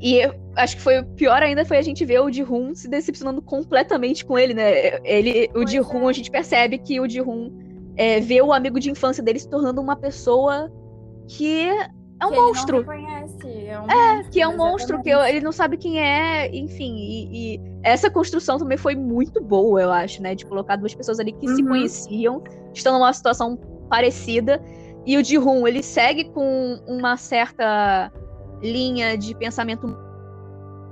E 0.00 0.16
eu 0.20 0.34
acho 0.56 0.76
que 0.76 0.82
foi 0.82 1.00
o 1.00 1.04
pior 1.06 1.42
ainda 1.42 1.64
foi 1.64 1.78
a 1.78 1.82
gente 1.82 2.04
ver 2.04 2.20
o 2.20 2.30
Ji-Hoon 2.30 2.74
se 2.74 2.88
decepcionando 2.88 3.42
completamente 3.42 4.24
com 4.24 4.38
ele, 4.38 4.54
né? 4.54 4.98
Ele, 5.04 5.50
o 5.54 5.66
Ji-Hoon, 5.66 6.06
é. 6.06 6.10
a 6.10 6.12
gente 6.12 6.30
percebe 6.30 6.78
que 6.78 7.00
o 7.00 7.08
Ji-Hoon 7.08 7.52
é, 7.96 8.20
vê 8.20 8.40
o 8.40 8.52
amigo 8.52 8.78
de 8.78 8.90
infância 8.90 9.22
dele 9.22 9.38
se 9.40 9.48
tornando 9.48 9.80
uma 9.80 9.96
pessoa 9.96 10.70
que 11.26 11.68
é 12.20 12.26
um 12.26 12.30
Que 12.30 12.34
ele 12.34 12.36
não 12.40 12.46
monstro. 12.48 12.78
reconhece. 12.78 13.66
É 13.66 13.80
um 13.80 13.90
É, 13.90 14.14
monstro, 14.14 14.30
que 14.30 14.40
é 14.40 14.48
um 14.48 14.56
monstro, 14.56 15.02
que 15.02 15.10
ele 15.10 15.40
não 15.40 15.52
sabe 15.52 15.76
quem 15.76 16.00
é, 16.00 16.48
enfim. 16.56 16.94
E, 16.96 17.54
e 17.56 17.60
essa 17.82 18.08
construção 18.10 18.56
também 18.58 18.78
foi 18.78 18.94
muito 18.94 19.42
boa, 19.42 19.80
eu 19.82 19.90
acho, 19.90 20.22
né? 20.22 20.34
De 20.34 20.46
colocar 20.46 20.76
duas 20.76 20.94
pessoas 20.94 21.18
ali 21.18 21.32
que 21.32 21.46
se 21.48 21.62
Uhum. 21.62 21.68
conheciam, 21.68 22.42
estão 22.72 22.92
numa 22.94 23.12
situação 23.12 23.56
parecida. 23.88 24.62
E 25.06 25.16
o 25.16 25.24
Ji-Hoon, 25.24 25.66
ele 25.66 25.82
segue 25.82 26.24
com 26.30 26.78
uma 26.86 27.16
certa 27.16 28.12
linha 28.62 29.16
de 29.16 29.34
pensamento, 29.34 29.86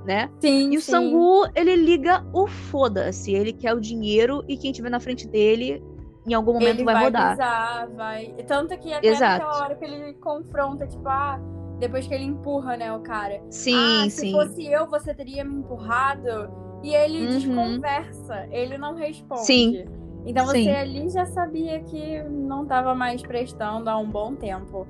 né? 0.05 0.31
Sim, 0.41 0.73
E 0.73 0.77
o 0.77 0.81
sim. 0.81 0.91
Sangu, 0.93 1.47
ele 1.55 1.75
liga 1.77 2.25
o 2.33 2.47
foda-se. 2.47 3.33
Ele 3.33 3.53
quer 3.53 3.75
o 3.75 3.81
dinheiro 3.81 4.45
e 4.49 4.57
quem 4.57 4.73
tiver 4.73 4.91
na 4.91 5.01
frente 5.01 5.27
dele, 5.27 5.83
em 6.27 6.35
algum 6.35 6.53
momento 6.55 6.77
ele 6.77 6.85
vai, 6.85 7.05
rodar. 7.05 7.31
pisar, 7.33 7.89
vai. 7.91 8.35
Tanto 8.47 8.77
que 8.79 8.93
até 8.93 9.09
Exato. 9.09 9.45
naquela 9.45 9.65
hora 9.65 9.75
que 9.75 9.85
ele 9.85 10.15
confronta, 10.15 10.87
tipo, 10.87 11.09
ah, 11.09 11.41
depois 11.79 12.07
que 12.07 12.15
ele 12.15 12.25
empurra, 12.25 12.77
né, 12.77 12.93
o 12.93 13.01
cara. 13.01 13.41
Sim, 13.51 13.75
ah, 13.77 14.11
se 14.11 14.21
sim. 14.23 14.33
fosse 14.33 14.65
eu, 14.67 14.87
você 14.89 15.13
teria 15.15 15.45
me 15.45 15.57
empurrado. 15.57 16.51
E 16.83 16.95
ele 16.95 17.27
Uhum. 17.27 17.29
desconversa, 17.39 18.47
ele 18.51 18.79
não 18.79 18.95
responde. 18.95 19.45
Sim. 19.45 19.85
Então 20.25 20.45
você 20.45 20.65
Sim. 20.65 20.71
ali 20.71 21.09
já 21.09 21.25
sabia 21.27 21.81
que 21.85 22.23
não 22.25 22.67
tava 22.67 22.95
mais 22.95 23.23
prestando 23.23 23.89
há 23.89 23.97
um 23.97 24.09
bom 24.11 24.35
tempo. 24.35 24.87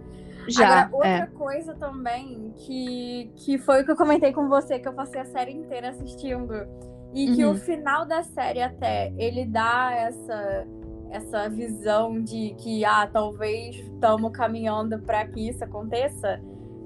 Já, 0.48 0.82
Agora, 0.82 0.90
outra 0.92 1.08
é. 1.08 1.26
coisa 1.26 1.74
também 1.74 2.52
que, 2.56 3.30
que 3.36 3.58
foi 3.58 3.82
o 3.82 3.84
que 3.84 3.90
eu 3.92 3.96
comentei 3.96 4.32
com 4.32 4.48
você, 4.48 4.78
que 4.78 4.88
eu 4.88 4.92
passei 4.92 5.20
a 5.20 5.24
série 5.24 5.52
inteira 5.52 5.90
assistindo. 5.90 6.52
E 7.14 7.34
que 7.34 7.44
Uhum. 7.44 7.52
o 7.52 7.54
final 7.54 8.04
da 8.06 8.22
série 8.22 8.60
até, 8.60 9.12
ele 9.16 9.46
dá 9.46 9.90
essa, 9.94 10.66
essa 11.10 11.48
visão 11.48 12.20
de 12.22 12.54
que, 12.58 12.84
ah, 12.84 13.08
talvez 13.10 13.76
estamos 13.76 14.30
caminhando 14.32 14.98
para 15.00 15.26
que 15.26 15.48
isso 15.48 15.64
aconteça. 15.64 16.40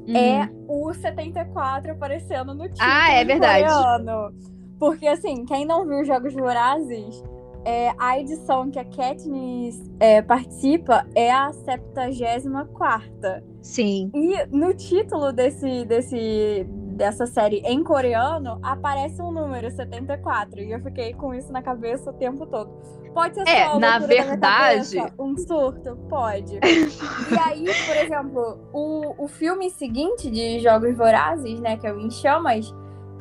Uhum. 0.07 0.17
É 0.17 0.49
o 0.69 0.93
74 0.95 1.93
aparecendo 1.93 2.55
no 2.55 2.65
título 2.65 2.79
Ah, 2.81 3.13
é 3.13 3.25
verdade. 3.25 3.65
coreano. 3.65 4.33
Porque, 4.79 5.07
assim, 5.07 5.45
quem 5.45 5.67
não 5.67 5.87
viu 5.87 6.05
Jogos 6.05 6.33
Vorazes, 6.33 7.23
é, 7.65 7.93
a 7.99 8.19
edição 8.19 8.71
que 8.71 8.79
a 8.79 8.85
Katniss 8.85 9.79
é, 9.99 10.23
participa 10.23 11.05
é 11.15 11.31
a 11.31 11.53
74 11.53 13.43
Sim. 13.63 14.11
e 14.15 14.47
no 14.47 14.73
título 14.75 15.33
desse, 15.33 15.85
desse, 15.85 16.65
dessa 16.97 17.27
série 17.27 17.59
em 17.65 17.83
coreano, 17.85 18.59
aparece 18.63 19.21
um 19.21 19.31
número 19.31 19.71
74. 19.71 20.61
E 20.61 20.73
eu 20.73 20.81
fiquei 20.81 21.13
com 21.15 21.35
isso 21.35 21.53
na 21.53 21.63
cabeça 21.63 22.11
o 22.11 22.13
tempo 22.15 22.47
todo. 22.47 22.71
Pode 23.13 23.35
ser 23.35 23.49
É, 23.49 23.67
só 23.67 23.79
na 23.79 23.99
verdade- 23.99 24.97
cabeça, 24.97 25.13
um 25.19 25.37
surto? 25.37 25.97
Pode. 26.09 26.55
e 26.63 27.39
aí, 27.45 27.65
por 27.87 27.97
exemplo, 27.97 28.59
o, 28.73 29.25
o 29.25 29.29
filme 29.29 29.69
seguinte 29.71 30.31
de 30.31 30.61
Jogos 30.61 30.97
Vorazes, 30.97 31.61
né, 31.61 31.77
que 31.77 31.87
é 31.87 31.93
o 31.93 31.99
Em 32.01 32.11
Chamas, 32.11 32.71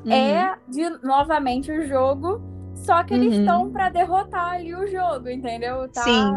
Uhum. 0.05 0.13
é 0.13 0.55
de 0.69 0.89
novamente 1.03 1.69
o 1.71 1.85
jogo, 1.85 2.41
só 2.73 3.03
que 3.03 3.13
eles 3.13 3.33
Uhum. 3.35 3.39
estão 3.41 3.69
pra 3.71 3.89
derrotar 3.89 4.53
ali 4.53 4.73
o 4.73 4.87
jogo, 4.87 5.27
entendeu? 5.27 5.89
Tá, 5.89 6.03
Sim. 6.03 6.33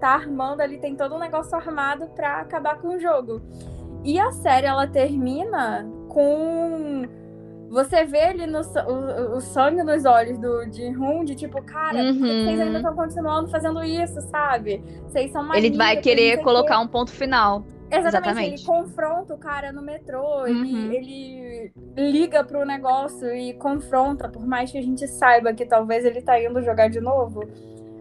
Tá 0.00 0.08
armando 0.10 0.60
ali, 0.60 0.78
tem 0.78 0.96
todo 0.96 1.14
um 1.14 1.18
negócio 1.18 1.54
armado 1.56 2.06
pra 2.16 2.40
acabar 2.40 2.78
com 2.80 2.96
o 2.96 2.98
jogo. 3.00 3.40
E 4.04 4.18
a 4.18 4.30
série 4.32 4.66
ela 4.66 4.86
termina 4.86 5.86
com 6.08 7.04
você 7.68 8.04
vê 8.04 8.22
ali 8.22 8.46
no, 8.48 8.58
o, 8.60 9.36
o 9.36 9.40
sangue 9.40 9.84
nos 9.84 10.04
olhos 10.04 10.36
do 10.40 10.64
Ji-Hoon, 10.72 11.24
de 11.24 11.36
tipo, 11.36 11.62
cara, 11.62 11.98
por 11.98 12.06
que 12.06 12.12
que 12.14 12.18
vocês 12.18 12.58
Uhum. 12.58 12.62
ainda 12.64 12.78
estão 12.78 12.96
continuando 12.96 13.48
fazendo 13.48 13.84
isso, 13.84 14.20
sabe? 14.22 14.82
Vocês 15.04 15.30
são 15.30 15.54
Ele 15.54 15.76
vai 15.76 15.96
querer 15.98 16.38
colocar 16.42 16.78
quê." 16.78 16.82
um 16.84 16.88
ponto 16.88 17.12
final. 17.12 17.62
Exatamente, 17.92 18.06
Exatamente. 18.08 18.54
ele 18.54 18.64
confronta 18.66 19.34
o 19.34 19.38
cara 19.38 19.72
no 19.72 19.82
metrô, 19.82 20.42
Uhum. 20.46 20.64
ele, 20.92 21.72
ele 21.96 22.10
liga 22.10 22.42
pro 22.42 22.64
negócio 22.64 23.32
e 23.34 23.54
confronta, 23.54 24.28
por 24.28 24.44
mais 24.46 24.72
que 24.72 24.78
a 24.78 24.82
gente 24.82 25.06
saiba 25.06 25.52
que 25.52 25.64
talvez 25.66 26.04
ele 26.04 26.22
tá 26.22 26.40
indo 26.42 26.60
jogar 26.62 26.88
de 26.88 27.00
novo. 27.00 27.42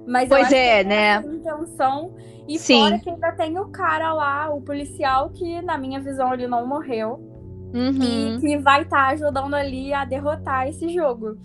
Mas 0.09 0.27
Pois 0.27 0.51
é, 0.51 0.79
essa 0.79 0.89
né? 0.89 1.23
intenção. 1.25 2.13
E 2.47 2.57
Sim. 2.57 2.79
fora 2.81 2.99
que 2.99 3.09
ainda 3.11 3.31
tem 3.33 3.59
o 3.59 3.67
cara 3.67 4.11
lá, 4.11 4.49
o 4.49 4.59
policial, 4.61 5.29
que 5.29 5.61
na 5.61 5.77
minha 5.77 5.99
visão 5.99 6.33
ele 6.33 6.47
não 6.47 6.65
morreu. 6.65 7.19
Uhum. 7.73 8.35
E 8.35 8.39
que 8.39 8.57
vai 8.57 8.81
estar 8.81 9.09
ajudando 9.09 9.53
ali 9.53 9.93
a 9.93 10.03
derrotar 10.03 10.67
esse 10.67 10.89
jogo. 10.89 11.37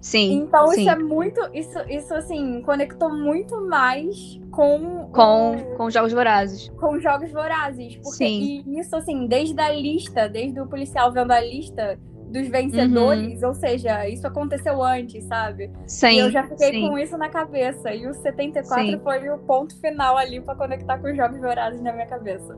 Sim. 0.00 0.32
Então 0.42 0.66
sim. 0.68 0.80
isso 0.80 0.90
é 0.90 0.96
muito. 0.98 1.40
Isso, 1.54 1.78
isso 1.88 2.14
assim, 2.14 2.62
conectou 2.62 3.14
muito 3.14 3.60
mais 3.68 4.40
com. 4.50 5.08
Com, 5.12 5.52
o- 5.56 5.76
com 5.76 5.90
Jogos 5.90 6.12
Vorazes. 6.12 6.68
com 6.80 6.98
jogos 6.98 7.30
vorazes. 7.30 7.96
Porque 7.96 8.16
Sim. 8.26 8.64
isso, 8.78 8.96
assim, 8.96 9.26
desde 9.28 9.60
a 9.60 9.70
lista, 9.70 10.28
desde 10.28 10.58
o 10.60 10.66
policial 10.66 11.12
vendo 11.12 11.30
a 11.30 11.40
lista 11.40 11.96
dos 12.30 12.48
vencedores, 12.48 13.42
ou 13.42 13.52
seja, 13.54 14.08
isso 14.08 14.26
aconteceu 14.26 14.82
antes, 14.82 15.24
sabe? 15.24 15.66
Uhum. 15.66 15.88
Sim. 15.88 16.12
e 16.12 16.18
eu 16.18 16.30
já 16.30 16.44
fiquei 16.44 16.70
sim. 16.70 16.88
com 16.88 16.98
isso 16.98 17.18
na 17.18 17.28
cabeça. 17.28 17.92
E 17.92 18.06
o 18.06 18.14
74 18.14 18.84
Sim. 18.84 19.00
foi 19.02 19.28
o 19.28 19.38
ponto 19.38 19.78
final 19.80 20.16
ali 20.16 20.40
pra 20.40 20.54
conectar 20.54 20.98
com 20.98 21.08
os 21.10 21.16
jogos 21.16 21.38
vorazes 21.40 21.80
na 21.82 21.92
minha 21.92 22.06
cabeça. 22.06 22.56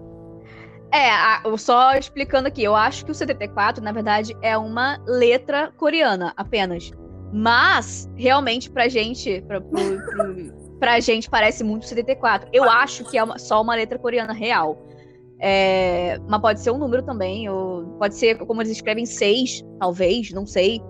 É, 0.93 1.11
só 1.57 1.95
explicando 1.97 2.49
aqui, 2.49 2.63
eu 2.63 2.77
acho 2.77 3.05
que 3.07 3.11
o 3.11 3.15
74, 3.15 3.83
na 3.83 3.93
verdade, 3.93 4.37
é 4.43 4.59
uma 4.59 4.99
letra 5.07 5.73
coreana 5.79 6.35
apenas. 6.37 6.91
Mas, 7.33 8.11
realmente, 8.15 8.71
pra 8.71 8.89
gente, 8.89 9.41
pra, 9.49 9.59
pro, 9.59 9.71
pro- 9.81 10.63
pra 10.79 11.01
gente 11.01 11.31
parece 11.31 11.65
muito 11.65 11.87
74. 11.87 12.51
Eu 12.53 12.65
acho 12.69 13.05
que 13.05 13.17
é 13.17 13.25
uma- 13.25 13.39
só 13.39 13.63
uma 13.63 13.75
letra 13.75 13.99
coreana 13.99 14.35
real. 14.35 14.87
É, 15.45 16.21
mas 16.29 16.41
pode 16.41 16.61
ser 16.61 16.71
um 16.71 16.79
número 16.79 17.03
também, 17.03 17.49
ou 17.49 17.83
pode 17.99 18.15
ser, 18.15 18.39
como 18.39 18.63
eles 18.63 18.71
escrevem, 18.71 19.05
6, 19.05 19.65
talvez, 19.81 20.31
não 20.31 20.47
sei. 20.47 20.81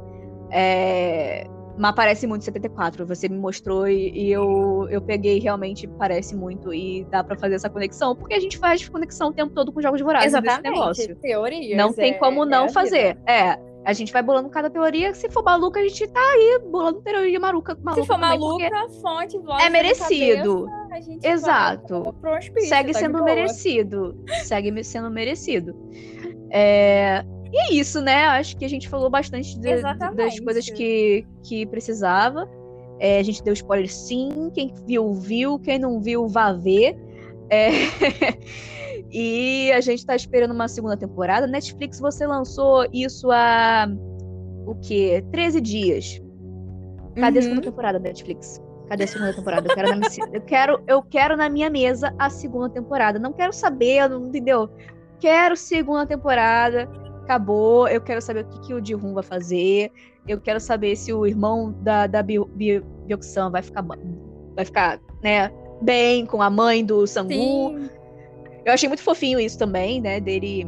É, 0.50 1.46
mas 1.78 1.94
parece 1.94 2.26
muito 2.26 2.44
74. 2.44 3.06
Você 3.06 3.28
me 3.30 3.38
mostrou 3.38 3.88
e, 3.88 4.10
e 4.10 4.30
eu, 4.30 4.86
eu 4.90 5.00
peguei 5.00 5.38
realmente, 5.40 5.88
parece 5.88 6.36
muito. 6.36 6.72
E 6.74 7.04
dá 7.10 7.24
pra 7.24 7.34
fazer 7.36 7.54
essa 7.54 7.70
conexão, 7.70 8.14
porque 8.14 8.34
a 8.34 8.40
gente 8.40 8.58
faz 8.58 8.86
conexão 8.86 9.28
o 9.30 9.32
tempo 9.32 9.54
todo 9.54 9.72
com 9.72 9.80
jogos 9.80 10.00
vorazes 10.02 10.32
desse 10.38 10.60
negócio. 10.62 11.16
Teorias. 11.16 11.76
Não 11.78 11.92
tem 11.92 12.12
é- 12.12 12.18
como 12.18 12.44
é 12.44 12.46
não 12.46 12.64
a 12.66 12.68
fazer. 12.68 13.16
vida. 13.16 13.22
É. 13.32 13.72
A 13.84 13.92
gente 13.94 14.12
vai 14.12 14.22
bolando 14.22 14.48
cada 14.48 14.70
teoria. 14.70 15.12
Se 15.12 15.28
for 15.28 15.42
maluca, 15.42 15.80
a 15.80 15.82
gente 15.82 16.06
tá 16.06 16.20
aí 16.20 16.60
bolando 16.70 17.00
teoria 17.00 17.40
maluca. 17.40 17.76
maluca 17.82 18.00
Se 18.02 18.06
for 18.06 18.14
também, 18.14 18.38
maluca, 18.38 18.70
porque 18.70 19.00
fonte, 19.00 19.38
voz 19.38 19.64
É 19.64 19.70
merecido. 19.70 20.66
cabeça, 20.66 20.81
a 20.92 21.00
gente 21.00 21.26
Exato. 21.26 22.14
vai 22.20 22.38
hospício, 22.38 22.68
Segue 22.68 22.92
tá 22.92 22.98
sendo 23.00 23.24
merecido. 23.24 24.16
Segue 24.44 24.84
sendo 24.84 25.10
merecido. 25.10 25.74
É, 26.50 27.24
E 27.52 27.58
é 27.58 27.74
isso, 27.74 28.00
né? 28.00 28.24
Acho 28.26 28.56
que 28.56 28.64
a 28.64 28.68
gente 28.68 28.88
falou 28.88 29.10
bastante 29.10 29.58
de- 29.60 29.82
das 30.14 30.40
coisas 30.40 30.68
que, 30.70 31.26
que 31.42 31.66
precisava. 31.66 32.48
É, 32.98 33.18
a 33.18 33.22
gente 33.22 33.42
deu 33.42 33.52
spoiler 33.52 33.92
sim. 33.92 34.50
Quem 34.54 34.72
viu, 34.86 35.12
viu. 35.14 35.58
Quem 35.58 35.78
não 35.78 36.00
viu, 36.00 36.26
vá 36.28 36.52
ver. 36.52 36.96
É, 37.50 37.68
E 39.10 39.70
a 39.72 39.80
gente 39.82 40.06
tá 40.06 40.16
esperando 40.16 40.52
uma 40.52 40.68
segunda 40.68 40.96
temporada. 40.96 41.46
Netflix, 41.46 42.00
você 42.00 42.26
lançou 42.26 42.86
isso 42.92 43.30
há 43.30 43.86
o 44.66 44.74
quê? 44.76 45.22
13 45.32 45.60
dias. 45.60 46.22
Cadê 47.16 47.38
a 47.38 47.42
Uhum. 47.42 47.48
segunda 47.48 47.60
temporada, 47.62 47.98
Netflix? 47.98 48.61
Cadê 48.88 49.04
a 49.04 49.06
segunda 49.06 49.32
temporada? 49.34 49.68
Eu 49.68 49.74
quero, 49.74 49.88
na 49.90 49.96
minha, 49.96 50.28
eu, 50.32 50.40
quero, 50.42 50.82
eu 50.86 51.02
quero 51.02 51.36
na 51.36 51.48
minha 51.48 51.70
mesa 51.70 52.14
a 52.18 52.28
segunda 52.28 52.68
temporada. 52.68 53.18
Não 53.18 53.32
quero 53.32 53.52
saber, 53.52 54.08
não 54.08 54.26
entendeu? 54.26 54.68
Quero 55.18 55.56
segunda 55.56 56.06
temporada. 56.06 56.88
Acabou. 57.22 57.88
Eu 57.88 58.00
quero 58.00 58.20
saber 58.20 58.44
o 58.44 58.48
que, 58.48 58.60
que 58.60 58.74
o 58.74 58.84
Ji-Hoon 58.84 59.14
vai 59.14 59.22
fazer. 59.22 59.90
Eu 60.28 60.40
quero 60.40 60.60
saber 60.60 60.94
se 60.96 61.12
o 61.12 61.26
irmão 61.26 61.72
da, 61.80 62.06
da 62.06 62.22
Bi- 62.22 62.44
Bi- 62.54 62.84
Byeok-san 63.06 63.50
vai 63.50 63.62
ficar, 63.62 63.84
vai 64.54 64.64
ficar 64.64 65.00
né, 65.22 65.50
bem 65.80 66.26
com 66.26 66.42
a 66.42 66.50
mãe 66.50 66.84
do 66.84 67.06
Sangu. 67.06 67.28
Sim. 67.32 67.88
Eu 68.64 68.72
achei 68.72 68.88
muito 68.88 69.02
fofinho 69.02 69.40
isso 69.40 69.58
também, 69.58 70.00
né? 70.00 70.20
Dele 70.20 70.66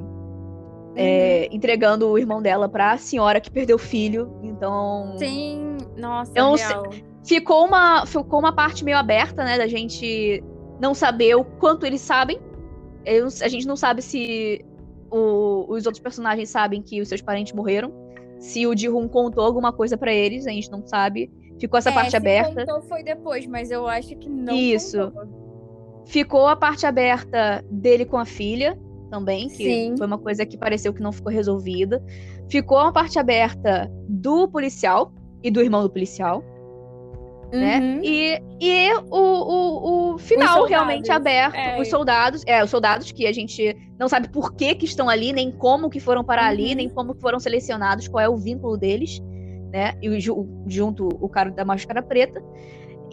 é, 0.96 1.48
entregando 1.52 2.08
o 2.08 2.18
irmão 2.18 2.40
dela 2.42 2.68
pra 2.68 2.96
senhora 2.96 3.40
que 3.40 3.50
perdeu 3.50 3.76
o 3.76 3.78
filho. 3.78 4.36
Então. 4.42 5.14
Sim, 5.18 5.76
nossa, 5.96 6.32
Eu 6.34 6.44
não 6.44 6.56
sei- 6.56 6.66
real. 6.66 6.90
Ficou 7.24 7.64
uma, 7.64 8.04
ficou 8.06 8.38
uma 8.38 8.54
parte 8.54 8.84
meio 8.84 8.96
aberta, 8.98 9.44
né? 9.44 9.56
Da 9.58 9.66
gente 9.66 10.42
não 10.80 10.94
saber 10.94 11.34
o 11.36 11.44
quanto 11.44 11.86
eles 11.86 12.00
sabem. 12.00 12.38
A 13.42 13.48
gente 13.48 13.66
não 13.66 13.76
sabe 13.76 14.02
se 14.02 14.64
o- 15.10 15.66
os 15.68 15.86
outros 15.86 16.02
personagens 16.02 16.48
sabem 16.50 16.82
que 16.82 17.00
os 17.00 17.08
seus 17.08 17.22
parentes 17.22 17.52
morreram. 17.52 17.92
Se 18.38 18.66
o 18.66 18.76
Ji-Hoon 18.76 19.08
contou 19.08 19.44
alguma 19.44 19.72
coisa 19.72 19.96
pra 19.96 20.12
eles, 20.12 20.46
a 20.46 20.50
gente 20.50 20.70
não 20.70 20.86
sabe. 20.86 21.30
Ficou 21.58 21.78
essa 21.78 21.90
É, 21.90 21.92
parte 21.94 22.16
aberta. 22.16 22.66
contou 22.66 22.82
foi 22.82 23.02
depois, 23.02 23.46
mas 23.46 23.70
eu 23.70 23.86
acho 23.86 24.14
que 24.16 24.28
não 24.28 24.54
Isso. 24.54 25.10
contou. 25.12 26.02
Ficou 26.06 26.46
a 26.46 26.56
parte 26.56 26.84
aberta 26.84 27.64
dele 27.70 28.04
com 28.04 28.18
a 28.18 28.26
filha 28.26 28.78
também, 29.10 29.48
que 29.48 29.56
Sim. 29.56 29.94
foi 29.96 30.06
uma 30.06 30.18
coisa 30.18 30.44
que 30.44 30.58
pareceu 30.58 30.92
que 30.92 31.00
não 31.00 31.12
ficou 31.12 31.32
resolvida. 31.32 32.02
Ficou 32.50 32.78
a 32.78 32.92
parte 32.92 33.18
aberta 33.18 33.90
do 34.08 34.46
policial 34.48 35.12
e 35.42 35.50
do 35.50 35.62
irmão 35.62 35.82
do 35.82 35.88
policial. 35.88 36.42
Né? 37.54 37.78
Uhum. 37.80 38.00
E, 38.02 38.42
e 38.60 38.92
o, 39.10 39.18
o, 39.18 40.14
o 40.14 40.18
final 40.18 40.64
realmente 40.66 41.10
aberto, 41.10 41.54
é. 41.54 41.80
os 41.80 41.88
soldados, 41.88 42.42
é, 42.46 42.62
os 42.62 42.70
soldados 42.70 43.10
que 43.12 43.26
a 43.26 43.32
gente 43.32 43.74
não 43.98 44.08
sabe 44.08 44.28
por 44.28 44.54
que 44.54 44.74
que 44.74 44.84
estão 44.84 45.08
ali, 45.08 45.32
nem 45.32 45.50
como 45.50 45.88
que 45.88 46.00
foram 46.00 46.24
para 46.24 46.46
ali, 46.46 46.70
Uhum. 46.70 46.74
nem 46.76 46.88
como 46.88 47.14
que 47.14 47.20
foram 47.20 47.38
selecionados, 47.38 48.08
qual 48.08 48.22
é 48.24 48.28
o 48.28 48.36
vínculo 48.36 48.76
deles, 48.76 49.20
né? 49.72 49.94
E 50.02 50.08
o 50.08 50.20
ju- 50.20 50.46
junto 50.66 51.08
o 51.20 51.28
cara 51.28 51.50
da 51.50 51.64
máscara 51.64 52.02
preta. 52.02 52.42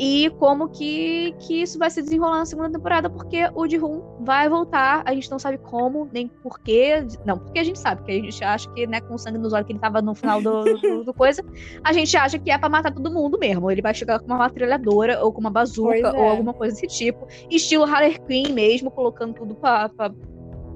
E 0.03 0.31
como 0.39 0.67
que, 0.67 1.31
que 1.37 1.61
isso 1.61 1.77
vai 1.77 1.91
se 1.91 2.01
desenrolar 2.01 2.39
na 2.39 2.45
segunda 2.45 2.71
temporada, 2.71 3.07
porque 3.07 3.47
o 3.53 3.67
Ji-Hoon 3.69 4.01
vai 4.21 4.49
voltar, 4.49 5.03
a 5.05 5.13
gente 5.13 5.29
não 5.29 5.37
sabe 5.37 5.59
como, 5.59 6.09
nem 6.11 6.27
porquê. 6.27 7.05
Não, 7.23 7.37
porque 7.37 7.59
a 7.59 7.63
gente 7.63 7.77
sabe, 7.77 7.97
porque 8.01 8.13
a 8.13 8.15
gente 8.15 8.43
acha 8.43 8.67
que, 8.71 8.87
né, 8.87 8.99
com 8.99 9.15
sangue 9.15 9.37
nos 9.37 9.53
olhos 9.53 9.67
que 9.67 9.73
ele 9.73 9.79
tava 9.79 10.01
no 10.01 10.15
final 10.15 10.41
do, 10.41 10.63
do- 10.63 11.03
do 11.03 11.13
coisa, 11.13 11.43
a 11.83 11.93
gente 11.93 12.17
acha 12.17 12.39
que 12.39 12.49
é 12.49 12.57
pra 12.57 12.67
matar 12.67 12.91
todo 12.91 13.11
mundo 13.11 13.37
mesmo. 13.37 13.69
Ele 13.69 13.79
vai 13.83 13.93
chegar 13.93 14.17
com 14.19 14.25
uma 14.25 14.39
metralhadora, 14.39 15.23
ou 15.23 15.31
com 15.31 15.39
uma 15.39 15.51
bazuca, 15.51 15.93
é. 15.95 16.11
ou 16.19 16.29
alguma 16.29 16.53
coisa 16.55 16.73
desse 16.73 16.87
tipo. 16.87 17.27
Estilo 17.47 17.83
Harley 17.83 18.17
Quinn 18.27 18.53
mesmo, 18.53 18.89
colocando 18.89 19.35
tudo 19.35 19.53
pra, 19.53 19.87
pra, 19.89 20.09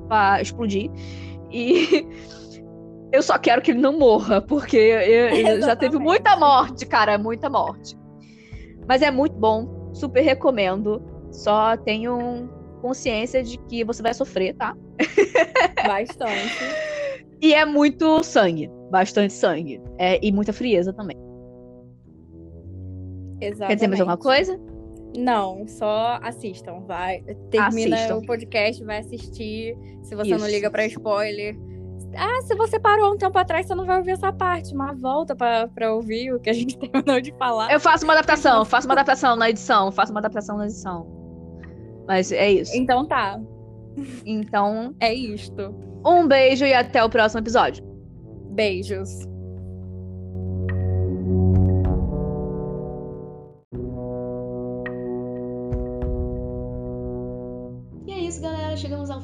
pra 0.08 0.40
explodir. 0.40 0.92
E 1.50 2.06
eu 3.12 3.24
só 3.24 3.40
quero 3.40 3.60
que 3.64 3.72
ele 3.72 3.82
não 3.82 3.98
morra, 3.98 4.40
porque 4.40 4.78
eu- 4.78 5.30
eu 5.30 5.62
já 5.62 5.76
teve 5.76 5.98
muita 5.98 6.38
morte, 6.38 6.86
cara, 6.86 7.18
muita 7.18 7.50
morte. 7.50 7.98
Mas 8.88 9.02
é 9.02 9.12
muito 9.12 9.36
bom, 9.36 9.92
super 9.94 10.22
recomendo. 10.22 11.02
Só 11.32 11.76
tenham 11.78 12.50
consciência 12.82 13.44
de 13.44 13.58
que 13.58 13.84
você 13.84 14.02
vai 14.02 14.14
sofrer, 14.14 14.56
tá? 14.56 14.76
Bastante. 15.88 16.60
E 17.42 17.54
é 17.54 17.66
muito 17.66 18.24
sangue, 18.24 18.70
bastante 18.90 19.34
sangue. 19.34 19.82
É, 19.98 20.20
e 20.26 20.32
muita 20.32 20.54
frieza 20.54 20.94
também. 20.94 21.18
Exatamente. 23.42 23.68
Quer 23.68 23.76
dizer 23.76 23.88
mais 23.88 24.00
alguma 24.00 24.18
coisa? 24.18 24.60
Não, 25.18 25.68
só 25.68 26.20
assistam, 26.22 26.82
vai. 26.86 27.22
Termina 27.50 27.96
Assistam. 27.96 28.18
o 28.18 28.26
podcast, 28.26 28.84
vai 28.84 29.00
assistir. 29.00 29.78
Se 30.04 30.16
você 30.16 30.32
não 30.32 30.46
Isso. 30.46 30.56
liga 30.56 30.70
pra 30.70 30.86
spoiler. 30.86 31.56
Ah, 32.18 32.42
se 32.44 32.56
você 32.56 32.80
parou 32.80 33.14
um 33.14 33.18
tempo 33.18 33.38
atrás, 33.38 33.66
você 33.68 33.76
não 33.76 33.86
vai 33.86 33.98
ouvir 33.98 34.12
essa 34.12 34.32
parte, 34.32 34.74
mas 34.74 35.00
volta 35.00 35.36
pra, 35.36 35.68
pra 35.68 35.94
ouvir 35.94 36.34
o 36.34 36.40
que 36.40 36.50
a 36.50 36.54
gente 36.54 36.78
terminou 36.80 37.20
de 37.20 37.34
falar. 37.38 37.72
Eu 37.72 37.80
faço 37.80 38.04
uma 38.06 38.14
adaptação, 38.14 38.64
faço 38.64 38.88
uma 38.88 38.94
adaptação 38.94 39.36
na 39.36 39.50
edição, 39.50 39.92
faço 39.92 40.12
uma 40.12 40.20
adaptação 40.20 40.58
na 40.58 40.66
edição. 40.66 41.08
Mas 42.08 42.32
é 42.32 42.52
isso. 42.52 42.76
Então 42.76 43.06
tá, 43.06 43.40
Então, 44.26 44.94
é 45.00 45.14
isto. 45.14 45.74
um 46.06 46.28
beijo 46.28 46.66
e 46.66 46.74
até 46.74 47.04
o 47.04 47.10
próximo 47.10 47.40
episódio. 47.42 47.84
Beijos. 48.52 49.10